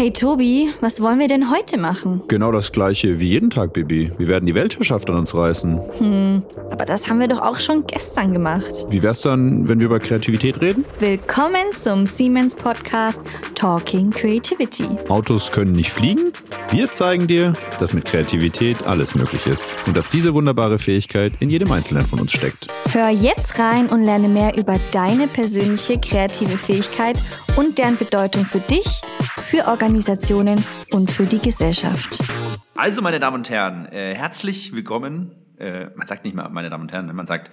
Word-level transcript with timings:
Hey 0.00 0.10
Tobi, 0.10 0.70
was 0.80 1.02
wollen 1.02 1.18
wir 1.18 1.28
denn 1.28 1.50
heute 1.50 1.76
machen? 1.76 2.22
Genau 2.26 2.52
das 2.52 2.72
gleiche 2.72 3.20
wie 3.20 3.28
jeden 3.28 3.50
Tag, 3.50 3.74
Bibi. 3.74 4.10
Wir 4.16 4.28
werden 4.28 4.46
die 4.46 4.54
Weltherrschaft 4.54 5.10
an 5.10 5.16
uns 5.16 5.34
reißen. 5.34 5.78
Hm, 5.98 6.42
aber 6.70 6.86
das 6.86 7.06
haben 7.06 7.20
wir 7.20 7.28
doch 7.28 7.42
auch 7.42 7.60
schon 7.60 7.86
gestern 7.86 8.32
gemacht. 8.32 8.86
Wie 8.88 9.02
wär's 9.02 9.20
dann, 9.20 9.68
wenn 9.68 9.78
wir 9.78 9.84
über 9.84 10.00
Kreativität 10.00 10.58
reden? 10.62 10.86
Willkommen 11.00 11.74
zum 11.74 12.06
Siemens 12.06 12.54
Podcast 12.54 13.20
Talking 13.54 14.08
Creativity. 14.08 14.88
Autos 15.10 15.52
können 15.52 15.72
nicht 15.72 15.90
fliegen? 15.90 16.32
Wir 16.72 16.88
zeigen 16.92 17.26
dir, 17.26 17.54
dass 17.80 17.94
mit 17.94 18.04
Kreativität 18.04 18.84
alles 18.84 19.16
möglich 19.16 19.44
ist 19.48 19.66
und 19.88 19.96
dass 19.96 20.08
diese 20.08 20.34
wunderbare 20.34 20.78
Fähigkeit 20.78 21.32
in 21.40 21.50
jedem 21.50 21.72
Einzelnen 21.72 22.06
von 22.06 22.20
uns 22.20 22.30
steckt. 22.30 22.68
Hör 22.92 23.08
jetzt 23.08 23.58
rein 23.58 23.88
und 23.88 24.04
lerne 24.04 24.28
mehr 24.28 24.56
über 24.56 24.78
deine 24.92 25.26
persönliche 25.26 25.98
kreative 25.98 26.56
Fähigkeit 26.56 27.18
und 27.56 27.76
deren 27.76 27.96
Bedeutung 27.96 28.46
für 28.46 28.60
dich, 28.60 28.86
für 29.42 29.66
Organisationen 29.66 30.64
und 30.92 31.10
für 31.10 31.24
die 31.24 31.40
Gesellschaft. 31.40 32.22
Also, 32.76 33.02
meine 33.02 33.18
Damen 33.18 33.38
und 33.38 33.50
Herren, 33.50 33.86
äh, 33.86 34.14
herzlich 34.14 34.72
willkommen. 34.72 35.32
Äh, 35.58 35.86
man 35.96 36.06
sagt 36.06 36.24
nicht 36.24 36.36
mal, 36.36 36.48
meine 36.50 36.70
Damen 36.70 36.84
und 36.84 36.92
Herren, 36.92 37.12
man 37.16 37.26
sagt 37.26 37.50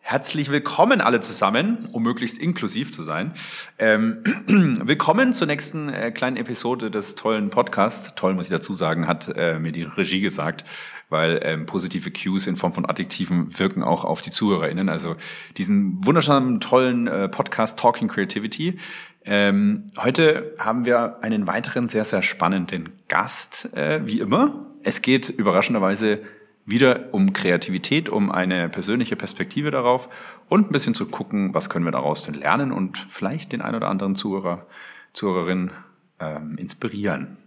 herzlich 0.00 0.50
willkommen 0.50 1.00
alle 1.00 1.20
zusammen, 1.20 1.88
um 1.92 2.02
möglichst 2.02 2.38
inklusiv 2.38 2.92
zu 2.92 3.02
sein. 3.02 3.32
Ähm, 3.78 4.22
willkommen 4.82 5.32
zur 5.32 5.46
nächsten 5.46 5.88
äh, 5.88 6.10
kleinen 6.10 6.36
Episode 6.36 6.90
des 6.90 7.14
tollen 7.14 7.50
Podcasts. 7.50 8.14
Toll, 8.14 8.34
muss 8.34 8.46
ich 8.46 8.50
dazu 8.50 8.72
sagen, 8.72 9.06
hat 9.06 9.32
äh, 9.36 9.58
mir 9.58 9.72
die 9.72 9.82
Regie 9.82 10.20
gesagt, 10.20 10.64
weil 11.08 11.40
ähm, 11.42 11.66
positive 11.66 12.10
Cues 12.10 12.46
in 12.46 12.56
Form 12.56 12.72
von 12.72 12.88
Adjektiven 12.88 13.58
wirken 13.58 13.82
auch 13.82 14.04
auf 14.04 14.22
die 14.22 14.30
ZuhörerInnen. 14.30 14.88
Also 14.88 15.16
diesen 15.56 16.04
wunderschönen, 16.04 16.60
tollen 16.60 17.06
äh, 17.06 17.28
Podcast 17.28 17.78
Talking 17.78 18.08
Creativity 18.08 18.78
ähm, 19.30 19.88
heute 19.98 20.54
haben 20.58 20.86
wir 20.86 21.18
einen 21.22 21.46
weiteren 21.46 21.86
sehr, 21.86 22.06
sehr 22.06 22.22
spannenden 22.22 22.94
Gast, 23.08 23.68
äh, 23.74 24.00
wie 24.06 24.20
immer. 24.20 24.66
Es 24.82 25.02
geht 25.02 25.28
überraschenderweise 25.28 26.22
wieder 26.68 27.12
um 27.12 27.32
Kreativität, 27.32 28.08
um 28.08 28.30
eine 28.30 28.68
persönliche 28.68 29.16
Perspektive 29.16 29.70
darauf 29.70 30.08
und 30.48 30.68
ein 30.68 30.72
bisschen 30.72 30.94
zu 30.94 31.06
gucken, 31.06 31.54
was 31.54 31.70
können 31.70 31.84
wir 31.84 31.92
daraus 31.92 32.24
denn 32.24 32.34
lernen 32.34 32.72
und 32.72 32.98
vielleicht 32.98 33.52
den 33.52 33.62
ein 33.62 33.74
oder 33.74 33.88
anderen 33.88 34.14
Zuhörer, 34.14 34.66
Zuhörerin 35.12 35.70
ähm, 36.20 36.56
inspirieren. 36.58 37.38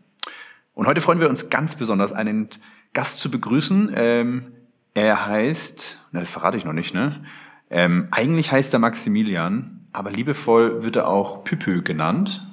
Und 0.73 0.87
heute 0.87 1.01
freuen 1.01 1.19
wir 1.19 1.29
uns 1.29 1.49
ganz 1.49 1.75
besonders, 1.75 2.11
einen 2.11 2.49
Gast 2.93 3.19
zu 3.19 3.29
begrüßen. 3.29 3.91
Ähm, 3.93 4.51
er 4.93 5.25
heißt, 5.25 5.99
na, 6.11 6.19
das 6.19 6.31
verrate 6.31 6.57
ich 6.57 6.65
noch 6.65 6.73
nicht, 6.73 6.93
ne? 6.93 7.23
Ähm, 7.69 8.07
eigentlich 8.11 8.51
heißt 8.51 8.73
er 8.73 8.79
Maximilian, 8.79 9.87
aber 9.93 10.11
liebevoll 10.11 10.83
wird 10.83 10.97
er 10.97 11.07
auch 11.07 11.43
Püpü 11.43 11.81
genannt. 11.83 12.45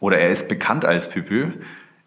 Oder 0.00 0.18
er 0.18 0.30
ist 0.30 0.48
bekannt 0.48 0.84
als 0.84 1.08
Püpü. 1.08 1.52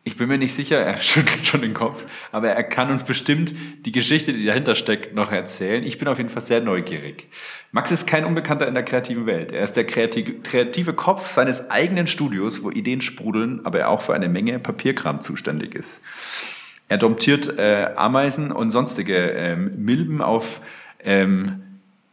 Ich 0.08 0.16
bin 0.16 0.30
mir 0.30 0.38
nicht 0.38 0.54
sicher, 0.54 0.78
er 0.78 0.98
schüttelt 1.02 1.46
schon 1.46 1.60
den 1.60 1.74
Kopf, 1.74 2.06
aber 2.32 2.48
er 2.48 2.64
kann 2.64 2.90
uns 2.90 3.04
bestimmt 3.04 3.54
die 3.86 3.92
Geschichte, 3.92 4.32
die 4.32 4.46
dahinter 4.46 4.74
steckt, 4.74 5.14
noch 5.14 5.34
erzählen. 5.34 5.84
Ich 5.84 5.98
bin 5.98 6.08
auf 6.08 6.18
jeden 6.18 6.30
Fall 6.30 6.42
sehr 6.42 6.62
neugierig. 6.62 7.28
Max 7.74 7.92
ist 7.92 8.08
kein 8.08 8.24
Unbekannter 8.24 8.70
in 8.70 8.74
der 8.74 8.84
kreativen 8.84 9.26
Welt. 9.26 9.52
Er 9.52 9.66
ist 9.66 9.74
der 9.74 9.86
kreative 9.86 10.94
Kopf 10.94 11.30
seines 11.30 11.70
eigenen 11.70 12.08
Studios, 12.08 12.64
wo 12.64 12.72
Ideen 12.72 13.02
sprudeln, 13.02 13.66
aber 13.66 13.80
er 13.80 13.90
auch 13.90 14.02
für 14.02 14.14
eine 14.14 14.30
Menge 14.30 14.60
Papierkram 14.60 15.20
zuständig 15.20 15.76
ist. 15.76 16.04
Er 16.88 16.98
domptiert 16.98 17.58
äh, 17.58 17.90
Ameisen 17.98 18.54
und 18.54 18.72
sonstige 18.72 19.18
ähm, 19.18 19.74
Milben 19.76 20.22
auf 20.22 20.62
ähm, 21.04 21.64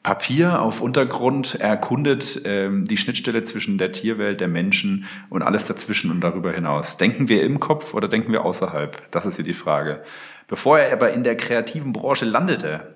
Papier 0.05 0.61
auf 0.61 0.83
Untergrund 0.83 1.55
erkundet 1.55 2.43
ähm, 2.45 2.85
die 2.85 2.99
Schnittstelle 2.99 3.43
zwischen 3.43 3.79
der 3.79 3.91
Tierwelt, 3.91 4.39
der 4.39 4.49
Menschen 4.49 5.07
und 5.31 5.41
alles 5.41 5.67
dazwischen 5.67 6.11
und 6.11 6.21
darüber 6.21 6.53
hinaus. 6.53 6.99
Denken 6.99 7.31
wir 7.31 7.43
im 7.43 7.59
Kopf 7.59 7.95
oder 7.95 8.07
denken 8.07 8.31
wir 8.31 8.45
außerhalb? 8.45 9.11
Das 9.11 9.25
ist 9.25 9.37
hier 9.37 9.47
die 9.47 9.55
Frage. 9.55 10.03
Bevor 10.47 10.79
er 10.79 10.93
aber 10.93 11.15
in 11.15 11.25
der 11.25 11.39
kreativen 11.39 11.95
Branche 11.95 12.27
landete, 12.27 12.95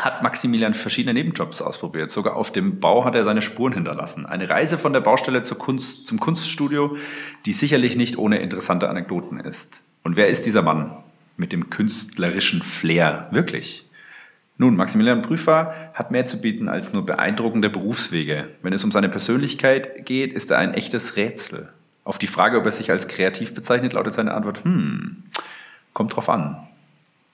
hat 0.00 0.22
Maximilian 0.22 0.72
verschiedene 0.72 1.12
Nebenjobs 1.12 1.60
ausprobiert. 1.60 2.10
Sogar 2.10 2.36
auf 2.36 2.50
dem 2.50 2.80
Bau 2.80 3.04
hat 3.04 3.14
er 3.14 3.22
seine 3.22 3.42
Spuren 3.42 3.74
hinterlassen. 3.74 4.24
Eine 4.24 4.48
Reise 4.48 4.78
von 4.78 4.94
der 4.94 5.00
Baustelle 5.00 5.42
zur 5.42 5.58
Kunst, 5.58 6.08
zum 6.08 6.18
Kunststudio, 6.18 6.96
die 7.44 7.52
sicherlich 7.52 7.96
nicht 7.96 8.16
ohne 8.16 8.38
interessante 8.38 8.88
Anekdoten 8.88 9.40
ist. 9.40 9.84
Und 10.04 10.16
wer 10.16 10.28
ist 10.28 10.46
dieser 10.46 10.62
Mann 10.62 10.96
mit 11.36 11.52
dem 11.52 11.68
künstlerischen 11.68 12.62
Flair? 12.62 13.28
Wirklich? 13.30 13.89
Nun, 14.60 14.76
Maximilian 14.76 15.22
Prüfer 15.22 15.74
hat 15.94 16.10
mehr 16.10 16.26
zu 16.26 16.42
bieten 16.42 16.68
als 16.68 16.92
nur 16.92 17.06
beeindruckende 17.06 17.70
Berufswege. 17.70 18.50
Wenn 18.60 18.74
es 18.74 18.84
um 18.84 18.90
seine 18.90 19.08
Persönlichkeit 19.08 20.04
geht, 20.04 20.34
ist 20.34 20.50
er 20.50 20.58
ein 20.58 20.74
echtes 20.74 21.16
Rätsel. 21.16 21.70
Auf 22.04 22.18
die 22.18 22.26
Frage, 22.26 22.58
ob 22.58 22.66
er 22.66 22.72
sich 22.72 22.90
als 22.90 23.08
kreativ 23.08 23.54
bezeichnet, 23.54 23.94
lautet 23.94 24.12
seine 24.12 24.34
Antwort, 24.34 24.62
hm, 24.62 25.22
kommt 25.94 26.14
drauf 26.14 26.28
an. 26.28 26.68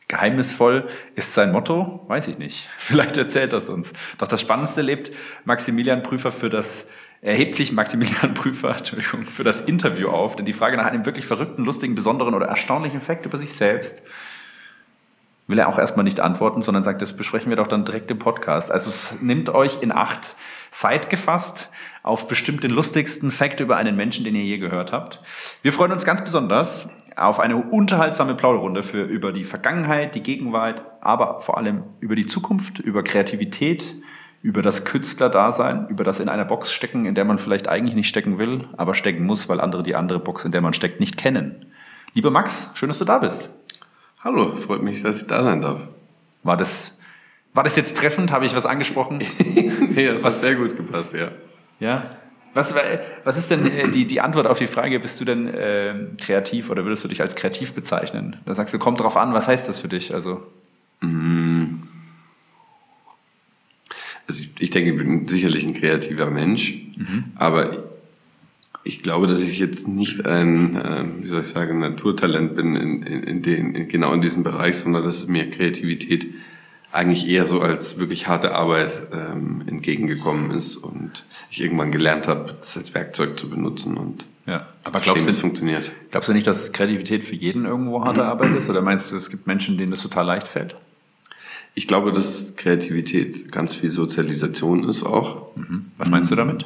Geheimnisvoll 0.07 0.87
ist 1.17 1.35
sein 1.35 1.51
Motto? 1.51 2.05
Weiß 2.07 2.29
ich 2.29 2.39
nicht. 2.39 2.69
Vielleicht 2.79 3.17
erzählt 3.17 3.53
das 3.53 3.69
uns. 3.69 3.93
Doch 4.19 4.29
das 4.29 4.41
Spannendste 4.41 4.83
lebt 4.83 5.11
Maximilian 5.45 6.05
Prüfer 6.05 6.31
für 6.31 6.49
das, 6.49 6.91
erhebt 7.23 7.57
sich 7.57 7.73
Maximilian 7.73 8.35
Prüfer, 8.35 8.77
Entschuldigung, 8.77 9.25
für 9.25 9.43
das 9.43 9.63
Interview 9.63 10.11
auf, 10.11 10.37
denn 10.37 10.47
die 10.47 10.53
Frage 10.53 10.77
nach 10.77 10.87
einem 10.87 11.05
wirklich 11.05 11.27
verrückten, 11.27 11.65
lustigen, 11.65 11.97
besonderen 11.97 12.35
oder 12.35 12.47
erstaunlichen 12.47 13.01
Fakt 13.01 13.27
über 13.27 13.37
sich 13.37 13.53
selbst 13.53 14.05
will 15.47 15.59
er 15.59 15.69
auch 15.69 15.79
erstmal 15.79 16.05
nicht 16.05 16.21
antworten, 16.21 16.63
sondern 16.63 16.83
sagt, 16.83 17.03
das 17.03 17.17
besprechen 17.17 17.51
wir 17.51 17.57
doch 17.57 17.69
dann 17.69 17.85
direkt 17.85 18.11
im 18.11 18.19
Podcast. 18.19 18.73
Also 18.73 18.91
es 18.91 19.23
nimmt 19.23 19.49
euch 19.49 19.83
in 19.83 19.93
acht, 19.93 20.37
seid 20.71 21.09
gefasst 21.09 21.71
auf 22.03 22.29
bestimmt 22.29 22.65
den 22.65 22.71
lustigsten 22.71 23.31
Fakt 23.31 23.61
über 23.61 23.77
einen 23.77 23.97
Menschen, 23.97 24.25
den 24.25 24.35
ihr 24.35 24.45
je 24.45 24.59
gehört 24.59 24.93
habt. 24.93 25.21
Wir 25.63 25.73
freuen 25.73 25.93
uns 25.93 26.05
ganz 26.05 26.23
besonders 26.23 26.89
auf 27.17 27.41
eine 27.41 27.57
unterhaltsame 27.57 28.35
Plauderrunde 28.35 28.83
für 28.83 29.03
über 29.03 29.33
die 29.33 29.45
Vergangenheit, 29.45 30.15
die 30.15 30.23
Gegenwart, 30.23 30.83
aber 31.01 31.41
vor 31.41 31.57
allem 31.57 31.85
über 32.01 32.15
die 32.15 32.27
Zukunft, 32.27 32.79
über 32.79 33.03
Kreativität, 33.03 33.97
über 34.43 34.63
das 34.63 34.85
Künstlerdasein, 34.85 35.89
über 35.89 36.05
das 36.05 36.21
in 36.21 36.29
einer 36.29 36.45
Box 36.45 36.73
stecken, 36.73 37.07
in 37.07 37.15
der 37.15 37.25
man 37.25 37.39
vielleicht 37.39 37.69
eigentlich 37.69 37.97
nicht 37.97 38.09
stecken 38.09 38.39
will, 38.39 38.69
aber 38.77 38.95
stecken 38.95 39.25
muss, 39.25 39.49
weil 39.49 39.61
andere 39.61 39.83
die 39.83 39.97
andere 39.97 40.21
Box, 40.21 40.45
in 40.45 40.53
der 40.53 40.61
man 40.61 40.73
steckt, 40.73 41.01
nicht 41.01 41.17
kennen. 41.17 41.67
Lieber 42.15 42.31
Max, 42.31 42.71
schön, 42.75 42.89
dass 42.89 42.99
du 42.99 43.05
da 43.05 43.19
bist. 43.19 43.51
Hallo, 44.27 44.57
freut 44.57 44.83
mich, 44.83 45.03
dass 45.03 45.21
ich 45.21 45.29
da 45.29 45.45
sein 45.45 45.61
darf. 45.61 45.87
War 46.43 46.57
das, 46.57 46.99
war 47.55 47.63
das 47.63 47.77
jetzt 47.77 47.97
treffend? 47.97 48.33
Habe 48.33 48.45
ich 48.45 48.57
was 48.57 48.67
angesprochen? 48.67 49.19
nee, 49.49 50.05
das 50.05 50.25
was, 50.25 50.35
hat 50.35 50.41
sehr 50.41 50.57
gut 50.57 50.77
gepasst, 50.77 51.15
ja. 51.15 51.31
Ja. 51.79 52.11
Was, 52.53 52.75
was 53.23 53.39
ist 53.39 53.53
denn 53.53 53.67
äh, 53.71 53.89
die, 53.89 54.05
die 54.05 54.21
Antwort 54.21 54.49
auf 54.49 54.59
die 54.59 54.67
Frage, 54.67 54.99
bist 54.99 55.21
du 55.21 55.25
denn 55.25 55.47
äh, 55.47 55.95
kreativ 56.21 56.71
oder 56.71 56.83
würdest 56.83 57.05
du 57.05 57.09
dich 57.09 57.23
als 57.23 57.37
kreativ 57.37 57.73
bezeichnen? 57.73 58.35
Da 58.47 58.55
sagst 58.55 58.75
du, 58.75 58.81
kommt 58.81 58.99
drauf 58.99 59.17
an, 59.17 59.33
was 59.33 59.47
heißt 59.47 59.69
das 59.69 59.79
für 59.79 59.87
dich? 59.87 60.13
Also, 60.13 60.43
mm. 61.03 61.67
also 64.27 64.43
ich, 64.43 64.61
ich 64.61 64.71
denke, 64.71 64.91
ich 64.91 64.97
bin 64.97 65.29
sicherlich 65.29 65.65
ein 65.65 65.75
kreativer 65.75 66.31
Mensch, 66.31 66.83
mhm. 66.97 67.27
aber 67.37 67.86
ich 68.87 69.03
glaube, 69.03 69.27
dass 69.27 69.41
ich 69.41 69.59
jetzt 69.59 69.89
nicht 69.89 70.27
ein, 70.27 70.77
äh, 70.77 71.05
wie 71.21 71.27
soll 71.27 71.41
ich 71.41 71.49
sagen, 71.49 71.81
Naturtalent 71.81 72.55
bin 72.55 72.77
in, 72.77 73.03
in, 73.03 73.23
in 73.23 73.43
den, 73.43 73.75
in, 73.75 73.89
genau 73.89 74.13
in 74.13 74.21
diesem 74.21 74.45
Bereich, 74.45 74.77
sondern 74.77 75.03
dass 75.03 75.27
mir 75.27 75.51
Kreativität 75.51 76.29
eigentlich 76.93 77.29
eher 77.29 77.47
so 77.47 77.61
als 77.61 77.99
wirklich 77.99 78.29
harte 78.29 78.55
Arbeit 78.55 79.09
ähm, 79.13 79.63
entgegengekommen 79.67 80.51
ist 80.53 80.77
und 80.77 81.27
ich 81.51 81.61
irgendwann 81.61 81.91
gelernt 81.91 82.29
habe, 82.29 82.55
das 82.61 82.77
als 82.77 82.95
Werkzeug 82.95 83.39
zu 83.39 83.51
benutzen 83.51 83.97
und 83.97 84.25
ja. 84.47 84.69
Aber 84.85 85.01
glaubst 85.01 85.27
du, 85.27 85.31
es 85.31 85.41
funktioniert? 85.41 85.91
Glaubst 86.13 86.29
du 86.29 86.33
nicht, 86.33 86.47
dass 86.47 86.73
Kreativität 86.73 87.25
für 87.25 87.35
jeden 87.35 87.65
irgendwo 87.65 88.05
harte 88.05 88.25
Arbeit 88.25 88.57
ist? 88.57 88.71
Oder 88.71 88.81
meinst 88.81 89.11
du, 89.11 89.17
es 89.17 89.29
gibt 89.29 89.49
Menschen, 89.49 89.77
denen 89.77 89.91
das 89.91 90.03
total 90.03 90.25
leicht 90.25 90.47
fällt? 90.47 90.77
Ich 91.75 91.89
glaube, 91.89 92.13
dass 92.13 92.55
Kreativität 92.55 93.51
ganz 93.51 93.75
viel 93.75 93.91
Sozialisation 93.91 94.89
ist 94.89 95.03
auch. 95.03 95.57
Mhm. 95.57 95.87
Was 95.99 96.11
meinst 96.11 96.31
du 96.31 96.37
damit? 96.37 96.65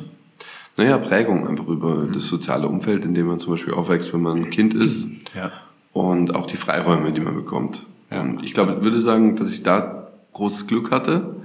Naja, 0.80 0.96
Prägung 0.96 1.46
einfach 1.46 1.68
über 1.68 1.96
mhm. 1.96 2.12
das 2.14 2.26
soziale 2.26 2.66
Umfeld, 2.66 3.04
in 3.04 3.12
dem 3.12 3.26
man 3.26 3.38
zum 3.38 3.52
Beispiel 3.52 3.74
aufwächst, 3.74 4.14
wenn 4.14 4.22
man 4.22 4.38
ein 4.38 4.50
Kind 4.50 4.72
ist. 4.72 5.08
Ja. 5.34 5.52
Und 5.92 6.34
auch 6.34 6.46
die 6.46 6.56
Freiräume, 6.56 7.12
die 7.12 7.20
man 7.20 7.34
bekommt. 7.34 7.84
Ja. 8.10 8.22
Und 8.22 8.42
ich 8.42 8.54
glaube, 8.54 8.76
ich 8.78 8.82
würde 8.82 8.98
sagen, 8.98 9.36
dass 9.36 9.52
ich 9.52 9.62
da 9.62 10.08
großes 10.32 10.66
Glück 10.68 10.90
hatte. 10.90 11.36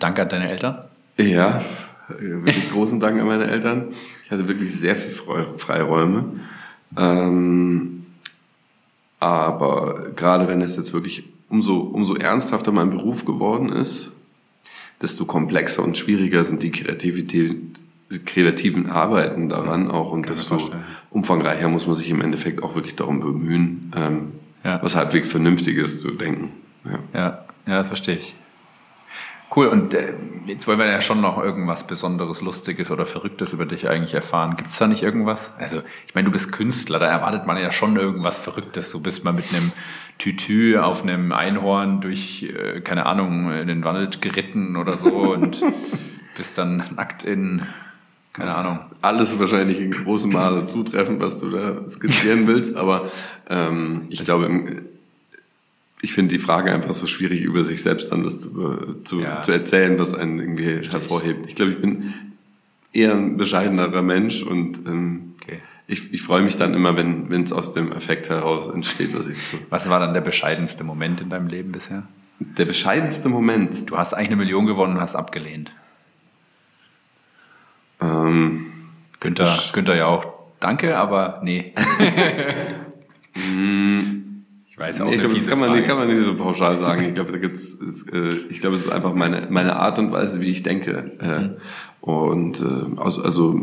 Danke 0.00 0.22
an 0.22 0.28
deine 0.30 0.50
Eltern. 0.50 0.78
Ja, 1.16 1.62
wirklich 2.08 2.72
großen 2.72 2.98
Dank 2.98 3.20
an 3.20 3.28
meine 3.28 3.46
Eltern. 3.46 3.92
Ich 4.24 4.32
hatte 4.32 4.48
wirklich 4.48 4.72
sehr 4.72 4.96
viel 4.96 5.12
Freiräume. 5.58 6.40
Ähm, 6.98 8.06
aber 9.20 10.10
gerade 10.16 10.48
wenn 10.48 10.60
es 10.60 10.76
jetzt 10.76 10.92
wirklich 10.92 11.22
umso, 11.48 11.76
umso 11.76 12.16
ernsthafter 12.16 12.72
mein 12.72 12.90
Beruf 12.90 13.24
geworden 13.26 13.68
ist, 13.68 14.10
desto 15.00 15.24
komplexer 15.24 15.84
und 15.84 15.96
schwieriger 15.96 16.42
sind 16.42 16.64
die 16.64 16.72
Kreativität, 16.72 17.78
kreativen 18.18 18.90
Arbeiten 18.90 19.48
daran 19.48 19.90
auch 19.90 20.12
und 20.12 20.28
desto 20.28 20.58
umfangreicher 21.10 21.68
muss 21.68 21.86
man 21.86 21.96
sich 21.96 22.10
im 22.10 22.20
Endeffekt 22.20 22.62
auch 22.62 22.74
wirklich 22.74 22.96
darum 22.96 23.20
bemühen, 23.20 23.92
ähm, 23.96 24.32
ja. 24.64 24.82
was 24.82 24.96
halbwegs 24.96 25.30
Vernünftiges 25.30 26.00
zu 26.00 26.12
denken. 26.12 26.50
Ja, 26.84 26.98
ja, 27.14 27.44
ja 27.66 27.84
verstehe 27.84 28.16
ich. 28.16 28.34
Cool, 29.54 29.66
und 29.66 29.92
äh, 29.92 30.14
jetzt 30.46 30.66
wollen 30.66 30.78
wir 30.78 30.86
ja 30.86 31.02
schon 31.02 31.20
noch 31.20 31.36
irgendwas 31.36 31.86
Besonderes, 31.86 32.40
Lustiges 32.40 32.90
oder 32.90 33.04
Verrücktes 33.04 33.52
über 33.52 33.66
dich 33.66 33.86
eigentlich 33.86 34.14
erfahren. 34.14 34.56
Gibt 34.56 34.70
es 34.70 34.78
da 34.78 34.86
nicht 34.86 35.02
irgendwas? 35.02 35.54
Also, 35.58 35.82
ich 36.06 36.14
meine, 36.14 36.24
du 36.24 36.32
bist 36.32 36.52
Künstler, 36.52 36.98
da 36.98 37.06
erwartet 37.06 37.46
man 37.46 37.58
ja 37.58 37.70
schon 37.70 37.96
irgendwas 37.96 38.38
Verrücktes. 38.38 38.90
Du 38.92 39.02
bist 39.02 39.24
mal 39.24 39.32
mit 39.32 39.52
einem 39.52 39.72
Tütü 40.16 40.78
auf 40.78 41.02
einem 41.02 41.32
Einhorn 41.32 42.00
durch, 42.00 42.44
äh, 42.44 42.80
keine 42.80 43.04
Ahnung, 43.04 43.52
in 43.52 43.68
den 43.68 43.84
Wald 43.84 44.22
geritten 44.22 44.76
oder 44.76 44.96
so 44.96 45.10
und 45.34 45.62
bist 46.36 46.56
dann 46.56 46.84
nackt 46.96 47.24
in, 47.24 47.66
keine 48.32 48.54
Ahnung. 48.54 48.78
Alles 49.02 49.38
wahrscheinlich 49.38 49.80
in 49.80 49.90
großem 49.90 50.32
Maße 50.32 50.66
zutreffend, 50.66 51.20
was 51.20 51.38
du 51.38 51.50
da 51.50 51.88
skizzieren 51.88 52.46
willst, 52.46 52.76
aber 52.76 53.10
ähm, 53.50 54.06
ich 54.08 54.24
glaube, 54.24 54.82
ich 56.00 56.12
finde 56.12 56.34
die 56.34 56.38
Frage 56.38 56.72
einfach 56.72 56.94
so 56.94 57.06
schwierig, 57.06 57.42
über 57.42 57.62
sich 57.62 57.82
selbst 57.82 58.10
dann 58.10 58.24
was 58.24 58.40
zu, 58.40 58.96
zu, 59.04 59.20
ja. 59.20 59.42
zu 59.42 59.52
erzählen, 59.52 59.98
was 59.98 60.14
einen 60.14 60.40
irgendwie 60.40 60.68
Richtig. 60.68 60.92
hervorhebt. 60.92 61.46
Ich 61.46 61.54
glaube, 61.54 61.72
ich 61.72 61.80
bin 61.80 62.14
eher 62.92 63.14
ein 63.14 63.36
bescheidenerer 63.36 64.02
Mensch 64.02 64.42
und 64.42 64.86
ähm, 64.86 65.34
okay. 65.42 65.58
ich, 65.86 66.12
ich 66.12 66.22
freue 66.22 66.42
mich 66.42 66.56
dann 66.56 66.74
immer, 66.74 66.96
wenn 66.96 67.30
wenn 67.30 67.42
es 67.42 67.52
aus 67.52 67.74
dem 67.74 67.92
Effekt 67.92 68.30
heraus 68.30 68.68
entsteht, 68.68 69.16
was 69.16 69.28
ich 69.28 69.38
so. 69.38 69.58
Was 69.70 69.88
war 69.90 70.00
dann 70.00 70.14
der 70.14 70.20
bescheidenste 70.22 70.84
Moment 70.84 71.20
in 71.20 71.30
deinem 71.30 71.46
Leben 71.48 71.70
bisher? 71.70 72.02
Der 72.40 72.64
bescheidenste 72.64 73.28
Moment. 73.28 73.88
Du 73.90 73.96
hast 73.96 74.14
eigentlich 74.14 74.28
eine 74.28 74.36
Million 74.36 74.66
gewonnen 74.66 74.96
und 74.96 75.00
hast 75.00 75.14
abgelehnt. 75.14 75.70
Ähm, 78.02 78.66
Günther, 79.20 79.56
Günther 79.72 79.94
ja 79.94 80.06
auch. 80.06 80.26
Danke, 80.60 80.96
aber 80.98 81.40
nee. 81.44 81.72
Mm, 83.34 84.22
weiß 84.82 85.00
auch 85.00 85.06
nee, 85.06 85.14
eine 85.14 85.28
das 85.28 85.48
kann 85.48 85.60
man, 85.60 85.70
Frage. 85.70 85.84
kann 85.84 85.96
man 85.96 86.08
nicht 86.08 86.22
so 86.22 86.34
pauschal 86.34 86.76
sagen. 86.76 87.04
Ich 87.04 87.14
glaube, 87.14 87.32
da 87.32 87.38
gibt's, 87.38 87.78
äh, 88.12 88.34
ich 88.50 88.60
glaube, 88.60 88.76
es 88.76 88.86
ist 88.86 88.92
einfach 88.92 89.14
meine 89.14 89.46
meine 89.48 89.76
Art 89.76 89.98
und 89.98 90.10
Weise, 90.12 90.40
wie 90.40 90.50
ich 90.50 90.62
denke. 90.62 91.12
Äh, 91.20 91.38
mhm. 91.38 91.56
Und 92.00 92.60
äh, 92.60 93.00
also, 93.00 93.22
also 93.22 93.60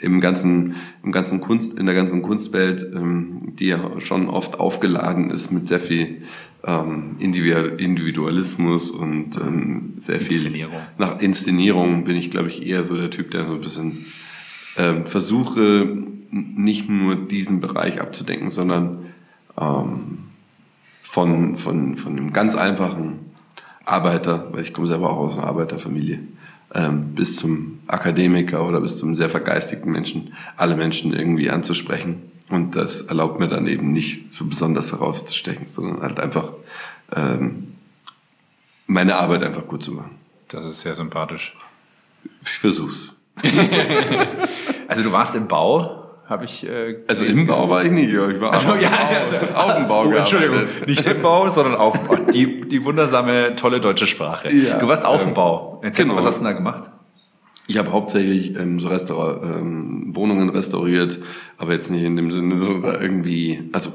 im 0.00 0.20
ganzen 0.20 0.76
im 1.04 1.12
ganzen 1.12 1.40
Kunst 1.40 1.78
in 1.78 1.86
der 1.86 1.94
ganzen 1.94 2.22
Kunstwelt, 2.22 2.86
ähm, 2.94 3.52
die 3.58 3.66
ja 3.66 4.00
schon 4.00 4.28
oft 4.28 4.58
aufgeladen 4.58 5.30
ist 5.30 5.52
mit 5.52 5.68
sehr 5.68 5.80
viel 5.80 6.22
ähm, 6.66 7.16
Individualismus 7.18 8.90
und 8.90 9.36
ähm, 9.36 9.94
sehr 9.98 10.20
viel 10.20 10.36
Inszenierung. 10.36 10.80
nach 10.98 11.20
Inszenierung 11.20 12.04
bin 12.04 12.16
ich, 12.16 12.30
glaube 12.30 12.48
ich, 12.48 12.66
eher 12.66 12.84
so 12.84 12.96
der 12.96 13.10
Typ, 13.10 13.30
der 13.30 13.44
so 13.44 13.54
ein 13.54 13.60
bisschen 13.60 14.06
ähm, 14.76 15.06
versuche, 15.06 15.96
nicht 16.30 16.88
nur 16.88 17.14
diesen 17.14 17.60
Bereich 17.60 18.00
abzudenken, 18.00 18.50
sondern 18.50 19.06
ähm, 19.58 20.18
von, 21.02 21.56
von, 21.56 21.96
von 21.96 22.16
einem 22.16 22.32
ganz 22.32 22.56
einfachen 22.56 23.20
Arbeiter, 23.84 24.48
weil 24.52 24.62
ich 24.62 24.72
komme 24.72 24.88
selber 24.88 25.10
auch 25.10 25.18
aus 25.18 25.38
einer 25.38 25.46
Arbeiterfamilie, 25.46 26.18
ähm, 26.74 27.14
bis 27.14 27.36
zum 27.36 27.78
Akademiker 27.86 28.66
oder 28.66 28.80
bis 28.80 28.98
zum 28.98 29.14
sehr 29.14 29.28
vergeistigten 29.30 29.92
Menschen, 29.92 30.34
alle 30.56 30.76
Menschen 30.76 31.12
irgendwie 31.12 31.48
anzusprechen. 31.48 32.32
Und 32.48 32.76
das 32.76 33.02
erlaubt 33.02 33.40
mir 33.40 33.48
dann 33.48 33.66
eben 33.66 33.92
nicht 33.92 34.32
so 34.32 34.46
besonders 34.46 34.92
herauszustechen, 34.92 35.66
sondern 35.66 36.02
halt 36.02 36.20
einfach 36.20 36.52
ähm, 37.14 37.74
meine 38.86 39.16
Arbeit 39.16 39.42
einfach 39.42 39.66
gut 39.66 39.82
zu 39.82 39.92
machen. 39.92 40.12
Das 40.48 40.64
ist 40.64 40.80
sehr 40.80 40.94
sympathisch. 40.94 41.56
Ich 42.42 42.58
versuch's. 42.58 43.12
also 44.88 45.02
du 45.02 45.12
warst 45.12 45.34
im 45.34 45.48
Bau 45.48 46.06
habe 46.28 46.44
ich. 46.44 46.66
Äh, 46.66 46.98
also 47.08 47.24
im 47.24 47.46
Bau 47.46 47.68
war 47.68 47.84
ich 47.84 47.92
nicht, 47.92 48.12
ich 48.12 48.40
war 48.40 48.52
also, 48.52 48.74
ja, 48.74 48.90
Bau, 49.52 49.60
auf 49.60 49.74
dem 49.76 49.86
Bau. 49.86 50.04
Oh, 50.06 50.12
Entschuldigung, 50.12 50.64
nicht 50.86 51.06
im 51.06 51.22
Bau, 51.22 51.48
sondern 51.48 51.76
auf 51.76 51.98
dem 51.98 52.08
Bau. 52.08 52.30
Die, 52.32 52.62
die 52.62 52.84
wundersame, 52.84 53.54
tolle 53.54 53.80
deutsche 53.80 54.06
Sprache. 54.06 54.52
Ja, 54.54 54.78
du 54.78 54.88
warst 54.88 55.04
auf 55.04 55.22
ähm, 55.22 55.28
dem 55.28 55.34
Bau. 55.34 55.80
Erzähl 55.82 56.04
genau. 56.04 56.14
mal, 56.14 56.20
was 56.20 56.26
hast 56.26 56.40
du 56.40 56.44
da 56.44 56.52
gemacht? 56.52 56.90
Ich 57.68 57.78
habe 57.78 57.92
hauptsächlich 57.92 58.56
ähm, 58.56 58.78
so 58.78 58.88
Restaur 58.88 59.42
ähm, 59.42 60.14
Wohnungen 60.14 60.50
restauriert, 60.50 61.18
aber 61.58 61.72
jetzt 61.72 61.90
nicht 61.90 62.02
in 62.02 62.16
dem 62.16 62.30
Sinne, 62.30 62.58
so 62.58 62.74
irgendwie, 62.84 63.68
also 63.72 63.92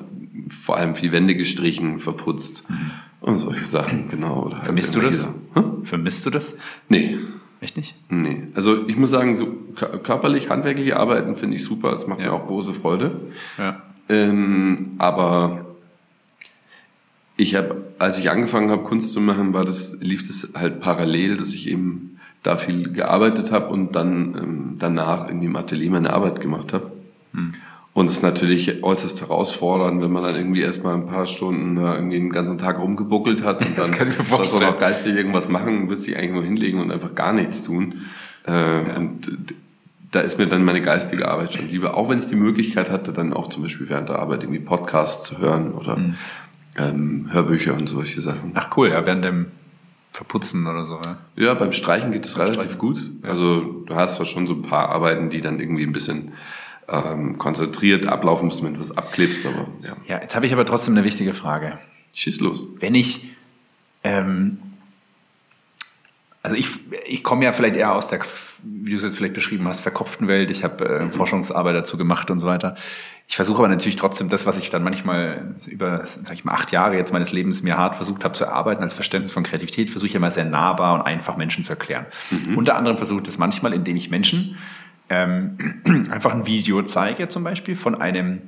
vor 0.49 0.77
allem 0.77 0.95
viel 0.95 1.11
Wände 1.11 1.35
gestrichen, 1.35 1.97
verputzt 1.97 2.69
mhm. 2.69 2.91
und 3.21 3.39
solche 3.39 3.63
Sachen, 3.63 4.09
genau. 4.09 4.51
Halt 4.51 4.65
Vermisst 4.65 4.95
du 4.95 4.99
das? 4.99 5.29
Hm? 5.53 5.85
Vermisst 5.85 6.25
du 6.25 6.29
das? 6.29 6.57
Nee. 6.89 7.17
Echt 7.61 7.77
nicht? 7.77 7.95
Nee. 8.09 8.47
Also 8.55 8.87
ich 8.87 8.97
muss 8.97 9.11
sagen, 9.11 9.35
so 9.35 9.45
körperlich, 9.75 10.49
handwerkliche 10.49 10.97
Arbeiten 10.97 11.35
finde 11.35 11.55
ich 11.55 11.63
super. 11.63 11.93
Es 11.93 12.07
macht 12.07 12.19
ja. 12.19 12.27
mir 12.27 12.33
auch 12.33 12.47
große 12.47 12.73
Freude. 12.73 13.11
Ja. 13.57 13.83
Ähm, 14.09 14.95
aber 14.97 15.65
ich 17.37 17.55
habe, 17.55 17.93
als 17.99 18.17
ich 18.17 18.31
angefangen 18.31 18.71
habe, 18.71 18.83
Kunst 18.83 19.13
zu 19.13 19.21
machen, 19.21 19.53
war 19.53 19.63
das, 19.63 19.97
lief 20.01 20.27
das 20.27 20.59
halt 20.59 20.81
parallel, 20.81 21.37
dass 21.37 21.53
ich 21.53 21.69
eben 21.69 22.10
da 22.43 22.57
viel 22.57 22.91
gearbeitet 22.91 23.51
habe 23.51 23.67
und 23.67 23.95
dann 23.95 24.35
ähm, 24.35 24.75
danach 24.79 25.27
irgendwie 25.27 25.45
im 25.47 25.55
Atelier 25.55 25.91
meine 25.91 26.13
Arbeit 26.13 26.41
gemacht 26.41 26.73
habe. 26.73 26.91
Hm. 27.33 27.53
Und 27.93 28.05
es 28.05 28.13
ist 28.13 28.23
natürlich 28.23 28.83
äußerst 28.83 29.21
herausfordernd, 29.21 30.01
wenn 30.01 30.11
man 30.11 30.23
dann 30.23 30.35
irgendwie 30.35 30.61
erstmal 30.61 30.95
ein 30.95 31.07
paar 31.07 31.27
Stunden 31.27 31.75
da 31.75 31.95
irgendwie 31.95 32.19
den 32.19 32.31
ganzen 32.31 32.57
Tag 32.57 32.79
rumgebuckelt 32.79 33.43
hat 33.43 33.65
und 33.65 33.77
dann 33.77 33.93
sollst 34.23 34.53
du 34.53 34.59
noch 34.59 34.79
geistig 34.79 35.15
irgendwas 35.15 35.49
machen, 35.49 35.89
willst 35.89 36.07
dich 36.07 36.17
eigentlich 36.17 36.31
nur 36.31 36.43
hinlegen 36.43 36.79
und 36.79 36.91
einfach 36.91 37.15
gar 37.15 37.33
nichts 37.33 37.63
tun. 37.63 37.95
Äh, 38.47 38.51
ja. 38.51 38.95
Und 38.95 39.37
da 40.11 40.21
ist 40.21 40.37
mir 40.37 40.47
dann 40.47 40.63
meine 40.63 40.81
geistige 40.81 41.27
Arbeit 41.27 41.53
schon 41.53 41.69
lieber. 41.69 41.97
Auch 41.97 42.09
wenn 42.09 42.19
ich 42.19 42.27
die 42.27 42.35
Möglichkeit 42.35 42.89
hatte, 42.89 43.11
dann 43.11 43.33
auch 43.33 43.47
zum 43.47 43.63
Beispiel 43.63 43.89
während 43.89 44.09
der 44.09 44.19
Arbeit 44.19 44.43
irgendwie 44.43 44.59
Podcasts 44.59 45.27
zu 45.27 45.39
hören 45.39 45.73
oder 45.73 45.97
mhm. 45.97 46.15
ähm, 46.77 47.29
Hörbücher 47.31 47.73
und 47.73 47.87
solche 47.87 48.21
Sachen. 48.21 48.51
Ach 48.53 48.75
cool, 48.77 48.89
ja, 48.89 49.05
während 49.05 49.25
dem 49.25 49.47
Verputzen 50.11 50.67
oder 50.67 50.85
so, 50.85 50.99
ja? 51.03 51.19
Ja, 51.35 51.53
beim 51.53 51.71
Streichen 51.71 52.11
geht 52.11 52.25
es 52.25 52.37
relativ 52.37 52.63
Streichen. 52.63 52.77
gut. 52.77 53.09
Ja. 53.23 53.29
Also 53.29 53.61
du 53.61 53.95
hast 53.95 54.15
zwar 54.15 54.25
schon 54.25 54.45
so 54.45 54.53
ein 54.53 54.61
paar 54.61 54.89
Arbeiten, 54.89 55.29
die 55.29 55.41
dann 55.41 55.59
irgendwie 55.59 55.83
ein 55.83 55.93
bisschen 55.93 56.33
ähm, 56.89 57.37
konzentriert 57.37 58.05
ablaufen, 58.05 58.49
bis 58.49 58.59
du 58.59 58.67
etwas 58.67 58.97
abklebst. 58.97 59.45
Aber, 59.45 59.67
ja. 59.81 59.95
ja, 60.07 60.21
jetzt 60.21 60.35
habe 60.35 60.45
ich 60.45 60.53
aber 60.53 60.65
trotzdem 60.65 60.95
eine 60.95 61.05
wichtige 61.05 61.33
Frage. 61.33 61.77
Schieß 62.13 62.41
los. 62.41 62.67
Wenn 62.79 62.93
ich, 62.93 63.31
ähm, 64.03 64.59
also 66.43 66.57
ich, 66.57 66.67
ich 67.07 67.23
komme 67.23 67.45
ja 67.45 67.53
vielleicht 67.53 67.77
eher 67.77 67.93
aus 67.93 68.07
der, 68.07 68.19
wie 68.63 68.91
du 68.91 68.97
es 68.97 69.03
jetzt 69.03 69.15
vielleicht 69.15 69.33
beschrieben 69.33 69.65
hast, 69.67 69.79
verkopften 69.79 70.27
Welt. 70.27 70.51
Ich 70.51 70.65
habe 70.65 70.83
äh, 70.85 71.03
mhm. 71.05 71.11
Forschungsarbeit 71.11 71.75
dazu 71.75 71.97
gemacht 71.97 72.29
und 72.29 72.39
so 72.39 72.47
weiter. 72.47 72.75
Ich 73.31 73.37
versuche 73.37 73.59
aber 73.59 73.69
natürlich 73.69 73.95
trotzdem 73.95 74.27
das, 74.27 74.45
was 74.45 74.57
ich 74.57 74.71
dann 74.71 74.83
manchmal 74.83 75.55
über, 75.65 76.01
sag 76.05 76.33
ich 76.33 76.43
mal, 76.43 76.51
acht 76.51 76.73
Jahre 76.73 76.97
jetzt 76.97 77.13
meines 77.13 77.31
Lebens 77.31 77.63
mir 77.63 77.77
hart 77.77 77.95
versucht 77.95 78.25
habe 78.25 78.33
zu 78.33 78.43
erarbeiten 78.43 78.83
als 78.83 78.91
Verständnis 78.91 79.31
von 79.31 79.43
Kreativität, 79.43 79.89
versuche 79.89 80.09
ich 80.09 80.15
immer 80.15 80.31
sehr 80.31 80.43
nahbar 80.43 80.95
und 80.95 81.01
einfach 81.03 81.37
Menschen 81.37 81.63
zu 81.63 81.71
erklären. 81.71 82.07
Mhm. 82.29 82.57
Unter 82.57 82.75
anderem 82.75 82.97
versuche 82.97 83.19
ich 83.21 83.25
das 83.25 83.37
manchmal, 83.37 83.71
indem 83.71 83.95
ich 83.95 84.09
Menschen 84.09 84.57
ähm, 85.07 85.57
einfach 86.11 86.33
ein 86.33 86.45
Video 86.45 86.81
zeige, 86.81 87.29
zum 87.29 87.45
Beispiel 87.45 87.75
von 87.75 88.01
einem, 88.01 88.41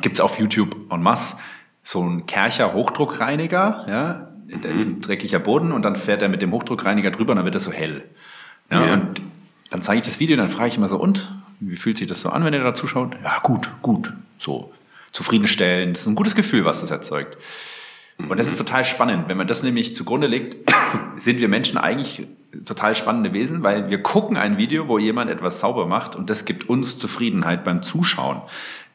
gibt 0.00 0.14
es 0.14 0.20
auf 0.20 0.38
YouTube 0.38 0.92
en 0.92 1.02
masse, 1.02 1.38
so 1.82 2.00
ein 2.00 2.24
Kercher 2.26 2.74
Hochdruckreiniger, 2.74 3.86
ja, 3.88 4.28
da 4.46 4.68
ist 4.68 4.86
ein 4.86 5.00
dreckiger 5.00 5.40
Boden 5.40 5.72
und 5.72 5.82
dann 5.82 5.96
fährt 5.96 6.22
er 6.22 6.28
mit 6.28 6.42
dem 6.42 6.52
Hochdruckreiniger 6.52 7.10
drüber 7.10 7.32
und 7.32 7.38
dann 7.38 7.44
wird 7.44 7.56
er 7.56 7.60
so 7.60 7.72
hell. 7.72 8.04
Ja, 8.70 8.86
ja. 8.86 8.92
Und 8.92 9.20
dann 9.70 9.82
zeige 9.82 9.98
ich 9.98 10.06
das 10.06 10.20
Video 10.20 10.34
und 10.34 10.38
dann 10.38 10.48
frage 10.48 10.68
ich 10.68 10.76
immer 10.76 10.86
so, 10.86 11.00
und? 11.00 11.28
Wie 11.64 11.76
fühlt 11.76 11.96
sich 11.96 12.08
das 12.08 12.20
so 12.20 12.30
an, 12.30 12.44
wenn 12.44 12.54
ihr 12.54 12.62
da 12.62 12.74
zuschaut? 12.74 13.14
Ja, 13.22 13.38
gut, 13.42 13.70
gut. 13.82 14.12
So 14.38 14.72
zufriedenstellend. 15.12 15.96
Das 15.96 16.02
ist 16.02 16.08
ein 16.08 16.14
gutes 16.14 16.34
Gefühl, 16.34 16.64
was 16.64 16.80
das 16.80 16.90
erzeugt. 16.90 17.36
Und 18.18 18.38
das 18.38 18.48
ist 18.48 18.56
total 18.56 18.84
spannend. 18.84 19.28
Wenn 19.28 19.36
man 19.36 19.46
das 19.46 19.62
nämlich 19.62 19.94
zugrunde 19.94 20.26
legt, 20.26 20.56
sind 21.16 21.40
wir 21.40 21.48
Menschen 21.48 21.78
eigentlich 21.78 22.26
total 22.66 22.94
spannende 22.94 23.32
Wesen, 23.32 23.62
weil 23.62 23.90
wir 23.90 24.02
gucken 24.02 24.36
ein 24.36 24.58
Video, 24.58 24.88
wo 24.88 24.98
jemand 24.98 25.30
etwas 25.30 25.60
sauber 25.60 25.86
macht 25.86 26.16
und 26.16 26.28
das 26.28 26.44
gibt 26.44 26.68
uns 26.68 26.98
Zufriedenheit 26.98 27.64
beim 27.64 27.82
Zuschauen. 27.82 28.42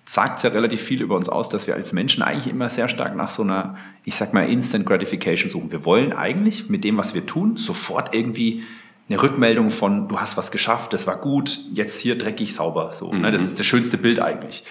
Sagt 0.05 0.41
ja 0.43 0.51
relativ 0.51 0.81
viel 0.81 1.01
über 1.01 1.15
uns 1.15 1.27
aus, 1.27 1.49
dass 1.49 1.67
wir 1.67 1.75
als 1.75 1.91
Menschen 1.91 2.23
eigentlich 2.23 2.47
immer 2.47 2.69
sehr 2.69 2.87
stark 2.87 3.15
nach 3.15 3.29
so 3.29 3.43
einer, 3.43 3.77
ich 4.05 4.15
sag 4.15 4.33
mal, 4.33 4.47
Instant 4.47 4.85
Gratification 4.85 5.49
suchen. 5.49 5.71
Wir 5.71 5.83
wollen 5.85 6.13
eigentlich 6.13 6.69
mit 6.69 6.83
dem, 6.83 6.97
was 6.97 7.13
wir 7.13 7.25
tun, 7.25 7.57
sofort 7.57 8.13
irgendwie 8.13 8.63
eine 9.09 9.21
Rückmeldung 9.21 9.69
von, 9.69 10.07
du 10.07 10.19
hast 10.19 10.37
was 10.37 10.51
geschafft, 10.51 10.93
das 10.93 11.07
war 11.07 11.17
gut, 11.17 11.59
jetzt 11.73 11.99
hier 11.99 12.17
dreckig 12.17 12.53
sauber. 12.53 12.91
So, 12.93 13.11
mhm. 13.11 13.21
ne? 13.21 13.31
Das 13.31 13.43
ist 13.43 13.59
das 13.59 13.65
schönste 13.65 13.97
Bild 13.97 14.19
eigentlich. 14.19 14.63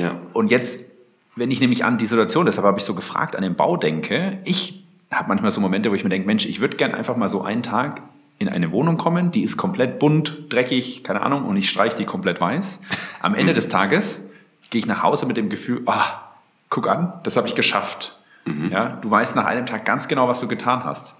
Ja. 0.00 0.16
Und 0.32 0.50
jetzt 0.50 0.94
wenn 1.36 1.50
ich 1.50 1.60
nämlich 1.60 1.84
an 1.84 1.98
die 1.98 2.06
Situation, 2.06 2.46
deshalb 2.46 2.66
habe 2.66 2.78
ich 2.78 2.84
so 2.84 2.94
gefragt, 2.94 3.36
an 3.36 3.42
den 3.42 3.56
Bau 3.56 3.76
denke, 3.76 4.38
ich 4.44 4.84
habe 5.10 5.28
manchmal 5.28 5.50
so 5.50 5.60
Momente, 5.60 5.90
wo 5.90 5.94
ich 5.94 6.04
mir 6.04 6.10
denke, 6.10 6.26
Mensch, 6.26 6.46
ich 6.46 6.60
würde 6.60 6.76
gern 6.76 6.94
einfach 6.94 7.16
mal 7.16 7.28
so 7.28 7.42
einen 7.42 7.62
Tag 7.62 8.02
in 8.38 8.48
eine 8.48 8.72
Wohnung 8.72 8.96
kommen, 8.96 9.30
die 9.30 9.42
ist 9.42 9.56
komplett 9.56 9.98
bunt, 9.98 10.52
dreckig, 10.52 11.04
keine 11.04 11.22
Ahnung, 11.22 11.44
und 11.44 11.56
ich 11.56 11.70
streiche 11.70 11.96
die 11.96 12.04
komplett 12.04 12.40
weiß. 12.40 12.80
Am 13.22 13.34
Ende 13.34 13.52
des 13.54 13.68
Tages 13.68 14.22
gehe 14.70 14.78
ich 14.78 14.86
nach 14.86 15.02
Hause 15.02 15.26
mit 15.26 15.36
dem 15.36 15.48
Gefühl, 15.48 15.82
ah, 15.86 16.32
guck 16.68 16.88
an, 16.88 17.12
das 17.22 17.36
habe 17.36 17.46
ich 17.46 17.54
geschafft. 17.54 18.16
Mhm. 18.44 18.70
Ja, 18.70 18.98
du 19.00 19.10
weißt 19.10 19.36
nach 19.36 19.44
einem 19.44 19.66
Tag 19.66 19.84
ganz 19.84 20.08
genau, 20.08 20.28
was 20.28 20.40
du 20.40 20.48
getan 20.48 20.84
hast 20.84 21.14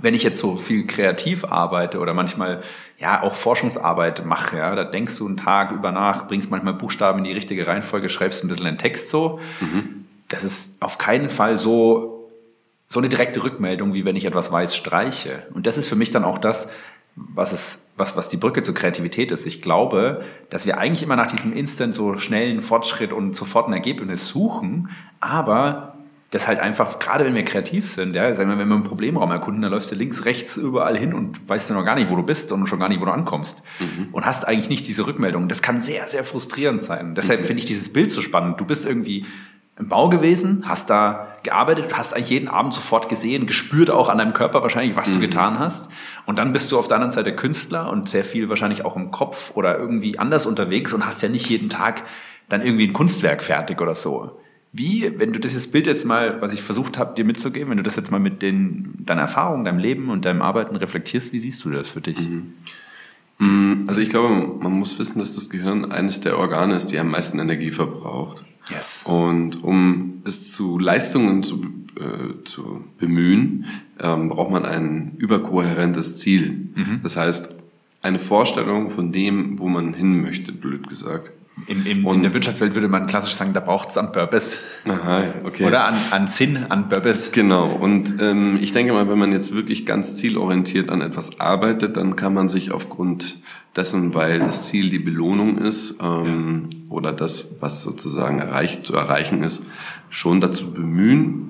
wenn 0.00 0.14
ich 0.14 0.22
jetzt 0.22 0.38
so 0.38 0.56
viel 0.56 0.86
kreativ 0.86 1.44
arbeite 1.44 1.98
oder 1.98 2.14
manchmal 2.14 2.62
ja 2.98 3.22
auch 3.22 3.34
Forschungsarbeit 3.34 4.24
mache, 4.24 4.58
ja, 4.58 4.74
da 4.74 4.84
denkst 4.84 5.16
du 5.18 5.26
einen 5.26 5.36
Tag 5.36 5.72
über 5.72 5.92
nach, 5.92 6.28
bringst 6.28 6.50
manchmal 6.50 6.74
Buchstaben 6.74 7.18
in 7.18 7.24
die 7.24 7.32
richtige 7.32 7.66
Reihenfolge, 7.66 8.08
schreibst 8.08 8.44
ein 8.44 8.48
bisschen 8.48 8.66
einen 8.66 8.78
Text 8.78 9.10
so. 9.10 9.40
Mhm. 9.60 10.06
Das 10.28 10.44
ist 10.44 10.80
auf 10.80 10.98
keinen 10.98 11.28
Fall 11.28 11.58
so 11.58 12.18
so 12.88 13.00
eine 13.00 13.10
direkte 13.10 13.44
Rückmeldung, 13.44 13.92
wie 13.92 14.06
wenn 14.06 14.16
ich 14.16 14.24
etwas 14.24 14.50
weiß, 14.50 14.74
streiche. 14.74 15.46
Und 15.52 15.66
das 15.66 15.76
ist 15.76 15.88
für 15.88 15.94
mich 15.94 16.10
dann 16.10 16.24
auch 16.24 16.38
das, 16.38 16.70
was 17.16 17.52
es, 17.52 17.90
was, 17.96 18.16
was 18.16 18.30
die 18.30 18.38
Brücke 18.38 18.62
zur 18.62 18.74
Kreativität 18.74 19.30
ist. 19.30 19.46
Ich 19.46 19.60
glaube, 19.60 20.24
dass 20.48 20.64
wir 20.64 20.78
eigentlich 20.78 21.02
immer 21.02 21.16
nach 21.16 21.26
diesem 21.26 21.52
Instant 21.52 21.94
so 21.94 22.16
schnellen 22.16 22.62
Fortschritt 22.62 23.12
und 23.12 23.36
sofort 23.36 23.68
ein 23.68 23.74
Ergebnis 23.74 24.26
suchen, 24.28 24.88
aber 25.20 25.97
das 26.30 26.46
halt 26.46 26.60
einfach, 26.60 26.98
gerade 26.98 27.24
wenn 27.24 27.34
wir 27.34 27.44
kreativ 27.44 27.88
sind, 27.88 28.14
ja, 28.14 28.34
sagen 28.34 28.50
wir, 28.50 28.58
wenn 28.58 28.68
wir 28.68 28.74
einen 28.74 28.84
Problemraum 28.84 29.30
erkunden, 29.30 29.62
dann 29.62 29.70
läufst 29.70 29.90
du 29.90 29.94
links, 29.94 30.26
rechts, 30.26 30.58
überall 30.58 30.96
hin 30.96 31.14
und 31.14 31.48
weißt 31.48 31.70
du 31.70 31.74
noch 31.74 31.86
gar 31.86 31.94
nicht, 31.94 32.10
wo 32.10 32.16
du 32.16 32.22
bist 32.22 32.52
und 32.52 32.66
schon 32.66 32.78
gar 32.78 32.90
nicht, 32.90 33.00
wo 33.00 33.06
du 33.06 33.12
ankommst. 33.12 33.62
Mhm. 33.80 34.08
Und 34.12 34.26
hast 34.26 34.46
eigentlich 34.46 34.68
nicht 34.68 34.86
diese 34.86 35.06
Rückmeldung. 35.06 35.48
Das 35.48 35.62
kann 35.62 35.80
sehr, 35.80 36.06
sehr 36.06 36.24
frustrierend 36.24 36.82
sein. 36.82 37.14
Deshalb 37.14 37.40
mhm. 37.40 37.44
finde 37.46 37.60
ich 37.60 37.66
dieses 37.66 37.92
Bild 37.92 38.10
so 38.10 38.20
spannend. 38.20 38.60
Du 38.60 38.66
bist 38.66 38.84
irgendwie 38.84 39.24
im 39.78 39.88
Bau 39.88 40.10
gewesen, 40.10 40.64
hast 40.66 40.90
da 40.90 41.28
gearbeitet, 41.44 41.96
hast 41.96 42.12
eigentlich 42.12 42.30
jeden 42.30 42.48
Abend 42.48 42.74
sofort 42.74 43.08
gesehen, 43.08 43.46
gespürt 43.46 43.90
auch 43.90 44.10
an 44.10 44.18
deinem 44.18 44.34
Körper 44.34 44.60
wahrscheinlich, 44.60 44.96
was 44.96 45.08
mhm. 45.08 45.14
du 45.14 45.20
getan 45.20 45.58
hast. 45.58 45.90
Und 46.26 46.38
dann 46.38 46.52
bist 46.52 46.70
du 46.72 46.78
auf 46.78 46.88
der 46.88 46.96
anderen 46.96 47.12
Seite 47.12 47.34
Künstler 47.34 47.88
und 47.88 48.08
sehr 48.08 48.24
viel 48.24 48.50
wahrscheinlich 48.50 48.84
auch 48.84 48.96
im 48.96 49.12
Kopf 49.12 49.52
oder 49.56 49.78
irgendwie 49.78 50.18
anders 50.18 50.44
unterwegs 50.44 50.92
und 50.92 51.06
hast 51.06 51.22
ja 51.22 51.30
nicht 51.30 51.48
jeden 51.48 51.70
Tag 51.70 52.02
dann 52.50 52.60
irgendwie 52.60 52.88
ein 52.88 52.92
Kunstwerk 52.92 53.42
fertig 53.42 53.80
oder 53.80 53.94
so. 53.94 54.38
Wie, 54.72 55.10
wenn 55.16 55.32
du 55.32 55.40
dieses 55.40 55.70
Bild 55.70 55.86
jetzt 55.86 56.04
mal, 56.04 56.40
was 56.42 56.52
ich 56.52 56.62
versucht 56.62 56.98
habe, 56.98 57.14
dir 57.14 57.24
mitzugeben, 57.24 57.70
wenn 57.70 57.78
du 57.78 57.82
das 57.82 57.96
jetzt 57.96 58.10
mal 58.10 58.20
mit 58.20 58.42
den, 58.42 58.94
deiner 58.98 59.22
Erfahrung, 59.22 59.64
deinem 59.64 59.78
Leben 59.78 60.10
und 60.10 60.24
deinem 60.24 60.42
Arbeiten 60.42 60.76
reflektierst, 60.76 61.32
wie 61.32 61.38
siehst 61.38 61.64
du 61.64 61.70
das 61.70 61.88
für 61.88 62.00
dich? 62.00 62.18
Mhm. 62.20 62.52
Mm, 63.38 63.84
also 63.86 64.00
ich 64.00 64.10
glaube, 64.10 64.58
man 64.62 64.72
muss 64.72 64.98
wissen, 64.98 65.18
dass 65.18 65.34
das 65.34 65.48
Gehirn 65.48 65.90
eines 65.90 66.20
der 66.20 66.38
Organe 66.38 66.74
ist, 66.74 66.88
die 66.88 66.98
am 66.98 67.10
meisten 67.10 67.38
Energie 67.38 67.70
verbraucht. 67.70 68.44
Yes. 68.70 69.04
Und 69.06 69.62
um 69.64 70.22
es 70.24 70.52
zu 70.52 70.78
Leistungen 70.78 71.42
zu, 71.42 71.64
äh, 71.96 72.44
zu 72.44 72.84
bemühen, 72.98 73.64
ähm, 73.98 74.28
braucht 74.28 74.50
man 74.50 74.66
ein 74.66 75.14
überkohärentes 75.16 76.18
Ziel. 76.18 76.68
Mhm. 76.74 77.00
Das 77.02 77.16
heißt, 77.16 77.54
eine 78.02 78.18
Vorstellung 78.18 78.90
von 78.90 79.12
dem, 79.12 79.58
wo 79.58 79.68
man 79.68 79.94
hin 79.94 80.20
möchte, 80.20 80.52
blöd 80.52 80.88
gesagt. 80.88 81.32
Im, 81.66 81.86
im, 81.86 82.06
in 82.06 82.22
der 82.22 82.32
Wirtschaftswelt 82.32 82.74
würde 82.74 82.88
man 82.88 83.06
klassisch 83.06 83.34
sagen, 83.34 83.52
da 83.52 83.60
braucht 83.60 83.90
es 83.90 83.98
an 83.98 84.12
Purpose. 84.12 84.58
Aha, 84.86 85.22
okay. 85.44 85.66
Oder 85.66 85.84
an, 85.86 85.94
an 86.10 86.28
Sinn, 86.28 86.56
an 86.68 86.88
Purpose. 86.88 87.30
Genau. 87.32 87.70
Und 87.72 88.20
ähm, 88.20 88.58
ich 88.60 88.72
denke 88.72 88.92
mal, 88.92 89.08
wenn 89.08 89.18
man 89.18 89.32
jetzt 89.32 89.54
wirklich 89.54 89.84
ganz 89.84 90.16
zielorientiert 90.16 90.90
an 90.90 91.00
etwas 91.00 91.40
arbeitet, 91.40 91.96
dann 91.96 92.16
kann 92.16 92.34
man 92.34 92.48
sich 92.48 92.72
aufgrund 92.72 93.38
dessen, 93.76 94.14
weil 94.14 94.40
das 94.40 94.68
Ziel 94.68 94.90
die 94.90 94.98
Belohnung 94.98 95.58
ist 95.58 95.96
ähm, 96.02 96.68
ja. 96.72 96.90
oder 96.90 97.12
das, 97.12 97.48
was 97.60 97.82
sozusagen 97.82 98.38
erreicht 98.38 98.86
zu 98.86 98.94
erreichen 98.94 99.42
ist, 99.42 99.64
schon 100.10 100.40
dazu 100.40 100.72
bemühen, 100.72 101.47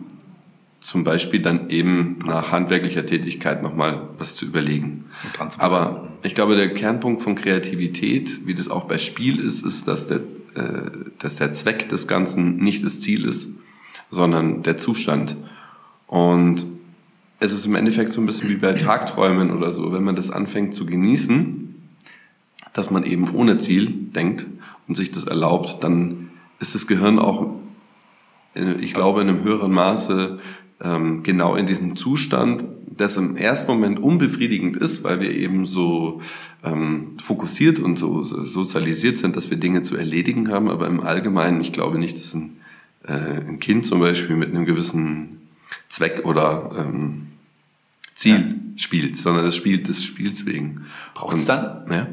zum 0.80 1.04
Beispiel 1.04 1.42
dann 1.42 1.70
eben 1.70 2.18
nach 2.24 2.52
handwerklicher 2.52 3.04
Tätigkeit 3.04 3.62
nochmal 3.62 4.08
was 4.16 4.36
zu 4.36 4.46
überlegen. 4.46 5.06
Aber 5.58 6.08
ich 6.22 6.34
glaube, 6.34 6.56
der 6.56 6.72
Kernpunkt 6.72 7.22
von 7.22 7.34
Kreativität, 7.34 8.46
wie 8.46 8.54
das 8.54 8.68
auch 8.68 8.84
bei 8.84 8.98
Spiel 8.98 9.40
ist, 9.40 9.66
ist, 9.66 9.88
dass 9.88 10.06
der, 10.06 10.20
äh, 10.54 10.90
dass 11.18 11.36
der 11.36 11.52
Zweck 11.52 11.88
des 11.88 12.06
Ganzen 12.06 12.56
nicht 12.58 12.84
das 12.84 13.00
Ziel 13.00 13.24
ist, 13.24 13.50
sondern 14.10 14.62
der 14.62 14.76
Zustand. 14.76 15.36
Und 16.06 16.64
es 17.40 17.52
ist 17.52 17.66
im 17.66 17.74
Endeffekt 17.74 18.12
so 18.12 18.20
ein 18.20 18.26
bisschen 18.26 18.48
wie 18.48 18.56
bei 18.56 18.72
Tagträumen 18.72 19.50
oder 19.50 19.72
so, 19.72 19.92
wenn 19.92 20.04
man 20.04 20.16
das 20.16 20.30
anfängt 20.30 20.74
zu 20.74 20.86
genießen, 20.86 21.74
dass 22.72 22.90
man 22.90 23.04
eben 23.04 23.28
ohne 23.34 23.58
Ziel 23.58 23.90
denkt 23.90 24.46
und 24.86 24.96
sich 24.96 25.10
das 25.10 25.24
erlaubt, 25.24 25.82
dann 25.82 26.30
ist 26.60 26.74
das 26.74 26.86
Gehirn 26.86 27.18
auch, 27.18 27.54
äh, 28.54 28.74
ich 28.74 28.94
glaube, 28.94 29.20
in 29.20 29.28
einem 29.28 29.42
höheren 29.42 29.72
Maße 29.72 30.38
ähm, 30.80 31.22
genau 31.22 31.56
in 31.56 31.66
diesem 31.66 31.96
Zustand, 31.96 32.64
das 32.96 33.16
im 33.16 33.36
ersten 33.36 33.70
Moment 33.70 33.98
unbefriedigend 34.00 34.76
ist, 34.76 35.04
weil 35.04 35.20
wir 35.20 35.30
eben 35.30 35.66
so 35.66 36.20
ähm, 36.64 37.16
fokussiert 37.22 37.78
und 37.78 37.98
so, 37.98 38.22
so 38.22 38.44
sozialisiert 38.44 39.18
sind, 39.18 39.36
dass 39.36 39.50
wir 39.50 39.56
Dinge 39.56 39.82
zu 39.82 39.96
erledigen 39.96 40.50
haben. 40.50 40.68
Aber 40.68 40.86
im 40.86 41.00
Allgemeinen, 41.00 41.60
ich 41.60 41.72
glaube 41.72 41.98
nicht, 41.98 42.20
dass 42.20 42.34
ein, 42.34 42.56
äh, 43.06 43.12
ein 43.12 43.58
Kind 43.60 43.86
zum 43.86 44.00
Beispiel 44.00 44.36
mit 44.36 44.50
einem 44.50 44.64
gewissen 44.64 45.42
Zweck 45.88 46.24
oder 46.24 46.70
ähm, 46.76 47.28
Ziel 48.14 48.34
ja. 48.34 48.54
spielt, 48.76 49.16
sondern 49.16 49.46
es 49.46 49.54
spielt 49.54 49.88
des 49.88 50.02
Spiels 50.02 50.44
wegen. 50.46 50.86
Braucht 51.14 51.36
es 51.36 51.46
dann? 51.46 51.84
Ja. 51.90 52.08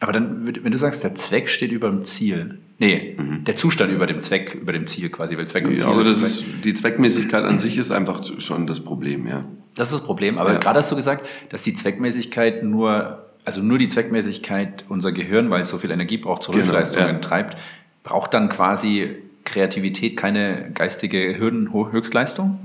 Aber 0.00 0.12
dann, 0.12 0.46
wenn 0.46 0.72
du 0.72 0.78
sagst, 0.78 1.04
der 1.04 1.14
Zweck 1.14 1.50
steht 1.50 1.72
über 1.72 1.90
dem 1.90 2.04
Ziel, 2.04 2.58
Nee, 2.80 3.14
mhm. 3.18 3.44
der 3.44 3.56
Zustand 3.56 3.92
über 3.92 4.06
dem 4.06 4.22
Zweck, 4.22 4.54
über 4.54 4.72
dem 4.72 4.86
Ziel 4.86 5.10
quasi, 5.10 5.36
weil 5.36 5.46
Zweck 5.46 5.66
und 5.66 5.76
Ziel 5.76 5.86
ja, 5.86 5.92
aber 5.92 6.00
ist 6.00 6.10
das 6.10 6.22
ist, 6.22 6.44
die 6.64 6.72
Zweckmäßigkeit 6.72 7.44
an 7.44 7.58
sich 7.58 7.76
ist 7.76 7.90
einfach 7.90 8.22
schon 8.38 8.66
das 8.66 8.80
Problem, 8.80 9.26
ja. 9.26 9.44
Das 9.74 9.88
ist 9.88 9.98
das 9.98 10.06
Problem, 10.06 10.38
aber 10.38 10.54
ja. 10.54 10.58
gerade 10.58 10.78
hast 10.78 10.90
du 10.90 10.96
gesagt, 10.96 11.28
dass 11.50 11.62
die 11.62 11.74
Zweckmäßigkeit 11.74 12.62
nur, 12.62 13.26
also 13.44 13.62
nur 13.62 13.76
die 13.76 13.88
Zweckmäßigkeit 13.88 14.86
unser 14.88 15.12
Gehirn, 15.12 15.50
weil 15.50 15.60
es 15.60 15.68
so 15.68 15.76
viel 15.76 15.90
Energie 15.90 16.16
braucht, 16.16 16.42
zur 16.42 16.54
genau, 16.54 16.72
ja. 16.72 17.12
treibt, 17.18 17.58
braucht 18.02 18.32
dann 18.32 18.48
quasi 18.48 19.10
Kreativität 19.44 20.16
keine 20.16 20.70
geistige 20.72 21.38
Hürdenhöchstleistung? 21.38 22.58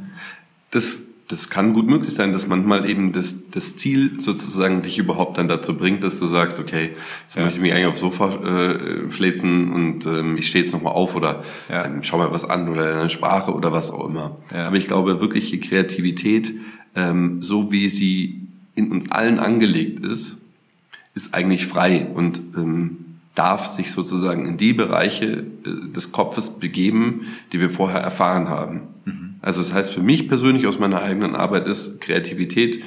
Das 0.71 1.09
das 1.27 1.49
kann 1.49 1.73
gut 1.73 1.87
möglich 1.87 2.11
sein, 2.11 2.33
dass 2.33 2.47
manchmal 2.47 2.87
eben 2.87 3.11
das, 3.11 3.49
das 3.49 3.75
Ziel 3.75 4.21
sozusagen 4.21 4.83
dich 4.83 4.99
überhaupt 4.99 5.37
dann 5.37 5.47
dazu 5.47 5.75
bringt, 5.75 6.03
dass 6.03 6.19
du 6.19 6.27
sagst, 6.27 6.59
okay, 6.59 6.91
jetzt 7.23 7.35
ja. 7.35 7.43
möchte 7.43 7.57
ich 7.57 7.61
mich 7.63 7.73
eigentlich 7.73 7.87
aufs 7.87 7.99
Sofa 7.99 8.35
äh, 8.43 9.09
fläzen 9.09 9.73
und 9.73 10.05
ähm, 10.05 10.37
ich 10.37 10.47
stehe 10.47 10.63
jetzt 10.63 10.73
nochmal 10.73 10.93
auf 10.93 11.15
oder 11.15 11.43
ja. 11.67 11.85
ähm, 11.85 12.03
schau 12.03 12.19
mal 12.19 12.31
was 12.31 12.45
an 12.45 12.69
oder 12.69 12.99
eine 12.99 13.09
Sprache 13.09 13.53
oder 13.53 13.71
was 13.71 13.89
auch 13.89 14.07
immer. 14.07 14.37
Ja. 14.53 14.67
Aber 14.67 14.75
ich 14.75 14.85
glaube, 14.87 15.19
wirkliche 15.19 15.59
Kreativität, 15.59 16.53
ähm, 16.95 17.41
so 17.41 17.71
wie 17.71 17.89
sie 17.89 18.47
in 18.75 18.91
uns 18.91 19.11
allen 19.11 19.39
angelegt 19.39 20.05
ist, 20.05 20.37
ist 21.15 21.33
eigentlich 21.33 21.65
frei 21.65 22.07
und 22.13 22.39
ähm, 22.55 23.04
darf 23.35 23.67
sich 23.73 23.91
sozusagen 23.91 24.45
in 24.45 24.57
die 24.57 24.73
Bereiche 24.73 25.25
äh, 25.65 25.91
des 25.93 26.11
Kopfes 26.11 26.51
begeben, 26.51 27.27
die 27.51 27.59
wir 27.59 27.69
vorher 27.69 28.01
erfahren 28.01 28.49
haben. 28.49 28.81
Mhm. 29.05 29.35
Also 29.41 29.61
das 29.61 29.73
heißt 29.73 29.93
für 29.93 30.01
mich 30.01 30.27
persönlich 30.27 30.65
aus 30.65 30.79
meiner 30.79 31.01
eigenen 31.01 31.35
Arbeit 31.35 31.67
ist 31.67 32.01
Kreativität, 32.01 32.81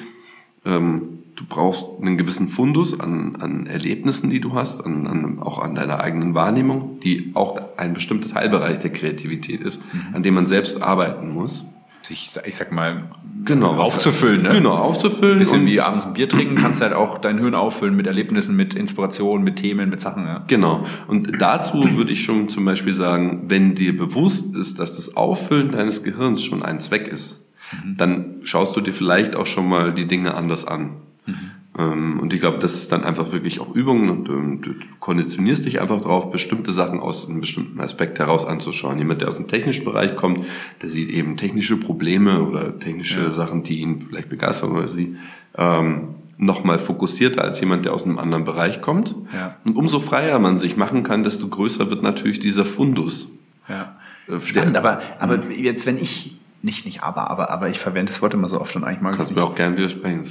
ähm, 0.65 1.21
du 1.37 1.45
brauchst 1.49 2.01
einen 2.01 2.19
gewissen 2.19 2.49
Fundus 2.49 2.99
an, 2.99 3.37
an 3.37 3.67
Erlebnissen, 3.67 4.29
die 4.29 4.41
du 4.41 4.55
hast, 4.55 4.85
an, 4.85 5.07
an, 5.07 5.39
auch 5.39 5.61
an 5.61 5.77
deiner 5.77 6.01
eigenen 6.01 6.35
Wahrnehmung, 6.35 6.99
die 7.01 7.31
auch 7.35 7.61
ein 7.77 7.95
bestimmter 7.95 8.29
Teilbereich 8.29 8.81
der 8.81 8.91
Kreativität 8.91 9.61
ist, 9.61 9.83
mhm. 9.95 10.15
an 10.15 10.23
dem 10.23 10.35
man 10.35 10.47
selbst 10.47 10.83
arbeiten 10.83 11.33
muss 11.33 11.67
sich, 12.03 12.31
ich 12.45 12.57
sag 12.57 12.73
mal, 12.73 13.05
genau, 13.45 13.75
aufzufüllen. 13.75 14.43
Ne? 14.43 14.51
Genau, 14.51 14.75
aufzufüllen. 14.77 15.35
Ein 15.35 15.39
bisschen 15.39 15.67
wie 15.67 15.81
abends 15.81 16.07
ein 16.07 16.15
Bier 16.15 16.29
trinken, 16.29 16.55
kannst 16.55 16.81
halt 16.81 16.93
auch 16.93 17.19
dein 17.19 17.39
Hirn 17.39 17.55
auffüllen 17.55 17.97
mit 17.97 18.07
Erlebnissen, 18.07 18.57
mit 18.57 18.75
Inspiration, 18.75 19.43
mit 19.43 19.57
Themen, 19.57 19.91
mit 19.91 20.01
Sachen. 20.01 20.27
Ja. 20.27 20.45
Genau. 20.47 20.85
Und 21.07 21.41
dazu 21.41 21.97
würde 21.97 22.13
ich 22.13 22.25
schon 22.25 22.49
zum 22.49 22.65
Beispiel 22.65 22.93
sagen, 22.93 23.45
wenn 23.49 23.75
dir 23.75 23.97
bewusst 23.97 24.55
ist, 24.57 24.79
dass 24.79 24.97
das 24.97 25.17
Auffüllen 25.17 25.73
deines 25.73 26.03
Gehirns 26.03 26.43
schon 26.43 26.63
ein 26.63 26.81
Zweck 26.81 27.09
ist, 27.09 27.45
mhm. 27.85 27.97
dann 27.97 28.37
schaust 28.43 28.77
du 28.77 28.81
dir 28.81 28.93
vielleicht 28.93 29.37
auch 29.37 29.47
schon 29.47 29.69
mal 29.69 29.93
die 29.93 30.07
Dinge 30.07 30.35
anders 30.35 30.67
an. 30.67 30.97
Mhm. 31.27 31.51
Ähm, 31.79 32.19
und 32.19 32.35
ich 32.35 32.41
glaube, 32.41 32.59
das 32.59 32.75
ist 32.75 32.91
dann 32.91 33.05
einfach 33.05 33.31
wirklich 33.33 33.61
auch 33.61 33.73
Übungen 33.75 34.11
und 34.11 34.29
ähm, 34.29 34.61
du 34.61 34.75
konditionierst 34.99 35.65
dich 35.65 35.81
einfach 35.81 36.01
darauf, 36.01 36.33
bestimmte 36.33 36.73
Sachen 36.73 36.99
aus 36.99 37.29
einem 37.29 37.41
bestimmten 37.41 37.81
Aspekt 37.81 38.19
heraus 38.19 38.45
anzuschauen. 38.45 38.99
Jemand, 38.99 39.21
der 39.21 39.29
aus 39.29 39.37
dem 39.37 39.47
technischen 39.47 39.85
Bereich 39.85 40.17
kommt, 40.17 40.45
der 40.83 40.89
sieht 40.89 41.11
eben 41.11 41.37
technische 41.37 41.77
Probleme 41.77 42.43
oder 42.43 42.79
technische 42.79 43.23
ja. 43.23 43.33
Sachen, 43.33 43.63
die 43.63 43.79
ihn 43.81 44.01
vielleicht 44.01 44.29
begeistern 44.29 44.73
oder 44.73 44.89
sie, 44.89 45.17
ähm, 45.57 46.17
nochmal 46.37 46.79
fokussierter 46.79 47.43
als 47.43 47.61
jemand, 47.61 47.85
der 47.85 47.93
aus 47.93 48.05
einem 48.05 48.19
anderen 48.19 48.45
Bereich 48.45 48.81
kommt. 48.81 49.15
Ja. 49.33 49.57
Und 49.65 49.77
umso 49.77 50.01
freier 50.01 50.39
man 50.39 50.57
sich 50.57 50.77
machen 50.77 51.03
kann, 51.03 51.23
desto 51.23 51.49
größer 51.49 51.91
wird 51.91 52.03
natürlich 52.03 52.41
dieser 52.41 52.65
Fundus. 52.65 53.33
Ja. 53.69 53.97
Äh, 54.29 54.41
Spannend, 54.41 54.77
aber, 54.77 55.01
aber 55.19 55.41
jetzt, 55.51 55.87
wenn 55.87 55.99
ich 55.99 56.39
nicht, 56.69 56.85
nicht 56.85 57.03
aber, 57.03 57.31
aber, 57.31 57.51
aber 57.51 57.71
ich 57.71 57.79
verwende 57.79 58.13
das 58.13 58.21
Wort 58.21 58.35
immer 58.35 58.47
so 58.47 58.61
oft 58.61 58.77
und 58.77 58.85
eigentlich 58.85 59.01
mag 59.01 59.15
ich 59.15 59.21
es 59.21 59.31
nicht. 59.31 59.37
Kannst 59.37 59.49
du 59.49 59.53
auch 59.53 59.57
gern 59.57 59.79
widersprechen. 59.79 60.27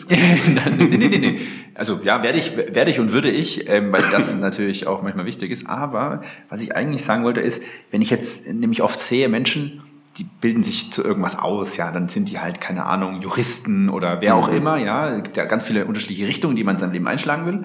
nee, 0.77 0.98
nee, 0.98 1.08
nee, 1.08 1.17
nee. 1.17 1.41
Also 1.74 2.00
ja, 2.03 2.22
werde 2.22 2.38
ich, 2.38 2.56
werde 2.56 2.91
ich 2.91 3.00
und 3.00 3.12
würde 3.12 3.32
ich, 3.32 3.67
ähm, 3.67 3.91
weil 3.91 4.03
das 4.12 4.36
natürlich 4.39 4.86
auch 4.86 5.01
manchmal 5.01 5.25
wichtig 5.25 5.50
ist. 5.50 5.67
Aber 5.67 6.22
was 6.50 6.62
ich 6.62 6.75
eigentlich 6.75 7.03
sagen 7.03 7.24
wollte 7.24 7.41
ist, 7.41 7.63
wenn 7.89 8.03
ich 8.03 8.12
jetzt 8.12 8.48
nämlich 8.48 8.84
oft 8.84 9.00
sehe, 9.00 9.29
Menschen, 9.29 9.82
die 10.20 10.25
bilden 10.25 10.62
sich 10.62 10.94
zu 10.94 11.03
irgendwas 11.03 11.39
aus, 11.39 11.75
ja, 11.75 11.91
dann 11.91 12.08
sind 12.08 12.29
die 12.29 12.39
halt, 12.39 12.62
keine 12.62 12.86
Ahnung, 12.86 13.22
Juristen 13.22 13.89
oder 13.89 14.22
wer 14.22 14.36
auch 14.36 14.51
mhm. 14.51 14.58
immer, 14.58 14.77
ja. 14.77 15.10
Es 15.10 15.24
gibt 15.24 15.38
ja 15.38 15.46
ganz 15.46 15.65
viele 15.65 15.86
unterschiedliche 15.86 16.27
Richtungen, 16.27 16.56
die 16.56 16.63
man 16.63 16.75
in 16.75 16.79
seinem 16.79 16.94
Leben 16.94 17.08
einschlagen 17.08 17.48
will, 17.48 17.63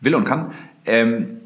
will 0.00 0.14
und 0.14 0.24
kann. 0.24 0.52
Ähm, 0.84 1.39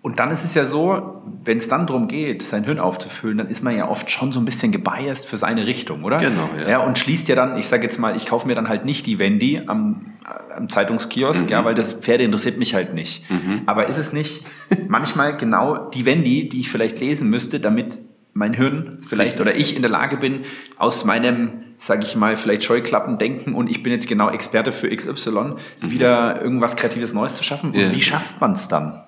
und 0.00 0.20
dann 0.20 0.30
ist 0.30 0.44
es 0.44 0.54
ja 0.54 0.64
so, 0.64 1.22
wenn 1.44 1.58
es 1.58 1.68
dann 1.68 1.86
darum 1.86 2.06
geht, 2.06 2.42
sein 2.42 2.64
Hirn 2.64 2.78
aufzufüllen, 2.78 3.38
dann 3.38 3.48
ist 3.48 3.64
man 3.64 3.76
ja 3.76 3.88
oft 3.88 4.10
schon 4.10 4.30
so 4.30 4.38
ein 4.38 4.44
bisschen 4.44 4.70
gebiased 4.70 5.26
für 5.26 5.36
seine 5.36 5.66
Richtung, 5.66 6.04
oder? 6.04 6.18
Genau, 6.18 6.48
ja. 6.56 6.68
ja 6.68 6.78
und 6.78 6.98
schließt 6.98 7.28
ja 7.28 7.34
dann, 7.34 7.58
ich 7.58 7.66
sage 7.66 7.82
jetzt 7.82 7.98
mal, 7.98 8.14
ich 8.14 8.26
kaufe 8.26 8.46
mir 8.46 8.54
dann 8.54 8.68
halt 8.68 8.84
nicht 8.84 9.06
die 9.06 9.18
Wendy 9.18 9.60
am, 9.66 10.14
am 10.56 10.68
Zeitungskiosk, 10.68 11.46
mhm. 11.46 11.50
ja, 11.50 11.64
weil 11.64 11.74
das 11.74 11.94
Pferde 11.94 12.22
interessiert 12.22 12.58
mich 12.58 12.74
halt 12.74 12.94
nicht. 12.94 13.28
Mhm. 13.28 13.62
Aber 13.66 13.86
ist 13.86 13.98
es 13.98 14.12
nicht 14.12 14.44
manchmal 14.88 15.36
genau 15.36 15.90
die 15.90 16.06
Wendy, 16.06 16.48
die 16.48 16.60
ich 16.60 16.70
vielleicht 16.70 17.00
lesen 17.00 17.28
müsste, 17.28 17.58
damit 17.58 17.98
mein 18.34 18.54
Hirn 18.54 18.98
vielleicht 19.00 19.40
oder 19.40 19.56
ich 19.56 19.74
in 19.74 19.82
der 19.82 19.90
Lage 19.90 20.16
bin, 20.16 20.44
aus 20.76 21.04
meinem 21.04 21.64
sage 21.80 22.04
ich 22.04 22.16
mal, 22.16 22.36
vielleicht 22.36 22.64
Scheuklappen 22.64 23.18
denken 23.18 23.54
und 23.54 23.70
ich 23.70 23.84
bin 23.84 23.92
jetzt 23.92 24.08
genau 24.08 24.30
Experte 24.30 24.72
für 24.72 24.94
XY, 24.94 25.30
mhm. 25.30 25.56
wieder 25.80 26.42
irgendwas 26.42 26.76
Kreatives 26.76 27.14
Neues 27.14 27.36
zu 27.36 27.44
schaffen? 27.44 27.70
Und 27.70 27.78
ja. 27.78 27.92
wie 27.92 28.02
schafft 28.02 28.40
man 28.40 28.52
es 28.52 28.66
dann? 28.68 29.00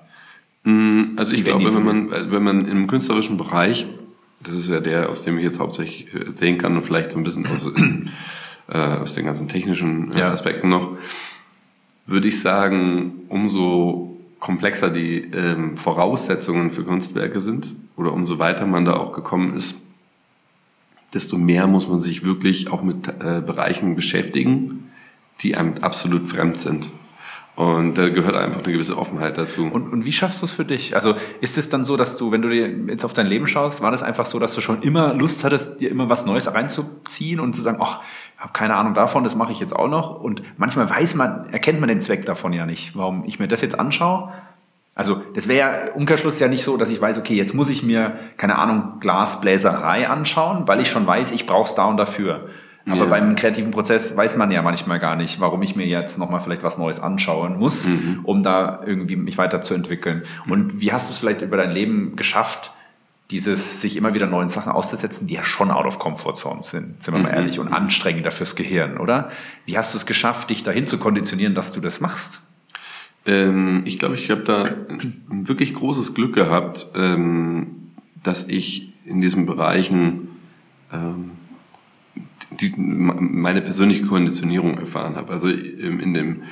Mm, 0.64 1.02
also 1.17 1.35
ich 1.35 1.45
glaube, 1.45 1.73
wenn 1.73 1.85
man, 1.85 2.11
wenn 2.31 2.43
man 2.43 2.67
im 2.67 2.87
künstlerischen 2.87 3.37
Bereich, 3.37 3.87
das 4.43 4.55
ist 4.55 4.69
ja 4.69 4.81
der, 4.81 5.09
aus 5.09 5.25
dem 5.25 5.38
ich 5.38 5.45
jetzt 5.45 5.61
hauptsächlich 5.61 6.12
erzählen 6.14 6.59
kann 6.59 6.76
und 6.76 6.83
vielleicht 6.83 7.12
so 7.12 7.19
ein 7.19 7.25
bisschen 7.25 7.47
aus, 7.47 7.71
äh, 8.69 8.79
aus 8.79 9.14
den 9.14 9.26
ganzen 9.26 9.49
technischen 9.49 10.12
äh. 10.14 10.23
Aspekten 10.23 10.69
noch, 10.69 10.97
würde 12.07 12.29
ich 12.29 12.40
sagen, 12.40 13.25
umso 13.29 14.19
komplexer 14.38 14.90
die 14.90 15.19
ähm, 15.33 15.76
Voraussetzungen 15.76 16.71
für 16.71 16.83
Kunstwerke 16.83 17.40
sind 17.40 17.75
oder 17.97 18.12
umso 18.12 18.38
weiter 18.38 18.67
man 18.67 18.85
da 18.85 18.97
auch 18.97 19.12
gekommen 19.12 19.55
ist, 19.55 19.76
desto 21.12 21.37
mehr 21.37 21.67
muss 21.67 21.88
man 21.88 22.00
sich 22.00 22.25
wirklich 22.25 22.71
auch 22.71 22.83
mit 22.83 23.09
äh, 23.09 23.43
Bereichen 23.45 23.95
beschäftigen, 23.97 24.90
die 25.40 25.57
einem 25.57 25.75
absolut 25.83 26.26
fremd 26.26 26.59
sind. 26.59 26.90
Und 27.57 27.99
da 27.99 28.09
gehört 28.09 28.37
einfach 28.37 28.62
eine 28.62 28.73
gewisse 28.73 28.97
Offenheit 28.97 29.37
dazu. 29.37 29.66
Und, 29.66 29.92
und 29.92 30.04
wie 30.04 30.12
schaffst 30.12 30.40
du 30.40 30.47
es 30.47 30.52
für 30.52 30.64
dich? 30.64 30.95
Also 30.95 31.14
ist 31.40 31.59
es 31.59 31.69
dann 31.69 31.85
so, 31.85 31.97
dass 31.97 32.16
du, 32.16 32.33
wenn 32.33 32.42
du 32.42 32.49
dir 32.49 32.69
jetzt 32.88 33.04
auf 33.04 33.12
dein 33.12 33.26
Leben 33.26 33.47
schaust, 33.47 33.83
war 33.83 33.90
das 33.90 34.02
einfach 34.02 34.25
so, 34.25 34.38
dass 34.38 34.54
du 34.54 34.61
schon 34.61 34.83
immer 34.83 35.12
Lust 35.12 35.45
hattest, 35.45 35.80
dir 35.80 35.90
immer 35.90 36.09
was 36.09 36.25
Neues 36.25 36.52
reinzuziehen 36.52 37.40
und 37.40 37.54
zu 37.54 37.61
sagen, 37.61 37.78
ach, 37.80 38.00
ich 38.35 38.40
habe 38.40 38.52
keine 38.52 38.76
Ahnung 38.76 38.95
davon, 38.95 39.25
das 39.25 39.35
mache 39.35 39.52
ich 39.52 39.61
jetzt 39.61 39.76
auch 39.76 39.88
noch. 39.88 40.21
Und 40.21 40.42
manchmal 40.57 40.88
weiß 40.88 41.16
man, 41.16 41.52
erkennt 41.52 41.80
man 41.80 41.88
den 41.88 42.00
Zweck 42.00 42.25
davon 42.25 42.52
ja 42.52 42.64
nicht, 42.64 42.97
warum 42.97 43.25
ich 43.26 43.38
mir 43.38 43.49
das 43.49 43.61
jetzt 43.61 43.78
anschaue. 43.78 44.33
Also 44.95 45.23
das 45.35 45.49
wäre 45.49 45.59
ja 45.59 45.92
Umkehrschluss 45.92 46.40
ja 46.40 46.49
nicht 46.49 46.62
so, 46.62 46.76
dass 46.76 46.90
ich 46.90 47.00
weiß, 47.00 47.19
okay, 47.19 47.35
jetzt 47.35 47.54
muss 47.54 47.69
ich 47.69 47.83
mir, 47.83 48.19
keine 48.37 48.57
Ahnung, 48.57 49.00
Glasbläserei 49.00 50.09
anschauen, 50.09 50.66
weil 50.66 50.80
ich 50.80 50.88
schon 50.88 51.07
weiß, 51.07 51.33
ich 51.33 51.47
brauche 51.47 51.69
es 51.69 51.75
da 51.75 51.85
und 51.85 51.97
dafür. 51.97 52.49
Aber 52.91 53.05
ja. 53.05 53.07
beim 53.07 53.37
kreativen 53.37 53.71
Prozess 53.71 54.17
weiß 54.17 54.37
man 54.37 54.51
ja 54.51 54.63
manchmal 54.63 54.99
gar 54.99 55.17
nicht, 55.17 55.41
warum 55.41 55.63
ich 55.63 55.77
mir 55.77 55.87
jetzt 55.87 56.19
nochmal 56.19 56.41
vielleicht 56.41 56.63
was 56.63 56.79
Neues 56.79 57.01
anschauen 57.01 57.59
muss, 57.59 57.87
mhm. 57.87 58.21
um 58.25 58.43
da 58.43 58.81
irgendwie 58.85 59.17
mich 59.17 59.39
weiterzuentwickeln. 59.39 60.25
Und 60.49 60.81
wie 60.81 60.93
hast 60.93 61.09
du 61.09 61.13
es 61.13 61.19
vielleicht 61.19 61.43
über 61.43 61.57
dein 61.57 61.71
Leben 61.71 62.17
geschafft, 62.17 62.73
dieses 63.31 63.81
sich 63.81 63.97
immer 63.97 64.13
wieder 64.15 64.27
neuen 64.27 64.49
Sachen 64.49 64.73
auszusetzen, 64.73 65.27
die 65.27 65.35
ja 65.35 65.45
schon 65.45 65.71
out 65.71 65.87
of 65.87 65.99
comfort 65.99 66.35
zone 66.35 66.63
sind, 66.63 67.03
sind 67.03 67.15
wir 67.15 67.21
mal 67.21 67.31
mhm. 67.31 67.39
ehrlich, 67.39 67.59
und 67.61 67.69
anstrengender 67.69 68.31
fürs 68.31 68.57
Gehirn, 68.57 68.99
oder? 68.99 69.31
Wie 69.67 69.79
hast 69.79 69.95
du 69.95 69.99
es 69.99 70.07
geschafft, 70.07 70.51
dich 70.51 70.63
dahin 70.63 70.87
zu 70.87 70.99
konditionieren, 70.99 71.55
dass 71.55 71.73
du 71.73 71.81
das 71.81 72.01
machst? 72.01 72.41
Ähm, 73.27 73.83
ich 73.85 73.99
glaube, 73.99 74.17
ich 74.17 74.31
habe 74.31 74.43
da 74.43 74.65
ein 74.65 75.47
wirklich 75.47 75.75
großes 75.75 76.15
Glück 76.15 76.35
gehabt, 76.35 76.89
ähm, 76.97 77.93
dass 78.23 78.49
ich 78.49 78.93
in 79.05 79.21
diesen 79.21 79.47
Bereichen 79.47 80.29
ähm, 80.93 81.33
die, 82.61 82.73
meine 82.76 83.62
persönliche 83.62 84.07
Konditionierung 84.07 84.79
erfahren 84.79 85.17
habe. 85.17 85.33
Also 85.33 85.49
in 85.49 86.14
dem, 86.14 86.43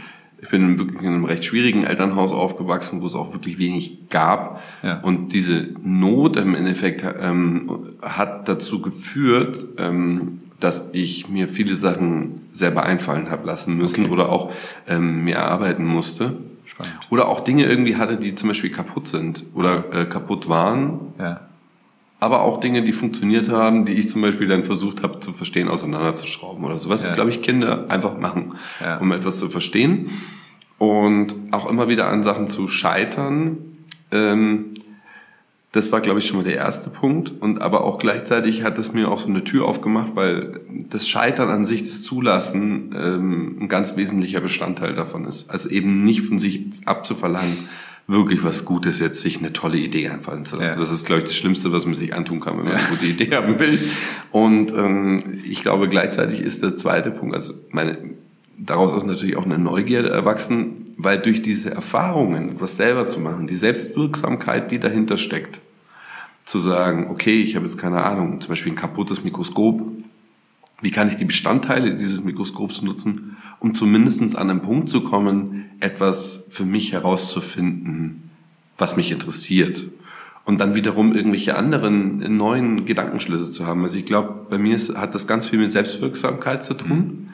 ich 0.41 0.49
bin 0.49 0.79
wirklich 0.79 1.03
in 1.03 1.09
einem 1.09 1.25
recht 1.25 1.45
schwierigen 1.45 1.85
Elternhaus 1.85 2.33
aufgewachsen, 2.33 3.03
wo 3.03 3.07
es 3.07 3.15
auch 3.15 3.33
wirklich 3.33 3.59
wenig 3.59 4.09
gab. 4.09 4.63
Ja. 4.83 5.01
Und 5.01 5.33
diese 5.33 5.69
Not 5.83 6.37
im 6.37 6.55
Endeffekt 6.55 7.05
ähm, 7.21 7.71
hat 8.03 8.49
dazu 8.49 8.81
geführt, 8.81 9.67
ähm, 9.79 10.41
dass 10.61 10.91
ich 10.93 11.29
mir 11.29 11.49
viele 11.49 11.75
Sachen 11.75 12.43
selber 12.53 12.83
einfallen 12.85 13.31
habe 13.31 13.47
lassen 13.47 13.77
müssen 13.77 14.05
okay. 14.05 14.13
oder 14.13 14.29
auch 14.29 14.53
ähm, 14.89 15.25
mir 15.25 15.37
erarbeiten 15.37 15.85
musste. 15.85 16.37
Spannend. 16.67 16.95
Oder 17.11 17.29
auch 17.29 17.41
Dinge 17.41 17.65
irgendwie 17.65 17.97
hatte, 17.97 18.17
die 18.17 18.35
zum 18.35 18.49
Beispiel 18.49 18.71
kaputt 18.71 19.09
sind 19.09 19.45
oder 19.55 19.85
äh, 19.93 20.05
kaputt 20.05 20.49
waren. 20.49 21.13
Ja 21.19 21.48
aber 22.21 22.43
auch 22.43 22.61
Dinge, 22.61 22.83
die 22.83 22.93
funktioniert 22.93 23.49
haben, 23.49 23.85
die 23.85 23.93
ich 23.93 24.09
zum 24.09 24.23
Beispiel 24.23 24.49
dann 24.49 24.65
versucht 24.65 25.03
habe 25.03 25.21
zu 25.21 25.33
verstehen, 25.33 25.69
auseinanderzuschrauben 25.69 26.65
oder 26.65 26.77
sowas, 26.77 27.05
ja. 27.05 27.15
glaube 27.15 27.31
ich, 27.31 27.43
Kinder 27.43 27.87
einfach 27.89 28.19
machen, 28.19 28.55
ja. 28.81 28.99
um 28.99 29.13
etwas 29.13 29.39
zu 29.39 29.49
verstehen 29.49 30.11
und 30.79 31.35
auch 31.51 31.69
immer 31.69 31.89
wieder 31.89 32.09
an 32.09 32.23
Sachen 32.23 32.49
zu 32.49 32.69
scheitern. 32.69 33.59
Ähm, 34.11 34.75
das 35.73 35.93
war, 35.93 36.01
glaube 36.01 36.19
ich, 36.19 36.27
schon 36.27 36.39
mal 36.39 36.45
der 36.45 36.57
erste 36.57 36.89
Punkt. 36.89 37.31
Und 37.41 37.61
aber 37.61 37.85
auch 37.85 37.99
gleichzeitig 37.99 38.65
hat 38.65 38.79
es 38.79 38.93
mir 38.93 39.11
auch 39.11 39.19
so 39.19 39.29
eine 39.29 39.45
Tür 39.45 39.67
aufgemacht, 39.67 40.17
weil 40.17 40.61
das 40.89 41.07
Scheitern 41.07 41.51
an 41.51 41.65
sich, 41.65 41.83
das 41.83 42.03
Zulassen, 42.03 42.95
ähm, 42.97 43.57
ein 43.61 43.69
ganz 43.69 43.97
wesentlicher 43.97 44.41
Bestandteil 44.41 44.95
davon 44.95 45.27
ist. 45.27 45.51
Also 45.51 45.69
eben 45.69 46.05
nicht 46.05 46.23
von 46.23 46.39
sich 46.39 46.67
abzuverlangen, 46.87 47.69
wirklich 48.09 48.43
was 48.43 48.65
Gutes 48.65 48.99
jetzt 48.99 49.21
sich 49.21 49.39
eine 49.39 49.53
tolle 49.53 49.77
Idee 49.77 50.09
einfallen 50.09 50.47
zu 50.47 50.57
lassen. 50.57 50.73
Ja. 50.73 50.81
Das 50.81 50.91
ist, 50.91 51.07
glaube 51.07 51.21
ich, 51.21 51.29
das 51.29 51.37
Schlimmste, 51.37 51.73
was 51.73 51.85
man 51.85 51.95
sich 51.95 52.15
antun 52.15 52.41
kann, 52.41 52.57
wenn 52.57 52.65
man 52.65 52.75
eine 52.75 52.89
gute 52.89 53.05
Idee 53.05 53.37
haben 53.37 53.59
will. 53.59 53.79
Und 54.33 54.73
ähm, 54.73 55.41
ich 55.45 55.63
glaube, 55.63 55.89
gleichzeitig 55.89 56.41
ist 56.41 56.63
der 56.63 56.75
zweite 56.75 57.11
Punkt, 57.11 57.35
also 57.35 57.53
meine, 57.71 57.99
daraus 58.57 58.97
ist 58.97 59.07
natürlich 59.07 59.37
auch 59.37 59.45
eine 59.45 59.59
Neugierde 59.59 60.09
erwachsen, 60.09 60.87
weil 60.97 61.19
durch 61.19 61.43
diese 61.43 61.71
Erfahrungen, 61.71 62.59
was 62.59 62.77
selber 62.77 63.09
zu 63.09 63.21
machen, 63.21 63.47
die 63.47 63.57
Selbstwirksamkeit, 63.57 64.71
die 64.71 64.81
dahinter 64.81 65.19
steckt, 65.19 65.61
zu 66.45 66.61
sagen, 66.61 67.09
okay, 67.11 67.43
ich 67.43 67.57
habe 67.57 67.67
jetzt 67.67 67.77
keine 67.77 68.03
Ahnung, 68.05 68.41
zum 68.41 68.49
Beispiel 68.49 68.73
ein 68.73 68.77
kaputtes 68.77 69.23
Mikroskop, 69.23 69.83
wie 70.81 70.91
kann 70.91 71.09
ich 71.09 71.17
die 71.17 71.27
Bestandteile 71.27 71.95
dieses 71.95 72.25
Mikroskops 72.25 72.81
nutzen, 72.81 73.37
um 73.61 73.75
zumindest 73.75 74.37
an 74.37 74.51
einen 74.51 74.63
Punkt 74.63 74.89
zu 74.89 75.03
kommen, 75.03 75.67
etwas 75.81 76.47
für 76.51 76.65
mich 76.65 76.93
herauszufinden, 76.93 78.31
was 78.77 78.97
mich 78.97 79.11
interessiert. 79.11 79.85
Und 80.45 80.61
dann 80.61 80.75
wiederum 80.75 81.15
irgendwelche 81.15 81.57
anderen 81.57 82.37
neuen 82.37 82.87
Gedankenschlüsse 82.87 83.51
zu 83.51 83.67
haben. 83.67 83.83
Also 83.83 83.99
ich 83.99 84.07
glaube, 84.07 84.47
bei 84.49 84.57
mir 84.59 84.75
ist, 84.75 84.97
hat 84.97 85.15
das 85.15 85.27
ganz 85.27 85.49
viel 85.49 85.59
mit 85.59 85.71
Selbstwirksamkeit 85.71 86.65
zu 86.65 86.75
tun. 86.75 86.99
Mhm. 86.99 87.29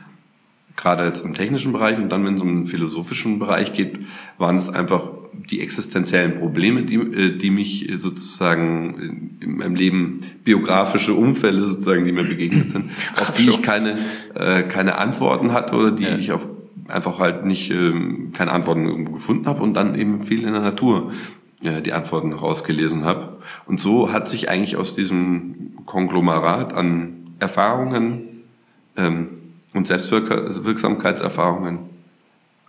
Gerade 0.76 1.04
jetzt 1.04 1.24
im 1.24 1.34
technischen 1.34 1.72
Bereich 1.72 1.98
und 1.98 2.08
dann, 2.08 2.24
wenn 2.24 2.34
es 2.34 2.42
um 2.42 2.48
den 2.48 2.66
philosophischen 2.66 3.38
Bereich 3.38 3.72
geht, 3.72 4.00
waren 4.38 4.56
es 4.56 4.68
einfach 4.68 5.10
die 5.50 5.60
existenziellen 5.60 6.38
Probleme, 6.38 6.82
die, 6.82 6.96
äh, 6.96 7.36
die 7.36 7.50
mich 7.50 7.90
sozusagen 7.96 9.36
in 9.40 9.56
meinem 9.58 9.74
Leben, 9.74 10.18
biografische 10.44 11.14
Unfälle 11.14 11.62
sozusagen, 11.62 12.04
die 12.04 12.12
mir 12.12 12.24
begegnet 12.24 12.70
sind, 12.70 12.90
auf 13.16 13.32
die 13.32 13.48
ich 13.48 13.62
keine, 13.62 13.98
äh, 14.34 14.62
keine 14.62 14.98
Antworten 14.98 15.52
hatte 15.52 15.76
oder 15.76 15.90
die 15.90 16.04
ja. 16.04 16.16
ich 16.16 16.32
auf 16.32 16.46
einfach 16.88 17.18
halt 17.18 17.46
nicht 17.46 17.70
ähm, 17.70 18.32
keine 18.34 18.52
Antworten 18.52 18.86
irgendwo 18.86 19.12
gefunden 19.12 19.46
habe 19.46 19.62
und 19.62 19.74
dann 19.74 19.94
eben 19.94 20.22
viel 20.22 20.44
in 20.44 20.52
der 20.52 20.60
Natur 20.60 21.12
äh, 21.62 21.80
die 21.80 21.94
Antworten 21.94 22.32
rausgelesen 22.32 23.04
habe. 23.04 23.38
Und 23.66 23.80
so 23.80 24.12
hat 24.12 24.28
sich 24.28 24.50
eigentlich 24.50 24.76
aus 24.76 24.94
diesem 24.94 25.72
Konglomerat 25.86 26.74
an 26.74 27.30
Erfahrungen 27.38 28.42
ähm, 28.96 29.28
und 29.72 29.86
Selbstwirksamkeitserfahrungen 29.86 31.93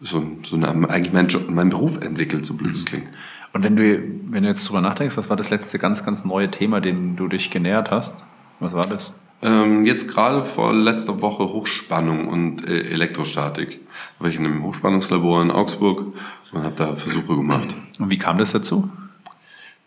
so, 0.01 0.23
so 0.43 0.55
eine, 0.55 0.89
eigentlich 0.89 1.13
mein, 1.13 1.27
Job, 1.27 1.49
mein 1.49 1.69
Beruf 1.69 2.03
entwickelt, 2.03 2.45
so 2.45 2.55
blöd 2.55 2.75
es 2.75 2.84
mhm. 2.84 2.88
klingt. 2.88 3.08
Und 3.53 3.63
wenn 3.63 3.75
du, 3.75 4.01
wenn 4.29 4.43
du 4.43 4.49
jetzt 4.49 4.67
drüber 4.67 4.81
nachdenkst, 4.81 5.15
was 5.15 5.29
war 5.29 5.38
das 5.38 5.49
letzte 5.49 5.79
ganz, 5.79 6.03
ganz 6.03 6.25
neue 6.25 6.51
Thema, 6.51 6.81
dem 6.81 7.15
du 7.15 7.27
dich 7.27 7.51
genähert 7.51 7.89
hast? 7.89 8.15
Was 8.60 8.73
war 8.73 8.86
das? 8.86 9.13
Ähm, 9.41 9.86
jetzt 9.86 10.08
gerade 10.10 10.43
vor 10.43 10.73
letzter 10.73 11.21
Woche 11.21 11.43
Hochspannung 11.43 12.27
und 12.27 12.67
äh, 12.67 12.81
Elektrostatik. 12.81 13.79
Da 14.17 14.23
war 14.23 14.29
ich 14.29 14.38
in 14.39 14.45
einem 14.45 14.63
Hochspannungslabor 14.63 15.41
in 15.41 15.51
Augsburg 15.51 16.13
und 16.51 16.63
habe 16.63 16.75
da 16.75 16.95
Versuche 16.95 17.36
gemacht. 17.36 17.75
Und 17.99 18.10
wie 18.10 18.17
kam 18.17 18.38
das 18.38 18.51
dazu? 18.51 18.89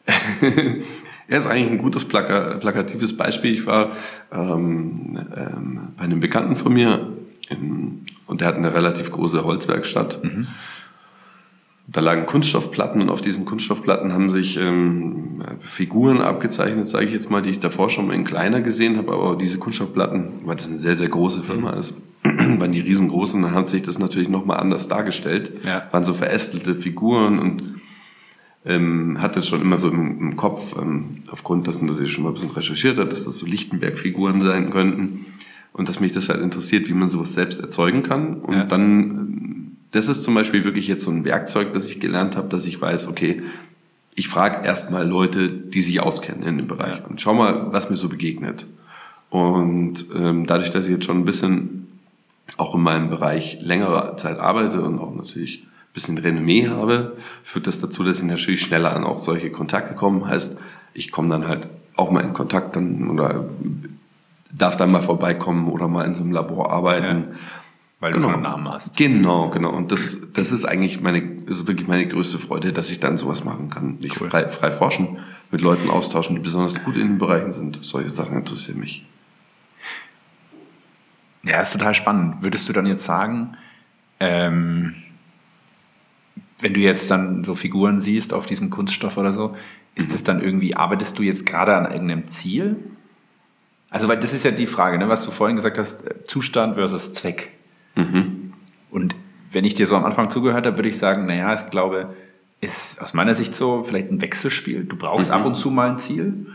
Er 1.31 1.39
ist 1.39 1.47
eigentlich 1.47 1.71
ein 1.73 1.79
gutes 1.79 2.07
plaka 2.07 2.57
plakatives 2.57 3.15
Beispiel. 3.15 3.53
Ich 3.53 3.67
war 3.67 3.91
ähm, 4.33 5.19
ähm, 5.37 5.89
bei 5.95 6.05
einem 6.05 6.21
Bekannten 6.21 6.57
von 6.57 6.73
mir 6.73 7.07
in, 7.51 8.07
und 8.27 8.41
der 8.41 8.49
hat 8.49 8.57
eine 8.57 8.75
relativ 8.75 9.11
große 9.11 9.45
Holzwerkstatt. 9.45 10.23
Mhm. 10.23 10.47
Da 11.91 12.01
lagen 12.03 12.27
Kunststoffplatten 12.27 13.01
und 13.01 13.09
auf 13.09 13.23
diesen 13.23 13.47
Kunststoffplatten 13.47 14.13
haben 14.13 14.29
sich 14.29 14.59
ähm, 14.59 15.43
Figuren 15.61 16.21
abgezeichnet, 16.21 16.87
sage 16.87 17.07
ich 17.07 17.13
jetzt 17.13 17.31
mal, 17.31 17.41
die 17.41 17.49
ich 17.49 17.61
davor 17.61 17.89
schon 17.89 18.07
mal 18.07 18.15
in 18.15 18.25
kleiner 18.25 18.61
gesehen 18.61 18.99
habe. 18.99 19.13
Aber 19.13 19.37
diese 19.37 19.59
Kunststoffplatten, 19.59 20.33
weil 20.45 20.57
das 20.57 20.69
eine 20.69 20.79
sehr, 20.79 20.97
sehr 20.97 21.09
große 21.09 21.43
Firma 21.43 21.71
ist, 21.71 21.95
waren 22.23 22.73
die 22.73 22.81
riesengroßen, 22.81 23.41
dann 23.41 23.55
hat 23.55 23.71
sich 23.71 23.83
das 23.83 23.99
natürlich 23.99 24.29
nochmal 24.29 24.59
anders 24.59 24.89
dargestellt. 24.89 25.51
Ja. 25.65 25.89
Waren 25.91 26.05
so 26.05 26.13
verästelte 26.13 26.75
Figuren 26.75 27.39
und 27.39 27.81
ähm, 28.67 29.23
hatte 29.23 29.43
schon 29.43 29.63
immer 29.63 29.79
so 29.79 29.89
im, 29.89 30.21
im 30.21 30.37
Kopf, 30.37 30.77
ähm, 30.79 31.23
aufgrund 31.31 31.69
dessen, 31.69 31.89
dass 31.89 32.01
ich 32.01 32.13
schon 32.13 32.25
mal 32.25 32.31
ein 32.31 32.35
bisschen 32.35 32.51
recherchiert 32.51 32.99
habe, 32.99 33.09
dass 33.09 33.25
das 33.25 33.39
so 33.39 33.47
Lichtenberg-Figuren 33.47 34.43
sein 34.43 34.69
könnten 34.69 35.25
und 35.79 35.89
dass 35.89 36.01
mich 36.01 36.13
das 36.13 36.29
halt 36.29 36.41
interessiert, 36.41 36.89
wie 36.89 36.93
man 36.93 37.09
sowas 37.09 37.33
selbst 37.33 37.61
erzeugen 37.61 38.03
kann. 38.03 38.41
Und 38.41 38.57
ja. 38.57 38.65
dann, 38.65 39.77
das 39.93 40.09
ist 40.09 40.25
zum 40.25 40.35
Beispiel 40.35 40.65
wirklich 40.65 40.89
jetzt 40.89 41.05
so 41.05 41.11
ein 41.11 41.25
Werkzeug, 41.25 41.73
das 41.73 41.87
ich 41.87 42.01
gelernt 42.01 42.37
habe, 42.37 42.49
dass 42.49 42.67
ich 42.67 42.81
weiß, 42.81 43.07
okay, 43.07 43.43
ich 44.17 44.29
frage 44.29 44.67
erstmal 44.67 45.07
Leute, 45.07 45.49
die 45.49 45.81
sich 45.81 46.01
auskennen 46.01 46.43
in 46.43 46.59
dem 46.59 46.67
Bereich 46.67 47.09
und 47.09 47.21
schau 47.21 47.33
mal, 47.33 47.73
was 47.73 47.89
mir 47.89 47.97
so 47.97 48.09
begegnet. 48.09 48.67
Und 49.31 50.07
ähm, 50.15 50.47
dadurch, 50.47 50.73
dass 50.73 50.87
ich 50.87 50.91
jetzt 50.91 51.05
schon 51.05 51.19
ein 51.19 51.25
bisschen 51.25 51.87
auch 52.57 52.75
in 52.75 52.81
meinem 52.81 53.09
Bereich 53.09 53.59
längere 53.61 54.17
Zeit 54.17 54.41
arbeite 54.41 54.83
und 54.83 54.99
auch 54.99 55.15
natürlich 55.15 55.63
ein 55.63 55.95
bisschen 55.95 56.19
Renommee 56.19 56.69
habe, 56.69 57.17
führt 57.45 57.69
das 57.69 57.81
dazu, 57.81 58.03
dass 58.03 58.19
ich 58.19 58.25
natürlich 58.25 58.63
schneller 58.63 58.97
an 58.97 59.05
auch 59.05 59.19
solche 59.19 59.51
Kontakte 59.51 59.95
komme. 59.95 60.27
Heißt, 60.27 60.59
ich 60.93 61.13
komme 61.13 61.29
dann 61.29 61.47
halt 61.47 61.69
auch 61.95 62.11
mal 62.11 62.25
in 62.25 62.33
Kontakt 62.33 62.75
dann 62.75 63.11
oder 63.11 63.49
darf 64.59 64.77
dann 64.77 64.93
mal 64.93 65.03
vorbeikommen 65.03 65.69
oder 65.69 65.89
mal 65.89 66.05
in 66.05 66.15
so 66.15 66.23
einem 66.23 66.33
Labor 66.33 66.71
arbeiten. 66.73 67.25
Ja. 67.31 67.37
Weil 68.01 68.13
Genau. 68.13 68.29
du 68.29 68.35
schon 68.35 68.45
einen 68.45 68.53
Namen 68.53 68.69
hast. 68.69 68.97
Genau, 68.97 69.49
genau. 69.51 69.71
Und 69.71 69.91
das, 69.91 70.19
das 70.33 70.53
ist 70.53 70.65
eigentlich 70.65 71.01
meine, 71.01 71.19
ist 71.47 71.67
wirklich 71.67 71.89
meine 71.89 72.07
größte 72.07 72.39
Freude, 72.39 72.73
dass 72.73 72.91
ich 72.91 73.01
dann 73.01 73.17
sowas 73.17 73.45
machen 73.45 73.71
kann. 73.71 73.99
Ich 74.03 74.15
frei, 74.15 74.49
frei 74.49 74.71
forschen, 74.71 75.19
mit 75.51 75.63
Leuten 75.63 75.91
austauschen, 75.91 76.37
die 76.37 76.43
besonders 76.43 76.81
gut 76.85 76.95
in 76.95 77.09
den 77.09 77.19
Bereichen 77.19 77.51
sind. 77.51 77.81
Solche 77.83 78.11
Sachen 78.11 78.37
interessieren 78.37 78.79
mich. 78.79 79.05
Ja, 81.43 81.61
ist 81.61 81.73
total 81.73 81.95
spannend. 81.95 82.43
Würdest 82.43 82.69
du 82.69 82.73
dann 82.73 82.87
jetzt 82.87 83.05
sagen, 83.05 83.57
ähm, 84.21 84.95
wenn 86.61 86.75
du 86.75 86.81
jetzt 86.81 87.11
dann 87.11 87.45
so 87.45 87.55
Figuren 87.55 88.01
siehst 88.01 88.33
auf 88.35 88.47
diesem 88.47 88.71
Kunststoff 88.71 89.17
oder 89.17 89.33
so, 89.33 89.57
ist 89.95 90.15
es 90.15 90.23
dann 90.25 90.41
irgendwie, 90.41 90.77
arbeitest 90.77 91.19
du 91.19 91.23
jetzt 91.23 91.47
gerade 91.47 91.75
an 91.77 91.91
irgendeinem 91.91 92.27
Ziel? 92.29 92.77
Also, 93.91 94.07
weil 94.09 94.19
das 94.21 94.35
ist 94.35 94.45
ja 94.45 94.51
die 94.51 94.67
Frage, 94.67 94.99
ne, 94.99 95.09
was 95.09 95.25
du 95.25 95.31
vorhin 95.31 95.57
gesagt 95.57 95.79
hast, 95.79 96.07
äh, 96.07 96.15
Zustand 96.27 96.75
versus 96.75 97.13
Zweck. 97.15 97.51
Und 98.91 99.17
wenn 99.51 99.65
ich 99.65 99.75
dir 99.75 99.87
so 99.87 99.97
am 99.97 100.05
Anfang 100.05 100.31
zugehört 100.31 100.67
habe, 100.67 100.77
würde 100.77 100.89
ich 100.89 100.99
sagen, 100.99 101.27
naja, 101.27 101.53
ich 101.55 101.69
glaube, 101.71 102.15
ist 102.61 103.01
aus 103.01 103.15
meiner 103.15 103.35
Sicht 103.35 103.55
so 103.55 103.83
vielleicht 103.83 104.11
ein 104.11 104.21
Wechselspiel. 104.23 104.85
Du 104.85 104.97
brauchst 104.97 105.31
ab 105.31 105.45
und 105.47 105.55
zu 105.57 105.71
mal 105.71 105.91
ein 105.91 105.99
Ziel. 105.99 106.47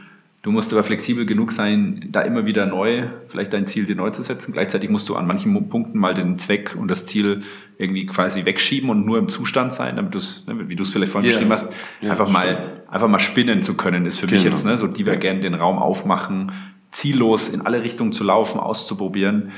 Du 0.41 0.51
musst 0.51 0.73
aber 0.73 0.83
flexibel 0.83 1.25
genug 1.25 1.53
sein, 1.53 2.05
da 2.11 2.19
immer 2.21 2.45
wieder 2.45 2.65
neu, 2.65 3.07
vielleicht 3.27 3.53
dein 3.53 3.65
Ziel 3.65 3.85
dir 3.85 3.95
neu 3.95 4.09
zu 4.09 4.21
setzen. 4.23 4.51
Gleichzeitig 4.51 4.89
musst 4.89 5.07
du 5.07 5.15
an 5.15 5.25
manchen 5.25 5.69
Punkten 5.69 5.97
mal 5.97 6.13
den 6.13 6.37
Zweck 6.37 6.75
und 6.77 6.89
das 6.89 7.05
Ziel 7.05 7.43
irgendwie 7.77 8.05
quasi 8.05 8.43
wegschieben 8.43 8.89
und 8.89 9.05
nur 9.05 9.17
im 9.19 9.29
Zustand 9.29 9.73
sein, 9.73 9.95
damit 9.95 10.13
du 10.13 10.17
es, 10.17 10.45
ne, 10.45 10.67
wie 10.67 10.75
du 10.75 10.83
es 10.83 10.89
vielleicht 10.89 11.13
vorhin 11.13 11.29
Ja. 11.29 11.35
beschrieben 11.37 11.51
hast, 11.53 11.71
Ja, 12.01 12.11
einfach 12.11 12.29
mal, 12.29 12.81
einfach 12.91 13.07
mal 13.07 13.19
spinnen 13.19 13.61
zu 13.61 13.75
können, 13.77 14.05
ist 14.05 14.19
für 14.19 14.25
mich 14.27 14.43
Genau. 14.43 14.53
jetzt, 14.53 14.65
ne, 14.65 14.77
so 14.77 14.87
divergent 14.87 15.45
den 15.45 15.53
Raum 15.53 15.77
aufmachen, 15.77 16.51
ziellos 16.93 17.49
in 17.49 17.61
alle 17.61 17.83
Richtungen 17.83 18.13
zu 18.13 18.23
laufen, 18.23 18.59
auszuprobieren. 18.59 19.51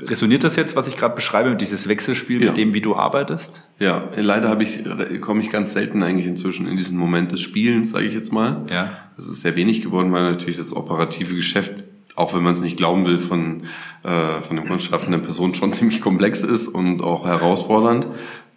Resoniert 0.00 0.44
das 0.44 0.54
jetzt, 0.54 0.76
was 0.76 0.86
ich 0.86 0.96
gerade 0.96 1.14
beschreibe, 1.14 1.50
mit 1.50 1.60
dieses 1.60 1.88
Wechselspiel 1.88 2.40
Ja. 2.40 2.48
mit 2.48 2.56
dem, 2.56 2.72
wie 2.72 2.80
du 2.80 2.94
arbeitest? 2.94 3.64
Ja, 3.80 4.04
leider 4.16 4.48
habe 4.48 4.62
ich, 4.62 4.84
komme 5.20 5.40
ich 5.40 5.50
ganz 5.50 5.72
selten 5.72 6.02
eigentlich 6.04 6.26
inzwischen 6.26 6.68
in 6.68 6.76
diesen 6.76 6.96
Moment 6.96 7.32
des 7.32 7.40
Spielens, 7.40 7.90
sage 7.90 8.06
ich 8.06 8.14
jetzt 8.14 8.32
mal. 8.32 8.64
Ja. 8.70 8.92
Das 9.16 9.26
ist 9.26 9.40
sehr 9.42 9.56
wenig 9.56 9.82
geworden, 9.82 10.12
weil 10.12 10.22
natürlich 10.30 10.56
das 10.56 10.74
operative 10.74 11.34
Geschäft, 11.34 11.84
auch 12.14 12.32
wenn 12.34 12.44
man 12.44 12.52
es 12.52 12.60
nicht 12.60 12.76
glauben 12.76 13.06
will, 13.06 13.18
von, 13.18 13.64
äh, 14.04 14.40
von 14.40 14.54
dem 14.54 14.66
kunstschaffenden 14.68 15.22
Person 15.22 15.54
schon 15.54 15.72
ziemlich 15.78 16.00
komplex 16.00 16.44
ist 16.44 16.68
und 16.68 17.00
auch 17.02 17.26
herausfordernd. 17.26 18.06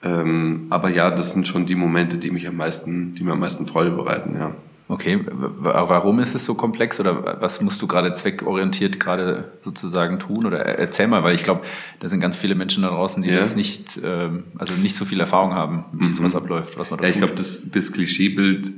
Ähm, 0.04 0.68
aber 0.70 0.90
ja, 0.90 1.10
das 1.10 1.34
sind 1.34 1.48
schon 1.48 1.66
die 1.66 1.76
Momente, 1.76 2.18
die 2.18 2.30
mich 2.30 2.48
am 2.48 2.58
meisten, 2.58 3.16
die 3.16 3.24
mir 3.24 3.32
am 3.34 3.40
meisten 3.40 3.66
Freude 3.68 3.92
bereiten, 3.92 4.36
ja. 4.38 4.54
Okay, 4.92 5.20
warum 5.28 6.20
ist 6.20 6.36
es 6.36 6.44
so 6.44 6.54
komplex 6.54 7.00
oder 7.00 7.38
was 7.40 7.62
musst 7.62 7.82
du 7.82 7.88
gerade 7.88 8.12
zweckorientiert 8.12 9.00
gerade 9.00 9.46
sozusagen 9.64 10.20
tun? 10.20 10.46
Oder 10.46 10.60
er- 10.66 10.80
erzähl 10.80 11.08
mal, 11.08 11.24
weil 11.24 11.34
ich 11.34 11.46
glaube, 11.46 11.62
da 12.02 12.10
sind 12.10 12.20
ganz 12.20 12.36
viele 12.36 12.56
Menschen 12.56 12.84
da 12.84 12.90
draußen, 12.90 13.24
die 13.24 13.30
Ja. 13.30 13.38
das 13.38 13.56
nicht, 13.56 14.02
ähm, 14.04 14.44
also 14.58 14.74
nicht 14.74 14.96
so 14.98 15.06
viel 15.06 15.20
Erfahrung 15.22 15.54
haben, 15.54 15.86
wie 15.94 16.12
sowas 16.12 16.36
abläuft, 16.36 16.78
was 16.78 16.92
man 16.92 17.00
da 17.00 17.06
Ja, 17.06 17.10
ich 17.10 17.16
tut. 17.16 17.28
glaube, 17.28 17.36
das, 17.36 17.62
das 17.72 17.94
Klischeebild 17.94 18.70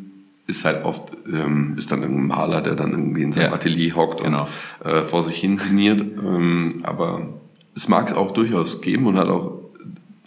ist 0.46 0.66
halt 0.66 0.86
oft, 0.86 1.14
ähm, 1.32 1.74
ist 1.78 1.92
dann 1.92 2.04
ein 2.04 2.28
Maler, 2.28 2.62
der 2.62 2.76
dann 2.76 2.92
irgendwie 2.92 3.24
in 3.24 3.32
seinem 3.32 3.46
Ja. 3.48 3.54
Atelier 3.54 3.96
hockt 3.96 4.22
Genau. 4.24 4.48
und 4.84 4.92
äh, 4.92 5.04
vor 5.04 5.24
sich 5.24 5.38
hin 5.38 5.58
sinniert. 5.58 6.02
Ähm, 6.02 6.82
aber 6.84 7.28
es 7.76 7.88
mag 7.88 8.08
es 8.08 8.14
auch 8.14 8.30
durchaus 8.32 8.82
geben 8.82 9.08
und 9.08 9.18
hat 9.18 9.30
auch 9.30 9.63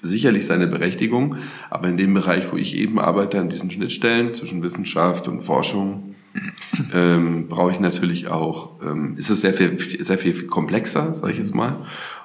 sicherlich 0.02 0.46
seine 0.46 0.66
Berechtigung. 0.66 1.36
Aber 1.70 1.88
in 1.88 1.96
dem 1.96 2.14
Bereich, 2.14 2.50
wo 2.52 2.56
ich 2.56 2.76
eben 2.76 2.98
arbeite, 2.98 3.40
an 3.40 3.48
diesen 3.48 3.70
Schnittstellen 3.70 4.34
zwischen 4.34 4.62
Wissenschaft 4.62 5.28
und 5.28 5.42
Forschung, 5.42 6.14
ähm, 6.94 7.48
brauche 7.48 7.72
ich 7.72 7.80
natürlich 7.80 8.28
auch, 8.30 8.82
ähm, 8.82 9.14
ist 9.16 9.30
es 9.30 9.40
sehr 9.40 9.54
viel, 9.54 9.78
sehr 9.78 10.18
viel 10.18 10.46
komplexer, 10.46 11.14
sage 11.14 11.32
ich 11.32 11.38
jetzt 11.38 11.54
mal. 11.54 11.76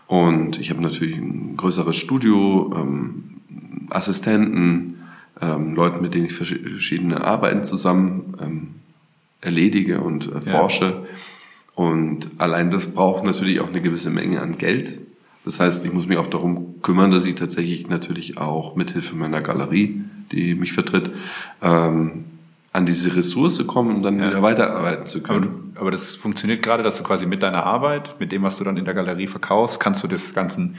Und 0.07 0.59
ich 0.59 0.69
habe 0.69 0.81
natürlich 0.81 1.15
ein 1.15 1.55
größeres 1.55 1.95
Studio, 1.95 2.73
ähm, 2.75 3.23
Assistenten, 3.89 4.97
ähm, 5.41 5.75
Leuten, 5.75 6.01
mit 6.01 6.13
denen 6.13 6.25
ich 6.25 6.33
verschi- 6.33 6.61
verschiedene 6.61 7.23
Arbeiten 7.23 7.63
zusammen 7.63 8.35
ähm, 8.41 8.67
erledige 9.39 10.01
und 10.01 10.27
äh, 10.27 10.49
Ja. 10.49 10.59
forsche. 10.59 11.05
Und 11.73 12.29
allein 12.37 12.69
das 12.69 12.87
braucht 12.87 13.23
natürlich 13.23 13.59
auch 13.61 13.69
eine 13.69 13.81
gewisse 13.81 14.09
Menge 14.09 14.41
an 14.41 14.57
Geld. 14.57 14.99
Das 15.43 15.59
heißt, 15.59 15.83
ich 15.85 15.91
muss 15.91 16.07
mich 16.07 16.17
auch 16.17 16.27
darum 16.27 16.81
kümmern, 16.81 17.11
dass 17.11 17.25
ich 17.25 17.35
tatsächlich 17.35 17.87
natürlich 17.87 18.37
auch 18.37 18.75
mithilfe 18.75 19.15
meiner 19.15 19.41
Galerie, 19.41 20.01
die 20.31 20.55
mich 20.55 20.73
vertritt, 20.73 21.09
ähm, 21.61 22.25
an 22.73 22.85
diese 22.85 23.15
Ressource 23.15 23.65
komme, 23.67 23.93
um 23.93 24.01
dann 24.01 24.17
wieder 24.17 24.41
weiterarbeiten 24.41 25.05
zu 25.05 25.19
aber, 25.19 25.27
können. 25.27 25.73
du, 25.73 25.79
aber 25.79 25.91
das 25.91 26.15
funktioniert 26.15 26.63
gerade, 26.63 26.83
dass 26.83 26.97
du 26.97 27.03
quasi 27.03 27.25
mit 27.25 27.43
deiner 27.43 27.65
Arbeit, 27.65 28.15
mit 28.19 28.31
dem, 28.31 28.43
was 28.43 28.57
du 28.57 28.63
dann 28.63 28.77
in 28.77 28.85
der 28.85 28.93
Galerie 28.93 29.27
verkaufst, 29.27 29.79
kannst 29.79 30.03
du 30.03 30.07
das 30.07 30.33
Ganzen, 30.33 30.77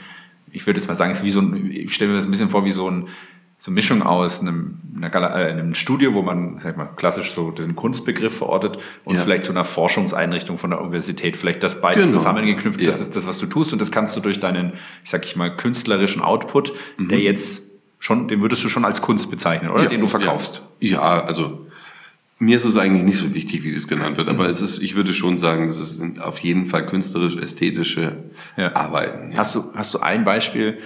ich 0.52 0.66
würde 0.66 0.80
jetzt 0.80 0.88
mal 0.88 0.94
sagen, 0.94 1.12
ist 1.12 1.24
wie 1.24 1.30
so 1.30 1.40
ein, 1.40 1.70
ich 1.70 1.92
stelle 1.92 2.12
mir 2.12 2.16
das 2.16 2.26
ein 2.26 2.30
bisschen 2.30 2.48
vor 2.48 2.64
wie 2.64 2.72
so 2.72 2.88
ein, 2.88 3.08
so 3.62 3.70
eine 3.70 3.76
Mischung 3.76 4.02
aus 4.02 4.40
einem, 4.40 4.80
einer 4.96 5.14
äh, 5.14 5.50
einem 5.50 5.76
Studio, 5.76 6.14
wo 6.14 6.22
man, 6.22 6.58
sag 6.58 6.72
ich 6.72 6.76
mal, 6.76 6.88
klassisch 6.96 7.30
so 7.30 7.52
den 7.52 7.76
Kunstbegriff 7.76 8.36
verortet 8.38 8.78
und 9.04 9.14
Ja. 9.14 9.20
vielleicht 9.20 9.44
so 9.44 9.52
einer 9.52 9.62
Forschungseinrichtung 9.62 10.58
von 10.58 10.70
der 10.70 10.80
Universität, 10.80 11.36
vielleicht 11.36 11.62
das 11.62 11.80
beides 11.80 12.06
Genau. 12.06 12.18
zusammengeknüpft, 12.18 12.80
das 12.84 12.96
Ja. 12.96 13.02
ist 13.02 13.14
das, 13.14 13.24
was 13.28 13.38
du 13.38 13.46
tust 13.46 13.72
und 13.72 13.80
das 13.80 13.92
kannst 13.92 14.16
du 14.16 14.20
durch 14.20 14.40
deinen, 14.40 14.72
ich 15.04 15.10
sag 15.10 15.24
ich 15.24 15.36
mal, 15.36 15.56
künstlerischen 15.56 16.22
Output, 16.22 16.72
der 16.98 17.18
Mhm. 17.18 17.22
jetzt 17.22 17.70
schon, 18.00 18.26
den 18.26 18.42
würdest 18.42 18.64
du 18.64 18.68
schon 18.68 18.84
als 18.84 19.00
Kunst 19.00 19.30
bezeichnen, 19.30 19.70
oder? 19.70 19.86
den 19.86 20.00
du 20.00 20.08
verkaufst. 20.08 20.62
Ja, 20.80 20.90
ja, 21.18 21.24
also 21.24 21.64
mir 22.40 22.56
ist 22.56 22.64
es 22.64 22.76
eigentlich 22.76 23.04
nicht 23.04 23.18
so 23.18 23.32
wichtig, 23.32 23.62
wie 23.62 23.72
das 23.72 23.86
genannt 23.86 24.16
wird, 24.16 24.28
aber 24.28 24.48
es 24.48 24.60
ist, 24.60 24.82
ich 24.82 24.96
würde 24.96 25.14
schon 25.14 25.38
sagen, 25.38 25.66
es 25.68 25.76
sind 25.98 26.20
auf 26.20 26.40
jeden 26.40 26.66
Fall 26.66 26.84
künstlerisch-ästhetische 26.86 28.16
Ja. 28.56 28.74
Arbeiten. 28.74 29.30
Ja. 29.30 29.38
Hast 29.38 29.54
du, 29.54 29.66
hast 29.76 29.94
du 29.94 30.00
ein 30.00 30.24
Beispiel, 30.24 30.78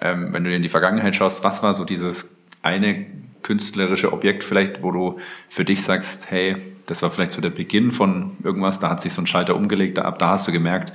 ähm, 0.00 0.32
wenn 0.32 0.44
du 0.44 0.54
in 0.54 0.62
die 0.62 0.68
Vergangenheit 0.68 1.16
schaust, 1.16 1.44
was 1.44 1.62
war 1.62 1.74
so 1.74 1.84
dieses 1.84 2.36
eine 2.62 3.06
künstlerische 3.42 4.12
Objekt 4.12 4.42
vielleicht, 4.44 4.82
wo 4.82 4.90
du 4.90 5.18
für 5.48 5.64
dich 5.64 5.82
sagst, 5.82 6.30
hey, 6.30 6.56
das 6.86 7.02
war 7.02 7.10
vielleicht 7.10 7.32
so 7.32 7.40
der 7.40 7.50
Beginn 7.50 7.92
von 7.92 8.32
irgendwas, 8.42 8.78
da 8.78 8.90
hat 8.90 9.00
sich 9.00 9.12
so 9.12 9.22
ein 9.22 9.26
Schalter 9.26 9.56
umgelegt, 9.56 9.98
da, 9.98 10.02
ab 10.02 10.18
da 10.18 10.30
hast 10.30 10.46
du 10.48 10.52
gemerkt, 10.52 10.92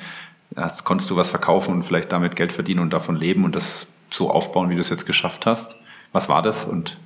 da 0.52 0.64
hast, 0.64 0.84
konntest 0.84 1.10
du 1.10 1.16
was 1.16 1.30
verkaufen 1.30 1.74
und 1.74 1.84
vielleicht 1.84 2.12
damit 2.12 2.36
Geld 2.36 2.52
verdienen 2.52 2.82
und 2.82 2.92
davon 2.92 3.16
leben 3.16 3.46
und 3.46 3.56
das 3.56 3.88
so 4.10 4.30
aufbauen, 4.30 4.70
wie 4.70 4.76
du 4.76 4.82
es 4.82 4.90
jetzt 4.90 5.06
geschafft 5.06 5.46
hast. 5.46 5.76
Was 6.12 6.28
war 6.28 6.42
das? 6.42 6.66
Und 6.66 6.98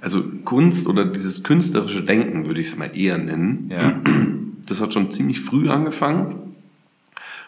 Also 0.00 0.22
Kunst 0.44 0.86
oder 0.86 1.04
dieses 1.04 1.42
künstlerische 1.42 2.02
Denken 2.02 2.46
würde 2.46 2.60
ich 2.60 2.68
es 2.68 2.76
mal 2.76 2.96
eher 2.96 3.18
nennen. 3.18 3.70
ja, 3.72 4.00
Das 4.66 4.80
hat 4.80 4.94
schon 4.94 5.10
ziemlich 5.10 5.40
früh 5.40 5.68
angefangen. 5.68 6.53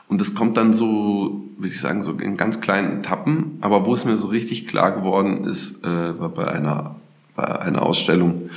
Und 0.09 0.21
das 0.21 0.35
kommt 0.35 0.57
dann 0.57 0.73
so, 0.73 1.45
würde 1.57 1.69
ich 1.69 1.81
sagen, 1.81 2.03
so 2.03 2.12
in 2.12 2.37
ganz 2.37 2.61
kleinen 2.61 2.99
Etappen. 2.99 3.59
Aber 3.61 3.87
wo 3.87 3.95
es 3.95 4.05
mir 4.05 4.16
so 4.16 4.29
richtig 4.29 4.66
klar 4.66 4.92
geworden 4.92 5.45
ist, 5.45 5.85
äh, 5.85 6.19
war 6.19 6.29
bei 6.29 6.47
einer, 6.49 6.97
bei 7.35 7.61
einer 7.61 7.83
Ausstellung. 7.83 8.51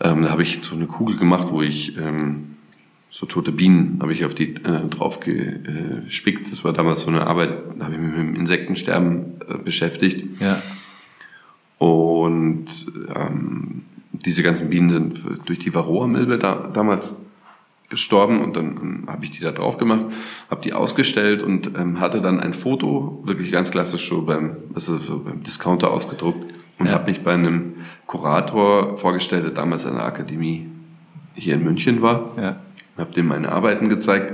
Ähm, 0.00 0.22
da 0.22 0.30
habe 0.30 0.42
ich 0.42 0.60
so 0.62 0.74
eine 0.74 0.86
Kugel 0.86 1.16
gemacht, 1.16 1.48
wo 1.50 1.62
ich 1.62 1.96
ähm, 1.96 2.56
so 3.10 3.26
tote 3.26 3.52
Bienen 3.52 3.98
habe 4.02 4.12
ich 4.12 4.24
auf 4.24 4.34
die 4.34 4.54
äh, 4.54 4.88
drauf 4.90 5.20
gespickt. 5.20 6.50
Das 6.50 6.64
war 6.64 6.72
damals 6.72 7.02
so 7.02 7.10
eine 7.10 7.26
Arbeit, 7.26 7.50
da 7.78 7.84
habe 7.84 7.94
ich 7.94 8.00
mich 8.00 8.10
mit 8.10 8.18
dem 8.18 8.34
Insektensterben 8.34 9.40
äh, 9.48 9.56
beschäftigt. 9.56 10.40
ja, 10.40 10.60
Und 11.78 12.66
ähm, 13.14 13.82
diese 14.10 14.42
ganzen 14.42 14.68
Bienen 14.68 14.90
sind 14.90 15.22
durch 15.46 15.60
die 15.60 15.72
Varroa-Milbe 15.72 16.38
da, 16.38 16.68
damals 16.72 17.14
gestorben 17.88 18.42
und 18.42 18.56
dann 18.56 18.76
ähm, 18.76 19.04
habe 19.06 19.24
ich 19.24 19.30
die 19.30 19.40
da 19.42 19.52
drauf 19.52 19.78
gemacht, 19.78 20.04
habe 20.50 20.62
die 20.62 20.72
ausgestellt 20.72 21.42
und 21.42 21.78
ähm, 21.78 22.00
hatte 22.00 22.20
dann 22.20 22.40
ein 22.40 22.52
Foto, 22.52 23.22
wirklich 23.24 23.52
ganz 23.52 23.70
klassisch 23.70 24.08
so 24.08 24.22
beim, 24.22 24.56
also 24.74 24.98
so 24.98 25.18
beim 25.20 25.42
Discounter 25.42 25.90
ausgedruckt 25.90 26.52
und 26.78 26.86
Ja. 26.86 26.92
habe 26.92 27.06
mich 27.06 27.22
bei 27.22 27.34
einem 27.34 27.74
Kurator 28.06 28.96
vorgestellt, 28.96 29.44
der 29.44 29.52
damals 29.52 29.86
an 29.86 29.94
der 29.94 30.04
Akademie 30.06 30.66
hier 31.34 31.54
in 31.54 31.64
München 31.64 32.00
war 32.02 32.30
ja. 32.36 32.56
habe 32.96 33.12
dem 33.12 33.26
meine 33.26 33.50
Arbeiten 33.50 33.88
gezeigt 33.88 34.32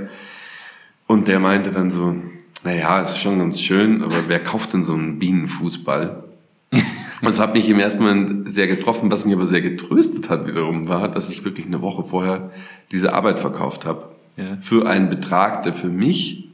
und 1.07 1.27
der 1.27 1.39
meinte 1.39 1.71
dann 1.71 1.89
so, 1.89 2.15
naja, 2.63 3.01
ist 3.01 3.17
schon 3.17 3.39
ganz 3.39 3.59
schön, 3.59 4.01
aber 4.03 4.27
wer 4.27 4.39
kauft 4.39 4.73
denn 4.73 4.83
so 4.83 4.93
einen 4.93 5.19
Bienenfußball? 5.19 6.23
Und 7.21 7.29
das 7.29 7.39
hat 7.39 7.53
mich 7.53 7.69
im 7.69 7.79
ersten 7.79 8.03
Moment 8.03 8.51
sehr 8.51 8.67
getroffen, 8.67 9.11
was 9.11 9.25
mich 9.25 9.35
aber 9.35 9.45
sehr 9.45 9.61
getröstet 9.61 10.29
hat 10.29 10.47
wiederum 10.47 10.87
war, 10.87 11.07
dass 11.07 11.29
ich 11.29 11.43
wirklich 11.45 11.65
eine 11.67 11.81
Woche 11.81 12.03
vorher 12.03 12.51
diese 12.91 13.13
Arbeit 13.13 13.39
verkauft 13.39 13.85
habe. 13.85 14.05
Ja. 14.37 14.57
Für 14.59 14.87
einen 14.87 15.09
Betrag, 15.09 15.63
der 15.63 15.73
für 15.73 15.89
mich 15.89 16.47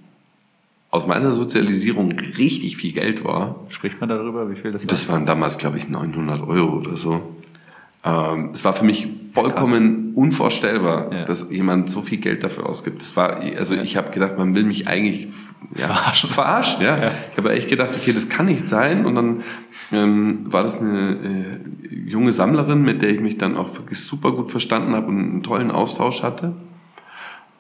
aus 0.89 1.06
meiner 1.08 1.32
Sozialisierung 1.32 2.12
richtig 2.38 2.77
viel 2.77 2.93
Geld 2.93 3.23
war. 3.23 3.56
Spricht 3.69 3.99
man 3.99 4.10
darüber, 4.10 4.49
wie 4.49 4.56
viel 4.56 4.71
das 4.71 4.84
war? 4.84 4.88
Das 4.89 5.10
waren 5.10 5.25
damals, 5.25 5.58
glaube 5.58 5.77
ich, 5.77 5.89
900 5.89 6.41
Euro 6.47 6.77
oder 6.77 6.97
so. 6.97 7.21
Ähm, 8.06 8.51
es 8.53 8.63
war 8.63 8.73
für 8.73 8.86
mich 8.86 9.08
vollkommen 9.34 10.13
unvorstellbar, 10.15 11.12
Ja. 11.13 11.25
dass 11.25 11.49
jemand 11.51 11.89
so 11.89 12.01
viel 12.01 12.19
Geld 12.19 12.43
dafür 12.43 12.67
ausgibt. 12.67 13.01
Es 13.01 13.15
war, 13.17 13.41
also 13.58 13.75
ich 13.75 13.97
habe 13.97 14.12
gedacht, 14.12 14.38
man 14.38 14.56
will 14.56 14.63
mich 14.63 14.88
eigentlich 14.88 15.27
ja, 15.75 15.88
Verarschen. 15.88 16.30
Verarschen, 16.30 16.84
ja. 16.84 16.97
Ja. 16.97 17.12
Ich 17.32 17.38
habe 17.38 17.51
echt 17.51 17.67
gedacht, 17.69 17.95
okay, 17.95 18.13
das 18.13 18.30
kann 18.30 18.45
nicht 18.45 18.67
sein. 18.67 19.06
Und 19.06 19.15
dann 19.15 19.43
ähm, 19.91 20.52
war 20.52 20.63
das 20.63 20.82
eine 20.82 21.12
äh, 21.12 22.10
junge 22.10 22.32
Sammlerin, 22.32 22.84
mit 22.84 23.02
der 23.02 23.10
ich 23.10 23.19
mich 23.19 23.38
dann 23.38 23.56
auch 23.56 23.76
wirklich 23.78 24.00
super 24.00 24.32
gut 24.32 24.52
verstanden 24.52 24.93
habe 24.93 25.08
und 25.08 25.19
einen 25.19 25.43
tollen 25.43 25.71
Austausch 25.71 26.23
hatte. 26.23 26.54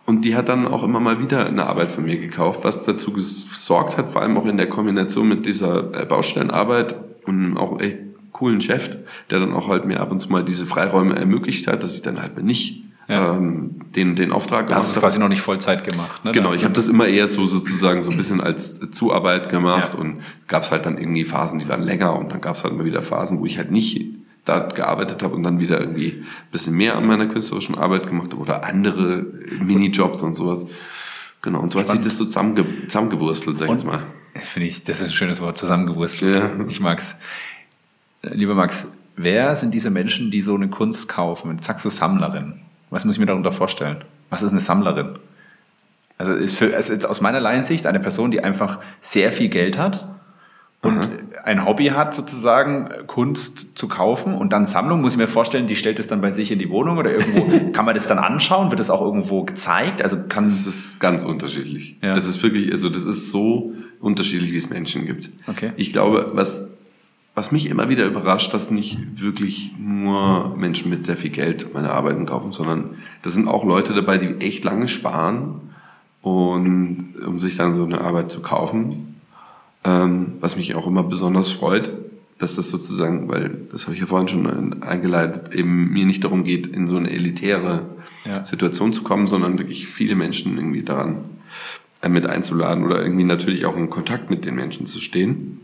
Und 0.05 0.23
die 0.23 0.35
hat 0.35 0.47
dann 0.47 0.67
auch 0.67 0.83
immer 0.83 1.01
mal 1.01 1.21
wieder 1.21 1.45
eine 1.45 1.67
Arbeit 1.67 1.89
von 1.89 2.05
mir 2.05 2.17
gekauft, 2.17 2.63
was 2.63 2.85
dazu 2.85 3.11
gesorgt 3.11 3.97
hat, 3.97 4.09
vor 4.09 4.21
allem 4.21 4.37
auch 4.37 4.45
in 4.45 4.57
der 4.57 4.69
Kombination 4.69 5.27
mit 5.27 5.45
dieser 5.45 5.93
äh, 5.93 6.05
Baustellenarbeit 6.05 6.95
und 7.25 7.57
auch 7.57 7.79
echt 7.79 7.97
coolen 8.31 8.61
Chef, 8.61 8.97
der 9.29 9.39
dann 9.39 9.53
auch 9.53 9.67
halt 9.67 9.85
mir 9.85 9.99
ab 9.99 10.11
und 10.11 10.19
zu 10.19 10.31
mal 10.31 10.45
diese 10.45 10.65
Freiräume 10.65 11.15
ermöglicht 11.15 11.67
hat, 11.67 11.83
dass 11.83 11.95
ich 11.95 12.03
dann 12.03 12.21
halt 12.21 12.41
nicht 12.41 12.83
ja. 13.07 13.35
ähm, 13.35 13.81
den, 13.95 14.15
den 14.15 14.31
Auftrag 14.31 14.67
gemacht. 14.67 14.83
Hast 14.83 14.95
du 14.95 14.99
quasi 14.99 15.19
noch 15.19 15.29
nicht 15.29 15.41
Vollzeit 15.41 15.83
gemacht, 15.83 16.23
ne? 16.25 16.31
Genau, 16.31 16.53
ich 16.53 16.63
habe 16.63 16.73
das 16.73 16.87
immer 16.87 17.07
eher 17.07 17.27
so 17.27 17.45
sozusagen 17.45 18.01
so 18.01 18.11
ein 18.11 18.17
bisschen 18.17 18.41
als 18.41 18.79
Zuarbeit 18.91 19.49
gemacht 19.49 19.93
ja. 19.93 19.99
und 19.99 20.21
gab 20.47 20.63
es 20.63 20.71
halt 20.71 20.85
dann 20.85 20.97
irgendwie 20.97 21.25
Phasen, 21.25 21.59
die 21.59 21.67
waren 21.67 21.81
länger 21.81 22.17
und 22.17 22.31
dann 22.31 22.41
gab 22.41 22.55
es 22.55 22.63
halt 22.63 22.73
immer 22.73 22.85
wieder 22.85 23.01
Phasen, 23.01 23.39
wo 23.39 23.45
ich 23.45 23.57
halt 23.57 23.71
nicht 23.71 24.05
da 24.45 24.59
gearbeitet 24.59 25.23
habe 25.23 25.35
und 25.35 25.43
dann 25.43 25.59
wieder 25.59 25.79
irgendwie 25.79 26.09
ein 26.11 26.51
bisschen 26.51 26.73
mehr 26.73 26.95
an 26.95 27.05
meiner 27.05 27.27
künstlerischen 27.27 27.75
Arbeit 27.75 28.07
gemacht 28.07 28.31
habe 28.31 28.41
oder 28.41 28.63
andere 28.63 29.25
Minijobs 29.61 30.21
und 30.23 30.35
sowas. 30.35 30.67
Genau, 31.41 31.59
und 31.59 31.71
so 31.71 31.79
Spannend. 31.79 31.99
hat 31.99 32.03
sich 32.03 32.05
das 32.05 32.17
so 32.17 32.25
zusammenge 32.25 32.65
zusammengewurstelt, 32.87 33.57
sag 33.57 33.67
ich 33.67 33.73
jetzt 33.73 33.85
mal. 33.85 34.03
Das 34.33 34.49
finde 34.49 34.69
ich, 34.69 34.83
das 34.83 35.01
ist 35.01 35.07
ein 35.07 35.13
schönes 35.13 35.41
Wort, 35.41 35.57
zusammengewurstelt. 35.57 36.35
Ja. 36.35 36.65
Ich 36.67 36.79
mag's. 36.79 37.15
Lieber 38.21 38.55
Max, 38.55 38.91
wer 39.15 39.55
sind 39.55 39.73
diese 39.73 39.89
Menschen, 39.89 40.31
die 40.31 40.41
so 40.41 40.55
eine 40.55 40.69
Kunst 40.69 41.07
kaufen? 41.07 41.51
Jetzt 41.51 41.65
sagst 41.65 41.85
du 41.85 41.89
Sammlerin. 41.89 42.61
Was 42.89 43.05
muss 43.05 43.15
ich 43.15 43.19
mir 43.19 43.25
darunter 43.25 43.51
vorstellen? 43.51 44.03
Was 44.29 44.41
ist 44.41 44.51
eine 44.51 44.59
Sammlerin? 44.59 45.19
Also 46.17 46.33
ist, 46.33 46.57
für, 46.57 46.67
ist 46.67 47.05
aus 47.05 47.21
meiner 47.21 47.39
Laiensicht 47.39 47.85
eine 47.85 47.99
Person, 47.99 48.31
die 48.31 48.43
einfach 48.43 48.79
sehr 49.01 49.31
viel 49.31 49.49
Geld 49.49 49.77
hat 49.77 50.07
und 50.81 50.97
Aha. 50.97 51.09
ein 51.43 51.65
Hobby 51.65 51.87
hat, 51.87 52.13
sozusagen 52.13 52.89
Kunst 53.07 53.77
zu 53.77 53.87
kaufen 53.87 54.33
und 54.33 54.53
dann 54.53 54.65
Sammlung, 54.65 55.01
muss 55.01 55.13
ich 55.13 55.17
mir 55.17 55.27
vorstellen, 55.27 55.67
die 55.67 55.75
stellt 55.75 55.99
es 55.99 56.07
dann 56.07 56.21
bei 56.21 56.31
sich 56.31 56.51
in 56.51 56.59
die 56.59 56.71
Wohnung 56.71 56.97
oder 56.97 57.11
irgendwo, 57.11 57.71
kann 57.71 57.85
man 57.85 57.93
das 57.93 58.07
dann 58.07 58.19
anschauen? 58.19 58.71
Wird 58.71 58.79
das 58.79 58.89
auch 58.89 59.01
irgendwo 59.01 59.43
gezeigt? 59.43 60.01
Also 60.01 60.17
kann 60.27 60.45
das 60.45 60.65
ist 60.65 60.99
ganz 60.99 61.23
unterschiedlich. 61.23 61.97
Ja. 62.01 62.15
Das 62.15 62.25
ist 62.25 62.41
wirklich, 62.41 62.71
also 62.71 62.89
das 62.89 63.03
ist 63.03 63.31
so 63.31 63.73
unterschiedlich, 63.99 64.51
wie 64.51 64.57
es 64.57 64.69
Menschen 64.69 65.05
gibt. 65.05 65.29
Okay. 65.47 65.71
Ich 65.75 65.91
glaube, 65.91 66.27
was 66.33 66.67
was 67.37 67.51
mich 67.51 67.69
immer 67.69 67.87
wieder 67.87 68.07
überrascht, 68.07 68.51
dass 68.55 68.71
nicht 68.71 68.97
wirklich 69.21 69.71
nur 69.77 70.57
Menschen 70.57 70.89
mit 70.89 71.05
sehr 71.05 71.17
viel 71.17 71.29
Geld 71.29 71.71
meine 71.71 71.91
Arbeiten 71.91 72.25
kaufen, 72.25 72.51
sondern 72.51 72.95
da 73.21 73.29
sind 73.29 73.47
auch 73.47 73.63
Leute 73.63 73.93
dabei, 73.93 74.17
die 74.17 74.43
echt 74.43 74.63
lange 74.63 74.87
sparen 74.87 75.61
und 76.23 77.13
um 77.23 77.37
sich 77.37 77.55
dann 77.55 77.73
so 77.73 77.85
eine 77.85 78.01
Arbeit 78.01 78.31
zu 78.31 78.41
kaufen. 78.41 79.19
Ähm, 79.83 80.33
was 80.39 80.57
mich 80.57 80.73
auch 80.73 80.87
immer 80.87 81.03
besonders 81.03 81.51
freut, 81.51 81.91
dass 82.39 82.55
das 82.55 82.71
sozusagen, 82.71 83.29
weil 83.29 83.55
das 83.71 83.83
habe 83.83 83.93
ich 83.93 84.01
ja 84.01 84.07
vorhin 84.07 84.27
schon 84.27 84.81
eingeleitet, 84.81 85.53
eben 85.53 85.91
mir 85.91 86.07
nicht 86.07 86.23
darum 86.23 86.43
geht, 86.43 86.65
in 86.65 86.87
so 86.87 86.97
eine 86.97 87.11
elitäre 87.11 87.85
ja. 88.25 88.43
Situation 88.43 88.93
zu 88.93 89.03
kommen, 89.03 89.27
sondern 89.27 89.59
wirklich 89.59 89.85
viele 89.85 90.15
Menschen 90.15 90.57
irgendwie 90.57 90.81
daran 90.81 91.17
äh, 92.01 92.09
mit 92.09 92.25
einzuladen 92.25 92.83
oder 92.83 92.99
irgendwie 92.99 93.25
natürlich 93.25 93.67
auch 93.67 93.77
in 93.77 93.91
Kontakt 93.91 94.31
mit 94.31 94.43
den 94.43 94.55
Menschen 94.55 94.87
zu 94.87 94.99
stehen. 94.99 95.59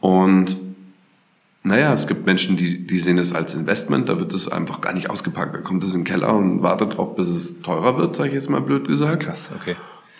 Und 0.00 0.58
naja, 1.62 1.92
es 1.92 2.06
gibt 2.06 2.24
Menschen, 2.24 2.56
die, 2.56 2.86
die 2.86 2.98
sehen 2.98 3.18
es 3.18 3.34
als 3.34 3.54
Investment, 3.54 4.08
da 4.08 4.18
wird 4.18 4.32
es 4.32 4.48
einfach 4.48 4.80
gar 4.80 4.94
nicht 4.94 5.10
ausgepackt. 5.10 5.54
Da 5.54 5.58
kommt 5.58 5.84
es 5.84 5.92
in 5.92 6.00
den 6.00 6.06
Keller 6.06 6.34
und 6.34 6.62
wartet 6.62 6.96
drauf, 6.96 7.14
bis 7.16 7.28
es 7.28 7.60
teurer 7.60 7.98
wird, 7.98 8.16
sage 8.16 8.30
ich 8.30 8.34
jetzt 8.34 8.48
mal 8.48 8.62
blöd 8.62 8.88
gesagt. 8.88 9.24
Krass, 9.24 9.50
okay. 9.54 9.76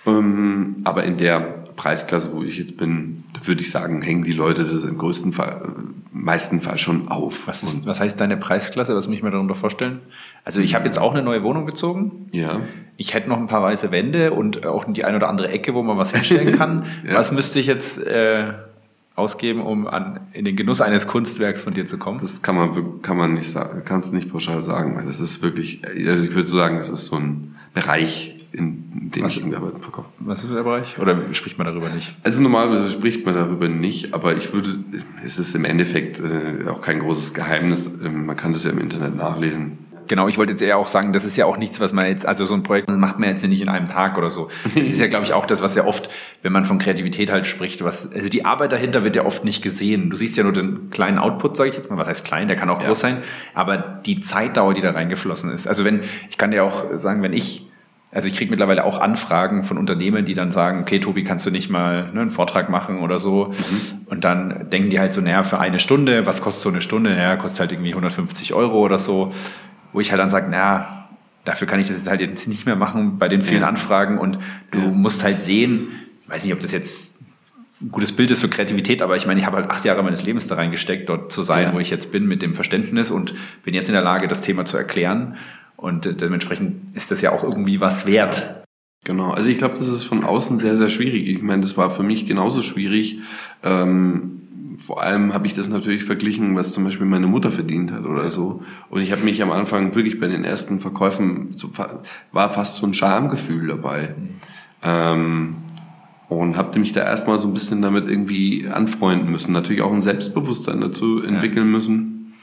Ähm, 0.07 0.77
aber 0.85 1.05
in 1.05 1.17
der 1.17 1.41
Preisklasse, 1.77 2.33
wo 2.33 2.43
ich 2.43 2.59
jetzt 2.59 2.77
bin, 2.77 3.25
da 3.33 3.47
würde 3.47 3.63
ich 3.63 3.71
sagen, 3.71 4.03
hängen 4.03 4.23
die 4.23 4.33
Leute 4.33 4.65
das 4.65 4.85
im 4.85 4.99
größten 4.99 5.33
Fall, 5.33 5.73
meisten 6.13 6.61
Fall 6.61 6.77
schon 6.77 7.09
auf. 7.09 7.47
Was, 7.47 7.63
ist, 7.63 7.87
was 7.87 8.01
heißt 8.01 8.21
deine 8.21 8.37
Preisklasse? 8.37 8.95
Was 8.95 9.09
muss 9.09 9.17
ich 9.17 9.23
mir 9.23 9.31
darunter 9.31 9.55
vorstellen? 9.55 10.01
Also 10.45 10.61
ich 10.61 10.75
habe 10.75 10.85
jetzt 10.85 10.99
auch 10.99 11.15
eine 11.15 11.23
neue 11.23 11.43
Wohnung 11.43 11.65
bezogen. 11.65 12.29
Ja. 12.33 12.61
Ich 12.99 13.15
hätte 13.15 13.31
noch 13.31 13.39
ein 13.39 13.47
paar 13.47 13.63
weiße 13.63 13.91
Wände 13.91 14.33
und 14.33 14.67
auch 14.67 14.85
die 14.93 15.05
eine 15.05 15.17
oder 15.17 15.29
andere 15.29 15.49
Ecke, 15.49 15.73
wo 15.75 15.83
man 15.83 15.97
was 15.97 16.11
hinstellen 16.11 16.55
kann. 16.59 16.85
ja. 17.07 17.15
Was 17.15 17.33
müsste 17.33 17.61
ich 17.61 17.67
jetzt... 17.67 18.07
Äh, 18.07 18.53
ausgeben, 19.21 19.61
um 19.61 19.87
an, 19.87 20.21
in 20.33 20.45
den 20.45 20.57
Genuss 20.57 20.81
eines 20.81 21.07
Kunstwerks 21.07 21.61
von 21.61 21.75
dir 21.75 21.87
zu 21.87 21.99
kommen? 21.99 22.19
Das 22.21 22.43
kann 22.43 22.57
man, 22.57 23.03
kann 23.03 23.17
man 23.17 23.35
nicht 23.35 23.51
sagen, 23.51 23.83
kannst 23.85 24.13
nicht 24.13 24.31
pauschal 24.31 24.63
sagen. 24.63 24.97
weil 24.97 25.05
Das 25.05 25.21
ist 25.21 25.43
wirklich, 25.43 25.83
also 25.87 26.25
ich 26.25 26.35
würde 26.35 26.49
sagen, 26.49 26.77
das 26.77 26.89
ist 26.89 27.07
so 27.07 27.17
ein 27.17 27.55
Bereich, 27.75 28.37
in 28.53 29.11
dem 29.15 29.23
was, 29.23 29.37
ich 29.37 29.45
Arbeiten 29.45 29.81
verkaufe. 29.81 30.09
Was 30.19 30.43
ist 30.43 30.53
der 30.53 30.63
Bereich? 30.63 30.99
Oder 30.99 31.17
spricht 31.33 31.57
man 31.59 31.67
darüber 31.67 31.89
nicht? 31.89 32.17
Also 32.25 32.43
normalerweise 32.43 32.91
spricht 32.91 33.25
man 33.25 33.35
darüber 33.35 33.69
nicht, 33.69 34.13
aber 34.13 34.37
ich 34.37 34.53
würde, 34.53 34.69
es 35.25 35.39
ist 35.39 35.55
im 35.55 35.65
Endeffekt 35.65 36.21
äh, 36.21 36.69
auch 36.69 36.81
kein 36.81 36.99
großes 36.99 37.33
Geheimnis. 37.33 37.89
Ähm, 38.03 38.27
man 38.27 38.37
kann 38.37 38.53
das 38.53 38.65
ja 38.65 38.71
im 38.71 38.79
Internet 38.79 39.15
nachlesen 39.15 39.79
Genau, 40.11 40.27
ich 40.27 40.39
wollte 40.39 40.51
jetzt 40.51 40.61
eher 40.61 40.77
auch 40.77 40.89
sagen, 40.89 41.13
das 41.13 41.23
ist 41.23 41.37
ja 41.37 41.47
auch 41.47 41.57
nichts, 41.57 41.79
was 41.79 41.93
man 41.93 42.05
jetzt, 42.05 42.27
also 42.27 42.45
so 42.45 42.55
ein 42.55 42.65
Projekt 42.65 42.91
macht 42.91 43.21
man 43.21 43.29
jetzt 43.29 43.47
nicht 43.47 43.61
in 43.61 43.69
einem 43.69 43.87
Tag 43.87 44.19
oder 44.19 44.29
so. 44.29 44.49
Das 44.75 44.89
ist 44.89 44.99
ja, 44.99 45.07
glaube 45.07 45.25
ich, 45.25 45.35
auch 45.35 45.47
das, 45.47 45.63
was 45.63 45.77
ja 45.77 45.85
oft, 45.85 46.11
wenn 46.43 46.53
man 46.53 46.65
von 46.65 46.81
Kreativität 46.81 47.31
halt 47.31 47.47
spricht, 47.47 47.85
was, 47.85 48.13
also 48.13 48.29
die 48.29 48.45
Arbeit 48.45 48.73
dahinter 48.73 49.05
wird 49.05 49.15
ja 49.15 49.25
oft 49.25 49.45
nicht 49.45 49.63
gesehen. 49.63 50.11
Du 50.11 50.17
siehst 50.17 50.37
ja 50.37 50.43
nur 50.43 50.53
den 50.53 50.91
kleinen 50.91 51.21
Output, 51.21 51.57
sage 51.57 51.71
ich 51.71 51.77
jetzt 51.77 51.91
mal, 51.91 51.97
was 51.97 52.09
heißt 52.09 52.27
klein, 52.27 52.49
der 52.49 52.57
kann 52.57 52.69
auch 52.71 52.81
ja. 52.81 52.89
groß 52.89 52.99
sein, 52.99 53.19
aber 53.55 53.77
die 53.79 54.19
Zeitdauer, 54.19 54.75
die 54.75 54.81
da 54.81 54.91
reingeflossen 54.91 55.53
ist. 55.53 55.69
Also 55.69 55.85
wenn, 55.85 56.01
ich 56.29 56.37
kann 56.39 56.51
dir 56.51 56.65
auch 56.65 56.87
sagen, 56.95 57.23
wenn 57.23 57.33
ich 57.33 57.71
also 58.13 58.27
ich 58.27 58.35
kriege 58.35 58.51
mittlerweile 58.51 58.85
auch 58.85 58.99
Anfragen 58.99 59.63
von 59.63 59.79
Unternehmen, 59.79 60.25
die 60.25 60.35
dann 60.35 60.51
sagen, 60.51 60.81
okay, 60.81 60.99
Tobi, 60.99 61.23
kannst 61.23 61.47
du 61.47 61.53
nicht 61.53 61.71
mal 61.71 62.11
ne, 62.13 62.23
einen 62.23 62.31
Vortrag 62.33 62.69
machen 62.69 62.99
oder 62.99 63.19
so? 63.19 63.53
Mhm. 63.53 64.07
Und 64.07 64.25
dann 64.25 64.69
denken 64.69 64.91
die 64.91 64.99
halt 64.99 65.13
so, 65.13 65.21
naja, 65.21 65.45
für 65.45 65.61
eine 65.61 65.79
Stunde, 65.79 66.27
was 66.27 66.43
kostet 66.43 66.65
so 66.65 66.71
eine 66.71 66.81
Stunde? 66.81 67.11
Naja, 67.11 67.37
kostet 67.37 67.61
halt 67.61 67.73
irgendwie 67.73 67.91
150 67.91 68.53
Euro 68.53 68.81
oder 68.81 68.99
so 68.99 69.33
wo 69.93 70.01
ich 70.01 70.11
halt 70.11 70.21
dann 70.21 70.31
sage, 70.31 70.49
na, 70.51 71.09
dafür 71.45 71.67
kann 71.67 71.81
ich 71.81 71.89
das 71.89 71.97
jetzt 71.97 72.09
halt 72.09 72.21
jetzt 72.21 72.49
nicht 72.49 72.67
mehr 72.67 72.77
machen 72.77 73.19
bei 73.19 73.29
den 73.29 73.41
vielen 73.41 73.63
ja. 73.63 73.69
Anfragen 73.69 74.19
und 74.19 74.39
du 74.71 74.79
ja. 74.79 74.87
musst 74.87 75.25
halt 75.25 75.41
sehen, 75.41 75.89
weiß 76.27 76.45
nicht, 76.45 76.53
ob 76.53 76.61
das 76.61 76.73
jetzt 76.73 77.19
ein 77.83 77.91
gutes 77.91 78.13
Bild 78.13 78.31
ist 78.31 78.41
für 78.41 78.49
Kreativität, 78.49 79.01
aber 79.01 79.17
ich 79.17 79.27
meine, 79.27 79.41
ich 79.41 79.47
habe 79.47 79.57
halt 79.57 79.71
acht 79.71 79.85
Jahre 79.85 80.03
meines 80.03 80.25
Lebens 80.25 80.47
da 80.49 80.57
reingesteckt, 80.57 81.09
dort 81.09 81.33
zu 81.33 81.43
sein, 81.43 81.69
ja. 81.69 81.73
wo 81.73 81.81
ich 81.81 81.91
jetzt 81.91 82.13
bin, 82.13 82.27
mit 82.27 82.43
dem 82.43 82.53
Verständnis 82.53 83.11
und 83.11 83.35
bin 83.65 83.75
jetzt 83.75 83.89
in 83.89 83.95
der 83.95 84.03
Lage, 84.03 84.29
das 84.29 84.43
Thema 84.43 84.65
zu 84.65 84.77
erklären. 84.77 85.37
Und 85.77 86.21
dementsprechend 86.21 86.95
ist 86.95 87.11
das 87.11 87.23
ja 87.23 87.33
auch 87.33 87.43
irgendwie 87.43 87.81
was 87.81 88.05
wert. 88.05 88.65
Genau, 89.05 89.31
also 89.31 89.49
ich 89.49 89.57
glaube, 89.57 89.79
das 89.79 89.89
ist 89.89 90.05
von 90.05 90.25
außen 90.25 90.59
sehr, 90.59 90.77
sehr 90.77 90.91
schwierig. 90.91 91.27
Ich 91.27 91.41
meine, 91.41 91.63
das 91.63 91.79
war 91.79 91.91
für 91.91 92.03
mich 92.03 92.27
genauso 92.27 92.63
schwierig. 92.63 93.21
Ähm, 93.63 94.40
vor 94.85 95.03
allem 95.03 95.35
habe 95.35 95.47
ich 95.47 95.55
das 95.55 95.69
natürlich 95.69 96.05
verglichen, 96.05 96.57
was 96.57 96.73
zum 96.73 96.85
Beispiel 96.85 97.07
meine 97.07 97.27
Mutter 97.27 97.53
verdient 97.53 97.93
hat 97.93 98.07
oder 98.07 98.29
so. 98.29 98.63
Und 98.89 99.03
ich 99.03 99.13
habe 99.13 99.23
mich 99.23 99.43
am 99.43 99.53
Anfang 99.53 99.95
wirklich 99.95 100.19
bei 100.19 100.27
den 100.27 100.43
ersten 100.43 100.81
Verkäufen, 100.81 101.53
so, 101.55 101.71
war 102.33 102.51
fast 102.51 102.77
so 102.77 102.87
ein 102.87 102.95
Schamgefühl 102.95 103.69
dabei. 103.69 104.15
Mhm. 104.17 104.29
Ähm, 104.83 105.57
und 106.29 106.57
habe 106.57 106.79
mich 106.79 106.93
da 106.93 107.03
erstmal 107.03 107.39
so 107.39 107.49
ein 107.49 107.55
bisschen 107.55 107.83
damit 107.83 108.09
irgendwie 108.09 108.69
anfreunden 108.69 109.31
müssen. 109.31 109.53
Natürlich 109.53 109.83
auch 109.83 109.93
ein 109.93 110.01
Selbstbewusstsein 110.01 110.81
dazu 110.81 111.23
entwickeln 111.23 111.67
ja. 111.67 111.73
müssen. 111.73 112.35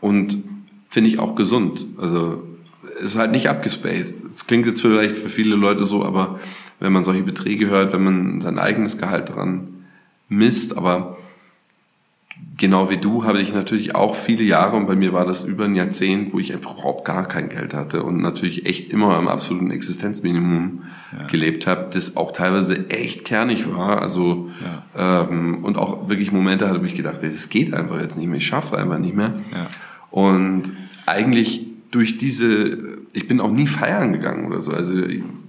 Und 0.00 0.38
finde 0.88 1.10
ich 1.10 1.18
auch 1.18 1.34
gesund. 1.34 1.84
Also 1.98 2.42
ist 3.00 3.18
halt 3.18 3.32
nicht 3.32 3.48
abgespaced. 3.48 4.24
Es 4.26 4.46
klingt 4.46 4.66
jetzt 4.66 4.80
vielleicht 4.80 5.16
für 5.16 5.28
viele 5.28 5.56
Leute 5.56 5.82
so, 5.82 6.04
aber 6.04 6.38
wenn 6.80 6.92
man 6.92 7.04
solche 7.04 7.22
Beträge 7.22 7.68
hört, 7.68 7.92
wenn 7.92 8.04
man 8.04 8.40
sein 8.40 8.58
eigenes 8.58 8.98
Gehalt 8.98 9.28
dran 9.28 9.68
misst, 10.28 10.76
aber 10.76 11.18
genau 12.62 12.90
wie 12.90 12.96
du 12.96 13.24
habe 13.24 13.40
ich 13.40 13.52
natürlich 13.52 13.94
auch 13.94 14.14
viele 14.14 14.44
Jahre 14.44 14.76
und 14.76 14.86
bei 14.86 14.94
mir 14.94 15.12
war 15.12 15.24
das 15.24 15.44
über 15.44 15.64
ein 15.64 15.74
Jahrzehnt, 15.74 16.32
wo 16.32 16.38
ich 16.38 16.52
einfach 16.52 16.74
überhaupt 16.74 17.04
gar 17.04 17.26
kein 17.26 17.48
Geld 17.48 17.74
hatte 17.74 18.02
und 18.02 18.20
natürlich 18.20 18.66
echt 18.66 18.90
immer 18.92 19.16
am 19.16 19.28
absoluten 19.28 19.70
Existenzminimum 19.70 20.82
ja. 21.18 21.26
gelebt 21.26 21.66
habe, 21.66 21.88
das 21.92 22.16
auch 22.16 22.32
teilweise 22.32 22.88
echt 22.90 23.24
kernig 23.24 23.68
war. 23.74 24.00
Also 24.00 24.50
ja. 24.62 25.24
ähm, 25.28 25.64
und 25.64 25.76
auch 25.76 26.08
wirklich 26.08 26.30
Momente 26.32 26.68
hatte, 26.68 26.80
wo 26.80 26.84
ich 26.84 26.94
gedacht, 26.94 27.18
das 27.22 27.48
geht 27.48 27.74
einfach 27.74 28.00
jetzt 28.00 28.16
nicht 28.16 28.28
mehr, 28.28 28.36
ich 28.36 28.46
schaffe 28.46 28.76
es 28.76 28.80
einfach 28.80 28.98
nicht 28.98 29.16
mehr. 29.16 29.34
Ja. 29.52 29.66
Und 30.10 30.72
eigentlich 31.06 31.66
durch 31.90 32.16
diese, 32.16 32.78
ich 33.12 33.26
bin 33.26 33.40
auch 33.40 33.50
nie 33.50 33.66
feiern 33.66 34.12
gegangen 34.12 34.46
oder 34.46 34.60
so. 34.60 34.72
Also 34.72 35.02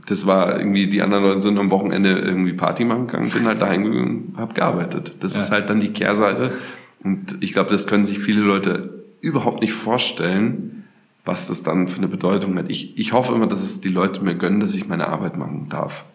das 0.08 0.26
war 0.26 0.58
irgendwie, 0.58 0.88
die 0.88 1.02
anderen 1.02 1.24
Leute 1.24 1.42
sind 1.42 1.58
am 1.58 1.70
Wochenende 1.70 2.18
irgendwie 2.18 2.54
Party 2.54 2.86
machen 2.86 3.08
gegangen, 3.08 3.30
bin 3.30 3.46
halt 3.46 3.62
daheim 3.62 3.84
gegangen, 3.84 4.34
habe 4.36 4.54
gearbeitet. 4.54 5.14
Das 5.20 5.36
ist 5.36 5.52
halt 5.52 5.70
dann 5.70 5.80
die 5.80 5.94
Kehrseite 5.94 6.52
und 7.04 7.38
ich 7.42 7.54
glaube, 7.54 7.72
das 7.72 7.88
können 7.88 8.06
sich 8.06 8.20
viele 8.20 8.42
Leute 8.42 9.04
überhaupt 9.22 9.62
nicht 9.62 9.74
vorstellen, 9.74 10.86
was 11.26 11.48
das 11.48 11.64
dann 11.64 11.88
für 11.88 11.98
eine 11.98 12.08
Bedeutung 12.08 12.58
hat. 12.58 12.70
Ich, 12.70 12.98
ich 12.98 13.14
hoffe 13.14 13.34
immer, 13.34 13.48
dass 13.48 13.62
es 13.62 13.82
die 13.82 13.90
Leute 13.90 14.22
mir 14.22 14.36
gönnen, 14.36 14.60
dass 14.60 14.74
ich 14.74 14.88
meine 14.88 15.08
Arbeit 15.08 15.38
machen 15.38 15.68
darf. 15.70 16.06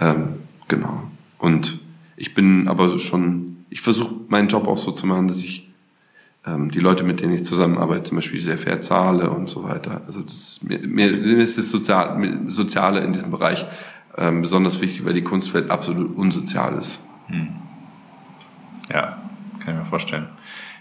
Ähm, 0.00 0.40
genau. 0.68 1.02
Und 1.38 1.80
ich 2.16 2.34
bin 2.34 2.68
aber 2.68 2.98
schon, 2.98 3.64
ich 3.68 3.82
versuche 3.82 4.14
meinen 4.28 4.48
Job 4.48 4.66
auch 4.66 4.78
so 4.78 4.92
zu 4.92 5.06
machen, 5.06 5.28
dass 5.28 5.38
ich 5.38 5.68
ähm, 6.46 6.70
die 6.70 6.80
Leute, 6.80 7.04
mit 7.04 7.20
denen 7.20 7.34
ich 7.34 7.44
zusammenarbeite, 7.44 8.04
zum 8.04 8.16
Beispiel 8.16 8.40
sehr 8.40 8.56
fair 8.56 8.80
zahle 8.80 9.30
und 9.30 9.48
so 9.48 9.64
weiter. 9.64 10.02
Also 10.06 10.22
das 10.22 10.34
ist, 10.34 10.64
mir, 10.64 10.78
mir 10.78 11.38
ist 11.38 11.58
das 11.58 11.70
Sozial, 11.70 12.40
Soziale 12.48 13.00
in 13.00 13.12
diesem 13.12 13.30
Bereich 13.30 13.66
ähm, 14.16 14.40
besonders 14.40 14.80
wichtig, 14.80 15.04
weil 15.04 15.12
die 15.12 15.24
Kunstwelt 15.24 15.70
absolut 15.70 16.16
unsozial 16.16 16.76
ist. 16.78 17.02
Hm. 17.26 17.48
Ja, 18.90 19.20
kann 19.66 19.74
ich 19.74 19.80
mir 19.80 19.84
vorstellen. 19.86 20.28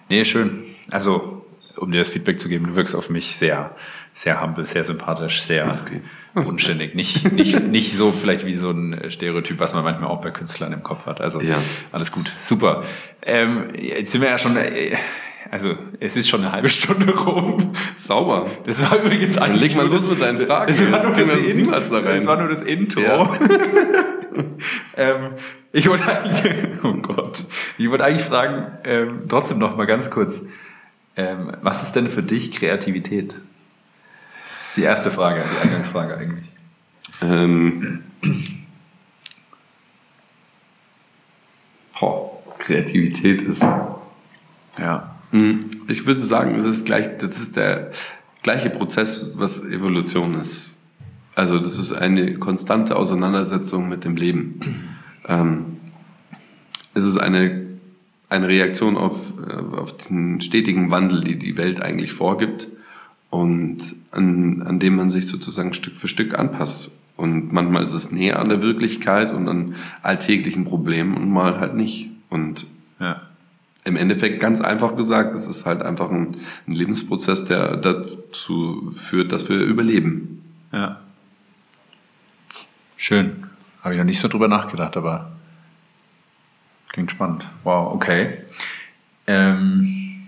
Nee, 0.07 0.23
schön. 0.23 0.63
Also 0.91 1.45
um 1.77 1.91
dir 1.91 1.97
das 1.99 2.09
Feedback 2.09 2.39
zu 2.39 2.47
geben, 2.47 2.67
du 2.67 2.75
wirkst 2.77 2.95
auf 2.95 3.09
mich 3.09 3.35
sehr, 3.35 3.75
sehr 4.13 4.41
humble, 4.41 4.65
sehr 4.65 4.85
sympathisch, 4.85 5.41
sehr 5.41 5.77
Okay. 5.83 6.01
unständig. 6.47 6.95
Nicht, 6.95 7.33
nicht, 7.33 7.59
nicht 7.67 7.93
so 7.97 8.11
vielleicht 8.13 8.45
wie 8.45 8.55
so 8.55 8.71
ein 8.71 9.09
Stereotyp, 9.09 9.59
was 9.59 9.73
man 9.73 9.83
manchmal 9.83 10.09
auch 10.09 10.21
bei 10.21 10.31
Künstlern 10.31 10.71
im 10.71 10.83
Kopf 10.83 11.05
hat. 11.05 11.19
Also 11.19 11.41
Ja. 11.41 11.57
alles 11.91 12.11
gut, 12.13 12.31
super. 12.39 12.83
Ähm, 13.23 13.65
jetzt 13.77 14.11
sind 14.13 14.21
wir 14.21 14.29
ja 14.29 14.37
schon, 14.37 14.55
äh, 14.55 14.95
also 15.51 15.75
es 15.99 16.15
ist 16.15 16.29
schon 16.29 16.41
eine 16.41 16.51
halbe 16.53 16.69
Stunde 16.69 17.13
rum. 17.13 17.73
Sauber. 17.97 18.45
Das 18.65 18.81
war 18.89 18.97
übrigens 19.03 19.35
Dann 19.35 19.55
leg 19.55 19.75
mal 19.75 19.85
los 19.87 20.09
mit 20.09 20.21
deinen 20.21 20.39
Fragen. 20.39 20.67
Das 20.71 20.91
war 20.91 21.03
nur 21.03 21.15
das, 21.15 21.35
wir 21.35 21.55
In- 21.55 21.71
das 21.71 21.91
war 22.25 22.37
nur 22.37 22.47
das 22.49 22.61
Intro. 22.61 23.01
Ja. 23.01 23.29
ähm, 24.97 25.31
ich 25.71 25.87
wollte 25.89 26.05
eigentlich, 26.07 26.67
oh 26.83 26.93
Gott, 26.93 27.45
ich 27.77 27.89
wollte 27.89 28.05
eigentlich 28.05 28.23
fragen, 28.23 28.67
ähm, 28.83 29.23
trotzdem 29.27 29.59
noch 29.59 29.75
mal 29.75 29.85
ganz 29.85 30.09
kurz, 30.11 30.43
ähm, 31.17 31.51
was 31.61 31.83
ist 31.83 31.93
denn 31.95 32.09
für 32.09 32.23
dich 32.23 32.51
Kreativität? 32.51 33.41
Die 34.75 34.83
erste 34.83 35.09
Frage, 35.11 35.43
die 35.43 35.63
Eingangsfrage 35.67 36.17
eigentlich. 36.17 36.51
Ähm, 37.21 38.03
boah, 41.99 42.31
Kreativität 42.59 43.41
ist. 43.41 43.63
Ja. 44.77 45.15
Hm, 45.31 45.69
Ich 45.87 46.05
würde 46.05 46.19
sagen, 46.19 46.55
es 46.55 46.63
ist 46.65 46.85
gleich, 46.85 47.17
das 47.17 47.37
ist 47.37 47.55
der 47.55 47.91
gleiche 48.43 48.69
Prozess, 48.69 49.21
was 49.33 49.63
Evolution 49.63 50.39
ist. 50.39 50.74
Also 51.35 51.59
das 51.59 51.77
ist 51.77 51.91
eine 51.91 52.35
konstante 52.35 52.95
Auseinandersetzung 52.95 53.89
mit 53.89 54.05
dem 54.05 54.15
Leben. 54.15 54.59
Ähm, 55.27 55.65
es 56.93 57.03
ist 57.03 57.17
eine, 57.17 57.65
eine 58.29 58.47
Reaktion 58.47 58.95
auf, 58.95 59.33
äh, 59.45 59.75
auf 59.75 59.97
den 59.97 60.39
stetigen 60.39 60.91
Wandel, 60.91 61.23
die 61.23 61.37
die 61.37 61.57
Welt 61.57 61.81
eigentlich 61.81 62.13
vorgibt 62.13 62.67
und 63.29 63.95
an, 64.11 64.61
an 64.61 64.79
dem 64.79 64.95
man 64.95 65.09
sich 65.09 65.27
sozusagen 65.27 65.73
Stück 65.73 65.95
für 65.95 66.07
Stück 66.07 66.37
anpasst. 66.39 66.91
Und 67.17 67.51
manchmal 67.51 67.83
ist 67.83 67.93
es 67.93 68.11
näher 68.11 68.39
an 68.39 68.49
der 68.49 68.61
Wirklichkeit 68.61 69.33
und 69.33 69.47
an 69.47 69.75
alltäglichen 70.03 70.63
Problemen 70.65 71.15
und 71.15 71.29
mal 71.29 71.59
halt 71.59 71.75
nicht. 71.75 72.09
Und 72.29 72.67
Ja. 72.99 73.21
im 73.83 73.95
Endeffekt 73.97 74.39
ganz 74.39 74.61
einfach 74.61 74.95
gesagt, 74.95 75.35
es 75.35 75.47
ist 75.47 75.65
halt 75.65 75.81
einfach 75.81 76.11
ein, 76.11 76.37
ein 76.67 76.73
Lebensprozess, 76.73 77.45
der 77.45 77.77
dazu 77.77 78.91
führt, 78.95 79.31
dass 79.31 79.49
wir 79.49 79.57
überleben. 79.59 80.41
Ja. 80.71 81.01
Schön. 83.07 83.43
Habe 83.83 83.93
ich 83.93 83.99
noch 83.99 84.05
nicht 84.05 84.19
so 84.19 84.27
drüber 84.27 84.47
nachgedacht, 84.47 84.97
aber 84.97 85.31
klingt 86.89 87.11
spannend. 87.11 87.45
Wow, 87.63 87.93
okay. 87.93 88.33
Ähm, 89.27 90.23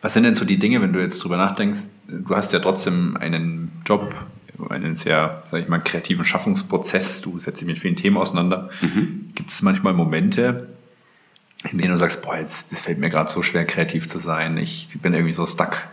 was 0.00 0.14
sind 0.14 0.22
denn 0.22 0.36
so 0.36 0.44
die 0.44 0.60
Dinge, 0.60 0.80
wenn 0.80 0.92
du 0.92 1.00
jetzt 1.00 1.18
drüber 1.24 1.36
nachdenkst? 1.36 1.80
Du 2.06 2.36
hast 2.36 2.52
ja 2.52 2.60
trotzdem 2.60 3.16
einen 3.16 3.82
Job, 3.84 4.14
einen 4.68 4.94
sehr, 4.94 5.42
sag 5.50 5.62
ich 5.62 5.68
mal, 5.68 5.80
kreativen 5.80 6.24
Schaffungsprozess. 6.24 7.22
Du 7.22 7.40
setzt 7.40 7.60
dich 7.60 7.66
mit 7.66 7.80
vielen 7.80 7.96
Themen 7.96 8.16
auseinander. 8.16 8.70
Gibt 9.34 9.50
es 9.50 9.62
manchmal 9.62 9.94
Momente, 9.94 10.68
in 11.72 11.78
denen 11.78 11.90
du 11.90 11.98
sagst, 11.98 12.22
boah, 12.22 12.36
jetzt, 12.36 12.70
das 12.70 12.82
fällt 12.82 12.98
mir 12.98 13.10
gerade 13.10 13.28
so 13.28 13.42
schwer, 13.42 13.64
kreativ 13.64 14.06
zu 14.06 14.20
sein. 14.20 14.56
Ich 14.58 14.90
bin 15.02 15.12
irgendwie 15.12 15.32
so 15.32 15.44
stuck. 15.44 15.88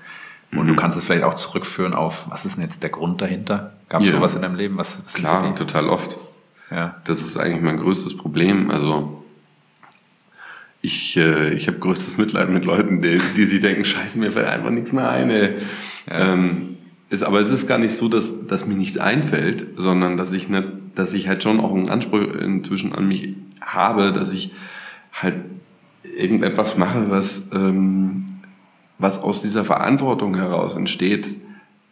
Und 0.52 0.68
du 0.68 0.76
kannst 0.76 0.98
es 0.98 1.06
vielleicht 1.06 1.24
auch 1.24 1.36
zurückführen 1.36 1.94
auf, 1.94 2.32
was 2.32 2.46
ist 2.46 2.56
denn 2.58 2.64
jetzt 2.64 2.82
der 2.82 2.90
Grund 2.90 3.22
dahinter? 3.22 3.74
Gab 3.88 4.02
es 4.02 4.10
Ja. 4.10 4.16
sowas 4.16 4.34
in 4.36 4.42
deinem 4.42 4.56
Leben? 4.56 4.78
Was, 4.78 5.04
was 5.06 5.14
Klar, 5.14 5.54
total 5.56 5.88
oft. 5.90 6.18
ja. 6.72 6.96
Das 7.06 7.22
ist 7.22 7.38
eigentlich 7.38 7.62
mein 7.62 7.78
größtes 7.78 8.18
Problem. 8.18 8.72
Also 8.72 9.24
ich, 10.82 11.18
äh, 11.18 11.54
ich 11.54 11.68
habe 11.68 11.78
größtes 11.78 12.18
Mitleid 12.18 12.50
mit 12.50 12.66
Leuten, 12.66 13.02
die, 13.02 13.20
die 13.36 13.46
sich 13.46 13.60
denken, 13.62 13.84
scheiße, 13.86 14.18
mir 14.18 14.32
fällt 14.32 14.48
einfach 14.48 14.70
nichts 14.70 14.92
mehr 14.92 15.10
ein. 15.10 15.30
ey. 15.30 15.56
Ähm, 16.08 16.78
ist, 17.10 17.24
aber 17.24 17.40
es 17.40 17.50
ist 17.50 17.68
gar 17.68 17.78
nicht 17.80 17.94
so, 17.96 18.08
dass, 18.08 18.48
dass 18.48 18.66
mir 18.66 18.76
nichts 18.76 18.98
einfällt, 18.98 19.66
sondern 19.78 20.16
dass 20.16 20.32
ich, 20.32 20.48
nicht, 20.48 20.68
dass 20.96 21.14
ich 21.14 21.28
halt 21.28 21.44
schon 21.44 21.60
auch 21.60 21.74
einen 21.74 21.90
Anspruch 21.90 22.22
inzwischen 22.22 22.94
an 22.94 23.08
mich 23.08 23.36
habe, 23.62 24.14
dass 24.14 24.32
ich 24.32 24.52
halt 25.12 25.36
irgendetwas 26.04 26.78
mache, 26.78 27.10
was, 27.10 27.48
ähm, 27.54 27.99
was 29.00 29.20
aus 29.22 29.42
dieser 29.42 29.66
Verantwortung 29.66 30.36
heraus 30.36 30.76
entsteht, 30.76 31.38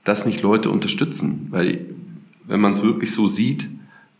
dass 0.03 0.25
mich 0.25 0.41
Leute 0.41 0.69
unterstützen. 0.69 1.47
Weil 1.49 1.85
wenn 2.45 2.59
man 2.59 2.73
es 2.73 2.83
wirklich 2.83 3.11
so 3.13 3.27
sieht, 3.27 3.69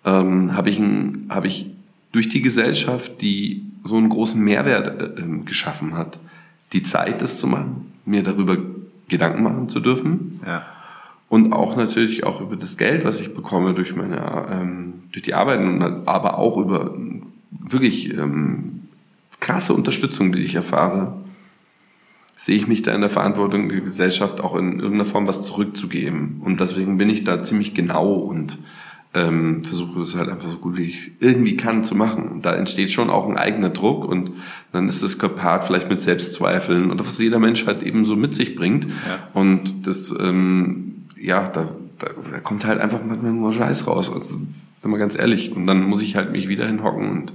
ähm, 0.06 0.56
habe 0.56 0.70
ich, 0.70 0.80
ein- 0.80 1.28
habe 1.30 1.48
ich 1.48 1.70
durch 2.12 2.30
die 2.30 2.42
Gesellschaft, 2.42 3.22
die 3.22 3.64
so 3.84 3.96
einen 3.98 4.10
großen 4.10 4.42
Mehrwert 4.42 4.88
äh, 5.18 5.22
ähm, 5.22 5.46
geschaffen 5.46 5.96
hat, 5.98 6.18
die 6.74 6.82
Zeit, 6.84 7.22
das 7.22 7.40
zu 7.40 7.48
machen, 7.48 7.92
mir 8.06 8.24
darüber 8.24 8.58
Gedanken 9.08 9.44
machen 9.44 9.70
zu 9.70 9.80
dürfen 9.80 10.42
Ja. 10.46 10.66
und 11.30 11.54
auch 11.54 11.78
natürlich 11.78 12.26
auch 12.26 12.42
über 12.42 12.56
das 12.58 12.78
Geld, 12.78 13.06
was 13.06 13.20
ich 13.22 13.34
bekomme 13.34 13.74
durch 13.74 13.96
meine 13.96 14.46
ähm, 14.52 14.94
durch 15.14 15.24
die 15.24 15.34
Arbeit, 15.34 15.60
aber 16.06 16.38
auch 16.38 16.58
über 16.58 16.94
ähm, 16.96 17.24
wirklich 17.50 18.14
ähm, 18.14 18.82
krasse 19.40 19.74
Unterstützung, 19.74 20.32
die 20.34 20.40
ich 20.40 20.56
erfahre, 20.56 21.16
sehe 22.38 22.56
ich 22.56 22.68
mich 22.68 22.84
da 22.84 22.94
in 22.94 23.02
der 23.02 23.10
Verantwortung, 23.10 23.68
der 23.68 23.82
Gesellschaft 23.82 24.42
auch 24.42 24.56
in 24.56 24.74
irgendeiner 24.74 25.06
Form 25.06 25.26
was 25.26 25.44
zurückzugeben. 25.44 26.40
Und 26.46 26.62
deswegen 26.62 26.98
bin 27.00 27.10
ich 27.10 27.24
da 27.24 27.42
ziemlich 27.42 27.74
genau 27.74 28.14
und 28.14 28.60
ähm, 29.16 29.64
versuche 29.64 29.98
das 29.98 30.16
halt 30.16 30.30
einfach 30.30 30.48
so 30.48 30.58
gut 30.58 30.78
wie 30.78 30.84
ich 30.84 31.14
irgendwie 31.20 31.58
kann 31.58 31.84
zu 31.84 31.96
machen. 31.96 32.28
Und 32.28 32.46
da 32.46 32.54
entsteht 32.54 32.92
schon 32.92 33.10
auch 33.10 33.28
ein 33.28 33.38
eigener 33.38 33.72
Druck 33.72 34.06
und 34.06 34.32
dann 34.72 34.88
ist 34.88 35.02
das 35.02 35.18
gepaart 35.18 35.64
vielleicht 35.64 35.90
mit 35.90 36.00
Selbstzweifeln 36.00 36.92
und 36.92 37.00
was 37.00 37.18
jeder 37.18 37.40
Mensch 37.40 37.66
halt 37.66 37.82
eben 37.82 38.06
so 38.06 38.16
mit 38.16 38.36
sich 38.36 38.56
bringt. 38.56 38.86
Ja. 38.86 39.30
Und 39.34 39.88
das, 39.88 40.16
ähm, 40.20 41.06
ja, 41.20 41.42
da, 41.42 41.72
da, 41.98 42.08
da 42.32 42.40
kommt 42.40 42.68
halt 42.68 42.80
einfach 42.80 43.00
manchmal 43.04 43.32
nur 43.32 43.52
Scheiß 43.52 43.88
raus. 43.88 44.14
Also, 44.14 44.38
sind 44.48 44.92
wir 44.92 45.00
ganz 45.00 45.18
ehrlich. 45.18 45.56
Und 45.56 45.66
dann 45.66 45.82
muss 45.82 46.04
ich 46.04 46.16
halt 46.16 46.32
mich 46.32 46.48
wieder 46.48 46.68
hinhocken 46.68 47.10
und 47.10 47.34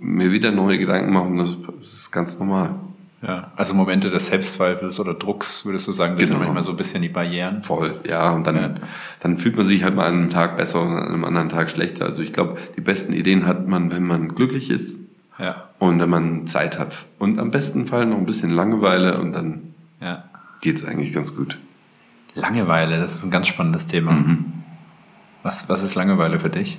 mir 0.00 0.32
wieder 0.32 0.52
neue 0.52 0.78
Gedanken 0.78 1.12
machen. 1.12 1.36
Das, 1.36 1.58
das 1.80 1.92
ist 1.92 2.12
ganz 2.12 2.38
normal. 2.38 2.76
Ja. 3.22 3.50
Also 3.56 3.74
Momente 3.74 4.10
des 4.10 4.26
Selbstzweifels 4.26 5.00
oder 5.00 5.14
Drucks, 5.14 5.64
würdest 5.64 5.86
du 5.88 5.92
sagen, 5.92 6.14
das 6.16 6.26
sind 6.26 6.34
Genau. 6.34 6.44
manchmal 6.46 6.62
so 6.62 6.70
ein 6.72 6.76
bisschen 6.76 7.02
die 7.02 7.08
Barrieren. 7.08 7.62
Voll, 7.62 8.00
ja. 8.08 8.30
Und 8.30 8.46
dann, 8.46 8.56
Ja. 8.56 8.74
dann 9.20 9.38
fühlt 9.38 9.56
man 9.56 9.64
sich 9.64 9.82
halt 9.84 9.94
mal 9.94 10.06
an 10.06 10.14
einem 10.14 10.30
Tag 10.30 10.56
besser 10.56 10.82
und 10.82 10.92
an 10.94 11.08
einem 11.08 11.24
anderen 11.24 11.48
Tag 11.48 11.70
schlechter. 11.70 12.04
Also 12.04 12.22
ich 12.22 12.32
glaube, 12.32 12.56
die 12.76 12.80
besten 12.80 13.12
Ideen 13.12 13.46
hat 13.46 13.66
man, 13.66 13.90
wenn 13.90 14.04
man 14.04 14.34
glücklich 14.34 14.70
ist 14.70 14.98
Ja. 15.38 15.64
und 15.78 16.00
wenn 16.00 16.10
man 16.10 16.46
Zeit 16.46 16.78
hat. 16.78 17.06
Und 17.18 17.38
am 17.38 17.50
besten 17.50 17.86
Fall 17.86 18.06
noch 18.06 18.18
ein 18.18 18.26
bisschen 18.26 18.50
Langeweile 18.50 19.18
und 19.18 19.32
dann 19.32 19.74
Ja. 20.00 20.24
geht's 20.60 20.84
eigentlich 20.84 21.12
ganz 21.12 21.34
gut. 21.36 21.58
Langeweile, 22.34 22.98
das 22.98 23.14
ist 23.14 23.24
ein 23.24 23.30
ganz 23.30 23.46
spannendes 23.48 23.86
Thema. 23.86 24.12
Mhm. 24.12 24.44
Was, 25.42 25.68
was 25.68 25.82
ist 25.82 25.94
Langeweile 25.94 26.38
für 26.38 26.50
dich? 26.50 26.78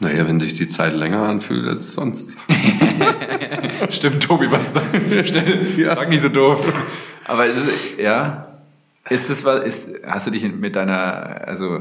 Naja, 0.00 0.26
wenn 0.26 0.40
sich 0.40 0.54
die 0.54 0.68
Zeit 0.68 0.92
länger 0.94 1.22
anfühlt 1.22 1.66
als 1.68 1.92
sonst. 1.94 2.36
Stimmt, 3.90 4.22
Tobi, 4.22 4.50
was 4.50 4.68
ist 4.68 4.76
das? 4.76 5.28
Schnell, 5.28 5.78
Ja. 5.78 5.94
frag 5.94 6.08
nicht 6.08 6.20
so 6.20 6.28
doof. 6.28 6.72
Aber 7.26 7.46
ist, 7.46 7.98
ja, 7.98 8.48
ist 9.08 9.30
das 9.30 9.44
was, 9.44 9.64
ist, 9.64 9.90
hast 10.06 10.26
du 10.26 10.30
dich 10.30 10.42
mit 10.52 10.76
deiner, 10.76 11.42
also 11.46 11.80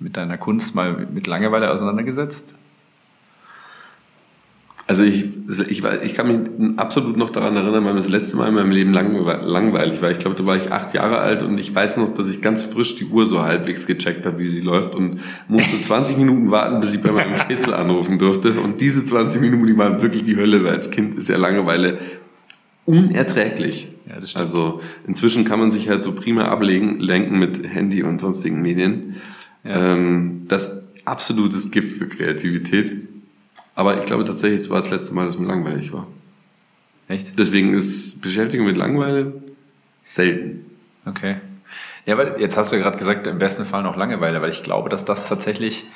mit 0.00 0.16
deiner 0.16 0.38
Kunst 0.38 0.74
mal 0.74 1.06
mit 1.12 1.26
Langeweile 1.26 1.70
auseinandergesetzt? 1.70 2.54
Also 4.90 5.04
ich, 5.04 5.26
ich, 5.68 5.84
ich 5.84 6.14
kann 6.14 6.26
mich 6.28 6.78
absolut 6.78 7.18
noch 7.18 7.28
daran 7.28 7.54
erinnern, 7.56 7.84
weil 7.84 7.92
mir 7.92 7.98
das 8.00 8.08
letzte 8.08 8.38
Mal 8.38 8.48
in 8.48 8.54
meinem 8.54 8.70
Leben 8.70 8.92
langwe- 8.94 9.42
langweilig 9.42 10.00
war. 10.00 10.10
Ich 10.10 10.18
glaube, 10.18 10.34
da 10.34 10.46
war 10.46 10.56
ich 10.56 10.72
acht 10.72 10.94
Jahre 10.94 11.18
alt 11.18 11.42
und 11.42 11.58
ich 11.58 11.74
weiß 11.74 11.98
noch, 11.98 12.14
dass 12.14 12.30
ich 12.30 12.40
ganz 12.40 12.62
frisch 12.64 12.96
die 12.96 13.04
Uhr 13.04 13.26
so 13.26 13.42
halbwegs 13.42 13.86
gecheckt 13.86 14.24
habe, 14.24 14.38
wie 14.38 14.46
sie 14.46 14.62
läuft 14.62 14.94
und 14.94 15.20
musste 15.46 15.78
20 15.82 16.16
Minuten 16.16 16.50
warten, 16.50 16.80
bis 16.80 16.94
ich 16.94 17.02
bei 17.02 17.12
meinem 17.12 17.36
Spätzle 17.36 17.76
anrufen 17.76 18.18
durfte. 18.18 18.58
Und 18.60 18.80
diese 18.80 19.04
20 19.04 19.42
Minuten, 19.42 19.66
die 19.66 19.76
waren 19.76 20.00
wirklich 20.00 20.22
die 20.22 20.36
Hölle, 20.36 20.64
weil 20.64 20.72
als 20.76 20.90
Kind 20.90 21.16
ist 21.18 21.28
ja 21.28 21.36
Langeweile 21.36 21.98
unerträglich. 22.86 23.88
Ja, 24.08 24.18
das 24.20 24.30
stimmt. 24.30 24.46
Also 24.46 24.80
inzwischen 25.06 25.44
kann 25.44 25.58
man 25.60 25.70
sich 25.70 25.88
halt 25.90 26.02
so 26.02 26.12
prima 26.12 26.44
ablegen, 26.44 26.98
lenken 26.98 27.38
mit 27.38 27.62
Handy 27.62 28.02
und 28.02 28.20
sonstigen 28.20 28.62
Medien. 28.62 29.16
Ja. 29.64 29.92
Ähm, 29.92 30.44
das 30.48 30.82
absolutes 31.04 31.70
Gift 31.70 31.98
für 31.98 32.06
Kreativität. 32.06 32.96
Aber 33.78 33.96
ich 33.96 34.06
glaube 34.06 34.24
tatsächlich, 34.24 34.62
es 34.62 34.70
war 34.70 34.80
das 34.80 34.90
letzte 34.90 35.14
Mal, 35.14 35.26
dass 35.26 35.38
mir 35.38 35.46
langweilig 35.46 35.92
war. 35.92 36.08
Echt? 37.06 37.38
Deswegen 37.38 37.74
ist 37.74 38.20
Beschäftigung 38.20 38.66
mit 38.66 38.76
Langeweile 38.76 39.34
selten. 40.04 40.66
Okay. 41.06 41.36
Ja, 42.04 42.18
weil 42.18 42.34
jetzt 42.40 42.56
hast 42.56 42.72
du 42.72 42.76
ja 42.76 42.82
gerade 42.82 42.98
gesagt, 42.98 43.28
im 43.28 43.38
besten 43.38 43.64
Fall 43.64 43.84
noch 43.84 43.96
Langeweile, 43.96 44.42
weil 44.42 44.50
ich 44.50 44.64
glaube, 44.64 44.88
dass 44.88 45.04
das 45.04 45.28
tatsächlich, 45.28 45.86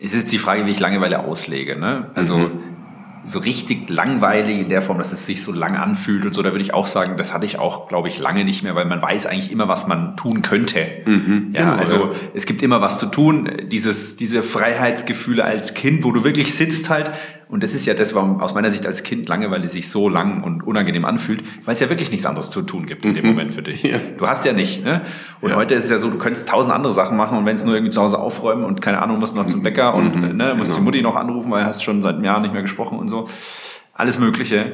ist 0.00 0.16
jetzt 0.16 0.32
die 0.32 0.38
Frage, 0.38 0.66
wie 0.66 0.72
ich 0.72 0.80
Langeweile 0.80 1.20
auslege, 1.20 1.76
ne? 1.76 2.10
Also, 2.16 2.38
Mhm. 2.38 2.60
So 3.26 3.40
richtig 3.40 3.90
langweilig 3.90 4.60
in 4.60 4.68
der 4.68 4.82
Form, 4.82 4.98
dass 4.98 5.12
es 5.12 5.26
sich 5.26 5.42
so 5.42 5.52
lang 5.52 5.76
anfühlt 5.76 6.24
und 6.24 6.32
so, 6.32 6.42
da 6.42 6.52
würde 6.52 6.62
ich 6.62 6.72
auch 6.72 6.86
sagen, 6.86 7.16
das 7.16 7.34
hatte 7.34 7.44
ich 7.44 7.58
auch, 7.58 7.88
glaube 7.88 8.08
ich, 8.08 8.18
lange 8.18 8.44
nicht 8.44 8.62
mehr, 8.62 8.74
weil 8.74 8.86
man 8.86 9.02
weiß 9.02 9.26
eigentlich 9.26 9.50
immer, 9.50 9.68
was 9.68 9.86
man 9.86 10.16
tun 10.16 10.42
könnte. 10.42 10.80
ja, 11.54 11.64
genau, 11.64 11.76
also 11.76 11.96
ja. 11.96 12.10
es 12.34 12.46
gibt 12.46 12.62
immer 12.62 12.80
was 12.80 12.98
zu 12.98 13.06
tun. 13.06 13.50
Dieses, 13.70 14.16
diese 14.16 14.42
Freiheitsgefühle 14.42 15.44
als 15.44 15.74
Kind, 15.74 16.04
wo 16.04 16.12
du 16.12 16.24
wirklich 16.24 16.54
sitzt 16.54 16.88
halt 16.88 17.10
und 17.48 17.62
das 17.62 17.74
ist 17.74 17.86
ja 17.86 17.94
das, 17.94 18.14
warum 18.14 18.40
aus 18.40 18.54
meiner 18.54 18.70
Sicht 18.70 18.86
als 18.86 19.02
Kind 19.02 19.28
Langeweile 19.28 19.68
sich 19.68 19.88
so 19.90 20.08
lang 20.08 20.42
und 20.42 20.66
unangenehm 20.66 21.04
anfühlt, 21.04 21.42
weil 21.64 21.74
es 21.74 21.80
ja 21.80 21.88
wirklich 21.88 22.10
nichts 22.10 22.26
anderes 22.26 22.50
zu 22.50 22.62
tun 22.62 22.86
gibt 22.86 23.04
in 23.04 23.14
dem 23.14 23.24
Moment 23.26 23.52
für 23.52 23.62
dich. 23.62 23.82
Ja. 23.82 23.98
Du 24.18 24.26
hast 24.26 24.44
ja 24.44 24.52
nicht, 24.52 24.84
ne? 24.84 25.02
Und 25.40 25.50
Ja. 25.50 25.56
heute 25.56 25.74
ist 25.74 25.84
es 25.84 25.90
ja 25.90 25.98
so, 25.98 26.10
du 26.10 26.18
könntest 26.18 26.48
tausend 26.48 26.74
andere 26.74 26.92
Sachen 26.92 27.16
machen 27.16 27.38
und 27.38 27.46
wenn 27.46 27.54
es 27.56 27.64
nur 27.64 27.74
irgendwie 27.74 27.90
zu 27.92 28.00
Hause 28.02 28.18
aufräumen 28.18 28.64
und 28.64 28.80
keine 28.82 29.00
Ahnung, 29.02 29.18
musst 29.18 29.36
noch 29.36 29.46
zum 29.46 29.62
Bäcker 29.62 29.94
und 29.94 30.16
Mhm. 30.16 30.36
ne, 30.36 30.54
musst 30.56 30.70
Genau. 30.72 30.78
die 30.80 30.84
Mutti 30.84 31.02
noch 31.02 31.16
anrufen, 31.16 31.50
weil 31.52 31.62
du 31.62 31.66
hast 31.68 31.82
schon 31.84 32.02
seit 32.02 32.16
einem 32.16 32.24
Jahr 32.24 32.40
nicht 32.40 32.52
mehr 32.52 32.62
gesprochen 32.62 32.98
und 32.98 33.08
so. 33.08 33.28
Alles 33.94 34.18
Mögliche. 34.18 34.72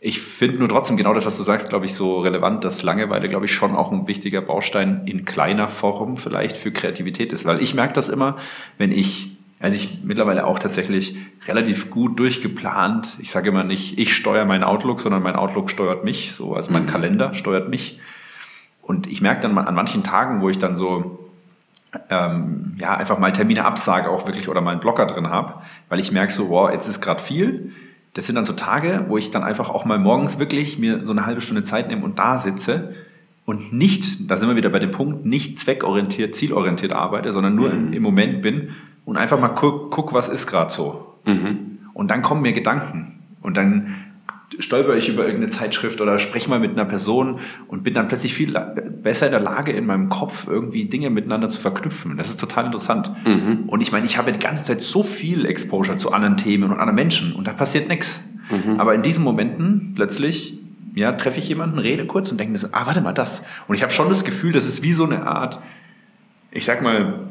Ich 0.00 0.20
finde 0.20 0.58
nur 0.58 0.68
trotzdem 0.68 0.96
genau 0.96 1.14
das, 1.14 1.26
was 1.26 1.36
du 1.36 1.42
sagst, 1.42 1.68
glaube 1.68 1.86
ich, 1.86 1.94
so 1.94 2.20
relevant, 2.20 2.62
dass 2.64 2.82
Langeweile, 2.82 3.28
glaube 3.28 3.46
ich, 3.46 3.54
schon 3.54 3.74
auch 3.74 3.90
ein 3.92 4.06
wichtiger 4.06 4.40
Baustein 4.42 5.02
in 5.06 5.24
kleiner 5.24 5.68
Form 5.68 6.16
vielleicht 6.16 6.56
für 6.56 6.70
Kreativität 6.70 7.32
ist. 7.32 7.44
Weil 7.44 7.60
ich 7.62 7.74
merke 7.74 7.94
das 7.94 8.08
immer, 8.08 8.36
wenn 8.78 8.92
ich, 8.92 9.35
also 9.58 9.76
ich 9.76 10.02
mittlerweile 10.02 10.46
auch 10.46 10.58
tatsächlich 10.58 11.16
relativ 11.48 11.90
gut 11.90 12.18
durchgeplant, 12.18 13.16
ich 13.20 13.30
sage 13.30 13.48
immer 13.48 13.64
nicht, 13.64 13.98
ich 13.98 14.14
steuere 14.14 14.44
meinen 14.44 14.64
Outlook, 14.64 15.00
sondern 15.00 15.22
mein 15.22 15.36
Outlook 15.36 15.70
steuert 15.70 16.04
mich, 16.04 16.32
so, 16.32 16.54
also 16.54 16.70
mein 16.72 16.86
Kalender 16.86 17.32
steuert 17.34 17.68
mich. 17.68 17.98
Und 18.82 19.06
ich 19.06 19.20
merke 19.20 19.40
dann 19.40 19.54
mal 19.54 19.64
an 19.64 19.74
manchen 19.74 20.04
Tagen, 20.04 20.42
wo 20.42 20.48
ich 20.48 20.58
dann 20.58 20.76
so 20.76 21.30
ähm, 22.10 22.76
ja, 22.78 22.96
einfach 22.96 23.18
mal 23.18 23.32
Termine 23.32 23.64
absage 23.64 24.10
auch 24.10 24.26
wirklich 24.26 24.48
oder 24.48 24.60
mal 24.60 24.72
einen 24.72 24.80
Blocker 24.80 25.06
drin 25.06 25.28
habe, 25.28 25.54
weil 25.88 26.00
ich 26.00 26.12
merke 26.12 26.32
so, 26.32 26.50
wow, 26.50 26.70
jetzt 26.70 26.86
ist 26.86 27.00
gerade 27.00 27.22
viel. 27.22 27.72
Das 28.14 28.26
sind 28.26 28.34
dann 28.34 28.44
so 28.44 28.52
Tage, 28.52 29.06
wo 29.08 29.18
ich 29.18 29.30
dann 29.30 29.42
einfach 29.42 29.68
auch 29.70 29.84
mal 29.84 29.98
morgens 29.98 30.38
wirklich 30.38 30.78
mir 30.78 31.04
so 31.04 31.12
eine 31.12 31.26
halbe 31.26 31.40
Stunde 31.40 31.62
Zeit 31.62 31.88
nehme 31.88 32.04
und 32.04 32.18
da 32.18 32.38
sitze 32.38 32.94
und 33.44 33.72
nicht, 33.72 34.30
da 34.30 34.36
sind 34.36 34.48
wir 34.48 34.56
wieder 34.56 34.70
bei 34.70 34.78
dem 34.78 34.90
Punkt, 34.90 35.24
nicht 35.24 35.58
zweckorientiert, 35.58 36.34
zielorientiert 36.34 36.92
arbeite, 36.92 37.32
sondern 37.32 37.54
nur 37.54 37.72
im, 37.72 37.92
im 37.92 38.02
Moment 38.02 38.42
bin 38.42 38.74
und 39.06 39.16
einfach 39.16 39.40
mal 39.40 39.48
guck, 39.48 39.90
guck 39.90 40.12
was 40.12 40.28
ist 40.28 40.46
gerade 40.46 40.70
so. 40.70 41.14
Und 41.94 42.10
dann 42.10 42.20
kommen 42.20 42.42
mir 42.42 42.52
Gedanken 42.52 43.20
und 43.40 43.56
dann 43.56 43.94
stolper 44.58 44.96
ich 44.96 45.08
über 45.08 45.24
irgendeine 45.24 45.50
Zeitschrift 45.50 46.00
oder 46.00 46.18
spreche 46.18 46.48
mal 46.48 46.60
mit 46.60 46.72
einer 46.72 46.84
Person 46.84 47.40
und 47.68 47.82
bin 47.82 47.94
dann 47.94 48.06
plötzlich 48.08 48.34
viel 48.34 48.52
besser 49.02 49.26
in 49.26 49.32
der 49.32 49.40
Lage, 49.40 49.72
in 49.72 49.86
meinem 49.86 50.08
Kopf 50.08 50.46
irgendwie 50.46 50.84
Dinge 50.84 51.10
miteinander 51.10 51.48
zu 51.48 51.60
verknüpfen. 51.60 52.16
Das 52.16 52.30
ist 52.30 52.38
total 52.38 52.66
interessant. 52.66 53.10
Und 53.66 53.80
ich 53.80 53.90
meine, 53.92 54.06
ich 54.06 54.18
habe 54.18 54.30
die 54.32 54.38
ganze 54.38 54.64
Zeit 54.64 54.80
so 54.80 55.02
viel 55.02 55.46
Exposure 55.46 55.96
zu 55.96 56.12
anderen 56.12 56.36
Themen 56.36 56.64
und 56.64 56.72
anderen 56.72 56.94
Menschen 56.94 57.34
und 57.34 57.46
da 57.46 57.52
passiert 57.52 57.88
nichts. 57.88 58.20
Aber 58.78 58.94
in 58.94 59.02
diesen 59.02 59.24
Momenten 59.24 59.94
plötzlich 59.96 60.58
ja, 60.94 61.12
treffe 61.12 61.40
ich 61.40 61.48
jemanden, 61.48 61.78
rede 61.78 62.06
kurz 62.06 62.30
und 62.30 62.38
denke 62.38 62.52
mir 62.52 62.58
so, 62.58 62.68
ah, 62.72 62.86
warte 62.86 63.00
mal, 63.02 63.12
das. 63.12 63.44
Und 63.68 63.74
ich 63.74 63.82
habe 63.82 63.92
schon 63.92 64.08
das 64.08 64.24
Gefühl, 64.24 64.52
das 64.52 64.66
ist 64.66 64.82
wie 64.82 64.92
so 64.92 65.04
eine 65.04 65.26
Art, 65.26 65.58
ich 66.50 66.64
sag 66.64 66.82
mal, 66.82 67.28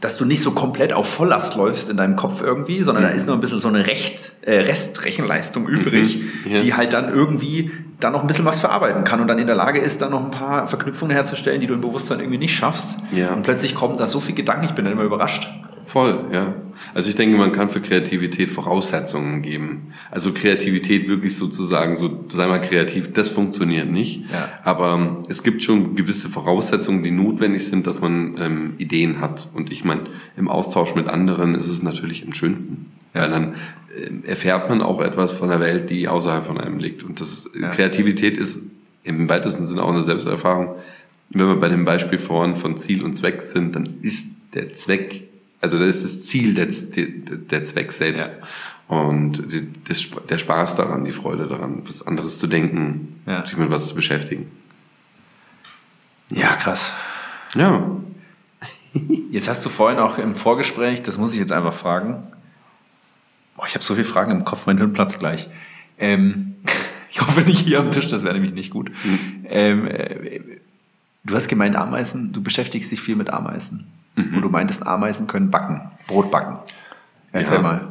dass 0.00 0.16
du 0.16 0.24
nicht 0.24 0.42
so 0.42 0.52
komplett 0.52 0.92
auf 0.92 1.08
Volllast 1.08 1.56
läufst 1.56 1.90
in 1.90 1.96
deinem 1.96 2.16
Kopf 2.16 2.40
irgendwie, 2.40 2.82
sondern 2.82 3.04
da 3.04 3.10
ist 3.10 3.26
noch 3.26 3.34
ein 3.34 3.40
bisschen 3.40 3.60
so 3.60 3.68
eine 3.68 3.86
Recht, 3.86 4.32
äh, 4.42 4.58
Restrechenleistung 4.60 5.66
übrig, 5.68 6.18
Mhm. 6.44 6.50
Ja. 6.52 6.60
die 6.60 6.74
halt 6.74 6.92
dann 6.92 7.08
irgendwie 7.08 7.70
da 8.00 8.10
noch 8.10 8.20
ein 8.20 8.26
bisschen 8.28 8.44
was 8.44 8.60
verarbeiten 8.60 9.02
kann 9.04 9.20
und 9.20 9.26
dann 9.28 9.38
in 9.38 9.46
der 9.48 9.56
Lage 9.56 9.80
ist, 9.80 10.00
da 10.02 10.08
noch 10.08 10.24
ein 10.24 10.30
paar 10.30 10.68
Verknüpfungen 10.68 11.12
herzustellen, 11.14 11.60
die 11.60 11.66
du 11.66 11.74
im 11.74 11.80
Bewusstsein 11.80 12.20
irgendwie 12.20 12.38
nicht 12.38 12.54
schaffst. 12.54 12.98
Ja. 13.12 13.32
Und 13.32 13.42
plötzlich 13.42 13.74
kommen 13.74 13.96
da 13.98 14.06
so 14.06 14.20
viele 14.20 14.36
Gedanken, 14.36 14.64
ich 14.66 14.72
bin 14.72 14.84
dann 14.84 14.92
immer 14.94 15.02
überrascht. 15.04 15.48
Voll, 15.88 16.26
ja. 16.34 16.54
Also 16.92 17.08
ich 17.08 17.16
denke, 17.16 17.38
man 17.38 17.50
kann 17.50 17.70
für 17.70 17.80
Kreativität 17.80 18.50
Voraussetzungen 18.50 19.40
geben. 19.40 19.94
Also 20.10 20.34
Kreativität 20.34 21.08
wirklich 21.08 21.34
sozusagen, 21.34 21.94
so 21.94 22.26
sei 22.30 22.46
mal 22.46 22.60
kreativ, 22.60 23.14
das 23.14 23.30
funktioniert 23.30 23.90
nicht. 23.90 24.24
Ja. 24.30 24.50
Aber 24.64 24.94
ähm, 24.96 25.22
es 25.30 25.42
gibt 25.42 25.62
schon 25.62 25.96
gewisse 25.96 26.28
Voraussetzungen, 26.28 27.02
die 27.02 27.10
notwendig 27.10 27.64
sind, 27.64 27.86
dass 27.86 28.02
man 28.02 28.36
ähm, 28.38 28.74
Ideen 28.76 29.22
hat. 29.22 29.48
Und 29.54 29.72
ich 29.72 29.82
meine, 29.82 30.02
im 30.36 30.48
Austausch 30.48 30.94
mit 30.94 31.08
anderen 31.08 31.54
ist 31.54 31.68
es 31.68 31.82
natürlich 31.82 32.22
am 32.26 32.34
schönsten. 32.34 32.92
Ja. 33.14 33.22
Weil 33.22 33.30
dann 33.30 33.54
ähm, 34.06 34.24
erfährt 34.26 34.68
man 34.68 34.82
auch 34.82 35.00
etwas 35.00 35.32
von 35.32 35.48
der 35.48 35.60
Welt, 35.60 35.88
die 35.88 36.06
außerhalb 36.06 36.44
von 36.44 36.60
einem 36.60 36.78
liegt. 36.78 37.02
Und 37.02 37.18
das 37.20 37.48
Ja. 37.58 37.70
Kreativität 37.70 38.36
ist 38.36 38.62
im 39.04 39.30
weitesten 39.30 39.64
Sinne 39.64 39.82
auch 39.82 39.90
eine 39.90 40.02
Selbsterfahrung. 40.02 40.74
Wenn 41.30 41.46
wir 41.46 41.56
bei 41.56 41.70
dem 41.70 41.86
Beispiel 41.86 42.18
vorhin 42.18 42.56
von 42.56 42.76
Ziel 42.76 43.02
und 43.02 43.14
Zweck 43.14 43.40
sind, 43.40 43.74
dann 43.74 43.88
ist 44.02 44.36
der 44.54 44.72
Zweck, 44.72 45.27
also 45.60 45.78
da 45.78 45.84
ist 45.84 46.04
das 46.04 46.26
Ziel 46.26 46.54
der, 46.54 46.66
der 46.66 47.62
Zweck 47.64 47.92
selbst. 47.92 48.38
Und 48.88 49.52
die- 49.52 49.68
das, 49.84 50.06
der 50.28 50.38
Spaß 50.38 50.76
daran, 50.76 51.04
die 51.04 51.12
Freude 51.12 51.46
daran, 51.46 51.82
was 51.86 52.06
anderes 52.06 52.38
zu 52.38 52.46
denken, 52.46 53.20
Ja. 53.26 53.44
sich 53.46 53.56
mit 53.58 53.70
was 53.70 53.88
zu 53.88 53.94
beschäftigen. 53.94 54.50
Ja, 56.30 56.56
krass. 56.56 56.92
Ja. 57.54 57.90
Jetzt 59.30 59.48
hast 59.48 59.64
du 59.64 59.68
vorhin 59.68 59.98
auch 59.98 60.18
im 60.18 60.34
Vorgespräch, 60.34 61.02
das 61.02 61.18
muss 61.18 61.32
ich 61.32 61.38
jetzt 61.38 61.52
einfach 61.52 61.74
fragen. 61.74 62.22
Boah, 63.56 63.66
ich 63.66 63.74
habe 63.74 63.84
so 63.84 63.94
viele 63.94 64.04
Fragen 64.06 64.30
im 64.32 64.44
Kopf, 64.44 64.66
mein 64.66 64.78
Hirn 64.78 64.92
platzt 64.92 65.18
gleich. 65.18 65.48
Ähm, 65.98 66.56
ich 67.10 67.20
hoffe 67.20 67.42
nicht 67.42 67.60
hier 67.60 67.80
am 67.80 67.90
Tisch, 67.90 68.08
das 68.08 68.22
wäre 68.24 68.34
nämlich 68.34 68.52
nicht 68.54 68.70
gut. 68.70 68.90
Ähm, 69.44 69.86
äh, 69.86 70.40
du 71.24 71.34
hast 71.34 71.48
gemeint, 71.48 71.76
Ameisen, 71.76 72.32
du 72.32 72.42
beschäftigst 72.42 72.90
dich 72.90 73.00
viel 73.00 73.16
mit 73.16 73.30
Ameisen. 73.30 73.86
Und 74.34 74.42
du 74.42 74.48
meintest, 74.48 74.86
Ameisen 74.86 75.26
können 75.26 75.50
backen, 75.50 75.80
Brot 76.06 76.30
backen. 76.30 76.58
Erzähl 77.32 77.56
Ja. 77.56 77.62
mal. 77.62 77.88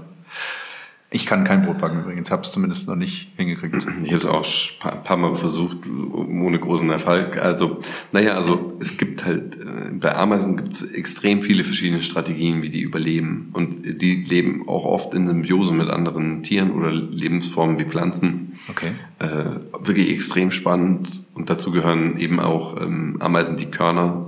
Ich 1.09 1.25
kann 1.25 1.45
kein 1.45 1.61
Brot 1.61 1.77
backen 1.77 2.01
übrigens, 2.01 2.31
habe 2.31 2.41
es 2.41 2.51
zumindest 2.51 2.89
noch 2.89 2.97
nicht 2.97 3.31
hingekriegt. 3.37 3.75
Ich 4.03 4.09
habe 4.11 4.17
es 4.17 4.25
auch 4.25 4.43
ein 4.45 4.79
paar, 4.81 4.91
paar 5.03 5.15
Mal 5.17 5.33
versucht, 5.35 5.77
ohne 6.13 6.59
großen 6.59 6.89
Erfolg. 6.89 7.37
Also, 7.41 7.79
naja, 8.11 8.33
also 8.33 8.77
es 8.81 8.97
gibt 8.97 9.23
halt, 9.25 9.55
äh, 9.55 9.93
bei 9.93 10.13
Ameisen 10.13 10.57
gibt 10.57 10.73
es 10.73 10.91
extrem 10.91 11.41
viele 11.41 11.63
verschiedene 11.63 12.03
Strategien, 12.03 12.61
wie 12.61 12.69
die 12.69 12.81
überleben. 12.81 13.51
Und 13.53 14.01
die 14.01 14.15
leben 14.25 14.67
auch 14.67 14.83
oft 14.83 15.13
in 15.13 15.27
Symbiose 15.29 15.73
mit 15.73 15.89
anderen 15.89 16.43
Tieren 16.43 16.71
oder 16.71 16.91
Lebensformen 16.91 17.79
wie 17.79 17.85
Pflanzen. 17.85 18.59
Okay. 18.69 18.91
Äh, 19.19 19.85
wirklich 19.87 20.11
extrem 20.11 20.51
spannend. 20.51 21.07
Und 21.33 21.49
dazu 21.49 21.71
gehören 21.71 22.17
eben 22.19 22.41
auch 22.41 22.81
ähm, 22.81 23.15
Ameisen, 23.21 23.55
die 23.55 23.67
Körner 23.67 24.26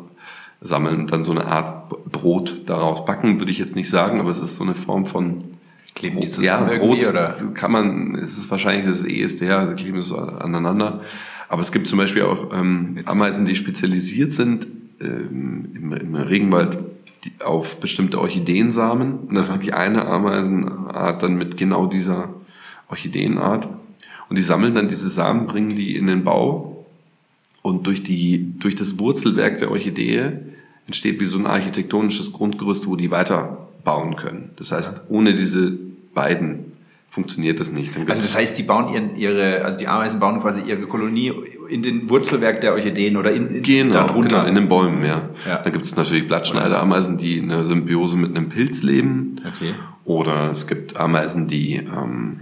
sammeln 0.62 1.02
und 1.02 1.12
dann 1.12 1.24
so 1.24 1.32
eine 1.32 1.46
Art 1.46 1.90
Brot 2.12 2.64
daraus 2.68 3.06
backen, 3.06 3.40
würde 3.40 3.52
ich 3.52 3.60
jetzt 3.60 3.76
nicht 3.76 3.90
sagen, 3.90 4.20
aber 4.20 4.30
es 4.30 4.40
ist 4.40 4.58
so 4.58 4.64
eine 4.64 4.76
Form 4.76 5.06
von 5.06 5.44
Kleben 5.96 6.20
die 6.22 6.28
ja, 6.44 6.70
irgendwie, 6.70 7.02
Brot 7.02 7.10
oder? 7.10 7.34
kann 7.54 7.72
man, 7.72 8.16
es 8.16 8.38
ist 8.38 8.52
wahrscheinlich 8.52 8.86
das 8.86 9.04
eheste, 9.04 9.68
sie 9.68 9.76
kleben 9.76 9.98
es 9.98 10.14
aneinander. 10.14 11.02
Aber 11.48 11.62
es 11.62 11.72
gibt 11.72 11.88
zum 11.88 11.98
Beispiel 11.98 12.24
auch 12.24 12.54
ähm, 12.54 13.00
Ameisen, 13.06 13.46
die 13.46 13.56
spezialisiert 13.56 14.32
sind 14.32 14.68
ähm, 15.02 15.70
im, 15.76 15.94
im 15.94 16.16
Regenwald 16.16 16.78
die, 17.26 17.32
auf 17.44 17.80
bestimmte 17.80 18.20
Orchideensamen. 18.22 19.20
Und 19.28 19.36
das 19.36 19.48
ist 19.48 19.54
wirklich 19.54 19.74
eine 19.74 20.06
Ameisenart 20.06 21.24
dann 21.24 21.36
mit 21.36 21.58
genau 21.58 21.88
dieser 21.88 22.30
Orchideenart. 22.88 23.68
Und 24.30 24.38
die 24.38 24.44
sammeln 24.44 24.76
dann 24.76 24.88
diese 24.88 25.10
Samen, 25.10 25.48
bringen 25.48 25.70
die 25.70 25.96
in 25.96 26.06
den 26.06 26.24
Bau 26.24 26.79
und 27.62 27.86
durch, 27.88 28.04
die, 28.04 28.54
durch 28.60 28.76
das 28.76 29.00
Wurzelwerk 29.00 29.58
der 29.60 29.72
Orchidee 29.72 30.32
entsteht 30.88 31.20
wie 31.20 31.26
so 31.26 31.38
ein 31.38 31.46
architektonisches 31.46 32.34
Grundgerüst, 32.34 32.88
wo 32.88 32.96
die 32.96 33.12
weiterbauen 33.12 34.16
können. 34.16 34.52
Das 34.58 34.72
heißt, 34.72 35.04
ohne 35.10 35.36
diese 35.36 35.72
beiden 36.14 36.66
funktioniert 37.10 37.60
das 37.60 37.72
nicht. 37.72 37.96
Also 37.98 38.22
das 38.22 38.36
heißt, 38.38 38.58
die 38.58 38.64
bauen 38.64 38.94
ihren, 38.94 39.16
ihre, 39.16 39.66
also 39.66 39.80
die 39.80 39.88
Ameisen 39.88 40.20
bauen 40.20 40.40
quasi 40.40 40.62
ihre 40.70 40.82
Kolonie 40.86 41.34
in 41.70 41.82
den 41.82 42.08
Wurzelwerk 42.10 42.62
der 42.62 42.74
Orchideen 42.74 43.18
oder 43.18 43.32
in, 43.32 43.48
in 43.50 43.64
Genau, 43.64 43.94
darunter. 43.94 44.38
genau, 44.38 44.48
in 44.48 44.56
den 44.56 44.68
Bäumen, 44.70 45.04
ja. 45.04 45.24
Ja. 45.48 45.58
Dann 45.64 45.72
gibt 45.74 45.86
es 45.86 45.96
natürlich 45.96 46.28
Blattschneiderameisen, 46.28 47.18
die 47.18 47.38
in 47.40 47.52
einer 47.52 47.64
Symbiose 47.66 48.16
mit 48.16 48.36
einem 48.36 48.50
Pilz 48.50 48.84
leben. 48.84 49.42
Okay. 49.48 49.74
Oder 50.06 50.52
es 50.52 50.68
gibt 50.68 50.98
Ameisen, 50.98 51.48
die, 51.48 51.76
ähm, 51.78 52.42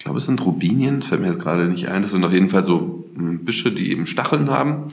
ich 0.00 0.04
glaube, 0.04 0.16
es 0.16 0.24
sind 0.24 0.42
Rubinien, 0.46 1.00
das 1.00 1.08
fällt 1.10 1.20
mir 1.20 1.26
jetzt 1.26 1.40
gerade 1.40 1.68
nicht 1.68 1.88
ein. 1.88 2.00
Das 2.00 2.12
sind 2.12 2.24
auf 2.24 2.32
jeden 2.32 2.48
Fall 2.48 2.64
so 2.64 3.04
ähm, 3.18 3.44
Büsche, 3.44 3.70
die 3.70 3.90
eben 3.90 4.06
Stacheln 4.06 4.48
haben. 4.48 4.84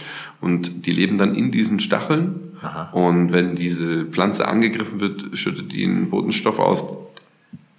Und 0.42 0.86
die 0.86 0.92
leben 0.92 1.18
dann 1.18 1.34
in 1.34 1.50
diesen 1.50 1.80
Stacheln. 1.80 2.52
Aha. 2.62 2.90
Und 2.92 3.32
wenn 3.32 3.56
diese 3.56 4.04
Pflanze 4.04 4.50
angegriffen 4.50 5.00
wird, 5.00 5.38
schüttet 5.38 5.72
die 5.72 5.86
einen 5.86 6.10
Botenstoff 6.10 6.60
aus, 6.60 6.98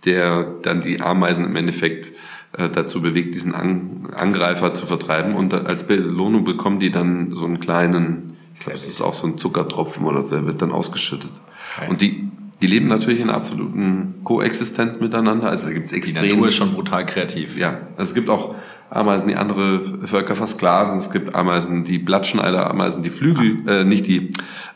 der 0.07 0.55
dann 0.63 0.81
die 0.81 1.03
Ameisen 1.03 1.45
im 1.45 1.55
Endeffekt 1.55 2.13
äh, 2.55 2.71
dazu 2.71 3.03
bewegt, 3.03 3.35
diesen 3.35 3.55
An 3.55 4.09
Angreifer 4.17 4.73
zu 4.73 4.87
vertreiben. 4.87 5.35
Und 5.35 5.53
als 5.53 5.87
Belohnung 5.87 6.45
bekommen 6.45 6.79
die 6.79 6.91
dann 6.91 7.35
so 7.35 7.45
einen 7.45 7.61
kleinen, 7.61 8.39
ich 8.55 8.61
glaube, 8.61 8.79
es 8.79 8.89
ist 8.89 9.03
auch 9.03 9.13
so 9.13 9.27
ein 9.27 9.37
Zuckertropfen 9.37 10.07
oder 10.07 10.23
so, 10.23 10.35
der 10.37 10.47
wird 10.47 10.63
dann 10.63 10.73
ausgeschüttet. 10.73 11.33
Okay. 11.77 11.91
Und 11.91 12.01
die, 12.01 12.31
die 12.61 12.67
leben 12.67 12.89
natürlich 12.89 13.21
in 13.21 13.31
absoluten 13.31 14.17
Koexistenz 14.25 15.01
miteinander. 15.01 15.49
Also 15.49 15.67
da 15.67 15.73
gibt 15.73 15.87
es 15.87 15.93
Die 15.93 15.99
extrem. 15.99 16.29
Natur 16.29 16.49
ist 16.49 16.57
schon 16.57 16.73
brutal 16.73 17.07
kreativ. 17.07 17.57
Ja, 17.57 17.79
also 17.97 18.11
es 18.11 18.15
gibt 18.15 18.29
auch 18.29 18.55
Ameisen, 18.91 19.29
die 19.29 19.37
andere 19.37 19.81
Völker 20.07 20.35
versklaven. 20.35 20.97
Es 20.99 21.11
gibt 21.11 21.35
Ameisen, 21.35 21.85
die 21.85 21.99
Blattschneider, 21.99 22.69
Ameisen, 22.71 23.03
die 23.03 23.11
Flügel, 23.11 23.69
äh, 23.69 23.85
nicht 23.85 24.07
die 24.07 24.31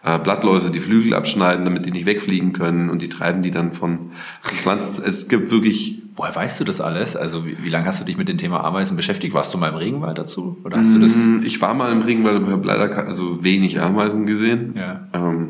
äh, 0.05 0.19
Blattläuse, 0.19 0.71
die 0.71 0.81
Flügel 0.81 1.15
abschneiden, 1.15 1.65
damit 1.65 1.87
die 1.87 1.91
nicht 1.91 2.05
wegfliegen 2.07 2.53
können 2.53 2.91
und 2.91 3.01
die 3.01 3.09
treiben 3.09 3.43
die 3.43 3.51
dann 3.51 3.73
von, 3.73 4.11
Pflanzen. 4.43 5.03
Es 5.07 5.29
gibt 5.29 5.51
wirklich 5.51 5.99
Woher 6.15 6.37
weißt 6.37 6.61
du 6.61 6.65
das 6.65 6.83
alles? 6.83 7.17
Also 7.17 7.47
wie, 7.47 7.57
wie 7.63 7.71
lange 7.71 7.87
hast 7.87 8.03
du 8.03 8.05
dich 8.05 8.19
mit 8.19 8.29
dem 8.29 8.37
Thema 8.37 8.63
Ameisen 8.65 8.99
beschäftigt? 8.99 9.33
Warst 9.33 9.55
du 9.55 9.57
mal 9.59 9.71
im 9.71 9.77
Regenwald 9.77 10.19
dazu? 10.19 10.59
Oder 10.63 10.77
hast 10.77 10.95
du 10.95 10.99
das? 10.99 11.17
Mm, 11.25 11.41
Ich 11.43 11.63
war 11.63 11.73
mal 11.73 11.91
im 11.91 12.03
Regenwald, 12.03 12.37
aber 12.37 12.53
habe 12.53 12.69
leider 12.69 13.07
also 13.07 13.43
wenig 13.43 13.81
Ameisen 13.81 14.27
gesehen. 14.27 14.75
Ja. 14.77 15.09
Ähm, 15.15 15.49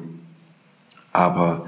aber 1.12 1.66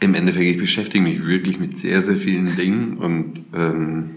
Im 0.00 0.14
Endeffekt, 0.14 0.46
ich 0.46 0.58
beschäftige 0.58 1.02
mich 1.02 1.26
wirklich 1.26 1.58
mit 1.58 1.78
sehr, 1.78 2.02
sehr 2.02 2.16
vielen 2.16 2.54
Dingen 2.56 2.98
und 2.98 3.42
ähm, 3.54 4.10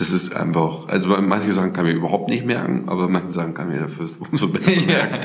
das 0.00 0.12
ist 0.12 0.34
einfach, 0.34 0.88
also 0.88 1.10
manche 1.20 1.52
Sachen 1.52 1.74
kann 1.74 1.86
ich 1.86 1.92
mir 1.92 1.98
überhaupt 1.98 2.30
nicht 2.30 2.46
merken, 2.46 2.84
aber 2.86 3.06
manche 3.06 3.28
Sachen 3.28 3.52
kann 3.52 3.68
ich 3.68 3.76
mir 3.76 3.82
dafür 3.82 4.08
umso 4.30 4.48
besser 4.48 4.70
merken. 4.86 5.18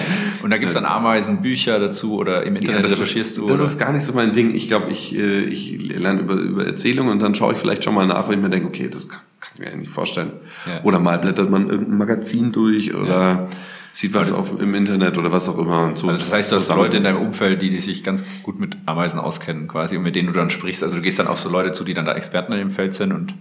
Und 0.44 0.50
da 0.50 0.58
gibt 0.58 0.68
es 0.68 0.74
dann 0.74 0.84
Ameisenbücher 0.84 1.80
dazu 1.80 2.16
oder 2.16 2.44
im 2.44 2.58
Internet 2.58 2.84
ja, 2.84 2.92
recherchierst 2.92 3.32
ist, 3.32 3.38
du? 3.38 3.48
Das 3.48 3.62
oder? 3.62 3.70
ist 3.70 3.80
gar 3.80 3.94
nicht 3.94 4.04
so 4.04 4.12
mein 4.12 4.34
Ding. 4.34 4.54
Ich 4.54 4.68
glaube, 4.68 4.92
ich, 4.92 5.16
äh, 5.16 5.46
ich 5.46 5.82
lerne 5.82 6.20
über, 6.20 6.34
über 6.34 6.66
Erzählungen 6.66 7.14
und 7.14 7.20
dann 7.20 7.34
schaue 7.36 7.54
ich 7.54 7.60
vielleicht 7.60 7.86
schon 7.86 7.96
mal 7.96 8.06
nach, 8.06 8.28
wenn 8.28 8.40
ich 8.40 8.44
mir 8.44 8.50
denke, 8.50 8.68
okay, 8.68 8.90
das 8.90 9.08
kann, 9.08 9.22
kann 9.40 9.52
ich 9.54 9.60
mir 9.62 9.72
eigentlich 9.72 9.90
vorstellen. 9.90 10.34
Ja. 10.68 10.84
Oder 10.84 11.00
mal 11.00 11.20
blättert 11.20 11.50
man 11.50 11.70
irgendein 11.70 11.98
Magazin 11.98 12.52
durch 12.52 12.94
oder 12.94 13.08
ja. 13.08 13.48
Sieht 13.96 14.14
was 14.14 14.34
also, 14.34 14.56
auf, 14.56 14.62
im 14.62 14.76
Internet 14.76 15.18
oder 15.18 15.32
was 15.32 15.48
auch 15.48 15.58
immer. 15.58 15.86
Und 15.86 15.98
so 15.98 16.08
also 16.08 16.20
das 16.20 16.34
heißt, 16.34 16.52
du 16.52 16.58
hast 16.58 16.70
Leute 16.70 16.98
in 16.98 17.04
deinem 17.04 17.22
Umfeld, 17.22 17.62
die, 17.62 17.70
die 17.70 17.80
sich 17.80 18.04
ganz 18.04 18.26
gut 18.44 18.60
mit 18.60 18.78
Ameisen 18.86 19.20
auskennen 19.20 19.68
quasi 19.68 19.98
und 19.98 20.04
mit 20.04 20.16
denen 20.16 20.28
du 20.28 20.34
dann 20.34 20.50
sprichst. 20.50 20.84
Also 20.84 20.98
du 20.98 21.02
gehst 21.02 21.20
dann 21.20 21.28
auf 21.28 21.40
so 21.40 21.50
Leute 21.50 21.72
zu, 21.72 21.84
die 21.84 21.94
dann 21.94 22.06
da 22.06 22.14
Experten 22.14 22.52
in 22.54 22.60
dem 22.60 22.70
Feld 22.70 22.94
sind 22.94 23.14
und 23.14 23.34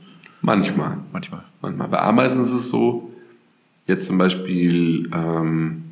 Manchmal. 0.45 0.99
Manchmal. 1.11 1.43
Manchmal. 1.63 1.89
Bei 1.89 2.01
Ameisen 2.01 2.43
ist 2.43 2.53
es 2.53 2.69
so, 2.69 3.11
jetzt 3.87 4.07
zum 4.07 4.19
Beispiel 4.19 5.09
ähm, 5.15 5.85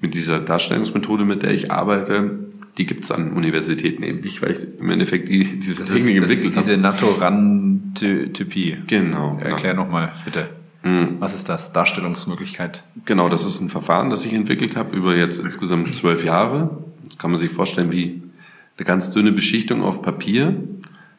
mit 0.00 0.14
dieser 0.14 0.40
Darstellungsmethode, 0.40 1.26
mit 1.26 1.42
der 1.42 1.52
ich 1.52 1.70
arbeite, 1.70 2.38
die 2.78 2.86
gibt 2.86 3.04
es 3.04 3.10
an 3.10 3.32
Universitäten 3.32 4.02
eben 4.02 4.20
nicht, 4.20 4.40
weil 4.40 4.52
ich 4.52 4.66
im 4.80 4.88
Endeffekt 4.88 5.28
die, 5.28 5.58
diese 5.58 5.80
das 5.80 5.90
Technik 5.90 6.16
ist, 6.16 6.22
das 6.22 6.30
entwickelt 6.30 6.56
habe. 6.56 6.66
Diese 6.66 6.78
Naturantypie. 6.78 8.78
Genau. 8.86 9.36
Erklär 9.40 9.72
genau. 9.72 9.84
nochmal, 9.84 10.10
bitte. 10.24 10.48
Mhm. 10.82 11.16
Was 11.18 11.34
ist 11.34 11.48
das? 11.48 11.72
Darstellungsmöglichkeit? 11.72 12.84
Genau, 13.04 13.28
das 13.28 13.44
ist 13.44 13.60
ein 13.60 13.70
Verfahren, 13.70 14.10
das 14.10 14.24
ich 14.24 14.32
entwickelt 14.32 14.76
habe 14.76 14.96
über 14.96 15.16
jetzt 15.16 15.38
insgesamt 15.38 15.94
zwölf 15.94 16.24
Jahre. 16.24 16.78
Das 17.04 17.18
kann 17.18 17.30
man 17.30 17.40
sich 17.40 17.50
vorstellen 17.50 17.92
wie 17.92 18.22
eine 18.76 18.84
ganz 18.84 19.10
dünne 19.10 19.32
Beschichtung 19.32 19.82
auf 19.82 20.02
Papier, 20.02 20.56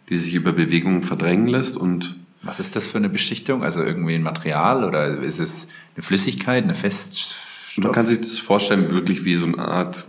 die 0.09 0.17
sich 0.17 0.33
über 0.33 0.53
Bewegungen 0.53 1.01
verdrängen 1.01 1.47
lässt 1.47 1.77
und 1.77 2.15
was 2.41 2.59
ist 2.59 2.75
das 2.75 2.87
für 2.87 2.97
eine 2.97 3.09
Beschichtung? 3.09 3.63
Also 3.63 3.83
irgendwie 3.83 4.15
ein 4.15 4.23
Material 4.23 4.85
oder 4.85 5.07
ist 5.19 5.39
es 5.39 5.67
eine 5.95 6.03
Flüssigkeit, 6.03 6.63
eine 6.63 6.73
Feststoff? 6.73 7.73
Man 7.77 7.91
kann 7.91 8.07
sich 8.07 8.19
das 8.19 8.39
vorstellen 8.39 8.89
wirklich 8.91 9.25
wie 9.25 9.35
so 9.35 9.45
eine 9.45 9.59
Art, 9.59 10.07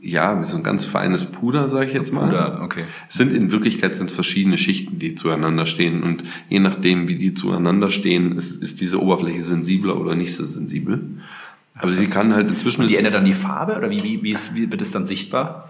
ja, 0.00 0.40
wie 0.40 0.44
so 0.44 0.56
ein 0.56 0.62
ganz 0.62 0.86
feines 0.86 1.26
Puder, 1.26 1.68
sage 1.68 1.86
ich 1.86 1.94
jetzt 1.94 2.12
mal. 2.12 2.26
Puder, 2.26 2.60
okay. 2.62 2.82
Es 3.08 3.14
sind 3.14 3.32
in 3.32 3.52
Wirklichkeit 3.52 3.94
sind 3.94 4.10
verschiedene 4.10 4.58
Schichten, 4.58 4.98
die 4.98 5.14
zueinander 5.14 5.66
stehen 5.66 6.02
und 6.02 6.24
je 6.48 6.58
nachdem, 6.58 7.06
wie 7.08 7.16
die 7.16 7.34
zueinander 7.34 7.88
stehen, 7.88 8.36
ist, 8.36 8.62
ist 8.62 8.80
diese 8.80 9.00
Oberfläche 9.00 9.40
sensibler 9.40 10.00
oder 10.00 10.14
nicht 10.14 10.34
so 10.34 10.44
sensibel. 10.44 11.02
Aber 11.74 11.90
sie 11.90 12.06
kann 12.06 12.34
halt 12.34 12.48
inzwischen. 12.48 12.82
Und 12.82 12.90
die 12.90 12.96
ändert 12.96 13.14
dann 13.14 13.24
die 13.24 13.34
Farbe 13.34 13.76
oder 13.76 13.90
wie, 13.90 14.02
wie, 14.02 14.22
wie, 14.22 14.32
ist, 14.32 14.54
wie 14.54 14.70
wird 14.70 14.82
es 14.82 14.90
dann 14.90 15.06
sichtbar? 15.06 15.68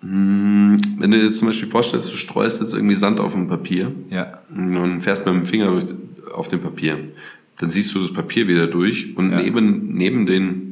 Hm, 0.00 0.76
wenn 0.98 1.10
du 1.10 1.18
dir 1.18 1.26
jetzt 1.26 1.38
zum 1.38 1.48
Beispiel 1.48 1.68
vorstellst, 1.68 2.12
du 2.12 2.16
streust 2.16 2.60
jetzt 2.60 2.74
irgendwie 2.74 2.94
Sand 2.94 3.20
auf 3.20 3.34
ein 3.34 3.48
Papier 3.48 3.92
ja. 4.10 4.40
und 4.54 5.00
fährst 5.00 5.26
mit 5.26 5.34
dem 5.34 5.46
Finger 5.46 5.70
durch, 5.70 5.86
auf 6.34 6.48
dem 6.48 6.60
Papier, 6.60 6.98
dann 7.58 7.70
siehst 7.70 7.94
du 7.94 8.00
das 8.00 8.12
Papier 8.12 8.48
wieder 8.48 8.66
durch 8.66 9.16
und 9.16 9.30
ja. 9.30 9.40
neben, 9.40 9.94
neben, 9.94 10.26
den, 10.26 10.65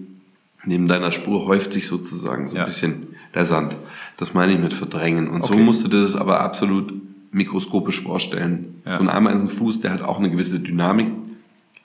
neben 0.66 0.88
deiner 0.88 1.12
Spur 1.12 1.46
häuft 1.46 1.72
sich 1.72 1.86
sozusagen 1.86 2.48
so 2.48 2.56
ein 2.56 2.60
ja. 2.60 2.64
bisschen 2.64 3.08
der 3.34 3.46
Sand. 3.46 3.76
Das 4.16 4.34
meine 4.34 4.52
ich 4.52 4.58
mit 4.58 4.72
verdrängen. 4.72 5.28
Und 5.28 5.42
okay. 5.42 5.54
so 5.54 5.58
musst 5.58 5.84
du 5.84 5.88
dir 5.88 6.00
das 6.00 6.16
aber 6.16 6.40
absolut 6.40 6.92
mikroskopisch 7.32 8.02
vorstellen. 8.02 8.76
Ja. 8.86 8.96
So 8.96 9.02
ein 9.02 9.08
Ameisenfuß, 9.10 9.80
der 9.80 9.92
hat 9.92 10.02
auch 10.02 10.18
eine 10.18 10.30
gewisse 10.30 10.60
Dynamik 10.60 11.08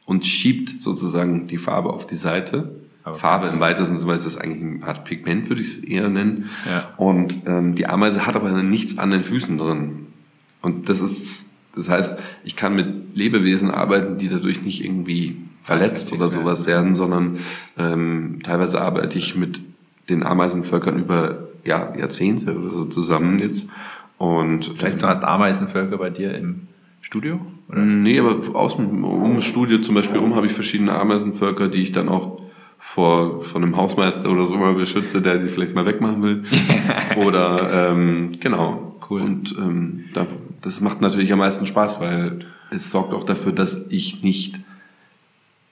und 0.06 0.26
schiebt 0.26 0.82
sozusagen 0.82 1.48
die 1.48 1.58
Farbe 1.58 1.92
auf 1.92 2.06
die 2.08 2.16
Seite. 2.16 2.76
Aber 3.04 3.16
Farbe 3.16 3.48
im 3.48 3.60
weitesten 3.60 3.98
Sinne, 3.98 4.12
weil 4.12 4.18
es 4.18 4.26
ist 4.26 4.38
eigentlich 4.38 4.62
eine 4.62 4.84
Art 4.88 5.06
Pigment, 5.06 5.50
würde 5.50 5.62
ich 5.62 5.68
es 5.68 5.84
eher 5.84 6.10
nennen. 6.10 6.50
Ja. 6.68 6.94
Und 6.98 7.38
ähm, 7.48 7.76
die 7.76 7.88
Ameise 7.88 8.28
hat 8.28 8.36
aber 8.36 8.52
nichts 8.62 8.98
an 8.98 9.12
den 9.12 9.24
Füßen 9.24 9.58
drin. 9.58 10.08
Und 10.62 10.90
das 10.90 11.00
ist, 11.00 11.52
das 11.76 11.90
heißt, 11.90 12.20
ich 12.44 12.56
kann 12.56 12.76
mit 12.76 13.16
Lebewesen 13.16 13.72
arbeiten, 13.72 14.18
die 14.18 14.30
dadurch 14.30 14.62
nicht 14.62 14.84
irgendwie 14.84 15.38
verletzt 15.70 16.12
oder 16.12 16.30
sowas 16.30 16.66
werden, 16.66 16.96
sondern 16.96 17.38
ähm, 17.78 18.40
teilweise 18.44 18.82
arbeite 18.82 19.18
ich 19.18 19.36
mit 19.36 19.62
den 20.10 20.24
Ameisenvölkern 20.24 21.00
über 21.00 21.48
ja, 21.64 21.94
Jahrzehnte 21.96 22.58
oder 22.58 22.72
so 22.72 22.86
zusammen 22.86 23.38
jetzt. 23.40 23.70
Und, 24.18 24.74
das 24.74 24.84
heißt, 24.84 25.02
du 25.02 25.08
hast 25.08 25.24
Ameisenvölker 25.24 25.98
bei 25.98 26.10
dir 26.10 26.34
im 26.36 26.68
Studio? 27.02 27.40
Oder? 27.70 27.82
Nee, 27.82 28.20
aber 28.20 28.36
aus, 28.56 28.74
um 28.76 29.36
das 29.36 29.46
Studio 29.46 29.80
zum 29.80 29.96
Beispiel 29.96 30.20
um 30.20 30.36
habe 30.36 30.48
ich 30.48 30.54
verschiedene 30.54 30.94
Ameisenvölker, 30.94 31.68
die 31.68 31.82
ich 31.82 31.92
dann 31.92 32.10
auch 32.10 32.42
vor, 32.80 33.44
von 33.44 33.64
einem 33.64 33.78
Hausmeister 33.78 34.32
oder 34.32 34.46
so 34.46 34.56
mal 34.56 34.74
beschütze, 34.74 35.22
der 35.22 35.38
die 35.38 35.48
vielleicht 35.48 35.76
mal 35.76 35.86
wegmachen 35.86 36.24
will. 36.24 36.44
oder 37.18 37.92
ähm, 37.92 38.38
genau. 38.40 38.96
Cool. 39.10 39.22
Und 39.22 39.56
ähm, 39.58 40.06
da, 40.14 40.28
das 40.62 40.82
macht 40.82 41.02
natürlich 41.02 41.32
am 41.32 41.40
meisten 41.40 41.66
Spaß, 41.66 42.02
weil 42.02 42.46
es 42.72 42.92
sorgt 42.92 43.14
auch 43.14 43.24
dafür, 43.24 43.52
dass 43.52 43.88
ich 43.90 44.24
nicht, 44.24 44.60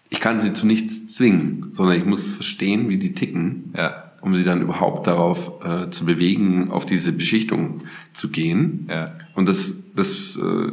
ich 0.09 0.19
kann 0.19 0.39
sie 0.39 0.53
zu 0.53 0.65
nichts 0.65 1.07
zwingen, 1.07 1.67
sondern 1.71 1.97
ich 1.97 2.05
muss 2.05 2.31
verstehen, 2.31 2.89
wie 2.89 2.97
die 2.97 3.13
ticken, 3.13 3.73
ja. 3.75 4.11
um 4.21 4.35
sie 4.35 4.43
dann 4.43 4.61
überhaupt 4.61 5.07
darauf 5.07 5.63
äh, 5.65 5.89
zu 5.89 6.05
bewegen, 6.05 6.71
auf 6.71 6.85
diese 6.85 7.11
Beschichtung 7.11 7.81
zu 8.13 8.29
gehen. 8.29 8.87
Ja. 8.89 9.05
Und 9.35 9.47
das, 9.49 9.83
das 9.95 10.37
äh, 10.37 10.71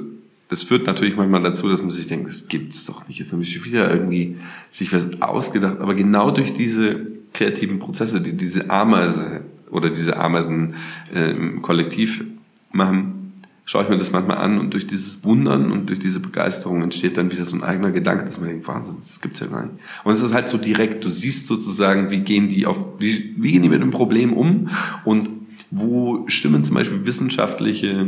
das 0.48 0.62
führt 0.62 0.86
natürlich 0.86 1.16
manchmal 1.16 1.42
dazu, 1.42 1.68
dass 1.68 1.80
man 1.80 1.90
sich 1.90 2.06
denkt, 2.06 2.28
das 2.28 2.48
gibt's 2.48 2.84
doch 2.84 3.08
nicht. 3.08 3.18
Jetzt 3.18 3.32
habe 3.32 3.42
ich 3.42 3.52
schon 3.52 3.64
wieder 3.64 3.90
irgendwie 3.90 4.36
sich 4.70 4.92
was 4.92 5.20
ausgedacht. 5.20 5.80
Aber 5.80 5.94
genau 5.94 6.30
durch 6.30 6.54
diese 6.54 7.00
kreativen 7.32 7.78
Prozesse, 7.78 8.20
die 8.20 8.36
diese 8.36 8.70
Ameise 8.70 9.42
oder 9.70 9.90
diese 9.90 10.16
Ameisen 10.16 10.74
äh, 11.14 11.30
im 11.30 11.62
Kollektiv 11.62 12.24
machen, 12.70 13.23
schaue 13.64 13.84
ich 13.84 13.88
mir 13.88 13.96
das 13.96 14.12
manchmal 14.12 14.38
an 14.38 14.58
und 14.58 14.72
durch 14.74 14.86
dieses 14.86 15.24
Wundern 15.24 15.72
und 15.72 15.88
durch 15.88 15.98
diese 15.98 16.20
Begeisterung 16.20 16.82
entsteht 16.82 17.16
dann 17.16 17.32
wieder 17.32 17.44
so 17.44 17.56
ein 17.56 17.62
eigener 17.62 17.90
Gedanke, 17.90 18.24
dass 18.24 18.38
man 18.38 18.50
denkt, 18.50 18.68
Wahnsinn, 18.68 18.96
das 18.98 19.20
gibt's 19.20 19.40
ja 19.40 19.46
gar 19.46 19.64
nicht. 19.64 19.76
Und 20.04 20.12
es 20.12 20.22
ist 20.22 20.34
halt 20.34 20.48
so 20.48 20.58
direkt, 20.58 21.04
du 21.04 21.08
siehst 21.08 21.46
sozusagen, 21.46 22.10
wie 22.10 22.20
gehen 22.20 22.48
die 22.48 22.66
auf, 22.66 22.86
wie, 22.98 23.34
wie 23.38 23.52
gehen 23.52 23.62
die 23.62 23.70
mit 23.70 23.80
dem 23.80 23.90
Problem 23.90 24.32
um 24.34 24.68
und 25.04 25.30
wo 25.70 26.24
stimmen 26.28 26.62
zum 26.62 26.74
Beispiel 26.74 27.06
wissenschaftliche 27.06 28.06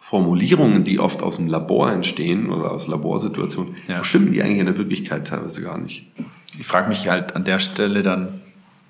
Formulierungen, 0.00 0.84
die 0.84 1.00
oft 1.00 1.22
aus 1.22 1.36
dem 1.36 1.48
Labor 1.48 1.90
entstehen 1.90 2.50
oder 2.50 2.70
aus 2.70 2.86
Laborsituationen, 2.86 3.74
ja. 3.88 4.04
stimmen 4.04 4.32
die 4.32 4.42
eigentlich 4.42 4.60
in 4.60 4.66
der 4.66 4.78
Wirklichkeit 4.78 5.26
teilweise 5.26 5.62
gar 5.62 5.78
nicht. 5.78 6.06
Ich 6.58 6.66
frage 6.66 6.88
mich 6.88 7.08
halt 7.08 7.34
an 7.34 7.44
der 7.44 7.58
Stelle 7.58 8.02
dann, 8.02 8.40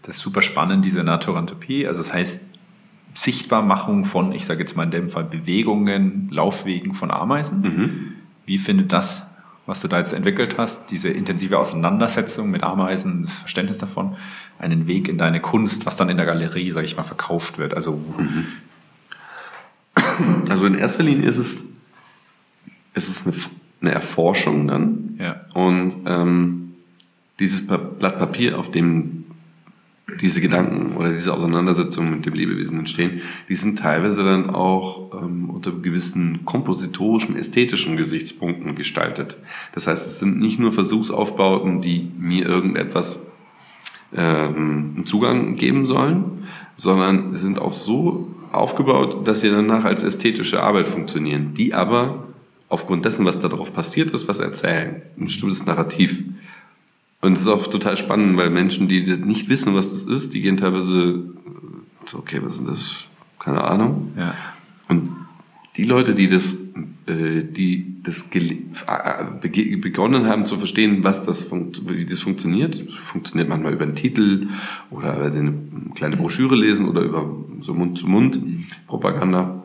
das 0.02 0.16
ist 0.16 0.22
super 0.22 0.42
spannend, 0.42 0.84
diese 0.84 1.02
Naturantopie, 1.02 1.86
also 1.86 2.00
das 2.00 2.12
heißt 2.12 2.44
Sichtbarmachung 3.14 4.04
von, 4.04 4.32
ich 4.32 4.44
sage 4.44 4.60
jetzt 4.60 4.76
mal 4.76 4.84
in 4.84 4.90
dem 4.90 5.08
Fall 5.08 5.24
Bewegungen, 5.24 6.28
Laufwegen 6.30 6.94
von 6.94 7.10
Ameisen. 7.10 7.60
Mhm. 7.62 8.12
Wie 8.46 8.58
findet 8.58 8.92
das, 8.92 9.28
was 9.66 9.80
du 9.80 9.88
da 9.88 9.98
jetzt 9.98 10.12
entwickelt 10.12 10.56
hast, 10.58 10.90
diese 10.90 11.08
intensive 11.08 11.58
Auseinandersetzung 11.58 12.50
mit 12.50 12.62
Ameisen, 12.62 13.22
das 13.22 13.36
Verständnis 13.36 13.78
davon, 13.78 14.16
einen 14.58 14.86
Weg 14.86 15.08
in 15.08 15.16
deine 15.16 15.40
Kunst, 15.40 15.86
was 15.86 15.96
dann 15.96 16.10
in 16.10 16.16
der 16.16 16.26
Galerie, 16.26 16.70
sage 16.72 16.86
ich 16.86 16.96
mal, 16.96 17.04
verkauft 17.04 17.58
wird? 17.58 17.74
Also 17.74 18.00
mhm. 18.18 18.46
Also 20.48 20.66
in 20.66 20.78
erster 20.78 21.02
Linie 21.02 21.28
ist 21.28 21.38
es, 21.38 21.66
ist 22.94 23.08
es 23.08 23.26
eine, 23.26 23.36
eine 23.80 23.90
Erforschung 23.92 24.66
dann. 24.66 25.16
Ja. 25.18 25.40
Und 25.54 25.94
ähm, 26.06 26.74
dieses 27.38 27.66
Blatt 27.66 28.18
Papier, 28.18 28.58
auf 28.58 28.70
dem 28.70 29.23
diese 30.20 30.40
Gedanken 30.40 30.96
oder 30.96 31.10
diese 31.10 31.32
Auseinandersetzungen 31.32 32.10
mit 32.10 32.26
dem 32.26 32.34
Lebewesen 32.34 32.78
entstehen, 32.78 33.22
die 33.48 33.54
sind 33.54 33.78
teilweise 33.78 34.24
dann 34.24 34.50
auch 34.50 35.22
ähm, 35.22 35.50
unter 35.50 35.72
gewissen 35.72 36.44
kompositorischen, 36.44 37.36
ästhetischen 37.36 37.96
Gesichtspunkten 37.96 38.74
gestaltet. 38.74 39.36
Das 39.72 39.86
heißt, 39.86 40.06
es 40.06 40.18
sind 40.18 40.38
nicht 40.38 40.58
nur 40.58 40.72
Versuchsaufbauten, 40.72 41.80
die 41.80 42.10
mir 42.18 42.46
irgendetwas 42.46 43.20
ähm, 44.14 44.94
einen 44.96 45.06
Zugang 45.06 45.56
geben 45.56 45.86
sollen, 45.86 46.44
sondern 46.76 47.34
sie 47.34 47.42
sind 47.42 47.58
auch 47.58 47.72
so 47.72 48.34
aufgebaut, 48.52 49.26
dass 49.26 49.40
sie 49.40 49.50
danach 49.50 49.84
als 49.84 50.02
ästhetische 50.02 50.62
Arbeit 50.62 50.86
funktionieren, 50.86 51.54
die 51.54 51.74
aber 51.74 52.24
aufgrund 52.68 53.04
dessen, 53.04 53.24
was 53.24 53.40
darauf 53.40 53.72
passiert 53.74 54.10
ist, 54.10 54.28
was 54.28 54.38
erzählen. 54.38 55.02
Ein 55.18 55.26
bestimmtes 55.26 55.66
Narrativ. 55.66 56.22
Und 57.24 57.32
es 57.32 57.40
ist 57.40 57.48
auch 57.48 57.66
total 57.66 57.96
spannend, 57.96 58.36
weil 58.36 58.50
Menschen, 58.50 58.86
die 58.86 59.00
nicht 59.02 59.48
wissen, 59.48 59.74
was 59.74 59.90
das 59.90 60.04
ist, 60.04 60.34
die 60.34 60.42
gehen 60.42 60.58
teilweise 60.58 61.24
so, 62.04 62.18
okay, 62.18 62.40
was 62.42 62.56
ist 62.56 62.68
das? 62.68 63.08
Keine 63.38 63.64
Ahnung. 63.64 64.12
Ja. 64.16 64.34
Und 64.88 65.08
die 65.76 65.84
Leute, 65.84 66.14
die 66.14 66.28
das, 66.28 66.54
äh, 67.06 67.42
die 67.42 67.96
das 68.02 68.28
äh, 68.34 69.76
begonnen 69.76 70.26
haben 70.26 70.44
zu 70.44 70.58
verstehen, 70.58 71.02
was 71.02 71.24
das 71.24 71.50
wie 71.50 72.04
das 72.04 72.20
funktioniert, 72.20 72.86
das 72.86 72.94
funktioniert 72.94 73.48
manchmal 73.48 73.72
über 73.72 73.84
einen 73.84 73.94
Titel 73.94 74.48
oder 74.90 75.18
weil 75.18 75.32
sie 75.32 75.40
eine 75.40 75.54
kleine 75.94 76.18
Broschüre 76.18 76.56
lesen 76.56 76.86
oder 76.86 77.00
über 77.00 77.34
so 77.62 77.72
Mund-zu-Mund-Propaganda, 77.72 79.62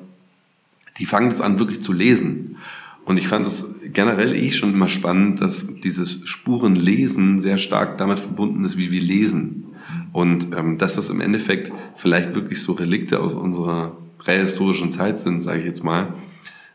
die 0.98 1.06
fangen 1.06 1.30
das 1.30 1.42
an 1.42 1.60
wirklich 1.60 1.82
zu 1.82 1.92
lesen. 1.92 2.56
Und 3.04 3.18
ich 3.18 3.28
fand 3.28 3.46
es 3.46 3.66
generell 3.94 4.36
eh 4.36 4.52
schon 4.52 4.74
immer 4.74 4.88
spannend, 4.88 5.42
dass 5.42 5.68
dieses 5.84 6.22
Spurenlesen 6.28 7.40
sehr 7.40 7.58
stark 7.58 7.98
damit 7.98 8.20
verbunden 8.20 8.64
ist, 8.64 8.78
wie 8.78 8.92
wir 8.92 9.02
lesen. 9.02 9.66
Und 10.12 10.56
ähm, 10.56 10.78
dass 10.78 10.96
das 10.96 11.10
im 11.10 11.22
Endeffekt 11.22 11.72
vielleicht 11.96 12.36
wirklich 12.36 12.62
so 12.62 12.74
Relikte 12.74 13.20
aus 13.20 13.36
unserer 13.36 13.98
prähistorischen 14.18 14.92
Zeit 14.92 15.20
sind, 15.20 15.42
sage 15.42 15.60
ich 15.60 15.66
jetzt 15.66 15.84
mal, 15.84 16.14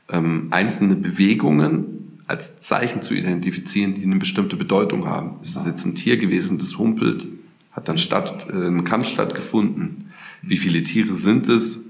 ähm, 0.09 0.49
einzelne 0.51 0.97
Bewegungen 0.97 2.21
als 2.27 2.59
Zeichen 2.59 3.03
zu 3.03 3.15
identifizieren, 3.15 3.95
die 3.95 4.03
eine 4.03 4.17
bestimmte 4.17 4.57
Bedeutung 4.57 5.07
haben. 5.07 5.37
Ist 5.43 5.57
das 5.57 5.67
jetzt 5.67 5.85
ein 5.85 5.95
Tier 5.95 6.17
gewesen, 6.17 6.59
das 6.59 6.79
humpelt, 6.79 7.27
hat 7.73 7.89
dann 7.89 7.99
statt, 7.99 8.47
äh, 8.51 8.67
ein 8.67 8.85
Kampf 8.85 9.09
stattgefunden? 9.09 10.11
Wie 10.43 10.57
viele 10.57 10.83
Tiere 10.83 11.15
sind 11.15 11.49
es? 11.49 11.84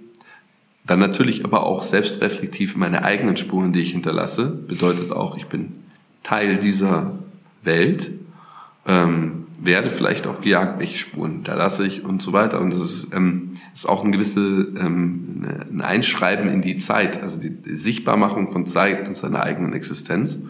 Dann 0.87 0.99
natürlich 0.99 1.45
aber 1.45 1.65
auch 1.65 1.83
selbstreflektiv 1.83 2.77
meine 2.77 3.05
eigenen 3.05 3.37
Spuren, 3.37 3.73
die 3.73 3.81
ich 3.81 3.93
hinterlasse. 3.93 4.49
Bedeutet 4.49 5.13
auch, 5.13 5.37
ich 5.37 5.47
bin 5.47 5.73
Teil 6.23 6.59
dieser 6.59 7.19
Welt, 7.63 8.11
ähm, 8.87 9.47
werde 9.59 9.91
vielleicht 9.91 10.27
auch 10.27 10.43
gejagt, 10.43 10.79
welche 10.79 10.99
Spuren 10.99 11.33
hinterlasse 11.33 11.87
ich 11.87 12.05
und 12.05 12.21
so 12.21 12.33
weiter. 12.35 12.61
Und 12.61 12.71
das 12.71 12.81
ist, 12.81 13.15
ähm, 13.15 13.57
ist 13.73 13.89
auch 13.89 14.05
ein 14.05 14.13
gewisse 14.13 14.41
ähm, 14.41 15.25
ein 15.71 15.81
Einschreiben 15.81 16.49
in 16.49 16.63
die 16.63 16.77
Zeit, 16.77 17.23
also 17.23 17.41
die, 17.41 17.51
die 17.51 17.77
Sichtbarmachung 17.77 18.53
von 18.53 18.67
Zeit 18.67 19.09
und 19.09 19.17
seiner 19.17 19.43
eigenen 19.43 19.73
Existenz. 19.73 20.41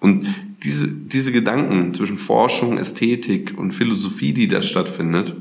Und 0.00 0.26
diese, 0.62 0.88
diese 0.88 1.32
Gedanken 1.32 1.94
zwischen 1.94 2.18
Forschung, 2.18 2.78
Ästhetik 2.78 3.54
und 3.56 3.72
Philosophie, 3.72 4.32
die 4.32 4.48
da 4.48 4.62
stattfindet, 4.62 5.34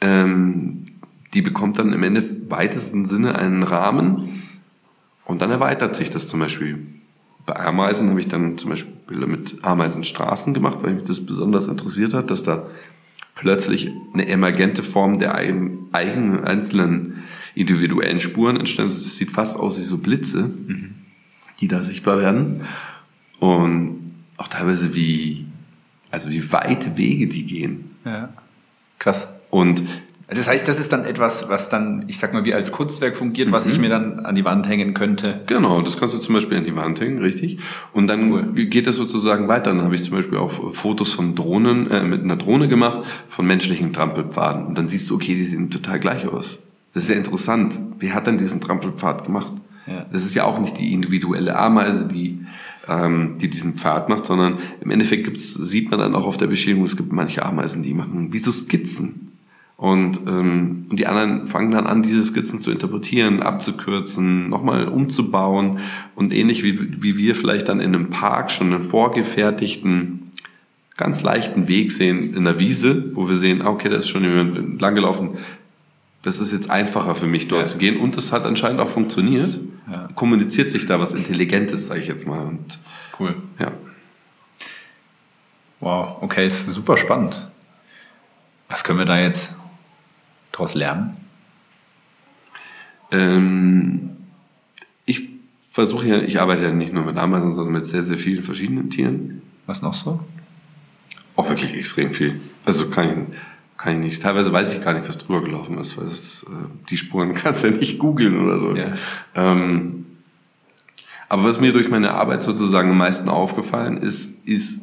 ähm, 0.00 0.84
die 1.34 1.42
bekommt 1.42 1.78
dann 1.78 1.92
im 1.92 2.02
Ende 2.02 2.50
weitesten 2.50 3.04
Sinne 3.04 3.36
einen 3.36 3.62
Rahmen 3.62 4.42
und 5.24 5.40
dann 5.42 5.50
erweitert 5.50 5.94
sich 5.94 6.10
das 6.10 6.28
zum 6.28 6.40
Beispiel. 6.40 6.86
Bei 7.46 7.56
Ameisen 7.56 8.10
habe 8.10 8.20
ich 8.20 8.28
dann 8.28 8.58
zum 8.58 8.70
Beispiel 8.70 9.26
mit 9.26 9.64
Ameisenstraßen 9.64 10.54
gemacht, 10.54 10.78
weil 10.82 10.94
mich 10.94 11.04
das 11.04 11.24
besonders 11.24 11.68
interessiert 11.68 12.14
hat, 12.14 12.30
dass 12.30 12.42
da 12.42 12.66
plötzlich 13.34 13.90
eine 14.12 14.28
emergente 14.28 14.82
Form 14.82 15.18
der 15.18 15.34
eigenen 15.34 15.88
einzelnen 15.92 17.24
individuellen 17.54 18.20
Spuren 18.20 18.56
entstanden. 18.56 18.92
Es 18.92 19.16
sieht 19.16 19.30
fast 19.30 19.58
aus 19.58 19.78
wie 19.78 19.84
so 19.84 19.98
Blitze, 19.98 20.50
die 21.60 21.68
da 21.68 21.82
sichtbar 21.82 22.18
werden. 22.18 22.62
Und 23.38 24.12
auch 24.36 24.48
teilweise 24.48 24.94
wie, 24.94 25.46
also 26.10 26.30
wie 26.30 26.52
weite 26.52 26.96
Wege 26.96 27.26
die 27.26 27.44
gehen. 27.44 27.90
Ja. 28.04 28.28
Krass. 28.98 29.32
Und 29.50 29.82
das 30.32 30.48
heißt, 30.48 30.68
das 30.68 30.78
ist 30.78 30.92
dann 30.92 31.04
etwas, 31.04 31.48
was 31.48 31.68
dann, 31.68 32.04
ich 32.06 32.18
sag 32.18 32.32
mal, 32.32 32.44
wie 32.44 32.54
als 32.54 32.70
Kunstwerk 32.70 33.16
fungiert, 33.16 33.50
was 33.50 33.66
ich 33.66 33.76
mhm. 33.76 33.82
mir 33.82 33.88
dann 33.88 34.20
an 34.20 34.34
die 34.34 34.44
Wand 34.44 34.68
hängen 34.68 34.94
könnte. 34.94 35.40
Genau, 35.46 35.82
das 35.82 35.98
kannst 35.98 36.14
du 36.14 36.18
zum 36.18 36.34
Beispiel 36.34 36.58
an 36.58 36.64
die 36.64 36.76
Wand 36.76 37.00
hängen, 37.00 37.18
richtig. 37.18 37.58
Und 37.92 38.06
dann 38.06 38.32
cool. 38.32 38.52
geht 38.66 38.86
das 38.86 38.96
sozusagen 38.96 39.48
weiter. 39.48 39.72
Dann 39.72 39.82
habe 39.82 39.94
ich 39.94 40.04
zum 40.04 40.16
Beispiel 40.16 40.38
auch 40.38 40.72
Fotos 40.72 41.12
von 41.12 41.34
Drohnen, 41.34 41.90
äh, 41.90 42.04
mit 42.04 42.22
einer 42.22 42.36
Drohne 42.36 42.68
gemacht, 42.68 43.00
von 43.28 43.46
menschlichen 43.46 43.92
Trampelpfaden. 43.92 44.66
Und 44.66 44.78
dann 44.78 44.86
siehst 44.86 45.10
du, 45.10 45.16
okay, 45.16 45.34
die 45.34 45.42
sehen 45.42 45.70
total 45.70 45.98
gleich 45.98 46.26
aus. 46.28 46.60
Das 46.94 47.04
ist 47.04 47.08
ja 47.08 47.16
interessant. 47.16 47.78
Wer 47.98 48.14
hat 48.14 48.26
denn 48.26 48.38
diesen 48.38 48.60
Trampelpfad 48.60 49.24
gemacht? 49.24 49.52
Ja. 49.86 50.06
Das 50.12 50.24
ist 50.24 50.34
ja 50.34 50.44
auch 50.44 50.60
nicht 50.60 50.78
die 50.78 50.92
individuelle 50.92 51.56
Ameise, 51.56 52.06
die 52.06 52.40
ähm, 52.88 53.36
die 53.38 53.48
diesen 53.48 53.74
Pfad 53.74 54.08
macht, 54.08 54.26
sondern 54.26 54.58
im 54.80 54.90
Endeffekt 54.90 55.24
gibt's, 55.24 55.54
sieht 55.54 55.90
man 55.90 56.00
dann 56.00 56.14
auch 56.14 56.24
auf 56.24 56.36
der 56.36 56.46
Beschädigung, 56.46 56.84
es 56.84 56.96
gibt 56.96 57.12
manche 57.12 57.44
Ameisen, 57.44 57.82
die 57.82 57.94
machen 57.94 58.32
wie 58.32 58.38
so 58.38 58.50
Skizzen. 58.50 59.29
Und, 59.80 60.26
ähm, 60.26 60.84
und 60.90 60.98
die 60.98 61.06
anderen 61.06 61.46
fangen 61.46 61.70
dann 61.70 61.86
an, 61.86 62.02
diese 62.02 62.22
Skizzen 62.22 62.58
zu 62.58 62.70
interpretieren, 62.70 63.42
abzukürzen, 63.42 64.50
nochmal 64.50 64.88
umzubauen 64.88 65.78
und 66.14 66.34
ähnlich 66.34 66.62
wie, 66.62 67.02
wie 67.02 67.16
wir 67.16 67.34
vielleicht 67.34 67.70
dann 67.70 67.80
in 67.80 67.94
einem 67.94 68.10
Park 68.10 68.50
schon 68.50 68.74
einen 68.74 68.82
vorgefertigten, 68.82 70.32
ganz 70.98 71.22
leichten 71.22 71.66
Weg 71.66 71.92
sehen 71.92 72.34
in 72.34 72.44
der 72.44 72.58
Wiese, 72.60 73.16
wo 73.16 73.30
wir 73.30 73.38
sehen, 73.38 73.62
ah, 73.62 73.70
okay, 73.70 73.88
da 73.88 73.96
ist 73.96 74.10
schon 74.10 74.22
jemand 74.22 74.82
langgelaufen. 74.82 75.38
Das 76.20 76.40
ist 76.40 76.52
jetzt 76.52 76.68
einfacher 76.68 77.14
für 77.14 77.26
mich, 77.26 77.48
dort 77.48 77.62
ja. 77.62 77.66
zu 77.66 77.78
gehen. 77.78 77.98
Und 77.98 78.18
es 78.18 78.32
hat 78.32 78.44
anscheinend 78.44 78.82
auch 78.82 78.88
funktioniert. 78.90 79.58
Ja. 79.90 80.10
Kommuniziert 80.14 80.68
sich 80.68 80.84
da 80.84 81.00
was 81.00 81.14
Intelligentes, 81.14 81.86
sage 81.86 82.00
ich 82.00 82.06
jetzt 82.06 82.26
mal. 82.26 82.46
Und, 82.46 82.78
cool. 83.18 83.34
Ja. 83.58 83.72
Wow, 85.80 86.18
okay, 86.20 86.46
ist 86.46 86.66
super 86.66 86.98
spannend. 86.98 87.48
Was 88.68 88.84
können 88.84 88.98
wir 88.98 89.06
da 89.06 89.18
jetzt 89.18 89.59
daraus 90.52 90.74
lernen? 90.74 91.16
Ähm, 93.10 94.10
ich 95.06 95.28
versuche 95.70 96.06
ja, 96.06 96.18
ich 96.22 96.40
arbeite 96.40 96.62
ja 96.62 96.72
nicht 96.72 96.92
nur 96.92 97.04
mit 97.04 97.16
Ameisen, 97.16 97.52
sondern 97.52 97.74
mit 97.74 97.86
sehr, 97.86 98.02
sehr 98.02 98.18
vielen 98.18 98.42
verschiedenen 98.42 98.90
Tieren. 98.90 99.42
Was 99.66 99.82
noch 99.82 99.94
so? 99.94 100.20
Auch 101.36 101.48
wirklich 101.48 101.74
extrem 101.74 102.12
viel. 102.12 102.40
Also 102.64 102.90
kann 102.90 103.26
ich, 103.28 103.36
kann 103.78 103.94
ich 103.94 103.98
nicht. 103.98 104.22
Teilweise 104.22 104.52
weiß 104.52 104.74
ich 104.74 104.82
gar 104.82 104.94
nicht, 104.94 105.08
was 105.08 105.18
drüber 105.18 105.42
gelaufen 105.42 105.78
ist, 105.78 105.96
weil 105.96 106.06
das, 106.06 106.44
äh, 106.44 106.68
die 106.88 106.96
Spuren 106.96 107.34
kannst 107.34 107.64
du 107.64 107.68
ja 107.68 107.76
nicht 107.76 107.98
googeln 107.98 108.38
oder 108.38 108.60
so. 108.60 108.76
Ja. 108.76 108.94
Ähm, 109.34 110.06
aber 111.28 111.44
was 111.44 111.60
mir 111.60 111.72
durch 111.72 111.88
meine 111.88 112.12
Arbeit 112.12 112.42
sozusagen 112.42 112.90
am 112.90 112.98
meisten 112.98 113.28
aufgefallen 113.28 113.98
ist, 113.98 114.44
ist 114.46 114.80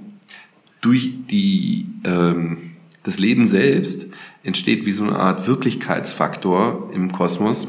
durch 0.80 1.14
die, 1.30 1.88
ähm, 2.06 2.58
das 3.04 3.20
Leben 3.20 3.48
selbst 3.48 4.12
entsteht 4.44 4.86
wie 4.86 4.92
so 4.92 5.04
eine 5.04 5.18
Art 5.18 5.48
Wirklichkeitsfaktor 5.48 6.90
im 6.94 7.12
Kosmos, 7.12 7.68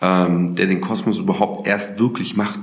ähm, 0.00 0.54
der 0.54 0.66
den 0.66 0.80
Kosmos 0.80 1.18
überhaupt 1.18 1.66
erst 1.66 1.98
wirklich 1.98 2.36
macht. 2.36 2.60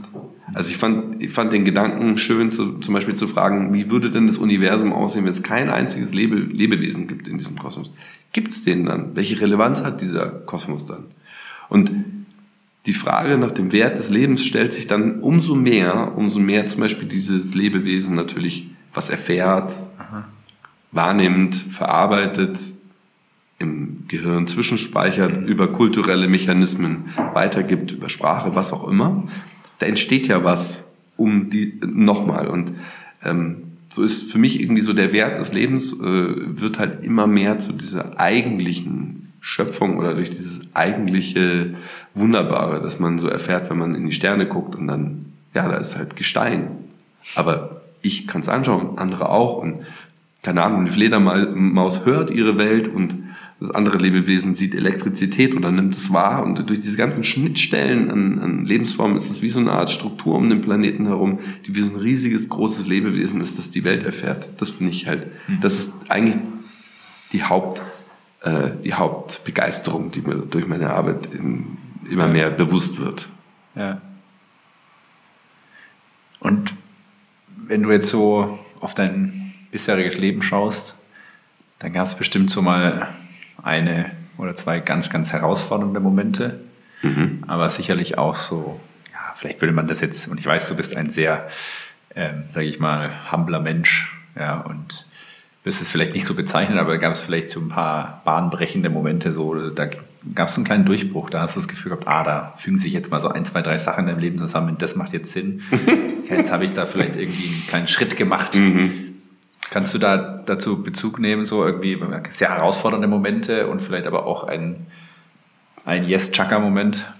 Also 0.53 0.71
ich 0.71 0.77
fand, 0.77 1.21
ich 1.21 1.31
fand 1.31 1.51
den 1.51 1.65
Gedanken 1.65 2.17
schön, 2.17 2.51
zu, 2.51 2.79
zum 2.79 2.93
Beispiel 2.93 3.15
zu 3.15 3.27
fragen, 3.27 3.73
wie 3.73 3.89
würde 3.89 4.11
denn 4.11 4.27
das 4.27 4.37
Universum 4.37 4.93
aussehen, 4.93 5.25
wenn 5.25 5.31
es 5.31 5.43
kein 5.43 5.69
einziges 5.69 6.13
Lebe, 6.13 6.35
Lebewesen 6.35 7.07
gibt 7.07 7.27
in 7.27 7.37
diesem 7.37 7.57
Kosmos? 7.57 7.91
Gibt 8.31 8.51
es 8.51 8.63
den 8.63 8.85
dann? 8.85 9.15
Welche 9.15 9.39
Relevanz 9.41 9.83
hat 9.83 10.01
dieser 10.01 10.27
Kosmos 10.27 10.85
dann? 10.85 11.05
Und 11.69 11.91
die 12.85 12.93
Frage 12.93 13.37
nach 13.37 13.51
dem 13.51 13.73
Wert 13.73 13.97
des 13.97 14.09
Lebens 14.09 14.45
stellt 14.45 14.71
sich 14.71 14.87
dann 14.87 15.19
umso 15.19 15.55
mehr, 15.55 16.13
umso 16.15 16.39
mehr 16.39 16.65
zum 16.65 16.79
Beispiel 16.79 17.07
dieses 17.07 17.53
Lebewesen 17.53 18.15
natürlich 18.15 18.69
was 18.93 19.09
erfährt, 19.09 19.73
Aha. 19.97 20.25
wahrnimmt, 20.91 21.55
verarbeitet, 21.55 22.57
im 23.59 24.05
Gehirn 24.07 24.47
zwischenspeichert, 24.47 25.37
über 25.47 25.71
kulturelle 25.71 26.27
Mechanismen 26.27 27.13
weitergibt, 27.33 27.91
über 27.91 28.09
Sprache, 28.09 28.55
was 28.55 28.71
auch 28.71 28.87
immer, 28.87 29.23
da 29.79 29.85
entsteht 29.85 30.27
ja 30.27 30.43
was 30.43 30.83
um 31.15 31.49
die 31.49 31.79
nochmal. 31.85 32.47
Und 32.47 32.73
ähm, 33.23 33.63
so 33.89 34.03
ist 34.03 34.31
für 34.31 34.37
mich 34.37 34.61
irgendwie 34.61 34.81
so 34.81 34.93
der 34.93 35.11
Wert 35.11 35.39
des 35.39 35.53
Lebens 35.53 35.93
äh, 35.93 36.01
wird 36.03 36.77
halt 36.77 37.05
immer 37.05 37.25
mehr 37.25 37.57
zu 37.57 37.73
dieser 37.73 38.19
eigentlichen 38.19 39.33
Schöpfung 39.39 39.97
oder 39.97 40.13
durch 40.13 40.29
dieses 40.29 40.67
eigentliche 40.75 41.73
Wunderbare, 42.13 42.81
das 42.81 42.99
man 42.99 43.17
so 43.17 43.27
erfährt, 43.27 43.69
wenn 43.69 43.77
man 43.77 43.95
in 43.95 44.05
die 44.05 44.11
Sterne 44.11 44.45
guckt 44.47 44.75
und 44.75 44.87
dann, 44.87 45.25
ja, 45.53 45.67
da 45.67 45.77
ist 45.77 45.97
halt 45.97 46.15
Gestein. 46.15 46.67
Aber 47.35 47.81
ich 48.01 48.27
kann 48.27 48.41
es 48.41 48.49
anschauen, 48.49 48.97
andere 48.97 49.29
auch 49.29 49.57
und 49.57 49.79
keine 50.43 50.63
Ahnung, 50.63 50.81
eine 50.81 50.89
Fledermaus 50.89 52.05
hört 52.05 52.31
ihre 52.31 52.57
Welt 52.57 52.87
und 52.87 53.15
das 53.59 53.71
andere 53.71 53.97
Lebewesen 53.97 54.53
sieht 54.53 54.75
Elektrizität 54.75 55.55
oder 55.55 55.71
nimmt 55.71 55.95
es 55.95 56.13
wahr 56.13 56.43
und 56.43 56.69
durch 56.69 56.79
diese 56.79 56.97
ganzen 56.97 57.23
Schnittstellen 57.23 58.11
an, 58.11 58.39
an 58.39 58.65
Lebensformen 58.65 59.17
ist 59.17 59.31
es 59.31 59.41
wie 59.41 59.49
so 59.49 59.59
eine 59.59 59.71
Art 59.71 59.89
Struktur 59.89 60.35
um 60.35 60.47
den 60.49 60.61
Planeten 60.61 61.07
herum, 61.07 61.39
die 61.65 61.73
wie 61.73 61.81
so 61.81 61.89
ein 61.89 61.95
riesiges, 61.95 62.49
großes 62.49 62.85
Lebewesen 62.85 63.41
ist, 63.41 63.57
das 63.57 63.71
die 63.71 63.83
Welt 63.83 64.03
erfährt. 64.03 64.49
Das 64.59 64.69
finde 64.69 64.91
ich 64.91 65.07
halt, 65.07 65.27
mhm. 65.47 65.61
das 65.61 65.79
ist 65.79 65.93
eigentlich 66.07 66.37
die 67.33 67.43
Haupt, 67.43 67.81
äh, 68.41 68.71
die 68.83 68.93
Hauptbegeisterung, 68.93 70.11
die 70.11 70.21
mir 70.21 70.35
durch 70.35 70.67
meine 70.67 70.91
Arbeit 70.91 71.33
in, 71.33 71.77
immer 72.09 72.27
mehr 72.27 72.51
bewusst 72.51 72.99
wird. 72.99 73.27
Ja. 73.75 74.01
Und 76.39 76.75
wenn 77.67 77.81
du 77.81 77.91
jetzt 77.91 78.09
so 78.09 78.59
auf 78.81 78.93
dein 78.93 79.53
bisheriges 79.71 80.19
Leben 80.19 80.43
schaust, 80.43 80.95
dann 81.79 81.93
gab 81.93 82.05
es 82.05 82.13
bestimmt 82.13 82.51
so 82.51 82.61
mal 82.61 83.07
eine 83.63 84.11
oder 84.37 84.55
zwei 84.55 84.79
ganz, 84.79 85.09
ganz 85.09 85.33
herausfordernde 85.33 85.99
Momente, 85.99 86.59
mhm. 87.01 87.43
aber 87.47 87.69
sicherlich 87.69 88.17
auch 88.17 88.35
so, 88.35 88.79
ja, 89.11 89.33
vielleicht 89.35 89.61
würde 89.61 89.73
man 89.73 89.87
das 89.87 90.01
jetzt, 90.01 90.27
und 90.27 90.39
ich 90.39 90.45
weiß, 90.45 90.67
du 90.69 90.75
bist 90.75 90.95
ein 90.95 91.09
sehr, 91.09 91.47
ähm, 92.15 92.43
sage 92.49 92.67
ich 92.67 92.79
mal, 92.79 93.11
humbler 93.31 93.59
Mensch, 93.59 94.15
ja, 94.37 94.61
und 94.61 95.05
wirst 95.63 95.81
es 95.81 95.91
vielleicht 95.91 96.13
nicht 96.13 96.25
so 96.25 96.35
bezeichnen, 96.35 96.77
aber 96.77 96.97
gab 96.97 97.11
es 97.11 97.21
vielleicht 97.21 97.49
so 97.49 97.59
ein 97.59 97.69
paar 97.69 98.21
bahnbrechende 98.23 98.89
Momente, 98.89 99.31
so, 99.31 99.69
da 99.69 99.89
gab 100.33 100.47
es 100.47 100.55
einen 100.55 100.65
kleinen 100.65 100.85
Durchbruch, 100.85 101.29
da 101.29 101.41
hast 101.41 101.55
du 101.55 101.59
das 101.59 101.67
Gefühl 101.67 101.91
gehabt, 101.91 102.07
ah, 102.07 102.23
da 102.23 102.53
fügen 102.55 102.77
sich 102.77 102.93
jetzt 102.93 103.11
mal 103.11 103.19
so 103.19 103.29
ein, 103.29 103.43
zwei, 103.43 103.61
drei 103.61 103.77
Sachen 103.77 104.01
in 104.01 104.07
deinem 104.07 104.19
Leben 104.19 104.37
zusammen, 104.37 104.77
das 104.77 104.95
macht 104.95 105.13
jetzt 105.13 105.31
Sinn. 105.31 105.63
jetzt 106.29 106.51
habe 106.51 106.63
ich 106.63 106.73
da 106.73 106.85
vielleicht 106.85 107.15
irgendwie 107.15 107.47
einen 107.47 107.67
kleinen 107.67 107.87
Schritt 107.87 108.15
gemacht. 108.15 108.55
Mhm 108.55 109.06
Kannst 109.69 109.93
du 109.93 109.97
da 109.97 110.17
dazu 110.17 110.81
Bezug 110.81 111.19
nehmen, 111.19 111.45
so 111.45 111.65
irgendwie 111.65 111.99
sehr 112.29 112.49
herausfordernde 112.49 113.07
Momente 113.07 113.67
und 113.67 113.81
vielleicht 113.81 114.07
aber 114.07 114.25
auch 114.25 114.45
ein, 114.45 114.87
ein 115.85 116.07
Yes-Chaka-Moment? 116.07 117.13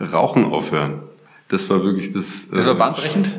Rauchen 0.00 0.44
aufhören. 0.44 1.02
Das 1.48 1.70
war 1.70 1.84
wirklich 1.84 2.12
das. 2.12 2.48
Das 2.48 2.66
war 2.66 2.74
äh, 2.74 2.78
bahnbrechend? 2.78 3.32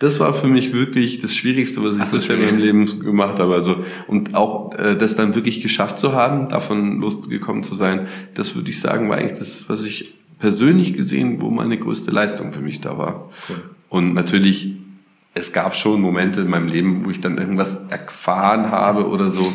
das 0.00 0.18
war 0.18 0.32
für 0.32 0.48
mich 0.48 0.72
wirklich 0.72 1.20
das 1.20 1.36
Schwierigste, 1.36 1.84
was 1.84 1.96
ich 1.96 2.02
Ach, 2.02 2.10
bisher 2.10 2.36
in 2.36 2.42
meinem 2.42 2.58
Leben 2.58 3.00
gemacht 3.00 3.38
habe. 3.38 3.54
Also 3.54 3.84
und 4.08 4.34
auch 4.34 4.74
äh, 4.74 4.96
das 4.96 5.14
dann 5.14 5.34
wirklich 5.34 5.60
geschafft 5.60 5.98
zu 5.98 6.14
haben, 6.14 6.48
davon 6.48 7.00
losgekommen 7.00 7.62
zu 7.62 7.74
sein, 7.74 8.08
das 8.34 8.56
würde 8.56 8.70
ich 8.70 8.80
sagen, 8.80 9.10
war 9.10 9.18
eigentlich 9.18 9.38
das, 9.38 9.68
was 9.68 9.84
ich 9.84 10.14
persönlich 10.38 10.94
gesehen, 10.94 11.42
wo 11.42 11.50
meine 11.50 11.76
größte 11.76 12.10
Leistung 12.10 12.54
für 12.54 12.62
mich 12.62 12.80
da 12.80 12.96
war. 12.96 13.30
Cool. 13.48 13.62
Und 13.90 14.14
natürlich, 14.14 14.76
es 15.34 15.52
gab 15.52 15.76
schon 15.76 16.00
Momente 16.00 16.40
in 16.40 16.50
meinem 16.50 16.68
Leben, 16.68 17.04
wo 17.04 17.10
ich 17.10 17.20
dann 17.20 17.38
irgendwas 17.38 17.86
erfahren 17.88 18.70
habe 18.70 19.08
oder 19.08 19.28
so, 19.30 19.52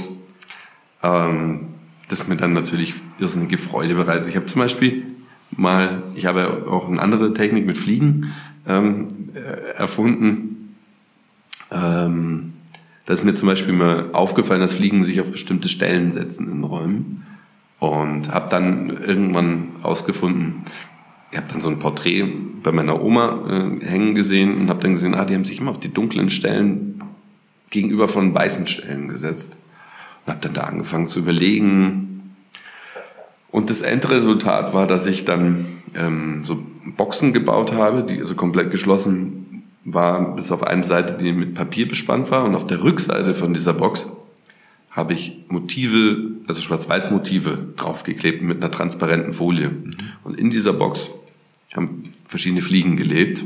ähm, 1.03 1.67
das 2.07 2.27
mir 2.27 2.37
dann 2.37 2.53
natürlich 2.53 2.95
irrsinnige 3.19 3.57
Freude 3.57 3.95
bereitet. 3.95 4.27
Ich 4.29 4.35
habe 4.35 4.45
zum 4.45 4.61
Beispiel 4.61 5.03
mal, 5.51 6.03
ich 6.15 6.25
habe 6.25 6.65
auch 6.69 6.87
eine 6.87 7.01
andere 7.01 7.33
Technik 7.33 7.65
mit 7.65 7.77
Fliegen 7.77 8.33
ähm, 8.67 9.07
äh, 9.33 9.77
erfunden. 9.77 10.75
Ähm, 11.71 12.53
da 13.05 13.13
ist 13.13 13.23
mir 13.23 13.33
zum 13.33 13.47
Beispiel 13.47 13.73
mal 13.73 14.09
aufgefallen, 14.13 14.61
dass 14.61 14.75
Fliegen 14.75 15.03
sich 15.03 15.21
auf 15.21 15.31
bestimmte 15.31 15.69
Stellen 15.69 16.11
setzen 16.11 16.51
in 16.51 16.63
Räumen. 16.63 17.25
Und 17.79 18.33
habe 18.33 18.49
dann 18.49 18.89
irgendwann 18.89 19.73
rausgefunden, 19.83 20.63
ich 21.35 21.41
habe 21.41 21.51
dann 21.51 21.59
so 21.59 21.67
ein 21.67 21.79
Porträt 21.79 22.23
bei 22.63 22.71
meiner 22.71 23.03
Oma 23.03 23.43
äh, 23.49 23.85
hängen 23.85 24.15
gesehen 24.15 24.55
und 24.55 24.69
habe 24.69 24.79
dann 24.79 24.93
gesehen, 24.93 25.15
ah, 25.15 25.25
die 25.25 25.35
haben 25.35 25.43
sich 25.43 25.59
immer 25.59 25.71
auf 25.71 25.81
die 25.81 25.93
dunklen 25.93 26.29
Stellen 26.29 27.03
gegenüber 27.71 28.07
von 28.07 28.33
weißen 28.33 28.67
Stellen 28.67 29.09
gesetzt. 29.09 29.57
Und 30.25 30.31
habe 30.31 30.41
dann 30.41 30.53
da 30.53 30.61
angefangen 30.61 31.07
zu 31.07 31.19
überlegen. 31.19 32.37
Und 33.51 33.69
das 33.69 33.81
Endresultat 33.81 34.73
war, 34.73 34.87
dass 34.87 35.07
ich 35.07 35.25
dann 35.25 35.65
ähm, 35.93 36.45
so 36.45 36.65
Boxen 36.95 37.33
gebaut 37.33 37.73
habe, 37.73 38.03
die 38.03 38.17
also 38.17 38.35
komplett 38.35 38.71
geschlossen 38.71 39.63
war, 39.83 40.37
bis 40.37 40.53
auf 40.53 40.63
eine 40.63 40.83
Seite, 40.83 41.21
die 41.21 41.33
mit 41.33 41.53
Papier 41.53 41.85
bespannt 41.85 42.31
war. 42.31 42.45
Und 42.45 42.55
auf 42.55 42.65
der 42.65 42.81
Rückseite 42.81 43.35
von 43.35 43.53
dieser 43.53 43.73
Box 43.73 44.09
habe 44.89 45.11
ich 45.11 45.43
Motive, 45.49 46.31
also 46.47 46.61
Schwarz-Weiß-Motive 46.61 47.73
draufgeklebt 47.75 48.41
mit 48.41 48.63
einer 48.63 48.71
transparenten 48.71 49.33
Folie. 49.33 49.71
Mhm. 49.71 49.91
Und 50.23 50.39
in 50.39 50.49
dieser 50.49 50.71
Box 50.71 51.11
haben 51.75 52.13
verschiedene 52.27 52.61
Fliegen 52.61 52.97
gelebt. 52.97 53.45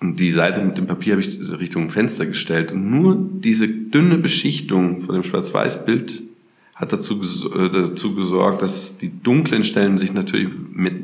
Und 0.00 0.20
die 0.20 0.30
Seite 0.30 0.62
mit 0.62 0.76
dem 0.76 0.86
Papier 0.86 1.14
habe 1.14 1.22
ich 1.22 1.38
Richtung 1.58 1.88
Fenster 1.88 2.26
gestellt. 2.26 2.72
Und 2.72 2.90
nur 2.90 3.16
diese 3.16 3.68
dünne 3.68 4.18
Beschichtung 4.18 5.00
von 5.00 5.14
dem 5.14 5.24
Schwarz-Weiß-Bild 5.24 6.22
hat 6.74 6.92
dazu, 6.92 7.20
äh, 7.54 7.70
dazu 7.70 8.14
gesorgt, 8.14 8.60
dass 8.60 8.98
die 8.98 9.10
dunklen 9.22 9.64
Stellen 9.64 9.96
sich 9.96 10.12
natürlich 10.12 10.50
mit, 10.72 10.94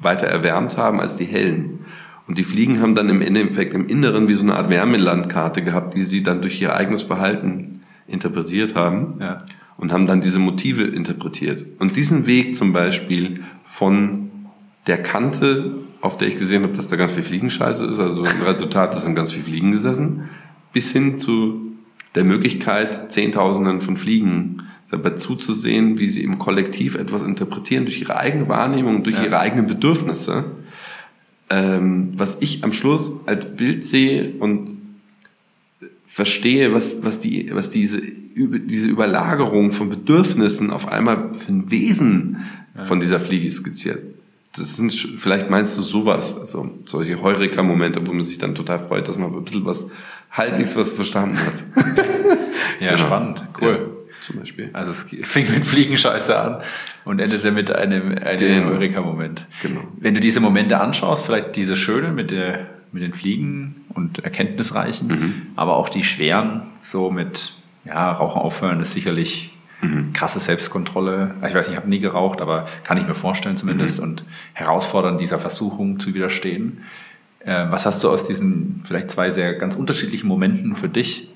weiter 0.00 0.26
erwärmt 0.26 0.76
haben 0.76 1.00
als 1.00 1.16
die 1.16 1.24
hellen. 1.24 1.80
Und 2.26 2.38
die 2.38 2.44
Fliegen 2.44 2.80
haben 2.80 2.94
dann 2.94 3.08
im 3.08 3.22
Endeffekt 3.22 3.74
im 3.74 3.86
Inneren 3.86 4.28
wie 4.28 4.34
so 4.34 4.42
eine 4.42 4.56
Art 4.56 4.70
Wärmelandkarte 4.70 5.62
gehabt, 5.62 5.94
die 5.94 6.02
sie 6.02 6.22
dann 6.22 6.42
durch 6.42 6.60
ihr 6.60 6.74
eigenes 6.74 7.02
Verhalten 7.02 7.82
interpretiert 8.08 8.74
haben 8.74 9.14
ja. 9.20 9.38
und 9.76 9.92
haben 9.92 10.06
dann 10.06 10.20
diese 10.20 10.38
Motive 10.38 10.84
interpretiert. 10.84 11.64
Und 11.78 11.96
diesen 11.96 12.26
Weg 12.26 12.56
zum 12.56 12.72
Beispiel 12.72 13.44
von 13.64 14.25
der 14.86 15.02
Kante, 15.02 15.74
auf 16.00 16.16
der 16.16 16.28
ich 16.28 16.38
gesehen 16.38 16.62
habe, 16.62 16.74
dass 16.74 16.88
da 16.88 16.96
ganz 16.96 17.12
viel 17.12 17.22
Fliegenscheiße 17.22 17.86
ist, 17.86 18.00
also 18.00 18.24
im 18.24 18.42
Resultat, 18.42 18.94
da 18.94 18.98
sind 18.98 19.14
ganz 19.14 19.32
viel 19.32 19.42
Fliegen 19.42 19.72
gesessen, 19.72 20.28
bis 20.72 20.92
hin 20.92 21.18
zu 21.18 21.72
der 22.14 22.24
Möglichkeit, 22.24 23.10
Zehntausenden 23.10 23.80
von 23.80 23.96
Fliegen 23.96 24.62
dabei 24.90 25.10
zuzusehen, 25.10 25.98
wie 25.98 26.08
sie 26.08 26.22
im 26.22 26.38
Kollektiv 26.38 26.94
etwas 26.94 27.24
interpretieren 27.24 27.84
durch 27.84 28.00
ihre 28.00 28.16
eigene 28.16 28.48
Wahrnehmung, 28.48 29.02
durch 29.02 29.16
ja. 29.16 29.24
ihre 29.24 29.38
eigenen 29.40 29.66
Bedürfnisse 29.66 30.44
ähm, 31.50 32.12
was 32.16 32.38
ich 32.40 32.64
am 32.64 32.72
Schluss 32.72 33.20
als 33.26 33.56
Bild 33.56 33.84
sehe 33.84 34.32
und 34.40 34.70
verstehe, 36.06 36.72
was, 36.72 37.04
was, 37.04 37.20
die, 37.20 37.50
was 37.52 37.70
diese, 37.70 38.00
diese 38.00 38.88
Überlagerung 38.88 39.72
von 39.72 39.88
Bedürfnissen 39.88 40.70
auf 40.70 40.88
einmal 40.88 41.34
für 41.34 41.52
ein 41.52 41.70
Wesen 41.70 42.38
von 42.82 43.00
dieser 43.00 43.20
Fliege 43.20 43.50
skizziert. 43.50 44.02
Das 44.56 44.76
sind, 44.76 44.92
vielleicht 44.92 45.50
meinst 45.50 45.76
du 45.76 45.82
sowas, 45.82 46.38
also 46.38 46.70
solche 46.84 47.20
Heureka-Momente, 47.20 48.06
wo 48.06 48.12
man 48.12 48.22
sich 48.22 48.38
dann 48.38 48.54
total 48.54 48.78
freut, 48.78 49.06
dass 49.08 49.18
man 49.18 49.34
ein 49.34 49.44
bisschen 49.44 49.64
was, 49.64 49.86
halbwegs 50.30 50.76
was 50.76 50.90
verstanden 50.90 51.38
hat. 51.38 51.54
ja, 52.80 52.92
genau. 52.92 53.06
spannend, 53.06 53.44
cool. 53.60 53.90
Ja 53.90 53.96
zum 54.20 54.40
Beispiel. 54.40 54.70
Also 54.72 54.90
es 54.90 55.08
fing 55.28 55.50
mit 55.52 55.64
Fliegenscheiße 55.64 56.38
an 56.38 56.62
und 57.04 57.20
endete 57.20 57.52
mit 57.52 57.70
einem, 57.70 58.18
einem 58.18 58.38
genau. 58.38 58.70
Eureka-Moment. 58.70 59.46
Genau. 59.62 59.82
Wenn 59.98 60.14
du 60.14 60.20
diese 60.20 60.40
Momente 60.40 60.80
anschaust, 60.80 61.26
vielleicht 61.26 61.56
diese 61.56 61.76
schönen 61.76 62.14
mit, 62.14 62.30
der, 62.30 62.66
mit 62.92 63.02
den 63.02 63.14
Fliegen 63.14 63.84
und 63.90 64.18
erkenntnisreichen, 64.20 65.08
mhm. 65.08 65.42
aber 65.56 65.76
auch 65.76 65.88
die 65.88 66.04
schweren, 66.04 66.62
so 66.82 67.10
mit 67.10 67.54
ja, 67.84 68.12
Rauchen 68.12 68.40
aufhören, 68.40 68.80
ist 68.80 68.92
sicherlich 68.92 69.52
mhm. 69.80 70.12
krasse 70.12 70.40
Selbstkontrolle. 70.40 71.34
Ich 71.46 71.54
weiß, 71.54 71.68
ich 71.68 71.76
habe 71.76 71.88
nie 71.88 71.98
geraucht, 71.98 72.40
aber 72.40 72.68
kann 72.84 72.98
ich 72.98 73.06
mir 73.06 73.14
vorstellen 73.14 73.56
zumindest 73.56 73.98
mhm. 73.98 74.04
und 74.04 74.24
herausfordern 74.54 75.18
dieser 75.18 75.38
Versuchung 75.38 76.00
zu 76.00 76.14
widerstehen. 76.14 76.82
Äh, 77.40 77.66
was 77.70 77.86
hast 77.86 78.02
du 78.02 78.10
aus 78.10 78.26
diesen 78.26 78.80
vielleicht 78.84 79.10
zwei 79.10 79.30
sehr 79.30 79.54
ganz 79.54 79.76
unterschiedlichen 79.76 80.26
Momenten 80.26 80.74
für 80.74 80.88
dich 80.88 81.28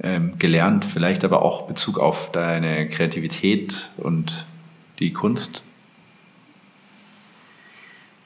ähm, 0.00 0.38
gelernt, 0.38 0.84
vielleicht 0.84 1.24
aber 1.24 1.42
auch 1.42 1.62
Bezug 1.66 1.98
auf 1.98 2.32
deine 2.32 2.88
Kreativität 2.88 3.90
und 3.96 4.46
die 4.98 5.12
Kunst? 5.12 5.62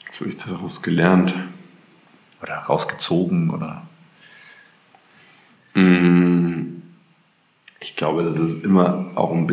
Was 0.06 0.20
habe 0.20 0.30
ich 0.30 0.36
daraus 0.36 0.82
gelernt? 0.82 1.34
Oder 2.42 2.56
rausgezogen 2.56 3.50
oder? 3.50 3.82
Mm, 5.74 6.11
ich 7.82 7.96
glaube, 7.96 8.22
das 8.22 8.38
ist 8.38 8.64
immer 8.64 9.10
auch 9.14 9.32
eine 9.32 9.46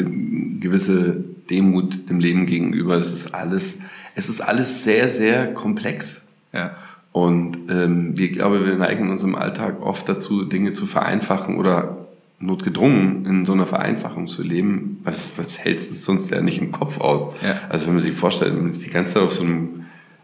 gewisse 0.60 1.24
Demut 1.50 2.10
dem 2.10 2.20
Leben 2.20 2.46
gegenüber. 2.46 2.96
Es 2.96 3.12
ist 3.12 3.34
alles, 3.34 3.80
es 4.16 4.30
ist 4.30 4.42
alles 4.42 4.84
sehr, 4.84 5.10
sehr 5.10 5.54
komplex. 5.54 6.26
Ja. 6.54 6.76
Und 7.12 7.58
ähm, 7.70 8.18
wir 8.18 8.30
glaube, 8.30 8.66
wir 8.66 8.76
neigen 8.76 9.10
uns 9.10 9.24
im 9.24 9.36
Alltag 9.36 9.82
oft 9.82 10.08
dazu, 10.08 10.46
Dinge 10.46 10.72
zu 10.74 10.86
vereinfachen 10.86 11.58
oder 11.58 11.98
notgedrungen 12.40 13.26
in 13.26 13.46
so 13.46 13.54
einer 13.54 13.66
Vereinfachung 13.66 14.28
zu 14.28 14.44
leben, 14.44 15.00
was, 15.04 15.34
was 15.38 15.60
hältst 15.60 15.92
du 15.92 15.96
sonst 15.96 16.30
ja 16.30 16.40
nicht 16.40 16.60
im 16.60 16.72
Kopf 16.72 17.00
aus? 17.00 17.34
Ja. 17.44 17.60
Also 17.68 17.88
wenn 17.88 17.96
man 17.96 18.04
sich 18.04 18.14
vorstellt, 18.14 18.54
wenn 18.54 18.62
man 18.62 18.72
jetzt 18.72 18.86
die 18.86 18.92
ganze 18.92 19.16
Zeit 19.16 19.24
auf 19.24 19.34
so 19.34 19.44
einem 19.44 19.79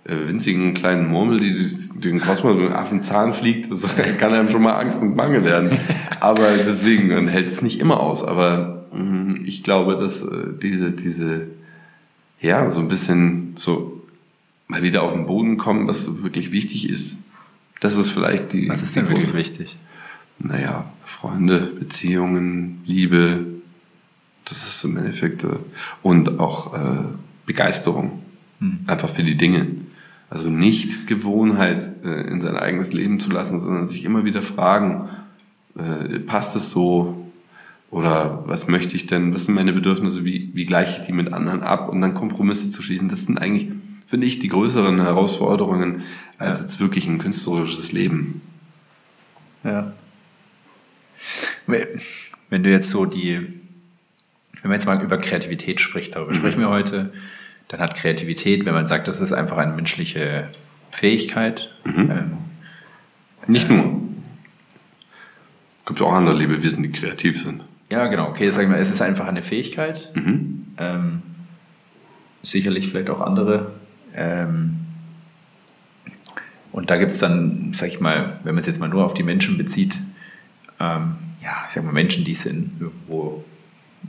winzigen 0.05 0.73
kleinen 0.73 1.07
Murmel, 1.07 1.39
die 1.39 1.53
durch 1.53 1.89
den 1.95 2.19
Kosmos 2.19 2.55
mit 2.55 2.65
einem 2.65 2.75
Affenzahn 2.75 3.33
fliegt, 3.33 3.71
das 3.71 3.83
kann 4.17 4.33
einem 4.33 4.49
schon 4.49 4.61
mal 4.61 4.73
Angst 4.73 5.01
und 5.01 5.15
Bange 5.15 5.43
werden. 5.43 5.77
Aber 6.19 6.47
deswegen, 6.57 7.09
man 7.09 7.27
hält 7.27 7.49
es 7.49 7.61
nicht 7.61 7.79
immer 7.79 7.99
aus. 7.99 8.23
Aber 8.23 8.85
mh, 8.93 9.01
mm, 9.01 9.35
ich 9.45 9.63
glaube, 9.63 9.97
dass 9.97 10.21
äh, 10.21 10.47
diese, 10.61 10.91
diese, 10.91 11.47
ja, 12.39 12.69
so 12.69 12.79
ein 12.79 12.87
bisschen 12.87 13.53
so 13.55 14.03
mal 14.67 14.81
wieder 14.81 15.03
auf 15.03 15.13
den 15.13 15.25
Boden 15.25 15.57
kommen, 15.57 15.87
was 15.87 16.23
wirklich 16.23 16.51
wichtig 16.51 16.89
ist. 16.89 17.17
Das 17.81 17.97
ist 17.97 18.09
vielleicht 18.09 18.53
die. 18.53 18.69
Was 18.69 18.81
ist 18.81 18.95
denn 18.95 19.07
wirklich 19.07 19.33
wichtig? 19.33 19.77
naja, 20.39 20.91
Freunde, 20.99 21.59
Beziehungen, 21.79 22.81
Liebe, 22.85 23.45
das 24.45 24.67
ist 24.67 24.83
im 24.83 24.97
Endeffekt, 24.97 25.43
äh, 25.43 25.57
und 26.03 26.39
auch 26.39 26.73
äh, 26.73 27.05
Begeisterung, 27.45 28.21
hm. 28.59 28.79
einfach 28.87 29.09
für 29.09 29.23
die 29.23 29.35
Dinge. 29.35 29.67
Also 30.35 30.49
nicht 30.49 31.07
Gewohnheit 31.07 31.89
äh, 32.03 32.27
in 32.27 32.41
sein 32.41 32.57
eigenes 32.57 32.91
Leben 32.91 33.21
zu 33.21 33.31
lassen, 33.31 33.61
sondern 33.61 33.87
sich 33.87 34.03
immer 34.03 34.25
wieder 34.25 34.41
fragen, 34.41 35.07
äh, 35.77 36.19
passt 36.19 36.57
es 36.57 36.71
so? 36.71 37.31
Oder 37.89 38.43
was 38.45 38.67
möchte 38.67 38.97
ich 38.97 39.07
denn? 39.07 39.33
Was 39.33 39.45
sind 39.45 39.55
meine 39.55 39.71
Bedürfnisse? 39.71 40.25
Wie, 40.25 40.51
wie 40.53 40.65
gleiche 40.65 40.99
ich 40.99 41.07
die 41.07 41.13
mit 41.13 41.31
anderen 41.31 41.63
ab? 41.63 41.87
Und 41.87 42.01
dann 42.01 42.13
Kompromisse 42.13 42.69
zu 42.69 42.81
schließen. 42.81 43.07
Das 43.07 43.23
sind 43.23 43.37
eigentlich, 43.37 43.69
finde 44.07 44.27
ich, 44.27 44.39
die 44.39 44.49
größeren 44.49 44.99
Herausforderungen 45.01 46.03
als 46.37 46.59
jetzt 46.59 46.81
wirklich 46.81 47.07
ein 47.07 47.17
künstlerisches 47.17 47.93
Leben. 47.93 48.41
Ja. 49.63 49.93
Wenn 51.65 52.63
du 52.63 52.69
jetzt 52.69 52.89
so 52.89 53.05
die, 53.05 53.37
wenn 53.37 54.63
man 54.63 54.73
jetzt 54.73 54.85
mal 54.85 55.01
über 55.01 55.17
Kreativität 55.17 55.79
spricht, 55.79 56.17
darüber 56.17 56.33
mhm. 56.33 56.39
sprechen 56.39 56.59
wir 56.59 56.69
heute, 56.69 57.13
dann 57.67 57.79
hat 57.79 57.95
Kreativität, 57.95 58.65
wenn 58.65 58.73
man 58.73 58.87
sagt, 58.87 59.07
das 59.07 59.21
ist 59.21 59.31
einfach 59.31 59.57
eine 59.57 59.73
menschliche 59.73 60.49
Fähigkeit. 60.91 61.71
Mhm. 61.83 62.11
Ähm, 62.11 62.37
Nicht 63.47 63.69
nur. 63.69 64.01
Gibt 65.85 66.01
auch 66.01 66.13
andere 66.13 66.35
Lebewesen, 66.35 66.83
die 66.83 66.91
kreativ 66.91 67.43
sind. 67.43 67.63
Ja, 67.91 68.07
genau. 68.07 68.29
Okay, 68.29 68.49
sag 68.49 68.63
ich 68.63 68.69
mal, 68.69 68.79
es 68.79 68.89
ist 68.89 69.01
einfach 69.01 69.27
eine 69.27 69.41
Fähigkeit. 69.41 70.11
Mhm. 70.15 70.67
Ähm, 70.77 71.21
sicherlich 72.41 72.87
vielleicht 72.87 73.09
auch 73.09 73.21
andere. 73.21 73.71
Ähm, 74.15 74.79
und 76.71 76.89
da 76.89 76.97
gibt 76.97 77.11
es 77.11 77.19
dann, 77.19 77.71
sag 77.73 77.89
ich 77.89 77.99
mal, 77.99 78.39
wenn 78.43 78.55
man 78.55 78.61
es 78.61 78.67
jetzt 78.67 78.79
mal 78.79 78.89
nur 78.89 79.05
auf 79.05 79.13
die 79.13 79.23
Menschen 79.23 79.57
bezieht, 79.57 79.99
ähm, 80.79 81.15
ja, 81.41 81.63
ich 81.67 81.73
sag 81.73 81.83
mal, 81.83 81.93
Menschen, 81.93 82.25
die 82.25 82.35
sind 82.35 82.81
irgendwo 82.81 83.43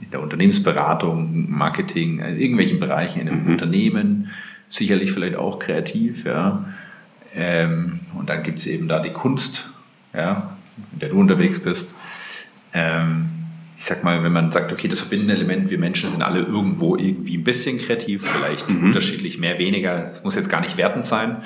in 0.01 0.11
der 0.11 0.21
Unternehmensberatung, 0.21 1.49
Marketing, 1.49 2.19
in 2.19 2.39
irgendwelchen 2.39 2.79
Bereichen 2.79 3.21
in 3.21 3.29
einem 3.29 3.43
mhm. 3.43 3.51
Unternehmen, 3.51 4.29
sicherlich 4.69 5.11
vielleicht 5.11 5.35
auch 5.35 5.59
kreativ, 5.59 6.25
ja. 6.25 6.65
Ähm, 7.35 7.99
und 8.13 8.29
dann 8.29 8.43
gibt 8.43 8.59
es 8.59 8.67
eben 8.67 8.87
da 8.87 8.99
die 8.99 9.11
Kunst, 9.11 9.71
ja, 10.13 10.55
in 10.93 10.99
der 10.99 11.09
du 11.09 11.19
unterwegs 11.19 11.59
bist. 11.59 11.93
Ähm, 12.73 13.29
ich 13.77 13.85
sag 13.85 14.03
mal, 14.03 14.23
wenn 14.23 14.31
man 14.31 14.51
sagt, 14.51 14.71
okay, 14.73 14.87
das 14.87 14.99
verbindende 14.99 15.35
Element, 15.35 15.69
wir 15.69 15.77
Menschen 15.77 16.09
sind 16.09 16.23
alle 16.23 16.39
irgendwo 16.39 16.95
irgendwie 16.95 17.37
ein 17.37 17.43
bisschen 17.43 17.77
kreativ, 17.77 18.25
vielleicht 18.25 18.71
mhm. 18.71 18.85
unterschiedlich, 18.85 19.37
mehr, 19.37 19.59
weniger, 19.59 20.07
es 20.07 20.23
muss 20.23 20.35
jetzt 20.35 20.49
gar 20.49 20.61
nicht 20.61 20.77
wertend 20.77 21.05
sein. 21.05 21.37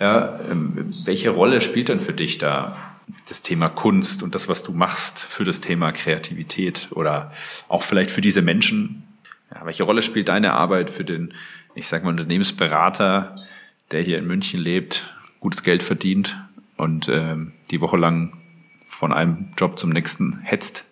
Ja, 0.00 0.38
ähm, 0.50 0.90
welche 1.04 1.30
Rolle 1.30 1.60
spielt 1.60 1.88
denn 1.88 2.00
für 2.00 2.12
dich 2.12 2.38
da 2.38 2.76
das 3.28 3.42
Thema 3.42 3.68
Kunst 3.68 4.22
und 4.22 4.34
das, 4.34 4.48
was 4.48 4.62
du 4.62 4.72
machst 4.72 5.18
für 5.18 5.44
das 5.44 5.60
Thema 5.60 5.92
Kreativität 5.92 6.88
oder 6.90 7.32
auch 7.68 7.82
vielleicht 7.82 8.10
für 8.10 8.20
diese 8.20 8.42
Menschen? 8.42 9.04
Ja, 9.54 9.64
welche 9.64 9.84
Rolle 9.84 10.02
spielt 10.02 10.28
deine 10.28 10.52
Arbeit 10.52 10.90
für 10.90 11.04
den, 11.04 11.32
ich 11.74 11.86
sag 11.86 12.02
mal, 12.02 12.10
Unternehmensberater, 12.10 13.36
der 13.90 14.02
hier 14.02 14.18
in 14.18 14.26
München 14.26 14.60
lebt, 14.60 15.14
gutes 15.40 15.62
Geld 15.62 15.82
verdient 15.82 16.36
und 16.76 17.08
ähm, 17.08 17.52
die 17.70 17.80
Woche 17.80 17.96
lang 17.96 18.36
von 18.86 19.12
einem 19.12 19.48
Job 19.56 19.78
zum 19.78 19.90
nächsten 19.90 20.40
hetzt? 20.42 20.84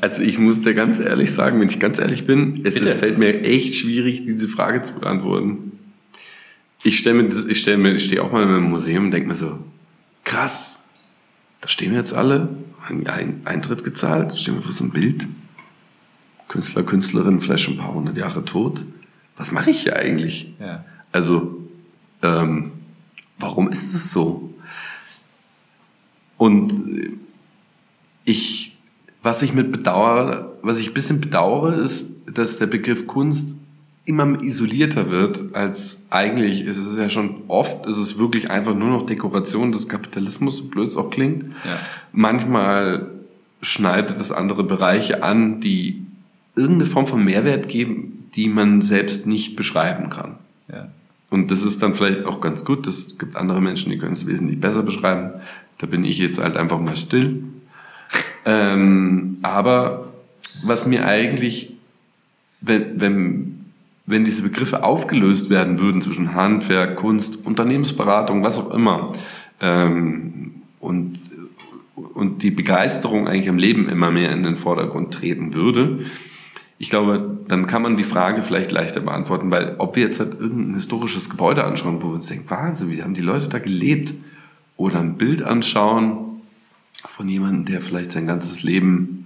Also 0.00 0.22
ich 0.22 0.38
muss 0.38 0.62
dir 0.62 0.74
ganz 0.74 0.98
ehrlich 0.98 1.32
sagen, 1.32 1.60
wenn 1.60 1.68
ich 1.68 1.78
ganz 1.78 1.98
ehrlich 1.98 2.26
bin, 2.26 2.62
es, 2.64 2.76
es 2.76 2.94
fällt 2.94 3.18
mir 3.18 3.44
echt 3.44 3.76
schwierig, 3.76 4.24
diese 4.24 4.48
Frage 4.48 4.82
zu 4.82 4.94
beantworten. 4.94 5.78
Ich 6.82 6.98
stelle 6.98 7.22
mir, 7.22 7.28
ich 7.48 7.60
stelle 7.60 7.78
mir, 7.78 7.92
ich 7.94 8.04
stehe 8.04 8.22
auch 8.22 8.32
mal 8.32 8.42
in 8.42 8.48
einem 8.48 8.70
Museum 8.70 9.06
und 9.06 9.10
denke 9.12 9.28
mir 9.28 9.36
so, 9.36 9.58
krass, 10.24 10.83
da 11.64 11.68
stehen 11.68 11.92
wir 11.92 11.98
jetzt 11.98 12.12
alle, 12.12 12.50
haben 12.82 13.06
einen 13.06 13.40
Eintritt 13.46 13.84
gezahlt, 13.84 14.32
da 14.32 14.36
stehen 14.36 14.54
wir 14.54 14.60
vor 14.60 14.70
so 14.70 14.84
einem 14.84 14.92
Bild. 14.92 15.26
Künstler, 16.46 16.82
Künstlerin, 16.82 17.40
vielleicht 17.40 17.64
schon 17.64 17.74
ein 17.74 17.78
paar 17.78 17.94
hundert 17.94 18.18
Jahre 18.18 18.44
tot. 18.44 18.84
Was 19.38 19.50
mache 19.50 19.70
ich 19.70 19.80
hier 19.80 19.96
eigentlich? 19.96 20.52
Ja. 20.60 20.84
Also, 21.10 21.56
ähm, 22.22 22.72
warum 23.38 23.70
ist 23.70 23.94
es 23.94 24.12
so? 24.12 24.52
Und 26.36 26.70
ich, 28.26 28.76
was 29.22 29.40
ich 29.40 29.54
mit 29.54 29.72
bedauere, 29.72 30.52
was 30.60 30.78
ich 30.78 30.88
ein 30.88 30.94
bisschen 30.94 31.22
bedauere, 31.22 31.76
ist, 31.76 32.12
dass 32.26 32.58
der 32.58 32.66
Begriff 32.66 33.06
Kunst 33.06 33.56
immer 34.06 34.42
isolierter 34.42 35.10
wird, 35.10 35.54
als 35.54 36.04
eigentlich 36.10 36.62
ist 36.62 36.76
es 36.76 36.98
ja 36.98 37.08
schon 37.08 37.42
oft, 37.48 37.86
ist 37.86 37.96
es 37.96 38.18
wirklich 38.18 38.50
einfach 38.50 38.74
nur 38.74 38.90
noch 38.90 39.06
Dekoration 39.06 39.72
des 39.72 39.88
Kapitalismus, 39.88 40.58
so 40.58 40.64
blöd 40.64 40.88
es 40.88 40.96
auch 40.96 41.10
klingt. 41.10 41.44
Ja. 41.64 41.78
Manchmal 42.12 43.10
schneidet 43.62 44.20
es 44.20 44.30
andere 44.30 44.62
Bereiche 44.62 45.22
an, 45.22 45.60
die 45.60 46.04
irgendeine 46.54 46.90
Form 46.90 47.06
von 47.06 47.24
Mehrwert 47.24 47.68
geben, 47.68 48.28
die 48.34 48.48
man 48.48 48.82
selbst 48.82 49.26
nicht 49.26 49.56
beschreiben 49.56 50.10
kann. 50.10 50.36
Ja. 50.70 50.88
Und 51.30 51.50
das 51.50 51.62
ist 51.62 51.82
dann 51.82 51.94
vielleicht 51.94 52.26
auch 52.26 52.40
ganz 52.40 52.64
gut. 52.64 52.86
Es 52.86 53.18
gibt 53.18 53.36
andere 53.36 53.60
Menschen, 53.60 53.90
die 53.90 53.98
können 53.98 54.12
es 54.12 54.26
wesentlich 54.26 54.60
besser 54.60 54.82
beschreiben. 54.82 55.40
Da 55.78 55.86
bin 55.86 56.04
ich 56.04 56.18
jetzt 56.18 56.38
halt 56.38 56.56
einfach 56.56 56.80
mal 56.80 56.96
still. 56.96 57.42
ähm, 58.44 59.38
aber 59.42 60.12
was 60.62 60.86
mir 60.86 61.06
eigentlich, 61.06 61.72
wenn, 62.60 63.00
wenn, 63.00 63.53
wenn 64.06 64.24
diese 64.24 64.42
Begriffe 64.42 64.84
aufgelöst 64.84 65.50
werden 65.50 65.78
würden 65.78 66.02
zwischen 66.02 66.34
Handwerk, 66.34 66.96
Kunst, 66.96 67.44
Unternehmensberatung, 67.44 68.44
was 68.44 68.58
auch 68.58 68.70
immer, 68.70 69.12
ähm, 69.60 70.62
und, 70.80 71.18
und 71.94 72.42
die 72.42 72.50
Begeisterung 72.50 73.26
eigentlich 73.26 73.48
am 73.48 73.56
Leben 73.56 73.88
immer 73.88 74.10
mehr 74.10 74.32
in 74.32 74.42
den 74.42 74.56
Vordergrund 74.56 75.14
treten 75.14 75.54
würde, 75.54 76.00
ich 76.78 76.90
glaube, 76.90 77.38
dann 77.48 77.66
kann 77.66 77.82
man 77.82 77.96
die 77.96 78.04
Frage 78.04 78.42
vielleicht 78.42 78.72
leichter 78.72 79.00
beantworten, 79.00 79.50
weil 79.50 79.76
ob 79.78 79.96
wir 79.96 80.02
jetzt 80.02 80.20
halt 80.20 80.34
irgendein 80.38 80.74
historisches 80.74 81.30
Gebäude 81.30 81.64
anschauen, 81.64 82.02
wo 82.02 82.08
wir 82.08 82.14
uns 82.14 82.26
denken, 82.26 82.50
Wahnsinn, 82.50 82.90
wie 82.90 83.02
haben 83.02 83.14
die 83.14 83.22
Leute 83.22 83.48
da 83.48 83.58
gelebt? 83.58 84.14
Oder 84.76 84.98
ein 84.98 85.16
Bild 85.16 85.42
anschauen 85.42 86.42
von 86.92 87.28
jemandem, 87.28 87.64
der 87.66 87.80
vielleicht 87.80 88.12
sein 88.12 88.26
ganzes 88.26 88.64
Leben 88.64 89.23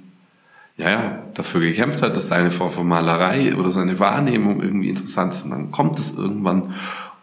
ja, 0.79 0.91
ja, 0.91 1.23
dafür 1.35 1.61
gekämpft 1.61 2.03
hat, 2.03 2.17
dass 2.17 2.29
seine 2.29 2.53
Form 2.53 2.71
von 2.71 2.87
Malerei 2.87 3.57
oder 3.57 3.71
seine 3.71 3.99
Wahrnehmung 3.99 4.63
irgendwie 4.63 4.89
interessant 4.89 5.35
ist. 5.35 5.45
Und 5.45 5.51
dann 5.51 5.73
kommt 5.73 5.99
es 5.99 6.17
irgendwann 6.17 6.75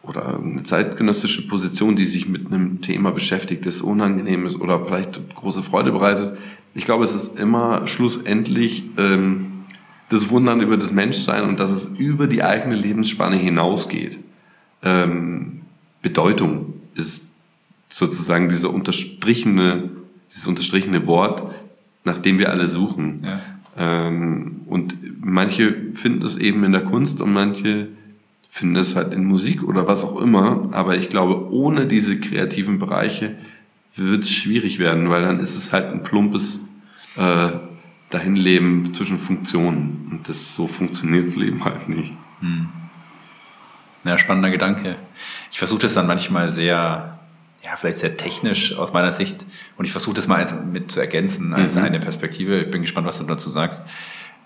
oder 0.04 0.38
eine 0.38 0.62
zeitgenössische 0.64 1.48
Position, 1.48 1.96
die 1.96 2.06
sich 2.06 2.28
mit 2.28 2.48
einem 2.48 2.82
Thema 2.82 3.12
beschäftigt, 3.12 3.66
das 3.66 3.82
unangenehm 3.82 4.46
ist 4.46 4.60
oder 4.60 4.84
vielleicht 4.84 5.34
große 5.34 5.64
Freude 5.64 5.92
bereitet. 5.92 6.38
Ich 6.76 6.86
glaube, 6.86 7.06
es 7.06 7.16
ist 7.16 7.40
immer 7.40 7.88
schlussendlich 7.88 8.84
ähm, 8.98 9.64
das 10.10 10.30
Wundern 10.30 10.62
über 10.62 10.76
das 10.76 10.92
Menschsein 10.92 11.46
und 11.46 11.60
dass 11.60 11.72
es 11.72 11.88
über 11.98 12.28
die 12.28 12.44
eigene 12.44 12.76
Lebensspanne 12.76 13.38
hinausgeht. 13.38 14.20
Ähm, 14.84 15.62
Bedeutung 16.02 16.74
ist 16.94 17.32
sozusagen 17.90 18.50
dieser 18.50 18.72
unterstrichene, 18.72 19.90
dieses 20.30 20.46
unterstrichene 20.46 21.08
Wort, 21.08 21.44
nach 22.06 22.20
dem 22.20 22.40
wir 22.40 22.50
alle 22.50 22.68
suchen. 22.68 23.26
Ja. 23.26 23.42
Ähm, 23.78 24.62
und 24.68 24.96
manche 25.20 25.92
finden 25.94 26.22
es 26.22 26.38
eben 26.38 26.64
in 26.64 26.72
der 26.72 26.84
Kunst 26.84 27.20
und 27.20 27.34
manche 27.34 27.90
finden 28.48 28.78
es 28.78 28.96
halt 28.96 29.14
in 29.14 29.26
Musik 29.26 29.64
oder 29.64 29.86
was 29.86 30.06
auch 30.06 30.22
immer. 30.22 30.70
Aber 30.72 30.96
ich 30.96 31.10
glaube, 31.10 31.52
ohne 31.52 31.88
diese 31.88 32.20
kreativen 32.20 32.80
Bereiche 32.80 33.36
wird 33.98 34.24
es 34.24 34.32
schwierig 34.32 34.80
werden, 34.80 35.10
weil 35.10 35.24
dann 35.24 35.40
ist 35.40 35.58
es 35.58 35.74
halt 35.74 35.92
ein 35.92 36.04
plumpes 36.04 36.62
äh, 37.18 37.50
Dahinleben 38.12 38.94
zwischen 38.94 39.18
Funktionen. 39.18 40.08
Und 40.12 40.30
das 40.30 40.56
so 40.56 40.68
funktioniert 40.68 41.26
das 41.26 41.36
Leben 41.36 41.66
halt 41.66 41.90
nicht. 41.90 42.14
Hm. 42.40 42.68
Ja, 44.06 44.18
spannender 44.18 44.52
Gedanke. 44.52 44.96
Ich 45.52 45.58
versuche 45.58 45.82
das 45.82 45.96
dann 45.96 46.08
manchmal 46.08 46.50
sehr 46.50 47.15
ja, 47.66 47.76
vielleicht 47.78 47.98
sehr 47.98 48.16
technisch 48.16 48.78
aus 48.78 48.94
meiner 48.94 49.12
Sicht. 49.12 49.46
Und 49.78 49.86
ich 49.86 49.92
versuche 49.92 50.16
das 50.16 50.28
mal 50.28 50.46
mit 50.72 50.92
zu 50.92 51.00
ergänzen 51.00 51.54
als 51.54 51.76
mhm. 51.76 51.84
eine 51.84 52.00
Perspektive. 52.00 52.62
Ich 52.62 52.72
bin 52.72 52.82
gespannt, 52.82 53.08
was 53.08 53.18
du 53.18 53.26
dazu 53.26 53.50
sagst. 53.50 53.84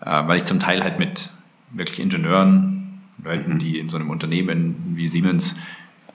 Äh, 0.01 0.27
weil 0.27 0.37
ich 0.37 0.45
zum 0.45 0.59
Teil 0.59 0.83
halt 0.83 0.99
mit 0.99 1.29
wirklich 1.71 1.99
Ingenieuren, 1.99 3.01
Leuten, 3.23 3.55
mhm. 3.55 3.59
die 3.59 3.77
in 3.77 3.89
so 3.89 3.97
einem 3.97 4.09
Unternehmen 4.09 4.93
wie 4.95 5.09
Siemens 5.09 5.59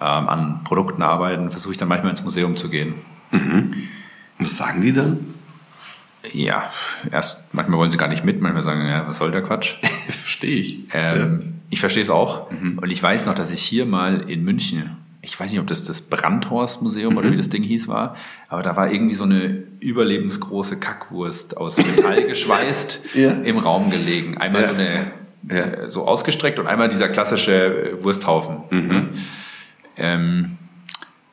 ähm, 0.01 0.29
an 0.29 0.65
Produkten 0.65 1.03
arbeiten, 1.03 1.51
versuche 1.51 1.73
ich 1.73 1.79
dann 1.79 1.89
manchmal 1.89 2.11
ins 2.11 2.25
Museum 2.25 2.57
zu 2.57 2.71
gehen. 2.71 2.95
Mhm. 3.31 3.89
Was 4.39 4.57
sagen 4.57 4.81
die 4.81 4.93
dann? 4.93 5.19
Ja, 6.33 6.71
erst 7.13 7.53
manchmal 7.53 7.79
wollen 7.79 7.91
sie 7.91 7.99
gar 7.99 8.09
nicht 8.09 8.25
mit, 8.25 8.41
manchmal 8.41 8.63
sagen, 8.63 8.87
ja, 8.89 9.07
was 9.07 9.19
soll 9.19 9.31
der 9.31 9.43
Quatsch? 9.43 9.75
verstehe 9.83 10.57
ich. 10.57 10.79
Ähm, 10.95 11.41
ja. 11.43 11.49
Ich 11.69 11.81
verstehe 11.81 12.03
es 12.03 12.09
auch. 12.09 12.51
Mhm. 12.51 12.79
Und 12.79 12.91
ich 12.91 13.03
weiß 13.03 13.27
noch, 13.27 13.35
dass 13.35 13.53
ich 13.53 13.61
hier 13.61 13.85
mal 13.85 14.31
in 14.31 14.43
München 14.43 15.04
ich 15.25 15.39
weiß 15.39 15.51
nicht, 15.51 15.61
ob 15.61 15.67
das 15.67 15.85
das 15.85 16.03
Brandhorst-Museum 16.03 17.13
mhm. 17.13 17.19
oder 17.19 17.33
wie 17.33 17.37
das 17.37 17.49
Ding 17.49 17.63
hieß 17.63 17.89
war, 17.89 18.17
aber 18.49 18.63
da 18.63 18.77
war 18.77 18.93
irgendwie 18.93 19.15
so 19.15 19.25
eine 19.25 19.65
überlebensgroße 19.81 20.79
Kackwurst 20.79 21.57
aus 21.57 21.79
Metall 21.79 22.23
geschweißt 22.29 23.01
ja. 23.15 23.33
im 23.33 23.59
Raum 23.59 23.91
gelegen. 23.91 24.39
Einmal 24.39 24.63
ja. 24.63 24.69
so 24.69 24.75
eine 24.75 25.13
ja. 25.51 25.91
so 25.91 26.07
ausgestreckt 26.07 26.59
und 26.59 26.67
einmal 26.67 26.89
dieser 26.89 27.09
klassische 27.09 27.99
Wursthaufen. 28.01 28.59
Mhm. 28.71 28.89
Ne? 28.89 29.09
Ähm, 29.97 30.59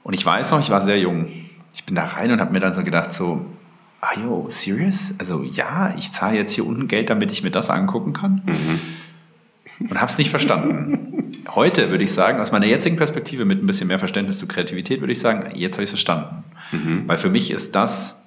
und 0.03 0.13
ich 0.13 0.25
weiß 0.25 0.51
noch, 0.51 0.59
ich 0.59 0.69
war 0.69 0.81
sehr 0.81 0.99
jung. 0.99 1.27
Ich 1.73 1.85
bin 1.85 1.95
da 1.95 2.03
rein 2.03 2.31
und 2.31 2.41
habe 2.41 2.51
mir 2.51 2.59
dann 2.59 2.73
so 2.73 2.83
gedacht, 2.83 3.13
so, 3.13 3.45
ah 4.01 4.19
yo, 4.19 4.45
serious? 4.49 5.15
Also 5.19 5.43
ja, 5.43 5.93
ich 5.97 6.11
zahle 6.11 6.37
jetzt 6.37 6.53
hier 6.53 6.65
unten 6.65 6.87
Geld, 6.87 7.09
damit 7.09 7.31
ich 7.31 7.43
mir 7.43 7.51
das 7.51 7.69
angucken 7.69 8.13
kann. 8.13 8.41
Mhm. 8.45 9.89
Und 9.89 9.99
habe 9.99 10.11
es 10.11 10.17
nicht 10.17 10.29
verstanden 10.29 11.07
heute 11.49 11.89
würde 11.89 12.03
ich 12.03 12.13
sagen, 12.13 12.39
aus 12.39 12.51
meiner 12.51 12.65
jetzigen 12.65 12.95
Perspektive 12.95 13.45
mit 13.45 13.61
ein 13.61 13.67
bisschen 13.67 13.87
mehr 13.87 13.99
Verständnis 13.99 14.39
zu 14.39 14.47
Kreativität, 14.47 15.01
würde 15.01 15.13
ich 15.13 15.19
sagen, 15.19 15.55
jetzt 15.55 15.75
habe 15.75 15.83
ich 15.83 15.87
es 15.87 15.91
verstanden. 15.91 16.43
Mhm. 16.71 17.07
Weil 17.07 17.17
für 17.17 17.29
mich 17.29 17.51
ist 17.51 17.75
das, 17.75 18.23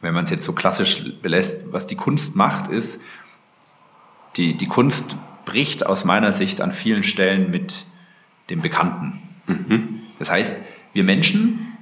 wenn 0.00 0.14
man 0.14 0.24
es 0.24 0.30
jetzt 0.30 0.44
so 0.44 0.52
klassisch 0.52 1.04
belässt, 1.22 1.72
was 1.72 1.86
die 1.86 1.96
Kunst 1.96 2.36
macht, 2.36 2.68
ist, 2.70 3.02
die, 4.36 4.56
die 4.56 4.66
Kunst 4.66 5.16
bricht 5.44 5.86
aus 5.86 6.04
meiner 6.04 6.32
Sicht 6.32 6.60
an 6.60 6.72
vielen 6.72 7.02
Stellen 7.02 7.50
mit 7.50 7.86
dem 8.50 8.60
Bekannten. 8.60 9.22
Mhm. 9.46 10.00
Das 10.18 10.30
heißt, 10.30 10.62
wir 10.92 11.04
Menschen 11.04 11.75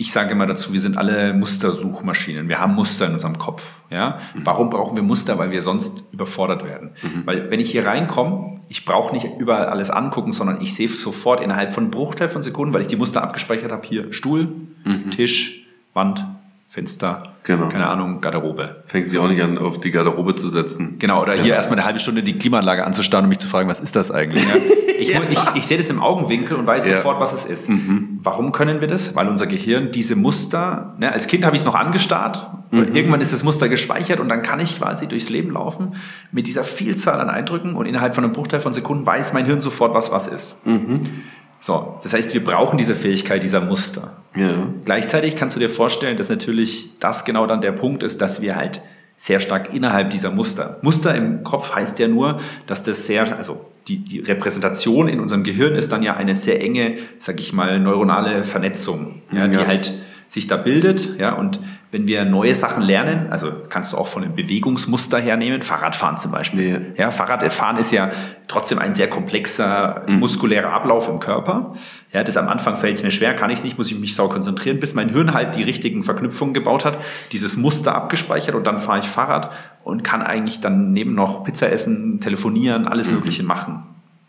ich 0.00 0.12
sage 0.12 0.32
immer 0.32 0.46
dazu, 0.46 0.72
wir 0.72 0.80
sind 0.80 0.96
alle 0.96 1.34
Mustersuchmaschinen. 1.34 2.48
Wir 2.48 2.58
haben 2.58 2.74
Muster 2.74 3.06
in 3.06 3.12
unserem 3.12 3.36
Kopf. 3.36 3.80
Ja? 3.90 4.18
Mhm. 4.34 4.46
Warum 4.46 4.70
brauchen 4.70 4.96
wir 4.96 5.02
Muster? 5.02 5.38
Weil 5.38 5.50
wir 5.50 5.60
sonst 5.60 6.04
überfordert 6.10 6.64
werden. 6.64 6.92
Mhm. 7.02 7.26
Weil 7.26 7.50
wenn 7.50 7.60
ich 7.60 7.70
hier 7.70 7.84
reinkomme, 7.84 8.60
ich 8.70 8.86
brauche 8.86 9.14
nicht 9.14 9.28
überall 9.38 9.66
alles 9.66 9.90
angucken, 9.90 10.32
sondern 10.32 10.62
ich 10.62 10.74
sehe 10.74 10.88
sofort 10.88 11.42
innerhalb 11.42 11.74
von 11.74 11.90
Bruchteil 11.90 12.30
von 12.30 12.42
Sekunden, 12.42 12.72
weil 12.72 12.80
ich 12.80 12.86
die 12.86 12.96
Muster 12.96 13.22
abgespeichert 13.22 13.72
habe, 13.72 13.86
hier 13.86 14.10
Stuhl, 14.14 14.48
mhm. 14.84 15.10
Tisch, 15.10 15.66
Wand, 15.92 16.24
Fenster, 16.70 17.34
genau. 17.42 17.66
keine 17.66 17.88
Ahnung, 17.88 18.20
Garderobe. 18.20 18.84
Fängst 18.86 19.12
du 19.12 19.20
auch 19.20 19.26
nicht 19.26 19.42
an, 19.42 19.58
auf 19.58 19.80
die 19.80 19.90
Garderobe 19.90 20.36
zu 20.36 20.48
setzen. 20.48 21.00
Genau, 21.00 21.20
oder 21.20 21.32
hier 21.32 21.46
ja. 21.46 21.54
erstmal 21.56 21.80
eine 21.80 21.84
halbe 21.84 21.98
Stunde 21.98 22.22
die 22.22 22.38
Klimaanlage 22.38 22.86
anzustarren 22.86 23.24
und 23.24 23.28
mich 23.28 23.40
zu 23.40 23.48
fragen, 23.48 23.68
was 23.68 23.80
ist 23.80 23.96
das 23.96 24.12
eigentlich? 24.12 24.44
Ja? 24.44 24.54
Ich, 25.00 25.14
ja. 25.14 25.20
ich, 25.30 25.38
ich, 25.54 25.66
sehe 25.66 25.78
das 25.78 25.88
im 25.88 25.98
Augenwinkel 25.98 26.58
und 26.58 26.66
weiß 26.66 26.84
sofort, 26.84 27.20
was 27.20 27.32
es 27.32 27.46
ist. 27.46 27.70
Mhm. 27.70 28.20
Warum 28.22 28.52
können 28.52 28.82
wir 28.82 28.86
das? 28.86 29.16
Weil 29.16 29.28
unser 29.28 29.46
Gehirn 29.46 29.92
diese 29.92 30.14
Muster, 30.14 30.94
ne, 30.98 31.10
als 31.10 31.26
Kind 31.26 31.42
habe 31.42 31.56
ich 31.56 31.62
es 31.62 31.64
noch 31.64 31.74
angestarrt, 31.74 32.50
mhm. 32.70 32.94
irgendwann 32.94 33.22
ist 33.22 33.32
das 33.32 33.42
Muster 33.42 33.70
gespeichert 33.70 34.20
und 34.20 34.28
dann 34.28 34.42
kann 34.42 34.60
ich 34.60 34.76
quasi 34.76 35.08
durchs 35.08 35.30
Leben 35.30 35.52
laufen 35.52 35.94
mit 36.32 36.46
dieser 36.46 36.64
Vielzahl 36.64 37.18
an 37.18 37.30
Eindrücken 37.30 37.76
und 37.76 37.86
innerhalb 37.86 38.14
von 38.14 38.24
einem 38.24 38.34
Bruchteil 38.34 38.60
von 38.60 38.74
Sekunden 38.74 39.06
weiß 39.06 39.32
mein 39.32 39.46
Hirn 39.46 39.62
sofort, 39.62 39.94
was 39.94 40.12
was 40.12 40.28
ist. 40.28 40.66
Mhm. 40.66 41.22
So, 41.60 41.98
das 42.02 42.12
heißt, 42.12 42.34
wir 42.34 42.44
brauchen 42.44 42.76
diese 42.76 42.94
Fähigkeit 42.94 43.42
dieser 43.42 43.62
Muster. 43.62 44.19
Ja. 44.36 44.68
Gleichzeitig 44.84 45.36
kannst 45.36 45.56
du 45.56 45.60
dir 45.60 45.70
vorstellen, 45.70 46.16
dass 46.16 46.28
natürlich 46.28 46.90
das 47.00 47.24
genau 47.24 47.46
dann 47.46 47.60
der 47.60 47.72
Punkt 47.72 48.02
ist, 48.02 48.20
dass 48.20 48.40
wir 48.42 48.56
halt 48.56 48.80
sehr 49.16 49.40
stark 49.40 49.74
innerhalb 49.74 50.10
dieser 50.10 50.30
Muster. 50.30 50.78
Muster 50.82 51.14
im 51.14 51.44
Kopf 51.44 51.74
heißt 51.74 51.98
ja 51.98 52.08
nur, 52.08 52.38
dass 52.66 52.82
das 52.82 53.06
sehr, 53.06 53.36
also 53.36 53.66
die, 53.88 53.98
die 53.98 54.20
Repräsentation 54.20 55.08
in 55.08 55.20
unserem 55.20 55.42
Gehirn 55.42 55.74
ist 55.74 55.92
dann 55.92 56.02
ja 56.02 56.16
eine 56.16 56.34
sehr 56.34 56.60
enge, 56.62 56.98
sag 57.18 57.40
ich 57.40 57.52
mal, 57.52 57.80
neuronale 57.80 58.44
Vernetzung, 58.44 59.22
ja, 59.32 59.48
die 59.48 59.58
Ja. 59.58 59.66
halt 59.66 59.92
sich 60.30 60.46
da 60.46 60.56
bildet, 60.56 61.18
ja, 61.18 61.32
und 61.32 61.58
wenn 61.90 62.06
wir 62.06 62.24
neue 62.24 62.54
Sachen 62.54 62.84
lernen, 62.84 63.32
also 63.32 63.50
kannst 63.68 63.92
du 63.92 63.96
auch 63.96 64.06
von 64.06 64.22
einem 64.22 64.36
Bewegungsmuster 64.36 65.20
hernehmen, 65.20 65.60
Fahrradfahren 65.60 66.18
zum 66.18 66.30
Beispiel. 66.30 66.94
Ja, 66.96 67.10
Fahrradfahren 67.10 67.76
ist 67.78 67.90
ja 67.90 68.12
trotzdem 68.46 68.78
ein 68.78 68.94
sehr 68.94 69.10
komplexer 69.10 70.04
muskulärer 70.06 70.72
Ablauf 70.72 71.08
im 71.08 71.18
Körper. 71.18 71.74
Ja, 72.12 72.22
das 72.22 72.36
am 72.36 72.46
Anfang 72.46 72.76
fällt 72.76 72.96
es 72.96 73.02
mir 73.02 73.10
schwer, 73.10 73.34
kann 73.34 73.50
ich 73.50 73.58
es 73.58 73.64
nicht, 73.64 73.76
muss 73.76 73.90
ich 73.90 73.98
mich 73.98 74.14
sau 74.14 74.28
konzentrieren, 74.28 74.78
bis 74.78 74.94
mein 74.94 75.08
Hirn 75.08 75.34
halt 75.34 75.56
die 75.56 75.64
richtigen 75.64 76.04
Verknüpfungen 76.04 76.54
gebaut 76.54 76.84
hat, 76.84 76.98
dieses 77.32 77.56
Muster 77.56 77.96
abgespeichert 77.96 78.54
und 78.54 78.64
dann 78.68 78.78
fahre 78.78 79.00
ich 79.00 79.08
Fahrrad 79.08 79.50
und 79.82 80.04
kann 80.04 80.22
eigentlich 80.22 80.60
dann 80.60 80.92
neben 80.92 81.16
noch 81.16 81.42
Pizza 81.42 81.72
essen, 81.72 82.20
telefonieren, 82.20 82.86
alles 82.86 83.10
Mögliche 83.10 83.42
machen. 83.42 83.82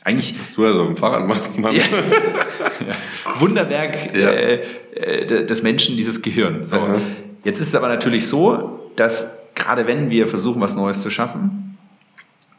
Eigentlich 0.03 0.39
Was 0.41 0.55
du 0.55 0.65
also 0.65 0.81
auf 0.81 0.87
dem 0.87 0.97
Fahrrad 0.97 1.27
machst, 1.27 1.59
Mann. 1.59 1.75
ja. 1.75 1.83
Wunderwerk 3.39 4.15
Ja. 4.15 4.29
äh, 4.29 4.61
äh, 4.95 5.45
des 5.45 5.63
Menschen, 5.63 5.95
dieses 5.97 6.21
Gehirn. 6.21 6.65
So. 6.67 6.77
Aha. 6.77 6.95
Jetzt 7.43 7.59
ist 7.59 7.67
es 7.67 7.75
aber 7.75 7.87
natürlich 7.87 8.27
so, 8.27 8.91
dass 8.95 9.37
gerade 9.55 9.87
wenn 9.87 10.09
wir 10.09 10.27
versuchen, 10.27 10.61
was 10.61 10.75
Neues 10.75 11.01
zu 11.01 11.09
schaffen, 11.09 11.77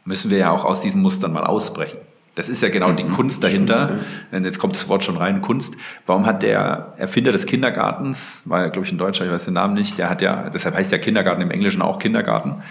müssen 0.05 0.29
wir 0.31 0.37
ja 0.37 0.51
auch 0.51 0.65
aus 0.65 0.81
diesen 0.81 1.01
Mustern 1.01 1.31
mal 1.33 1.45
ausbrechen. 1.45 1.97
Das 2.35 2.49
ist 2.49 2.63
ja 2.63 2.69
genau 2.69 2.91
die 2.91 3.03
Kunst 3.03 3.43
dahinter. 3.43 3.99
Denn 4.31 4.43
Jetzt 4.43 4.57
kommt 4.57 4.75
das 4.75 4.89
Wort 4.89 5.03
schon 5.03 5.17
rein, 5.17 5.41
Kunst. 5.41 5.75
Warum 6.07 6.25
hat 6.25 6.41
der 6.41 6.93
Erfinder 6.97 7.31
des 7.31 7.45
Kindergartens, 7.45 8.41
war 8.45 8.61
ja, 8.61 8.67
glaube 8.69 8.87
ich, 8.87 8.91
ein 8.91 8.97
Deutscher, 8.97 9.25
ich 9.25 9.31
weiß 9.31 9.45
den 9.45 9.53
Namen 9.53 9.75
nicht, 9.75 9.99
der 9.99 10.09
hat 10.09 10.21
ja, 10.23 10.49
deshalb 10.49 10.75
heißt 10.75 10.91
ja 10.91 10.97
Kindergarten 10.97 11.41
im 11.41 11.51
Englischen 11.51 11.81
auch 11.83 11.99
Kindergarten. 11.99 12.63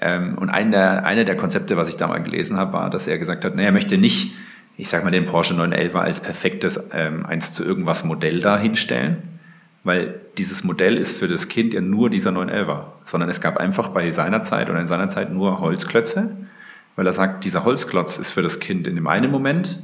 Ähm, 0.00 0.36
und 0.36 0.50
ein 0.50 0.70
der, 0.70 1.06
eine 1.06 1.24
der 1.24 1.36
Konzepte, 1.36 1.78
was 1.78 1.88
ich 1.88 1.96
da 1.96 2.06
mal 2.06 2.22
gelesen 2.22 2.58
habe, 2.58 2.74
war, 2.74 2.90
dass 2.90 3.06
er 3.06 3.16
gesagt 3.16 3.44
hat, 3.46 3.56
nee, 3.56 3.64
er 3.64 3.72
möchte 3.72 3.96
nicht, 3.96 4.34
ich 4.76 4.88
sag 4.88 5.04
mal, 5.04 5.10
den 5.10 5.24
Porsche 5.24 5.54
911 5.54 5.96
als 5.96 6.20
perfektes 6.20 6.88
ähm, 6.92 7.24
1 7.24 7.54
zu 7.54 7.64
irgendwas 7.64 8.04
Modell 8.04 8.40
da 8.40 8.58
hinstellen, 8.58 9.22
weil 9.84 10.20
dieses 10.36 10.64
Modell 10.64 10.96
ist 10.96 11.18
für 11.18 11.28
das 11.28 11.48
Kind 11.48 11.72
ja 11.72 11.80
nur 11.80 12.10
dieser 12.10 12.30
911er, 12.30 12.84
sondern 13.04 13.30
es 13.30 13.40
gab 13.40 13.56
einfach 13.56 13.88
bei 13.88 14.10
seiner 14.10 14.42
Zeit 14.42 14.68
oder 14.68 14.80
in 14.80 14.86
seiner 14.86 15.08
Zeit 15.08 15.32
nur 15.32 15.60
Holzklötze, 15.60 16.36
weil 16.96 17.06
er 17.06 17.12
sagt, 17.12 17.44
dieser 17.44 17.64
Holzklotz 17.64 18.18
ist 18.18 18.30
für 18.30 18.42
das 18.42 18.60
Kind 18.60 18.86
in 18.86 18.96
dem 18.96 19.06
einen 19.06 19.30
Moment 19.30 19.82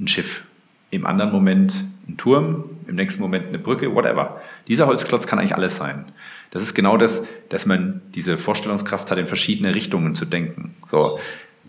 ein 0.00 0.08
Schiff, 0.08 0.44
im 0.90 1.06
anderen 1.06 1.32
Moment 1.32 1.84
ein 2.08 2.16
Turm, 2.16 2.64
im 2.86 2.96
nächsten 2.96 3.22
Moment 3.22 3.48
eine 3.48 3.58
Brücke, 3.58 3.94
whatever. 3.94 4.40
Dieser 4.68 4.86
Holzklotz 4.86 5.26
kann 5.26 5.38
eigentlich 5.38 5.54
alles 5.54 5.76
sein. 5.76 6.06
Das 6.50 6.62
ist 6.62 6.74
genau 6.74 6.96
das, 6.96 7.26
dass 7.48 7.66
man 7.66 8.02
diese 8.14 8.36
Vorstellungskraft 8.38 9.10
hat, 9.10 9.18
in 9.18 9.26
verschiedene 9.26 9.74
Richtungen 9.74 10.14
zu 10.14 10.24
denken. 10.24 10.74
So. 10.86 11.18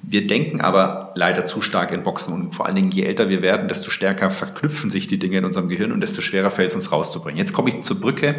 Wir 0.08 0.28
denken 0.28 0.62
aber 0.62 1.12
leider 1.16 1.46
zu 1.46 1.62
stark 1.62 1.92
in 1.92 2.04
Boxen 2.04 2.34
und 2.34 2.54
vor 2.54 2.68
allen 2.68 2.76
Dingen, 2.76 2.92
je 2.92 3.04
älter 3.04 3.28
wir 3.28 3.42
werden, 3.42 3.68
desto 3.68 3.90
stärker 3.90 4.30
verknüpfen 4.30 4.92
sich 4.92 5.08
die 5.08 5.18
Dinge 5.18 5.40
in 5.40 5.46
unserem 5.46 5.68
Gehirn 5.68 5.92
und 5.92 6.02
desto 6.02 6.22
schwerer 6.22 6.52
fällt 6.52 6.70
es 6.70 6.76
uns 6.76 6.92
rauszubringen. 6.92 7.40
Jetzt 7.40 7.54
komme 7.54 7.70
ich 7.70 7.82
zur 7.82 8.00
Brücke. 8.00 8.36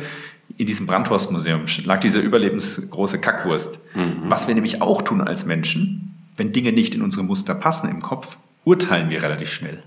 In 0.57 0.67
diesem 0.67 0.87
Brandhorst-Museum 0.87 1.63
lag 1.85 1.99
diese 1.99 2.21
überlebensgroße 2.21 3.21
Kackwurst. 3.21 3.81
Was 4.29 4.47
wir 4.47 4.55
nämlich 4.55 4.81
auch 4.81 5.03
tun 5.03 5.21
als 5.21 5.45
Menschen, 5.45 6.15
wenn 6.37 6.53
Dinge 6.53 6.71
nicht 6.71 6.95
in 6.95 7.03
unsere 7.03 7.25
Muster 7.25 7.55
passen 7.55 7.91
im 7.91 8.01
Kopf, 8.01 8.37
urteilen 8.65 9.11
wir 9.11 9.23
relativ 9.23 9.51
schnell. 9.51 9.83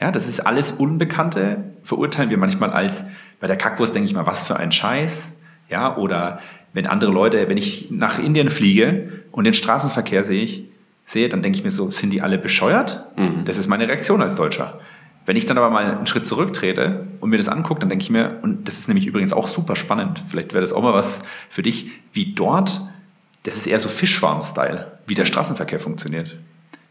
Ja, 0.00 0.10
das 0.10 0.28
ist 0.28 0.40
alles 0.40 0.72
Unbekannte, 0.72 1.64
verurteilen 1.82 2.30
wir 2.30 2.38
manchmal 2.38 2.70
als, 2.70 3.06
bei 3.38 3.46
der 3.46 3.56
Kackwurst 3.56 3.94
denke 3.94 4.06
ich 4.06 4.14
mal, 4.14 4.26
was 4.26 4.46
für 4.46 4.56
ein 4.56 4.72
Scheiß. 4.72 5.36
Ja, 5.68 5.96
oder 5.96 6.40
wenn 6.72 6.86
andere 6.86 7.12
Leute, 7.12 7.48
wenn 7.48 7.56
ich 7.58 7.90
nach 7.90 8.18
Indien 8.18 8.48
fliege 8.48 9.12
und 9.30 9.44
den 9.44 9.54
Straßenverkehr 9.54 10.24
sehe 10.24 10.42
ich, 10.42 10.71
sehe, 11.04 11.28
dann 11.28 11.42
denke 11.42 11.58
ich 11.58 11.64
mir 11.64 11.70
so, 11.70 11.90
sind 11.90 12.10
die 12.10 12.22
alle 12.22 12.38
bescheuert? 12.38 13.06
Das 13.44 13.58
ist 13.58 13.68
meine 13.68 13.88
Reaktion 13.88 14.22
als 14.22 14.34
Deutscher. 14.34 14.80
Wenn 15.24 15.36
ich 15.36 15.46
dann 15.46 15.56
aber 15.56 15.70
mal 15.70 15.84
einen 15.84 16.06
Schritt 16.06 16.26
zurücktrete 16.26 17.06
und 17.20 17.30
mir 17.30 17.36
das 17.36 17.48
angucke, 17.48 17.80
dann 17.80 17.88
denke 17.88 18.02
ich 18.02 18.10
mir, 18.10 18.38
und 18.42 18.66
das 18.66 18.78
ist 18.78 18.88
nämlich 18.88 19.06
übrigens 19.06 19.32
auch 19.32 19.46
super 19.46 19.76
spannend, 19.76 20.22
vielleicht 20.26 20.52
wäre 20.52 20.62
das 20.62 20.72
auch 20.72 20.82
mal 20.82 20.94
was 20.94 21.22
für 21.48 21.62
dich, 21.62 21.90
wie 22.12 22.34
dort, 22.34 22.80
das 23.44 23.56
ist 23.56 23.66
eher 23.66 23.78
so 23.78 23.88
Fischfarm-Style, 23.88 24.98
wie 25.06 25.14
der 25.14 25.24
Straßenverkehr 25.24 25.78
funktioniert. 25.78 26.36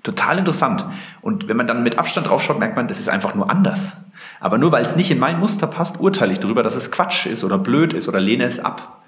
Total 0.04 0.38
interessant. 0.38 0.86
Und 1.22 1.48
wenn 1.48 1.58
man 1.58 1.68
dann 1.68 1.84
mit 1.84 2.00
Abstand 2.00 2.28
draufschaut, 2.28 2.58
merkt 2.58 2.76
man, 2.76 2.88
das 2.88 3.00
ist 3.00 3.10
einfach 3.10 3.36
nur 3.36 3.50
anders. 3.52 4.02
Aber 4.40 4.58
nur 4.58 4.72
weil 4.72 4.84
es 4.84 4.96
nicht 4.96 5.12
in 5.12 5.20
mein 5.20 5.40
Muster 5.40 5.68
passt, 5.68 6.00
urteile 6.00 6.32
ich 6.32 6.40
darüber, 6.40 6.64
dass 6.64 6.76
es 6.76 6.92
Quatsch 6.92 7.28
ist 7.28 7.44
oder 7.44 7.58
blöd 7.58 7.94
ist 7.94 8.08
oder 8.08 8.20
lehne 8.20 8.46
es 8.46 8.60
ab. 8.60 9.01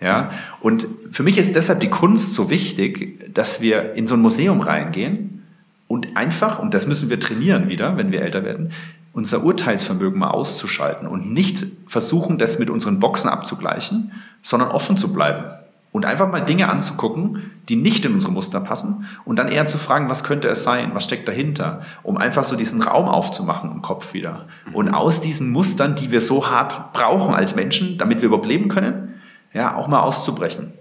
Ja, 0.00 0.30
und 0.60 0.86
für 1.10 1.22
mich 1.22 1.36
ist 1.36 1.56
deshalb 1.56 1.80
die 1.80 1.90
Kunst 1.90 2.34
so 2.34 2.48
wichtig, 2.48 3.34
dass 3.34 3.60
wir 3.60 3.94
in 3.94 4.06
so 4.06 4.14
ein 4.14 4.22
Museum 4.22 4.60
reingehen 4.60 5.42
und 5.88 6.16
einfach, 6.16 6.58
und 6.58 6.72
das 6.72 6.86
müssen 6.86 7.10
wir 7.10 7.20
trainieren 7.20 7.68
wieder, 7.68 7.96
wenn 7.98 8.10
wir 8.10 8.22
älter 8.22 8.44
werden, 8.44 8.72
unser 9.12 9.44
Urteilsvermögen 9.44 10.18
mal 10.18 10.30
auszuschalten 10.30 11.06
und 11.06 11.32
nicht 11.32 11.66
versuchen, 11.86 12.38
das 12.38 12.58
mit 12.58 12.70
unseren 12.70 12.98
Boxen 12.98 13.28
abzugleichen, 13.28 14.12
sondern 14.40 14.70
offen 14.70 14.96
zu 14.96 15.12
bleiben 15.12 15.44
und 15.92 16.06
einfach 16.06 16.30
mal 16.30 16.44
Dinge 16.44 16.68
anzugucken, 16.68 17.50
die 17.68 17.76
nicht 17.76 18.04
in 18.04 18.14
unsere 18.14 18.32
Muster 18.32 18.60
passen 18.60 19.06
und 19.24 19.38
dann 19.38 19.48
eher 19.48 19.66
zu 19.66 19.78
fragen, 19.78 20.08
was 20.08 20.24
könnte 20.24 20.48
es 20.48 20.62
sein, 20.62 20.92
was 20.94 21.04
steckt 21.04 21.26
dahinter, 21.26 21.82
um 22.02 22.16
einfach 22.16 22.44
so 22.44 22.56
diesen 22.56 22.82
Raum 22.82 23.06
aufzumachen 23.06 23.70
im 23.70 23.82
Kopf 23.82 24.14
wieder. 24.14 24.46
Und 24.72 24.94
aus 24.94 25.20
diesen 25.20 25.50
Mustern, 25.50 25.96
die 25.96 26.10
wir 26.10 26.20
so 26.20 26.48
hart 26.48 26.92
brauchen 26.92 27.34
als 27.34 27.56
Menschen, 27.56 27.98
damit 27.98 28.22
wir 28.22 28.28
überhaupt 28.28 28.46
leben 28.46 28.68
können, 28.68 29.09
ja, 29.52 29.74
auch 29.74 29.88
mal 29.88 30.00
auszubrechen. 30.00 30.72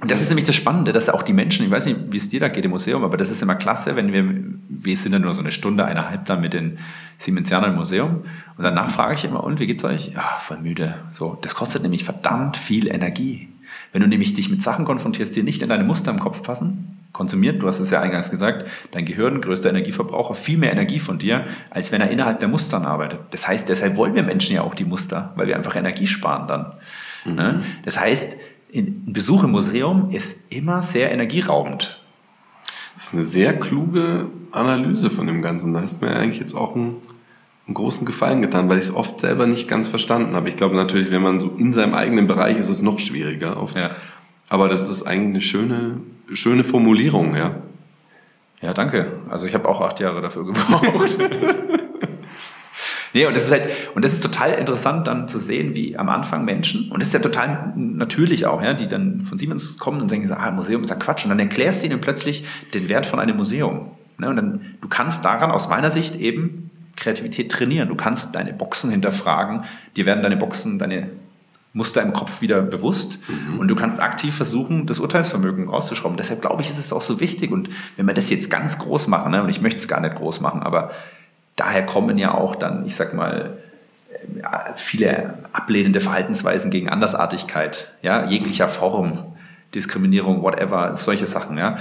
Und 0.00 0.10
das 0.10 0.20
ist 0.20 0.28
nämlich 0.28 0.44
das 0.44 0.54
Spannende, 0.54 0.92
dass 0.92 1.08
auch 1.08 1.22
die 1.22 1.32
Menschen, 1.32 1.64
ich 1.64 1.70
weiß 1.70 1.86
nicht, 1.86 1.98
wie 2.10 2.18
es 2.18 2.28
dir 2.28 2.40
da 2.40 2.48
geht 2.48 2.64
im 2.64 2.70
Museum, 2.70 3.04
aber 3.04 3.16
das 3.16 3.30
ist 3.30 3.42
immer 3.42 3.54
klasse, 3.54 3.96
wenn 3.96 4.12
wir, 4.12 4.24
wir 4.68 4.96
sind 4.96 5.12
ja 5.12 5.18
nur 5.18 5.32
so 5.32 5.40
eine 5.40 5.50
Stunde, 5.50 5.84
eineinhalb 5.84 6.26
dann 6.26 6.40
mit 6.40 6.52
den 6.52 6.78
Siemensianern 7.18 7.70
im 7.70 7.76
Museum 7.76 8.24
und 8.56 8.64
danach 8.64 8.90
frage 8.90 9.14
ich 9.14 9.24
immer, 9.24 9.42
und 9.42 9.58
wie 9.58 9.66
geht's 9.66 9.82
euch? 9.84 10.12
Ja, 10.14 10.22
voll 10.38 10.58
müde. 10.58 10.94
So, 11.10 11.38
das 11.40 11.54
kostet 11.54 11.82
nämlich 11.82 12.04
verdammt 12.04 12.56
viel 12.56 12.88
Energie. 12.88 13.48
Wenn 13.92 14.02
du 14.02 14.08
nämlich 14.08 14.34
dich 14.34 14.50
mit 14.50 14.62
Sachen 14.62 14.84
konfrontierst, 14.84 15.34
die 15.34 15.42
nicht 15.42 15.62
in 15.62 15.70
deine 15.70 15.84
Muster 15.84 16.10
im 16.10 16.18
Kopf 16.18 16.42
passen, 16.42 16.98
konsumiert, 17.12 17.62
du 17.62 17.66
hast 17.66 17.80
es 17.80 17.90
ja 17.90 18.00
eingangs 18.00 18.30
gesagt, 18.30 18.68
dein 18.90 19.06
Gehirn, 19.06 19.40
größter 19.40 19.70
Energieverbraucher, 19.70 20.34
viel 20.34 20.58
mehr 20.58 20.70
Energie 20.70 20.98
von 20.98 21.18
dir, 21.18 21.46
als 21.70 21.92
wenn 21.92 22.02
er 22.02 22.10
innerhalb 22.10 22.40
der 22.40 22.48
Mustern 22.48 22.84
arbeitet. 22.84 23.20
Das 23.30 23.48
heißt, 23.48 23.70
deshalb 23.70 23.96
wollen 23.96 24.14
wir 24.14 24.22
Menschen 24.22 24.54
ja 24.54 24.62
auch 24.62 24.74
die 24.74 24.84
Muster, 24.84 25.32
weil 25.34 25.46
wir 25.46 25.56
einfach 25.56 25.76
Energie 25.76 26.06
sparen 26.06 26.46
dann. 26.46 26.72
Ne? 27.34 27.62
Das 27.84 27.98
heißt, 27.98 28.38
ein 28.74 29.04
Besuch 29.06 29.44
im 29.44 29.50
Museum 29.50 30.10
ist 30.10 30.52
immer 30.52 30.82
sehr 30.82 31.12
energieraubend. 31.12 32.00
Das 32.94 33.08
ist 33.08 33.14
eine 33.14 33.24
sehr 33.24 33.58
kluge 33.58 34.28
Analyse 34.52 35.10
von 35.10 35.26
dem 35.26 35.42
Ganzen. 35.42 35.74
Da 35.74 35.82
hast 35.82 36.00
du 36.00 36.06
mir 36.06 36.16
eigentlich 36.16 36.40
jetzt 36.40 36.54
auch 36.54 36.74
einen, 36.74 36.96
einen 37.66 37.74
großen 37.74 38.06
Gefallen 38.06 38.40
getan, 38.42 38.68
weil 38.68 38.78
ich 38.78 38.84
es 38.84 38.94
oft 38.94 39.20
selber 39.20 39.46
nicht 39.46 39.68
ganz 39.68 39.88
verstanden 39.88 40.34
habe. 40.34 40.48
Ich 40.48 40.56
glaube 40.56 40.76
natürlich, 40.76 41.10
wenn 41.10 41.22
man 41.22 41.38
so 41.38 41.52
in 41.58 41.72
seinem 41.72 41.94
eigenen 41.94 42.26
Bereich 42.26 42.56
ist, 42.56 42.66
ist 42.66 42.76
es 42.76 42.82
noch 42.82 42.98
schwieriger. 42.98 43.60
Oft. 43.60 43.76
Ja. 43.76 43.90
Aber 44.48 44.68
das 44.68 44.88
ist 44.88 45.02
eigentlich 45.02 45.28
eine 45.28 45.40
schöne, 45.40 46.00
schöne 46.32 46.64
Formulierung, 46.64 47.36
ja. 47.36 47.56
Ja, 48.62 48.72
danke. 48.72 49.12
Also 49.28 49.46
ich 49.46 49.54
habe 49.54 49.68
auch 49.68 49.82
acht 49.82 50.00
Jahre 50.00 50.22
dafür 50.22 50.46
gebraucht. 50.46 51.18
nee, 53.16 53.24
und 53.24 53.34
das 53.34 53.44
ist 53.44 53.52
halt, 53.52 53.70
und 53.94 54.04
das 54.04 54.12
ist 54.12 54.20
total 54.20 54.52
interessant 54.52 55.06
dann 55.06 55.26
zu 55.26 55.38
sehen, 55.38 55.74
wie 55.74 55.96
am 55.96 56.10
Anfang 56.10 56.44
Menschen, 56.44 56.90
und 56.92 57.00
das 57.00 57.08
ist 57.08 57.14
ja 57.14 57.20
total 57.20 57.72
natürlich 57.74 58.44
auch, 58.44 58.62
ja, 58.62 58.74
die 58.74 58.88
dann 58.88 59.22
von 59.22 59.38
Siemens 59.38 59.78
kommen 59.78 60.02
und 60.02 60.10
denken, 60.10 60.30
ah, 60.32 60.50
Museum 60.50 60.82
ist 60.82 60.90
ja 60.90 60.96
Quatsch. 60.96 61.24
Und 61.24 61.30
dann 61.30 61.38
erklärst 61.38 61.82
du 61.82 61.86
ihnen 61.86 62.02
plötzlich 62.02 62.44
den 62.74 62.90
Wert 62.90 63.06
von 63.06 63.18
einem 63.18 63.38
Museum. 63.38 63.92
Ne? 64.18 64.28
Und 64.28 64.36
dann, 64.36 64.60
du 64.82 64.88
kannst 64.88 65.24
daran 65.24 65.50
aus 65.50 65.68
meiner 65.68 65.90
Sicht 65.90 66.16
eben 66.16 66.70
Kreativität 66.94 67.50
trainieren. 67.50 67.88
Du 67.88 67.94
kannst 67.94 68.34
deine 68.34 68.52
Boxen 68.52 68.90
hinterfragen, 68.90 69.64
dir 69.96 70.04
werden 70.04 70.22
deine 70.22 70.36
Boxen, 70.36 70.78
deine 70.78 71.08
Muster 71.72 72.02
im 72.02 72.14
Kopf 72.14 72.40
wieder 72.40 72.62
bewusst 72.62 73.18
und 73.58 73.68
du 73.68 73.74
kannst 73.74 74.00
aktiv 74.00 74.34
versuchen, 74.34 74.86
das 74.86 74.98
Urteilsvermögen 74.98 75.68
rauszuschrauben. 75.68 76.16
Deshalb 76.16 76.40
glaube 76.40 76.62
ich, 76.62 76.70
ist 76.70 76.78
es 76.78 76.90
auch 76.90 77.02
so 77.02 77.20
wichtig 77.20 77.50
und 77.50 77.68
wenn 77.96 78.06
wir 78.06 78.14
das 78.14 78.30
jetzt 78.30 78.50
ganz 78.50 78.78
groß 78.78 79.08
machen, 79.08 79.32
ne, 79.32 79.42
und 79.42 79.50
ich 79.50 79.60
möchte 79.60 79.78
es 79.78 79.86
gar 79.86 80.00
nicht 80.00 80.14
groß 80.14 80.40
machen, 80.40 80.62
aber 80.62 80.92
daher 81.56 81.84
kommen 81.84 82.18
ja 82.18 82.34
auch 82.34 82.54
dann, 82.54 82.86
ich 82.86 82.94
sag 82.94 83.14
mal, 83.14 83.58
äh, 84.12 84.74
viele 84.74 85.34
ablehnende 85.52 86.00
Verhaltensweisen 86.00 86.70
gegen 86.70 86.88
Andersartigkeit, 86.88 87.92
ja, 88.02 88.24
jeglicher 88.26 88.68
Form, 88.68 89.24
Diskriminierung, 89.74 90.42
whatever, 90.42 90.96
solche 90.96 91.26
Sachen, 91.26 91.58
ja. 91.58 91.78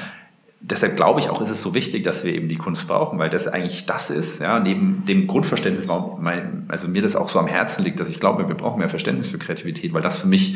Deshalb 0.61 0.95
glaube 0.95 1.19
ich 1.19 1.29
auch, 1.29 1.41
ist 1.41 1.51
es 1.51 1.61
so 1.61 1.75
wichtig, 1.75 2.03
dass 2.03 2.23
wir 2.23 2.33
eben 2.33 2.47
die 2.47 2.55
Kunst 2.55 2.87
brauchen, 2.87 3.19
weil 3.19 3.29
das 3.29 3.47
eigentlich 3.47 3.85
das 3.85 4.09
ist, 4.09 4.39
ja, 4.39 4.59
neben 4.59 5.05
dem 5.05 5.27
Grundverständnis, 5.27 5.87
warum 5.87 6.23
mein, 6.23 6.65
also 6.69 6.87
mir 6.87 7.03
das 7.03 7.15
auch 7.15 7.29
so 7.29 7.37
am 7.37 7.47
Herzen 7.47 7.83
liegt, 7.83 7.99
dass 7.99 8.09
ich 8.09 8.19
glaube, 8.19 8.47
wir 8.47 8.55
brauchen 8.55 8.79
mehr 8.79 8.89
Verständnis 8.89 9.29
für 9.29 9.37
Kreativität, 9.37 9.93
weil 9.93 10.01
das 10.01 10.17
für 10.17 10.27
mich 10.27 10.55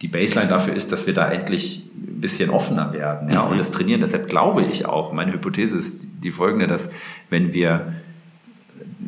die 0.00 0.08
Baseline 0.08 0.48
dafür 0.48 0.74
ist, 0.74 0.90
dass 0.90 1.06
wir 1.06 1.14
da 1.14 1.30
endlich 1.30 1.84
ein 1.94 2.20
bisschen 2.20 2.50
offener 2.50 2.92
werden, 2.92 3.30
ja, 3.30 3.42
und 3.42 3.58
das 3.58 3.72
trainieren. 3.72 4.00
Deshalb 4.00 4.28
glaube 4.28 4.62
ich 4.62 4.86
auch, 4.86 5.12
meine 5.12 5.32
Hypothese 5.32 5.76
ist 5.76 6.06
die 6.22 6.30
folgende, 6.30 6.66
dass 6.66 6.92
wenn 7.28 7.52
wir 7.52 7.92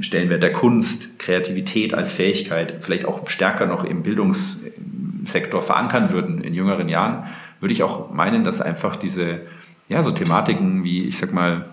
Stellenwert 0.01 0.43
der 0.43 0.53
Kunst, 0.53 1.19
Kreativität 1.19 1.95
als 1.95 2.13
Fähigkeit 2.13 2.77
vielleicht 2.81 3.05
auch 3.05 3.29
stärker 3.29 3.67
noch 3.67 3.85
im 3.85 4.03
Bildungssektor 4.03 5.63
verankern 5.63 6.11
würden 6.11 6.43
in 6.43 6.55
jüngeren 6.55 6.89
Jahren, 6.89 7.29
würde 7.61 7.73
ich 7.73 7.83
auch 7.83 8.13
meinen, 8.13 8.45
dass 8.45 8.61
einfach 8.61 8.97
diese, 8.97 9.41
ja, 9.89 10.03
so 10.03 10.11
Thematiken 10.11 10.85
wie, 10.85 11.05
ich 11.07 11.19
sag 11.19 11.33
mal, 11.33 11.67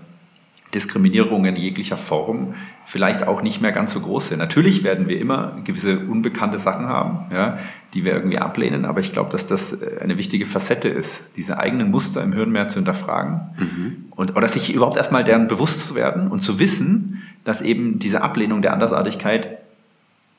Diskriminierung 0.73 1.45
in 1.45 1.55
jeglicher 1.55 1.97
Form 1.97 2.53
vielleicht 2.83 3.27
auch 3.27 3.41
nicht 3.41 3.61
mehr 3.61 3.71
ganz 3.71 3.91
so 3.91 3.99
groß 3.99 4.29
sind. 4.29 4.39
Natürlich 4.39 4.83
werden 4.83 5.07
wir 5.07 5.19
immer 5.19 5.57
gewisse 5.63 5.99
unbekannte 5.99 6.57
Sachen 6.57 6.87
haben, 6.87 7.31
ja, 7.31 7.57
die 7.93 8.05
wir 8.05 8.13
irgendwie 8.13 8.37
ablehnen, 8.37 8.85
aber 8.85 9.01
ich 9.01 9.11
glaube, 9.11 9.31
dass 9.31 9.47
das 9.47 9.81
eine 9.83 10.17
wichtige 10.17 10.45
Facette 10.45 10.87
ist, 10.87 11.31
diese 11.35 11.59
eigenen 11.59 11.91
Muster 11.91 12.23
im 12.23 12.33
Hirn 12.33 12.51
mehr 12.51 12.67
zu 12.67 12.79
hinterfragen 12.79 13.41
mhm. 13.57 14.05
und 14.11 14.35
oder 14.35 14.47
sich 14.47 14.73
überhaupt 14.73 14.97
erstmal 14.97 15.23
deren 15.23 15.47
bewusst 15.47 15.87
zu 15.87 15.95
werden 15.95 16.29
und 16.29 16.41
zu 16.41 16.59
wissen, 16.59 17.21
dass 17.43 17.61
eben 17.61 17.99
diese 17.99 18.21
Ablehnung 18.21 18.61
der 18.61 18.73
Andersartigkeit 18.73 19.57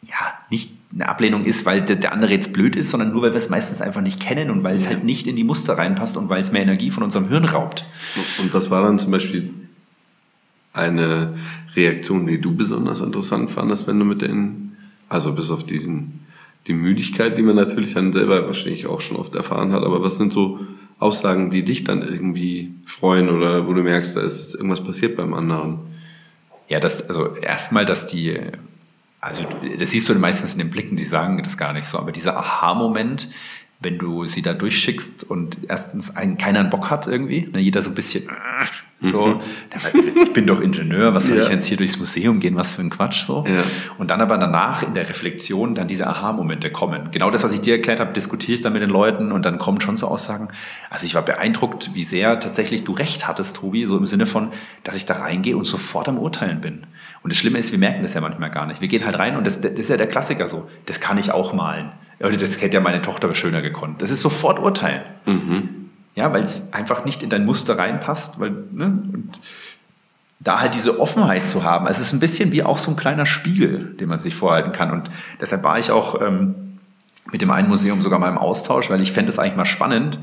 ja 0.03 0.17
nicht 0.51 0.73
eine 0.95 1.09
Ablehnung 1.09 1.45
ist, 1.45 1.65
weil 1.65 1.83
der 1.83 2.13
andere 2.13 2.33
jetzt 2.33 2.53
blöd 2.53 2.77
ist, 2.77 2.91
sondern 2.91 3.13
nur 3.13 3.23
weil 3.23 3.33
wir 3.33 3.39
es 3.39 3.49
meistens 3.49 3.81
einfach 3.81 4.03
nicht 4.03 4.21
kennen 4.21 4.51
und 4.51 4.63
weil 4.63 4.75
es 4.75 4.89
halt 4.89 5.05
nicht 5.05 5.27
in 5.27 5.37
die 5.37 5.45
Muster 5.45 5.79
reinpasst 5.79 6.17
und 6.17 6.29
weil 6.29 6.41
es 6.41 6.53
mehr 6.53 6.63
Energie 6.63 6.91
von 6.91 7.03
unserem 7.03 7.29
Hirn 7.29 7.45
raubt. 7.45 7.87
Und 8.41 8.53
was 8.53 8.71
war 8.71 8.83
dann 8.83 8.99
zum 8.99 9.11
Beispiel 9.11 9.55
eine 10.73 11.35
Reaktion, 11.75 12.27
die 12.27 12.41
du 12.41 12.55
besonders 12.55 13.01
interessant 13.01 13.51
fandest, 13.51 13.87
wenn 13.87 13.99
du 13.99 14.05
mit 14.05 14.23
denen, 14.23 14.77
also 15.09 15.33
bis 15.33 15.51
auf 15.51 15.65
diesen, 15.65 16.21
die 16.67 16.73
Müdigkeit, 16.73 17.37
die 17.37 17.43
man 17.43 17.57
natürlich 17.57 17.95
dann 17.95 18.13
selber 18.13 18.47
wahrscheinlich 18.47 18.87
auch 18.87 19.01
schon 19.01 19.17
oft 19.17 19.35
erfahren 19.35 19.73
hat, 19.73 19.85
aber 19.85 20.03
was 20.03 20.17
sind 20.17 20.33
so 20.33 20.61
Aussagen, 20.99 21.51
die 21.51 21.65
dich 21.65 21.85
dann 21.85 22.01
irgendwie 22.01 22.75
freuen 22.85 23.29
oder 23.29 23.67
wo 23.67 23.73
du 23.73 23.83
merkst, 23.83 24.17
da 24.17 24.21
ist 24.21 24.55
irgendwas 24.55 24.85
passiert 24.85 25.17
beim 25.17 25.35
anderen? 25.35 25.81
Ja, 26.69 26.79
das, 26.81 27.09
also 27.09 27.35
erstmal, 27.35 27.85
dass 27.85 28.07
die, 28.07 28.39
also 29.21 29.45
das 29.79 29.91
siehst 29.91 30.09
du 30.09 30.15
meistens 30.15 30.53
in 30.53 30.59
den 30.59 30.71
Blicken, 30.71 30.97
die 30.97 31.05
sagen 31.05 31.43
das 31.43 31.59
gar 31.59 31.73
nicht 31.73 31.87
so, 31.87 31.99
aber 31.99 32.13
dieser 32.13 32.37
Aha-Moment, 32.37 33.29
wenn 33.83 33.99
du 33.99 34.27
sie 34.27 34.43
da 34.43 34.55
durchschickst 34.55 35.25
und 35.25 35.59
erstens 35.69 36.17
einen, 36.17 36.39
keiner 36.39 36.61
einen 36.61 36.71
Bock 36.71 36.91
hat 36.91 37.07
irgendwie, 37.07 37.49
ne, 37.53 37.61
jeder 37.61 37.83
so 37.83 37.91
ein 37.91 37.95
bisschen 37.95 38.29
so, 39.05 39.27
mhm. 39.27 39.41
ich 40.23 40.33
bin 40.33 40.47
doch 40.47 40.61
Ingenieur, 40.61 41.13
was 41.13 41.27
soll 41.27 41.39
ja. 41.39 41.43
ich 41.43 41.49
jetzt 41.49 41.67
hier 41.67 41.77
durchs 41.77 41.99
Museum 41.99 42.39
gehen, 42.39 42.55
was 42.55 42.71
für 42.71 42.83
ein 42.83 42.91
Quatsch 42.91 43.23
so. 43.23 43.45
Ja. 43.47 43.63
Und 43.99 44.11
dann 44.11 44.21
aber 44.21 44.39
danach 44.39 44.83
in 44.83 44.95
der 44.95 45.09
Reflexion 45.09 45.75
dann 45.75 45.89
diese 45.89 46.07
Aha-Momente 46.07 46.71
kommen. 46.71 47.11
Genau 47.11 47.31
das, 47.31 47.43
was 47.43 47.53
ich 47.53 47.61
dir 47.61 47.75
erklärt 47.75 47.99
habe, 47.99 48.13
diskutiere 48.13 48.55
ich 48.55 48.61
dann 48.61 48.73
mit 48.73 48.83
den 48.83 48.91
Leuten 48.91 49.33
und 49.33 49.45
dann 49.45 49.59
kommen 49.59 49.81
schon 49.81 49.97
so 49.97 50.07
Aussagen. 50.07 50.49
Also 50.89 51.07
ich 51.07 51.15
war 51.15 51.23
beeindruckt, 51.23 51.95
wie 51.95 52.05
sehr 52.05 52.39
tatsächlich 52.39 52.85
du 52.85 52.93
recht 52.93 53.27
hattest, 53.27 53.57
Tobi, 53.57 53.87
so 53.87 53.97
im 53.97 54.07
Sinne 54.07 54.27
von, 54.27 54.53
dass 54.85 54.95
ich 54.97 55.05
da 55.05 55.15
reingehe 55.15 55.57
und 55.57 55.65
sofort 55.65 56.09
am 56.09 56.19
Urteilen 56.19 56.61
bin. 56.61 56.87
Und 57.23 57.33
das 57.33 57.39
Schlimme 57.39 57.59
ist, 57.59 57.71
wir 57.71 57.79
merken 57.79 58.03
das 58.03 58.15
ja 58.15 58.21
manchmal 58.21 58.51
gar 58.51 58.67
nicht. 58.67 58.81
Wir 58.81 58.89
gehen 58.89 59.05
halt 59.05 59.19
rein 59.19 59.37
und 59.37 59.47
das, 59.47 59.61
das 59.61 59.73
ist 59.73 59.89
ja 59.91 59.97
der 59.97 60.09
Klassiker 60.09 60.49
so. 60.49 60.69
Das 60.87 61.01
kann 61.01 61.19
ich 61.19 61.31
auch 61.31 61.53
malen. 61.53 61.93
Oder 62.19 62.37
das 62.37 62.61
hätte 62.61 62.75
ja 62.75 62.81
meine 62.81 63.03
Tochter 63.03 63.33
schöner 63.35 63.63
gekonnt. 63.63 64.03
Das 64.03 64.11
ist 64.11 64.21
sofort 64.21 64.59
urteilen. 64.59 65.03
Mhm. 65.27 65.69
Ja, 66.15 66.33
weil 66.33 66.45
es 66.45 66.73
einfach 66.73 67.05
nicht 67.05 67.23
in 67.23 67.31
dein 67.31 67.45
Muster 67.45 67.79
reinpasst, 67.79 68.39
weil, 68.39 68.51
ne, 68.73 68.87
und 69.13 69.41
da 70.41 70.61
halt 70.61 70.75
diese 70.75 71.01
Offenheit 71.01 71.47
zu 71.47 71.63
haben. 71.63 71.87
Also 71.87 72.01
es 72.01 72.09
ist 72.09 72.13
ein 72.13 72.21
bisschen 72.21 72.53
wie 72.53 72.65
auch 72.65 72.79
so 72.79 72.91
ein 72.91 72.97
kleiner 72.97 73.27
Spiegel, 73.27 73.95
den 73.99 74.09
man 74.09 74.19
sich 74.19 74.35
vorhalten 74.35 74.73
kann. 74.73 74.91
Und 74.91 75.09
deshalb 75.41 75.63
war 75.63 75.79
ich 75.79 75.91
auch 75.91 76.21
ähm, 76.21 76.79
mit 77.31 77.41
dem 77.41 77.51
einen 77.51 77.69
Museum 77.69 78.03
sogar 78.03 78.19
mal 78.19 78.29
im 78.29 78.39
Austausch, 78.39 78.91
weil 78.91 79.01
ich 79.01 79.13
fände 79.13 79.31
es 79.31 79.39
eigentlich 79.39 79.57
mal 79.57 79.65
spannend, 79.65 80.19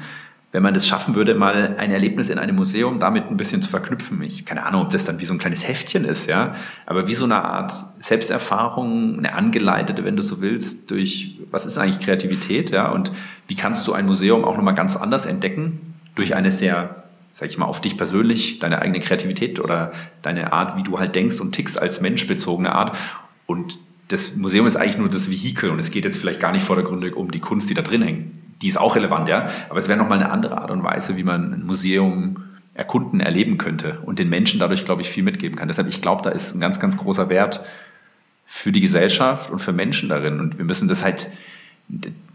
wenn 0.52 0.64
man 0.64 0.74
das 0.74 0.88
schaffen 0.88 1.14
würde, 1.14 1.36
mal 1.36 1.76
ein 1.78 1.92
Erlebnis 1.92 2.30
in 2.30 2.40
einem 2.40 2.56
Museum 2.56 3.00
damit 3.00 3.30
ein 3.30 3.38
bisschen 3.38 3.62
zu 3.62 3.70
verknüpfen. 3.70 4.22
Ich 4.24 4.46
keine 4.46 4.66
Ahnung, 4.66 4.82
ob 4.82 4.90
das 4.90 5.06
dann 5.06 5.20
wie 5.20 5.26
so 5.26 5.34
ein 5.34 5.38
kleines 5.38 5.68
Heftchen 5.68 6.06
ist, 6.06 6.28
ja, 6.28 6.56
aber 6.88 7.08
wie 7.08 7.14
so 7.14 7.26
eine 7.26 7.44
Art 7.44 7.72
Selbsterfahrung, 8.00 9.20
eine 9.20 9.34
angeleitete, 9.34 10.04
wenn 10.06 10.16
du 10.16 10.24
so 10.24 10.42
willst, 10.42 10.90
durch 10.90 11.38
was 11.52 11.66
ist 11.66 11.78
eigentlich 11.78 12.00
Kreativität, 12.00 12.72
ja, 12.72 12.90
und 12.90 13.12
wie 13.48 13.56
kannst 13.56 13.88
du 13.88 13.94
ein 13.94 14.06
Museum 14.06 14.44
auch 14.44 14.58
nochmal 14.58 14.76
ganz 14.76 14.98
anders 14.98 15.26
entdecken 15.26 15.96
durch 16.16 16.36
eine 16.36 16.52
sehr 16.52 16.96
sag 17.32 17.50
ich 17.50 17.58
mal, 17.58 17.68
auf 17.68 17.80
dich 17.80 17.96
persönlich, 17.96 18.60
deine 18.60 18.82
eigene 18.82 19.00
Kreativität 19.00 19.62
oder 19.62 19.94
deine 20.24 20.52
Art, 20.52 20.76
wie 20.78 20.84
du 20.84 21.00
halt 21.00 21.16
denkst 21.16 21.40
und 21.40 21.54
tickst 21.54 21.82
als 21.82 22.02
Mensch 22.02 22.28
bezogene 22.28 22.74
Art. 22.76 22.98
Und 23.46 23.78
das 24.10 24.36
Museum 24.36 24.68
ist 24.68 24.76
eigentlich 24.76 24.98
nur 24.98 25.08
das 25.08 25.30
Vehikel 25.30 25.70
und 25.70 25.80
es 25.80 25.92
geht 25.92 26.04
jetzt 26.04 26.18
vielleicht 26.18 26.42
gar 26.42 26.52
nicht 26.52 26.66
vordergründig 26.66 27.16
um 27.16 27.32
die 27.32 27.40
Kunst, 27.40 27.70
die 27.70 27.76
da 27.76 27.82
drin 27.82 28.02
hängt 28.02 28.32
die 28.62 28.68
ist 28.68 28.78
auch 28.78 28.96
relevant, 28.96 29.30
ja. 29.30 29.50
Aber 29.70 29.80
es 29.80 29.88
wäre 29.88 29.98
nochmal 29.98 30.20
eine 30.20 30.32
andere 30.32 30.58
Art 30.58 30.72
und 30.72 30.84
Weise, 30.84 31.18
wie 31.18 31.24
man 31.24 31.54
ein 31.54 31.66
Museum 31.66 32.44
erkunden, 32.74 33.20
erleben 33.20 33.58
könnte 33.58 34.00
und 34.06 34.20
den 34.20 34.30
Menschen 34.30 34.60
dadurch, 34.60 34.86
glaube 34.86 35.02
ich, 35.02 35.10
viel 35.10 35.24
mitgeben 35.24 35.58
kann. 35.58 35.68
Deshalb, 35.68 35.88
ich 35.88 36.02
glaube, 36.02 36.22
da 36.24 36.30
ist 36.30 36.56
ein 36.56 36.60
ganz, 36.60 36.80
ganz 36.80 36.98
großer 36.98 37.30
Wert 37.30 37.64
für 38.46 38.72
die 38.72 38.82
Gesellschaft 38.82 39.52
und 39.52 39.60
für 39.60 39.74
Menschen 39.74 40.10
darin. 40.10 40.40
Und 40.40 40.58
wir 40.58 40.66
müssen 40.66 40.88
das 40.88 41.04
halt, 41.04 41.30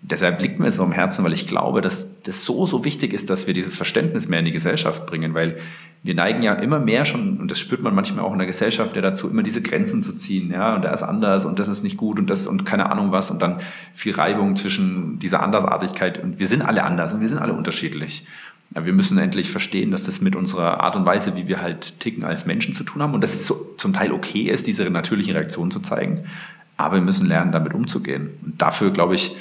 deshalb 0.03 0.41
liegt 0.43 0.61
mir 0.61 0.71
so 0.71 0.83
am 0.83 0.93
Herzen, 0.93 1.25
weil 1.25 1.33
ich 1.33 1.49
glaube, 1.49 1.81
dass 1.81 2.21
das 2.23 2.45
so, 2.45 2.67
so 2.67 2.85
wichtig 2.85 3.13
ist, 3.13 3.31
dass 3.31 3.47
wir 3.47 3.55
dieses 3.55 3.77
Verständnis 3.77 4.29
mehr 4.29 4.41
in 4.41 4.45
die 4.45 4.53
Gesellschaft 4.53 5.07
bringen, 5.07 5.35
weil 5.35 5.59
wir 6.03 6.15
neigen 6.15 6.43
ja 6.43 6.53
immer 6.55 6.79
mehr 6.79 7.07
schon, 7.07 7.39
und 7.39 7.51
das 7.51 7.59
spürt 7.59 7.83
man 7.83 7.95
manchmal 7.95 8.25
auch 8.25 8.33
in 8.33 8.39
der 8.39 8.47
Gesellschaft, 8.47 8.95
ja 8.95 9.01
dazu, 9.01 9.31
immer 9.31 9.43
diese 9.43 9.63
Grenzen 9.63 10.03
zu 10.03 10.15
ziehen, 10.15 10.51
ja, 10.51 10.75
und 10.75 10.83
der 10.83 10.93
ist 10.93 11.03
anders 11.03 11.47
und 11.47 11.59
das 11.59 11.69
ist 11.69 11.83
nicht 11.83 11.97
gut 11.97 12.19
und 12.19 12.29
das 12.29 12.47
und 12.47 12.67
keine 12.67 12.91
Ahnung 12.91 13.13
was 13.13 13.31
und 13.31 13.41
dann 13.41 13.61
viel 13.95 14.15
Reibung 14.15 14.57
zwischen 14.57 15.19
dieser 15.19 15.43
Andersartigkeit 15.43 16.23
und 16.23 16.39
wir 16.39 16.47
sind 16.47 16.61
alle 16.61 16.85
anders 16.85 17.15
und 17.15 17.21
wir 17.21 17.29
sind 17.29 17.39
alle 17.39 17.55
unterschiedlich. 17.55 18.27
Ja, 18.75 18.85
wir 18.85 18.93
müssen 18.93 19.19
endlich 19.19 19.51
verstehen, 19.51 19.91
dass 19.91 20.05
das 20.05 20.21
mit 20.21 20.37
unserer 20.37 20.81
Art 20.81 20.97
und 20.97 21.07
Weise, 21.07 21.37
wie 21.37 21.49
wir 21.49 21.63
halt 21.63 22.01
ticken 22.01 22.25
als 22.25 22.45
Menschen 22.45 22.75
zu 22.75 22.85
tun 22.85 23.03
haben 23.03 23.15
und 23.15 23.21
dass 23.23 23.35
es 23.35 23.47
so, 23.47 23.75
zum 23.79 23.93
Teil 23.93 24.13
okay 24.13 24.43
ist, 24.43 24.67
diese 24.67 24.89
natürlichen 24.91 25.35
Reaktionen 25.35 25.71
zu 25.71 25.81
zeigen, 25.81 26.25
aber 26.77 26.97
wir 26.97 27.03
müssen 27.03 27.29
lernen, 27.29 27.53
damit 27.53 27.75
umzugehen. 27.75 28.31
Und 28.45 28.61
dafür, 28.61 28.91
glaube 28.91 29.15
ich, 29.15 29.37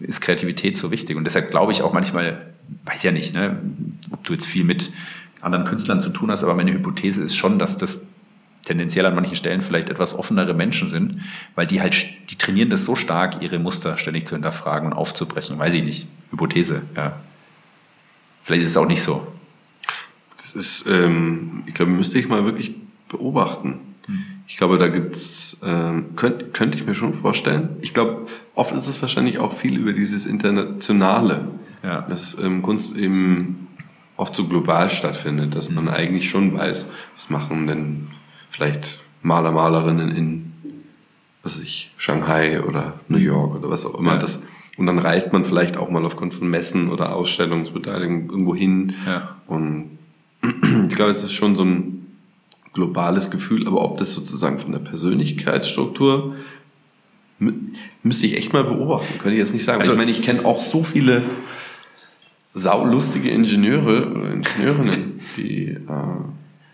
ist 0.00 0.20
Kreativität 0.20 0.76
so 0.76 0.90
wichtig. 0.90 1.16
Und 1.16 1.24
deshalb 1.24 1.50
glaube 1.50 1.72
ich 1.72 1.82
auch 1.82 1.92
manchmal, 1.92 2.54
weiß 2.84 3.02
ja 3.02 3.12
nicht, 3.12 3.34
ne, 3.34 3.60
ob 4.10 4.24
du 4.24 4.32
jetzt 4.32 4.46
viel 4.46 4.64
mit 4.64 4.92
anderen 5.40 5.64
Künstlern 5.64 6.00
zu 6.00 6.10
tun 6.10 6.30
hast, 6.30 6.42
aber 6.42 6.54
meine 6.54 6.72
Hypothese 6.72 7.22
ist 7.22 7.36
schon, 7.36 7.58
dass 7.58 7.78
das 7.78 8.08
tendenziell 8.64 9.06
an 9.06 9.14
manchen 9.14 9.36
Stellen 9.36 9.62
vielleicht 9.62 9.90
etwas 9.90 10.18
offenere 10.18 10.54
Menschen 10.54 10.88
sind, 10.88 11.22
weil 11.54 11.66
die 11.66 11.80
halt, 11.80 11.94
die 12.30 12.36
trainieren 12.36 12.68
das 12.68 12.84
so 12.84 12.96
stark, 12.96 13.42
ihre 13.42 13.58
Muster 13.58 13.96
ständig 13.96 14.26
zu 14.26 14.34
hinterfragen 14.34 14.88
und 14.88 14.92
aufzubrechen. 14.92 15.58
Weiß 15.58 15.74
ich 15.74 15.84
nicht. 15.84 16.08
Hypothese, 16.32 16.82
ja. 16.96 17.20
Vielleicht 18.42 18.64
ist 18.64 18.70
es 18.70 18.76
auch 18.76 18.86
nicht 18.86 19.02
so. 19.02 19.26
Das 20.42 20.54
ist, 20.54 20.86
ähm, 20.88 21.64
ich 21.66 21.74
glaube, 21.74 21.92
müsste 21.92 22.18
ich 22.18 22.28
mal 22.28 22.44
wirklich 22.44 22.74
beobachten. 23.08 23.80
Hm. 24.06 24.24
Ich 24.48 24.56
glaube, 24.56 24.78
da 24.78 24.88
gibt's, 24.88 25.56
ähm, 25.62 26.16
könnte 26.16 26.46
könnt 26.46 26.74
ich 26.76 26.86
mir 26.86 26.94
schon 26.94 27.14
vorstellen. 27.14 27.76
Ich 27.80 27.92
glaube, 27.92 28.26
oft 28.54 28.74
ist 28.74 28.86
es 28.86 29.00
wahrscheinlich 29.02 29.38
auch 29.38 29.52
viel 29.52 29.76
über 29.76 29.92
dieses 29.92 30.26
Internationale. 30.26 31.48
Ja. 31.82 32.02
Dass 32.02 32.38
ähm, 32.38 32.62
Kunst 32.62 32.96
eben 32.96 33.68
oft 34.16 34.34
so 34.34 34.46
global 34.46 34.88
stattfindet, 34.90 35.54
dass 35.54 35.70
man 35.70 35.88
eigentlich 35.88 36.28
schon 36.28 36.56
weiß, 36.56 36.90
was 37.14 37.30
machen 37.30 37.66
denn 37.66 38.08
vielleicht 38.50 39.02
Maler, 39.22 39.52
Malerinnen 39.52 40.10
in, 40.10 40.52
was 41.42 41.58
weiß 41.58 41.64
ich, 41.64 41.92
Shanghai 41.96 42.62
oder 42.62 42.94
New 43.08 43.18
York 43.18 43.56
oder 43.56 43.70
was 43.70 43.84
auch 43.84 43.98
immer. 43.98 44.14
Ja. 44.14 44.18
Das, 44.18 44.42
und 44.76 44.86
dann 44.86 44.98
reist 44.98 45.32
man 45.32 45.44
vielleicht 45.44 45.76
auch 45.76 45.90
mal 45.90 46.04
aufgrund 46.04 46.34
von 46.34 46.48
Messen 46.48 46.90
oder 46.90 47.14
Ausstellungsbeteiligung 47.14 48.30
irgendwo 48.30 48.54
hin. 48.54 48.94
Ja. 49.06 49.36
Und 49.46 49.98
ich 50.42 50.94
glaube, 50.94 51.10
es 51.10 51.24
ist 51.24 51.32
schon 51.32 51.56
so 51.56 51.64
ein 51.64 52.05
globales 52.76 53.30
Gefühl, 53.32 53.66
aber 53.66 53.82
ob 53.82 53.96
das 53.96 54.12
sozusagen 54.12 54.60
von 54.60 54.70
der 54.70 54.78
Persönlichkeitsstruktur 54.78 56.36
müsste 58.02 58.26
ich 58.26 58.36
echt 58.36 58.52
mal 58.52 58.64
beobachten, 58.64 59.18
könnte 59.18 59.34
ich 59.34 59.40
jetzt 59.40 59.52
nicht 59.52 59.64
sagen. 59.64 59.80
Also, 59.80 59.92
ich 59.92 59.98
meine, 59.98 60.10
ich 60.10 60.22
kenne 60.22 60.44
auch 60.44 60.60
so 60.60 60.84
viele 60.84 61.22
saulustige 62.54 63.30
Ingenieure 63.30 64.10
oder 64.10 64.32
Ingenieurinnen, 64.32 65.20
die, 65.36 65.68
äh, 65.68 65.80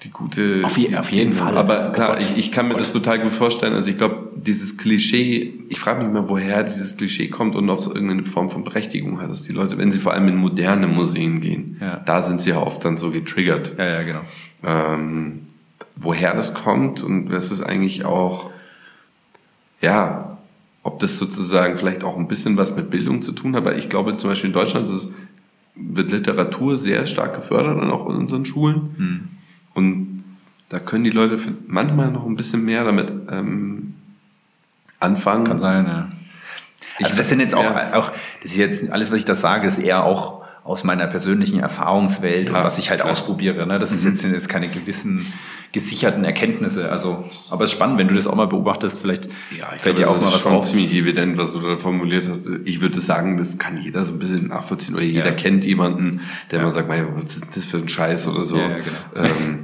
die 0.05 0.11
gute. 0.11 0.63
Auf, 0.65 0.77
je, 0.79 0.95
auf 0.97 1.11
jeden 1.11 1.33
Fall. 1.33 1.57
Aber 1.57 1.91
klar, 1.91 2.19
ich, 2.21 2.37
ich 2.37 2.53
kann 2.53 2.69
mir 2.69 2.75
das 2.75 2.93
total 2.93 3.21
gut 3.21 3.33
vorstellen. 3.33 3.75
Also 3.75 3.91
ich 3.91 3.99
glaube, 3.99 4.31
dieses 4.37 4.77
Klischee, 4.77 5.55
ich 5.69 5.81
frage 5.81 6.05
mich 6.05 6.13
mal, 6.13 6.29
woher 6.29 6.63
dieses 6.63 6.97
Klischee 6.97 7.29
kommt 7.29 7.57
und 7.57 7.69
ob 7.71 7.81
es 7.81 7.89
irgendeine 7.89 8.25
Form 8.27 8.51
von 8.51 8.63
Berechtigung 8.63 9.21
hat, 9.21 9.31
dass 9.31 9.43
die 9.43 9.53
Leute, 9.53 9.79
wenn 9.79 9.91
sie 9.91 9.99
vor 9.99 10.13
allem 10.13 10.29
in 10.29 10.37
moderne 10.37 10.87
Museen 10.87 11.41
gehen, 11.41 11.79
ja. 11.81 11.97
da 11.97 12.23
sind 12.23 12.41
sie 12.41 12.51
ja 12.51 12.59
oft 12.59 12.85
dann 12.85 12.97
so 12.97 13.11
getriggert. 13.11 13.75
Ja, 13.79 13.87
ja, 13.87 14.03
genau. 14.03 14.21
Ähm, 14.65 15.49
woher 16.03 16.35
das 16.35 16.55
kommt 16.55 17.03
und 17.03 17.29
das 17.29 17.51
ist 17.51 17.63
eigentlich 17.63 18.05
auch, 18.05 18.51
ja, 19.81 20.39
ob 20.83 20.99
das 20.99 21.19
sozusagen 21.19 21.77
vielleicht 21.77 22.05
auch 22.05 22.17
ein 22.17 22.29
bisschen 22.29 22.57
was 22.57 22.75
mit 22.75 22.91
Bildung 22.91 23.23
zu 23.23 23.33
tun 23.33 23.55
hat, 23.55 23.65
weil 23.65 23.79
ich 23.79 23.89
glaube 23.89 24.17
zum 24.17 24.31
Beispiel 24.31 24.49
in 24.49 24.55
Deutschland 24.55 24.87
es 24.87 25.11
wird 25.75 26.11
Literatur 26.11 26.77
sehr 26.77 27.07
stark 27.07 27.35
gefördert 27.35 27.81
und 27.81 27.91
auch 27.91 28.09
in 28.09 28.17
unseren 28.17 28.45
Schulen. 28.45 28.95
Mhm. 28.97 29.29
Und 29.75 30.25
da 30.69 30.81
können 30.81 31.05
die 31.05 31.11
Leute 31.11 31.39
manchmal 31.67 32.11
noch 32.11 32.27
ein 32.27 32.37
bisschen 32.37 32.65
mehr 32.65 32.85
damit 32.85 33.11
ähm, 33.31 33.95
anfangen. 35.01 35.45
Kann 35.45 35.59
sein, 35.59 35.87
ja. 35.87 36.09
Also 37.03 37.17
das 37.17 37.29
sind 37.29 37.41
jetzt 37.41 37.55
auch, 37.55 37.65
ja. 37.65 37.95
auch, 37.95 38.11
das 38.43 38.53
ist 38.53 38.57
jetzt 38.57 38.91
alles, 38.91 39.11
was 39.11 39.19
ich 39.19 39.25
da 39.25 39.35
sage, 39.35 39.67
ist 39.67 39.79
eher 39.79 40.05
auch 40.05 40.42
aus 40.65 40.85
meiner 40.85 41.07
persönlichen 41.09 41.59
Erfahrungswelt 41.59 42.49
Ja, 42.51 42.59
und 42.59 42.65
was 42.65 42.79
ich 42.79 42.91
halt 42.91 43.01
klar. 43.01 43.13
ausprobiere. 43.13 43.67
Ne? 43.67 43.79
Das 43.79 43.91
ist 43.91 44.05
jetzt, 44.05 44.21
sind 44.21 44.33
jetzt 44.33 44.49
keine 44.49 44.69
gewissen 44.69 45.27
gesicherten 45.73 46.23
Erkenntnisse. 46.25 46.91
Also, 46.93 47.25
aber 47.51 47.65
es 47.65 47.71
ist 47.71 47.77
spannend, 47.77 47.99
wenn 47.99 48.07
du 48.09 48.15
das 48.15 48.27
auch 48.27 48.35
mal 48.37 48.47
beobachtest, 48.47 49.01
vielleicht 49.01 49.25
Ja, 49.27 49.73
ich 49.75 49.83
fällt 49.83 49.97
glaube, 49.97 50.03
dir 50.03 50.09
auch 50.11 50.15
das 50.15 50.25
mal 50.27 50.33
was 50.35 50.41
schon 50.43 50.53
auf. 50.53 50.67
ziemlich 50.69 50.93
evident, 50.93 51.37
was 51.39 51.53
du 51.53 51.61
da 51.61 51.77
formuliert 51.79 52.29
hast. 52.29 52.49
Ich 52.65 52.81
würde 52.81 53.01
sagen, 53.01 53.39
das 53.39 53.59
kann 53.59 53.77
jeder 53.83 54.05
so 54.05 54.13
ein 54.13 54.19
bisschen 54.19 54.49
nachvollziehen. 54.49 54.95
Oder 54.95 55.05
jeder 55.05 55.27
Ja. 55.27 55.33
kennt 55.33 55.65
jemanden, 55.65 56.21
der 56.51 56.61
mal 56.63 56.71
sagt, 56.71 56.89
"Mei, 56.89 57.05
was 57.15 57.39
ist 57.39 57.57
das 57.57 57.65
für 57.65 57.79
ein 57.79 57.89
Scheiß 57.89 58.29
oder 58.29 58.45
so. 58.45 58.59
Ja, 58.59 58.69
ja, 58.69 58.77
genau. 58.79 59.27
ähm, 59.35 59.59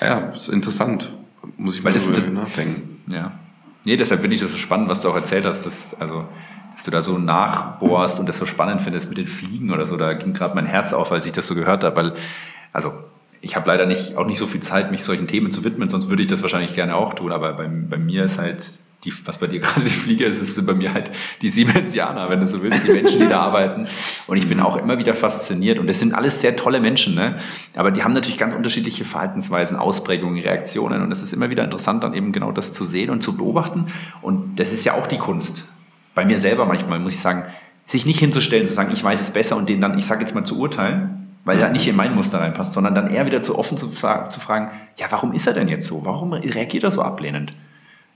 ja, 0.00 0.18
ist 0.30 0.48
interessant. 0.48 1.12
Muss 1.58 1.76
ich 1.76 1.84
Weil 1.84 1.92
mal 1.92 1.94
das- 1.94 2.06
drüber 2.06 2.16
das- 2.16 2.32
nachdenken. 2.32 3.02
Ja. 3.06 3.38
Nee, 3.84 3.98
deshalb 3.98 4.22
finde 4.22 4.34
ich 4.34 4.40
das 4.40 4.50
so 4.50 4.56
spannend, 4.56 4.88
was 4.88 5.02
du 5.02 5.10
auch 5.10 5.14
erzählt 5.14 5.44
hast, 5.44 5.66
dass, 5.66 5.94
also, 6.00 6.24
dass 6.74 6.84
du 6.84 6.90
da 6.90 7.02
so 7.02 7.18
nachbohrst 7.18 8.20
und 8.20 8.28
das 8.28 8.38
so 8.38 8.46
spannend 8.46 8.82
findest 8.82 9.08
mit 9.08 9.18
den 9.18 9.28
Fliegen 9.28 9.72
oder 9.72 9.86
so. 9.86 9.96
Da 9.96 10.12
ging 10.12 10.34
gerade 10.34 10.54
mein 10.54 10.66
Herz 10.66 10.92
auf, 10.92 11.12
als 11.12 11.26
ich 11.26 11.32
das 11.32 11.46
so 11.46 11.54
gehört 11.54 11.84
habe, 11.84 11.96
weil, 11.96 12.14
also, 12.72 12.92
ich 13.40 13.56
habe 13.56 13.68
leider 13.68 13.86
nicht, 13.86 14.16
auch 14.16 14.26
nicht 14.26 14.38
so 14.38 14.46
viel 14.46 14.60
Zeit, 14.60 14.90
mich 14.90 15.04
solchen 15.04 15.26
Themen 15.26 15.52
zu 15.52 15.64
widmen, 15.64 15.88
sonst 15.88 16.08
würde 16.08 16.22
ich 16.22 16.28
das 16.28 16.42
wahrscheinlich 16.42 16.74
gerne 16.74 16.96
auch 16.96 17.14
tun, 17.14 17.30
aber 17.30 17.52
bei, 17.52 17.66
bei 17.66 17.98
mir 17.98 18.24
ist 18.24 18.38
halt, 18.38 18.80
die, 19.04 19.12
was 19.26 19.38
bei 19.38 19.46
dir 19.46 19.60
gerade 19.60 19.82
die 19.82 19.90
Fliege 19.90 20.24
ist, 20.24 20.40
ist 20.40 20.66
bei 20.66 20.74
mir 20.74 20.94
halt 20.94 21.10
die 21.42 21.48
Siemensianer, 21.48 22.30
wenn 22.30 22.40
du 22.40 22.46
so 22.46 22.62
willst, 22.62 22.86
die 22.86 22.92
Menschen, 22.92 23.20
die 23.20 23.28
da 23.28 23.40
arbeiten. 23.42 23.86
Und 24.26 24.36
ich 24.36 24.48
bin 24.48 24.60
auch 24.60 24.76
immer 24.76 24.98
wieder 24.98 25.14
fasziniert. 25.14 25.78
Und 25.78 25.88
das 25.88 26.00
sind 26.00 26.14
alles 26.14 26.40
sehr 26.40 26.56
tolle 26.56 26.80
Menschen, 26.80 27.14
ne? 27.14 27.36
Aber 27.74 27.90
die 27.90 28.02
haben 28.02 28.14
natürlich 28.14 28.38
ganz 28.38 28.54
unterschiedliche 28.54 29.04
Verhaltensweisen, 29.04 29.76
Ausprägungen, 29.76 30.42
Reaktionen. 30.42 31.02
Und 31.02 31.12
es 31.12 31.22
ist 31.22 31.32
immer 31.32 31.50
wieder 31.50 31.64
interessant, 31.64 32.02
dann 32.02 32.14
eben 32.14 32.32
genau 32.32 32.52
das 32.52 32.72
zu 32.72 32.84
sehen 32.84 33.10
und 33.10 33.22
zu 33.22 33.36
beobachten. 33.36 33.86
Und 34.22 34.58
das 34.58 34.72
ist 34.72 34.84
ja 34.84 34.94
auch 34.94 35.06
die 35.06 35.18
Kunst. 35.18 35.68
Bei 36.14 36.24
mir 36.24 36.38
selber 36.38 36.64
manchmal 36.66 36.98
muss 37.00 37.14
ich 37.14 37.20
sagen, 37.20 37.44
sich 37.86 38.06
nicht 38.06 38.18
hinzustellen, 38.18 38.66
zu 38.66 38.72
sagen, 38.72 38.92
ich 38.92 39.02
weiß 39.02 39.20
es 39.20 39.30
besser 39.30 39.56
und 39.56 39.68
den 39.68 39.80
dann, 39.80 39.98
ich 39.98 40.06
sage 40.06 40.20
jetzt 40.20 40.34
mal, 40.34 40.44
zu 40.44 40.58
urteilen, 40.58 41.36
weil 41.44 41.58
er 41.58 41.70
nicht 41.70 41.86
in 41.86 41.96
mein 41.96 42.14
Muster 42.14 42.40
reinpasst, 42.40 42.72
sondern 42.72 42.94
dann 42.94 43.10
eher 43.10 43.26
wieder 43.26 43.42
zu 43.42 43.58
offen 43.58 43.76
zu, 43.76 43.88
zu 43.88 44.40
fragen, 44.40 44.70
ja, 44.96 45.06
warum 45.10 45.32
ist 45.32 45.46
er 45.46 45.52
denn 45.52 45.68
jetzt 45.68 45.86
so? 45.86 46.04
Warum 46.04 46.32
reagiert 46.32 46.84
er 46.84 46.90
so 46.90 47.02
ablehnend? 47.02 47.52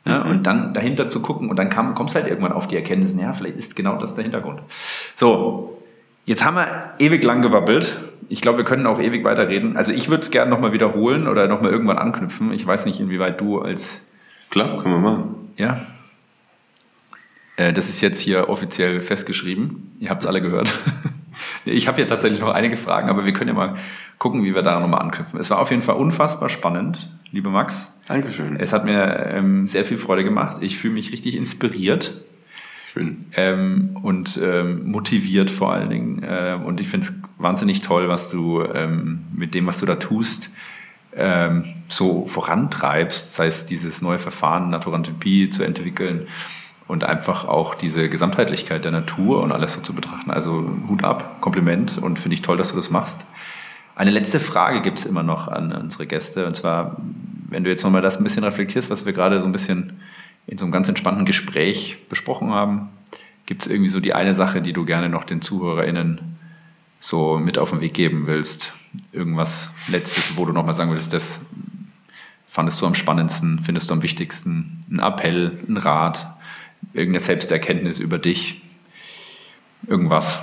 Ja, 0.06 0.22
und 0.22 0.46
dann 0.46 0.72
dahinter 0.72 1.08
zu 1.08 1.20
gucken 1.20 1.50
und 1.50 1.58
dann 1.58 1.68
kam, 1.68 1.94
kommst 1.94 2.14
halt 2.14 2.26
irgendwann 2.26 2.52
auf 2.52 2.66
die 2.66 2.76
Erkenntnis, 2.76 3.14
ja, 3.20 3.32
vielleicht 3.34 3.56
ist 3.56 3.76
genau 3.76 3.98
das 3.98 4.14
der 4.14 4.24
Hintergrund. 4.24 4.60
So, 5.14 5.82
jetzt 6.24 6.44
haben 6.44 6.56
wir 6.56 6.66
ewig 6.98 7.22
lang 7.24 7.42
gewabbelt. 7.42 7.98
Ich 8.30 8.40
glaube, 8.40 8.58
wir 8.58 8.64
können 8.64 8.86
auch 8.86 9.00
ewig 9.00 9.24
weiterreden. 9.24 9.76
Also 9.76 9.92
ich 9.92 10.08
würde 10.08 10.22
es 10.22 10.30
gerne 10.30 10.50
nochmal 10.50 10.72
wiederholen 10.72 11.28
oder 11.28 11.46
nochmal 11.46 11.72
irgendwann 11.72 11.98
anknüpfen. 11.98 12.52
Ich 12.52 12.66
weiß 12.66 12.86
nicht, 12.86 13.00
inwieweit 13.00 13.40
du 13.40 13.60
als 13.60 14.06
Klar, 14.50 14.78
können 14.78 14.94
wir 14.94 15.10
machen. 15.10 15.52
ja. 15.56 15.78
Äh, 17.59 17.72
Das 17.74 17.90
ist 17.90 18.01
jetzt 18.01 18.20
hier 18.20 18.48
offiziell 18.48 19.02
festgeschrieben. 19.02 19.93
Ihr 20.01 20.09
habt 20.09 20.22
es 20.22 20.26
alle 20.26 20.40
gehört. 20.40 20.72
Ich 21.64 21.86
habe 21.86 21.98
hier 21.98 22.09
tatsächlich 22.09 22.40
noch 22.40 22.52
einige 22.52 22.76
Fragen, 22.76 23.09
aber 23.09 23.24
wir 23.24 23.32
können 23.32 23.48
ja 23.48 23.55
mal 23.55 23.74
gucken, 24.18 24.43
wie 24.43 24.56
wir 24.56 24.62
da 24.62 24.80
nochmal 24.80 25.01
anknüpfen. 25.02 25.39
Es 25.39 25.51
war 25.51 25.60
auf 25.60 25.70
jeden 25.70 25.82
Fall 25.82 25.94
unfassbar 25.94 26.48
spannend, 26.48 27.10
liebe 27.30 27.48
Max. 27.48 27.97
Dankeschön. 28.09 28.56
Es 28.59 28.72
hat 28.72 28.85
mir 28.85 29.26
ähm, 29.32 29.66
sehr 29.68 29.85
viel 29.85 29.98
Freude 29.98 30.24
gemacht. 30.24 30.56
Ich 30.62 30.76
fühle 30.78 30.94
mich 30.94 31.12
richtig 31.12 31.36
inspiriert 31.36 32.24
Schön. 32.93 33.26
ähm, 33.36 33.97
und 34.02 34.40
ähm, 34.43 34.90
motiviert 34.90 35.48
vor 35.48 35.72
allen 35.72 35.90
Dingen. 35.90 36.26
Ähm, 36.28 36.64
und 36.64 36.80
ich 36.80 36.89
finde 36.89 37.06
es 37.06 37.14
wahnsinnig 37.39 37.82
toll, 37.82 38.09
was 38.09 38.30
du 38.30 38.62
ähm, 38.62 39.20
mit 39.32 39.55
dem, 39.55 39.66
was 39.66 39.78
du 39.78 39.86
da 39.86 39.94
tust, 39.94 40.51
ähm, 41.14 41.64
so 41.86 42.26
vorantreibst, 42.26 43.36
sei 43.36 43.47
es 43.47 43.64
dieses 43.66 44.02
neue 44.02 44.18
Verfahren 44.18 44.70
Naturanthropie 44.70 45.51
zu 45.51 45.62
entwickeln 45.62 46.26
und 46.89 47.05
einfach 47.05 47.44
auch 47.44 47.74
diese 47.74 48.09
Gesamtheitlichkeit 48.09 48.85
der 48.85 48.90
Natur 48.90 49.43
und 49.43 49.52
alles 49.52 49.74
so 49.74 49.82
zu 49.82 49.94
betrachten. 49.94 50.31
Also 50.31 50.69
Hut 50.89 51.05
ab, 51.05 51.40
Kompliment 51.40 51.98
und 51.98 52.19
finde 52.19 52.35
ich 52.35 52.43
toll, 52.43 52.56
dass 52.56 52.70
du 52.70 52.77
das 52.77 52.90
machst. 52.90 53.27
Eine 53.94 54.10
letzte 54.10 54.40
Frage 54.40 54.81
gibt 54.81 54.98
es 54.98 55.05
immer 55.05 55.23
noch 55.23 55.48
an 55.48 55.70
unsere 55.73 56.06
Gäste 56.06 56.47
und 56.47 56.56
zwar, 56.56 56.97
wenn 57.48 57.62
du 57.62 57.70
jetzt 57.70 57.85
nochmal 57.85 58.02
das 58.02 58.19
ein 58.19 58.24
bisschen 58.24 58.44
reflektierst, 58.44 58.90
was 58.90 59.06
wir 59.06 59.12
gerade 59.12 59.40
so 59.40 59.47
ein 59.47 59.52
bisschen 59.52 60.01
in 60.47 60.56
so 60.56 60.65
einem 60.65 60.73
ganz 60.73 60.89
entspannten 60.89 61.27
Gespräch 61.27 62.09
besprochen 62.09 62.51
haben, 62.51 62.89
gibt 63.44 63.62
es 63.62 63.69
irgendwie 63.69 63.90
so 63.90 64.01
die 64.01 64.15
eine 64.15 64.35
Sache, 64.35 64.62
die 64.62 64.73
du 64.73 64.85
gerne 64.85 65.10
noch 65.10 65.24
den 65.24 65.43
ZuhörerInnen 65.43 66.39
so 67.01 67.39
mit 67.39 67.59
auf 67.59 67.70
den 67.70 67.81
Weg 67.81 67.93
geben 67.93 68.27
willst? 68.27 68.73
Irgendwas 69.12 69.74
Letztes, 69.89 70.36
wo 70.36 70.47
du 70.47 70.52
nochmal 70.52 70.74
sagen 70.74 70.90
würdest, 70.90 71.12
das 71.12 71.44
fandest 72.47 72.81
du 72.81 72.86
am 72.86 72.94
spannendsten, 72.94 73.60
findest 73.60 73.90
du 73.90 73.94
am 73.94 74.02
wichtigsten? 74.02 74.85
Ein 74.90 75.01
Appell, 75.01 75.59
ein 75.69 75.77
Rat, 75.77 76.38
irgendeine 76.93 77.20
Selbsterkenntnis 77.20 77.98
über 77.98 78.19
dich? 78.19 78.62
Irgendwas? 79.86 80.43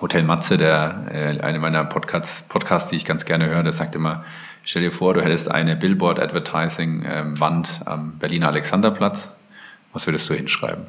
Hotel 0.00 0.24
Matze, 0.24 0.58
der 0.58 1.06
äh, 1.10 1.40
eine 1.40 1.58
meiner 1.58 1.84
Podcasts, 1.84 2.42
Podcasts, 2.42 2.90
die 2.90 2.96
ich 2.96 3.04
ganz 3.04 3.24
gerne 3.24 3.46
höre, 3.46 3.62
der 3.62 3.72
sagt 3.72 3.94
immer, 3.94 4.24
stell 4.62 4.82
dir 4.82 4.92
vor, 4.92 5.14
du 5.14 5.22
hättest 5.22 5.50
eine 5.50 5.74
Billboard-Advertising-Wand 5.74 7.80
am 7.86 8.18
Berliner 8.18 8.48
Alexanderplatz. 8.48 9.34
Was 9.92 10.06
würdest 10.06 10.28
du 10.28 10.34
hinschreiben? 10.34 10.84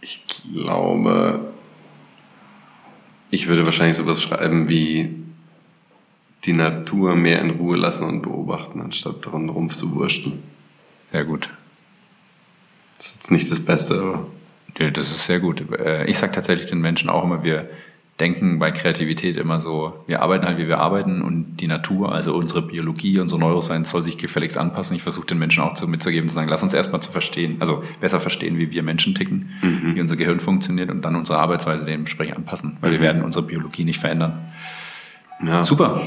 Ich 0.00 0.26
glaube, 0.26 1.52
ich 3.30 3.46
würde 3.48 3.64
wahrscheinlich 3.64 3.96
sowas 3.96 4.22
schreiben 4.22 4.68
wie 4.68 5.14
die 6.44 6.52
Natur 6.52 7.14
mehr 7.16 7.40
in 7.40 7.50
Ruhe 7.50 7.76
lassen 7.76 8.04
und 8.04 8.22
beobachten, 8.22 8.80
anstatt 8.80 9.26
daran 9.26 9.48
rumzuwurschteln. 9.48 10.42
Sehr 11.10 11.24
gut. 11.24 11.50
Das 12.96 13.06
ist 13.08 13.14
jetzt 13.16 13.30
nicht 13.30 13.50
das 13.50 13.60
Beste, 13.64 13.94
aber 14.00 14.26
Ja, 14.78 14.90
das 14.90 15.10
ist 15.10 15.26
sehr 15.26 15.40
gut. 15.40 15.62
Äh, 15.72 16.08
Ich 16.08 16.18
sage 16.18 16.32
tatsächlich 16.32 16.66
den 16.70 16.80
Menschen 16.80 17.10
auch 17.10 17.24
immer, 17.24 17.42
wir 17.42 17.68
denken 18.20 18.58
bei 18.58 18.70
Kreativität 18.70 19.36
immer 19.36 19.60
so, 19.60 20.04
wir 20.06 20.22
arbeiten 20.22 20.44
halt, 20.46 20.58
wie 20.58 20.66
wir 20.66 20.78
arbeiten 20.78 21.22
und 21.22 21.58
die 21.58 21.68
Natur, 21.68 22.12
also 22.12 22.34
unsere 22.34 22.62
Biologie, 22.62 23.20
unsere 23.20 23.40
Neuroscience 23.40 23.90
soll 23.90 24.02
sich 24.02 24.18
gefälligst 24.18 24.58
anpassen. 24.58 24.96
Ich 24.96 25.02
versuche 25.02 25.26
den 25.26 25.38
Menschen 25.38 25.62
auch 25.62 25.74
zu, 25.74 25.86
mitzugeben, 25.86 26.28
zu 26.28 26.34
sagen, 26.34 26.48
lass 26.48 26.62
uns 26.62 26.74
erstmal 26.74 27.00
zu 27.00 27.12
verstehen, 27.12 27.56
also 27.60 27.84
besser 28.00 28.20
verstehen, 28.20 28.58
wie 28.58 28.72
wir 28.72 28.82
Menschen 28.82 29.14
ticken, 29.14 29.50
wie 29.94 30.00
unser 30.00 30.16
Gehirn 30.16 30.40
funktioniert 30.40 30.90
und 30.90 31.02
dann 31.02 31.14
unsere 31.14 31.38
Arbeitsweise 31.38 31.84
dementsprechend 31.84 32.36
anpassen, 32.36 32.76
weil 32.80 32.92
wir 32.92 33.00
werden 33.00 33.22
unsere 33.22 33.44
Biologie 33.44 33.84
nicht 33.84 34.00
verändern. 34.00 34.50
ja. 35.44 35.62
Super. 35.62 36.00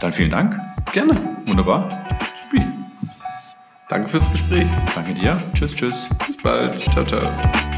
Dann 0.00 0.12
vielen 0.12 0.30
Dank. 0.30 0.60
Gerne. 0.92 1.12
Wunderbar. 1.46 1.88
Supi. 2.44 2.64
Danke 3.88 4.10
fürs 4.10 4.30
Gespräch. 4.30 4.66
Danke 4.94 5.14
dir. 5.14 5.42
Tschüss, 5.54 5.74
tschüss. 5.74 6.08
Bis 6.26 6.36
bald. 6.36 6.78
Ciao, 6.78 7.04
ciao. 7.04 7.77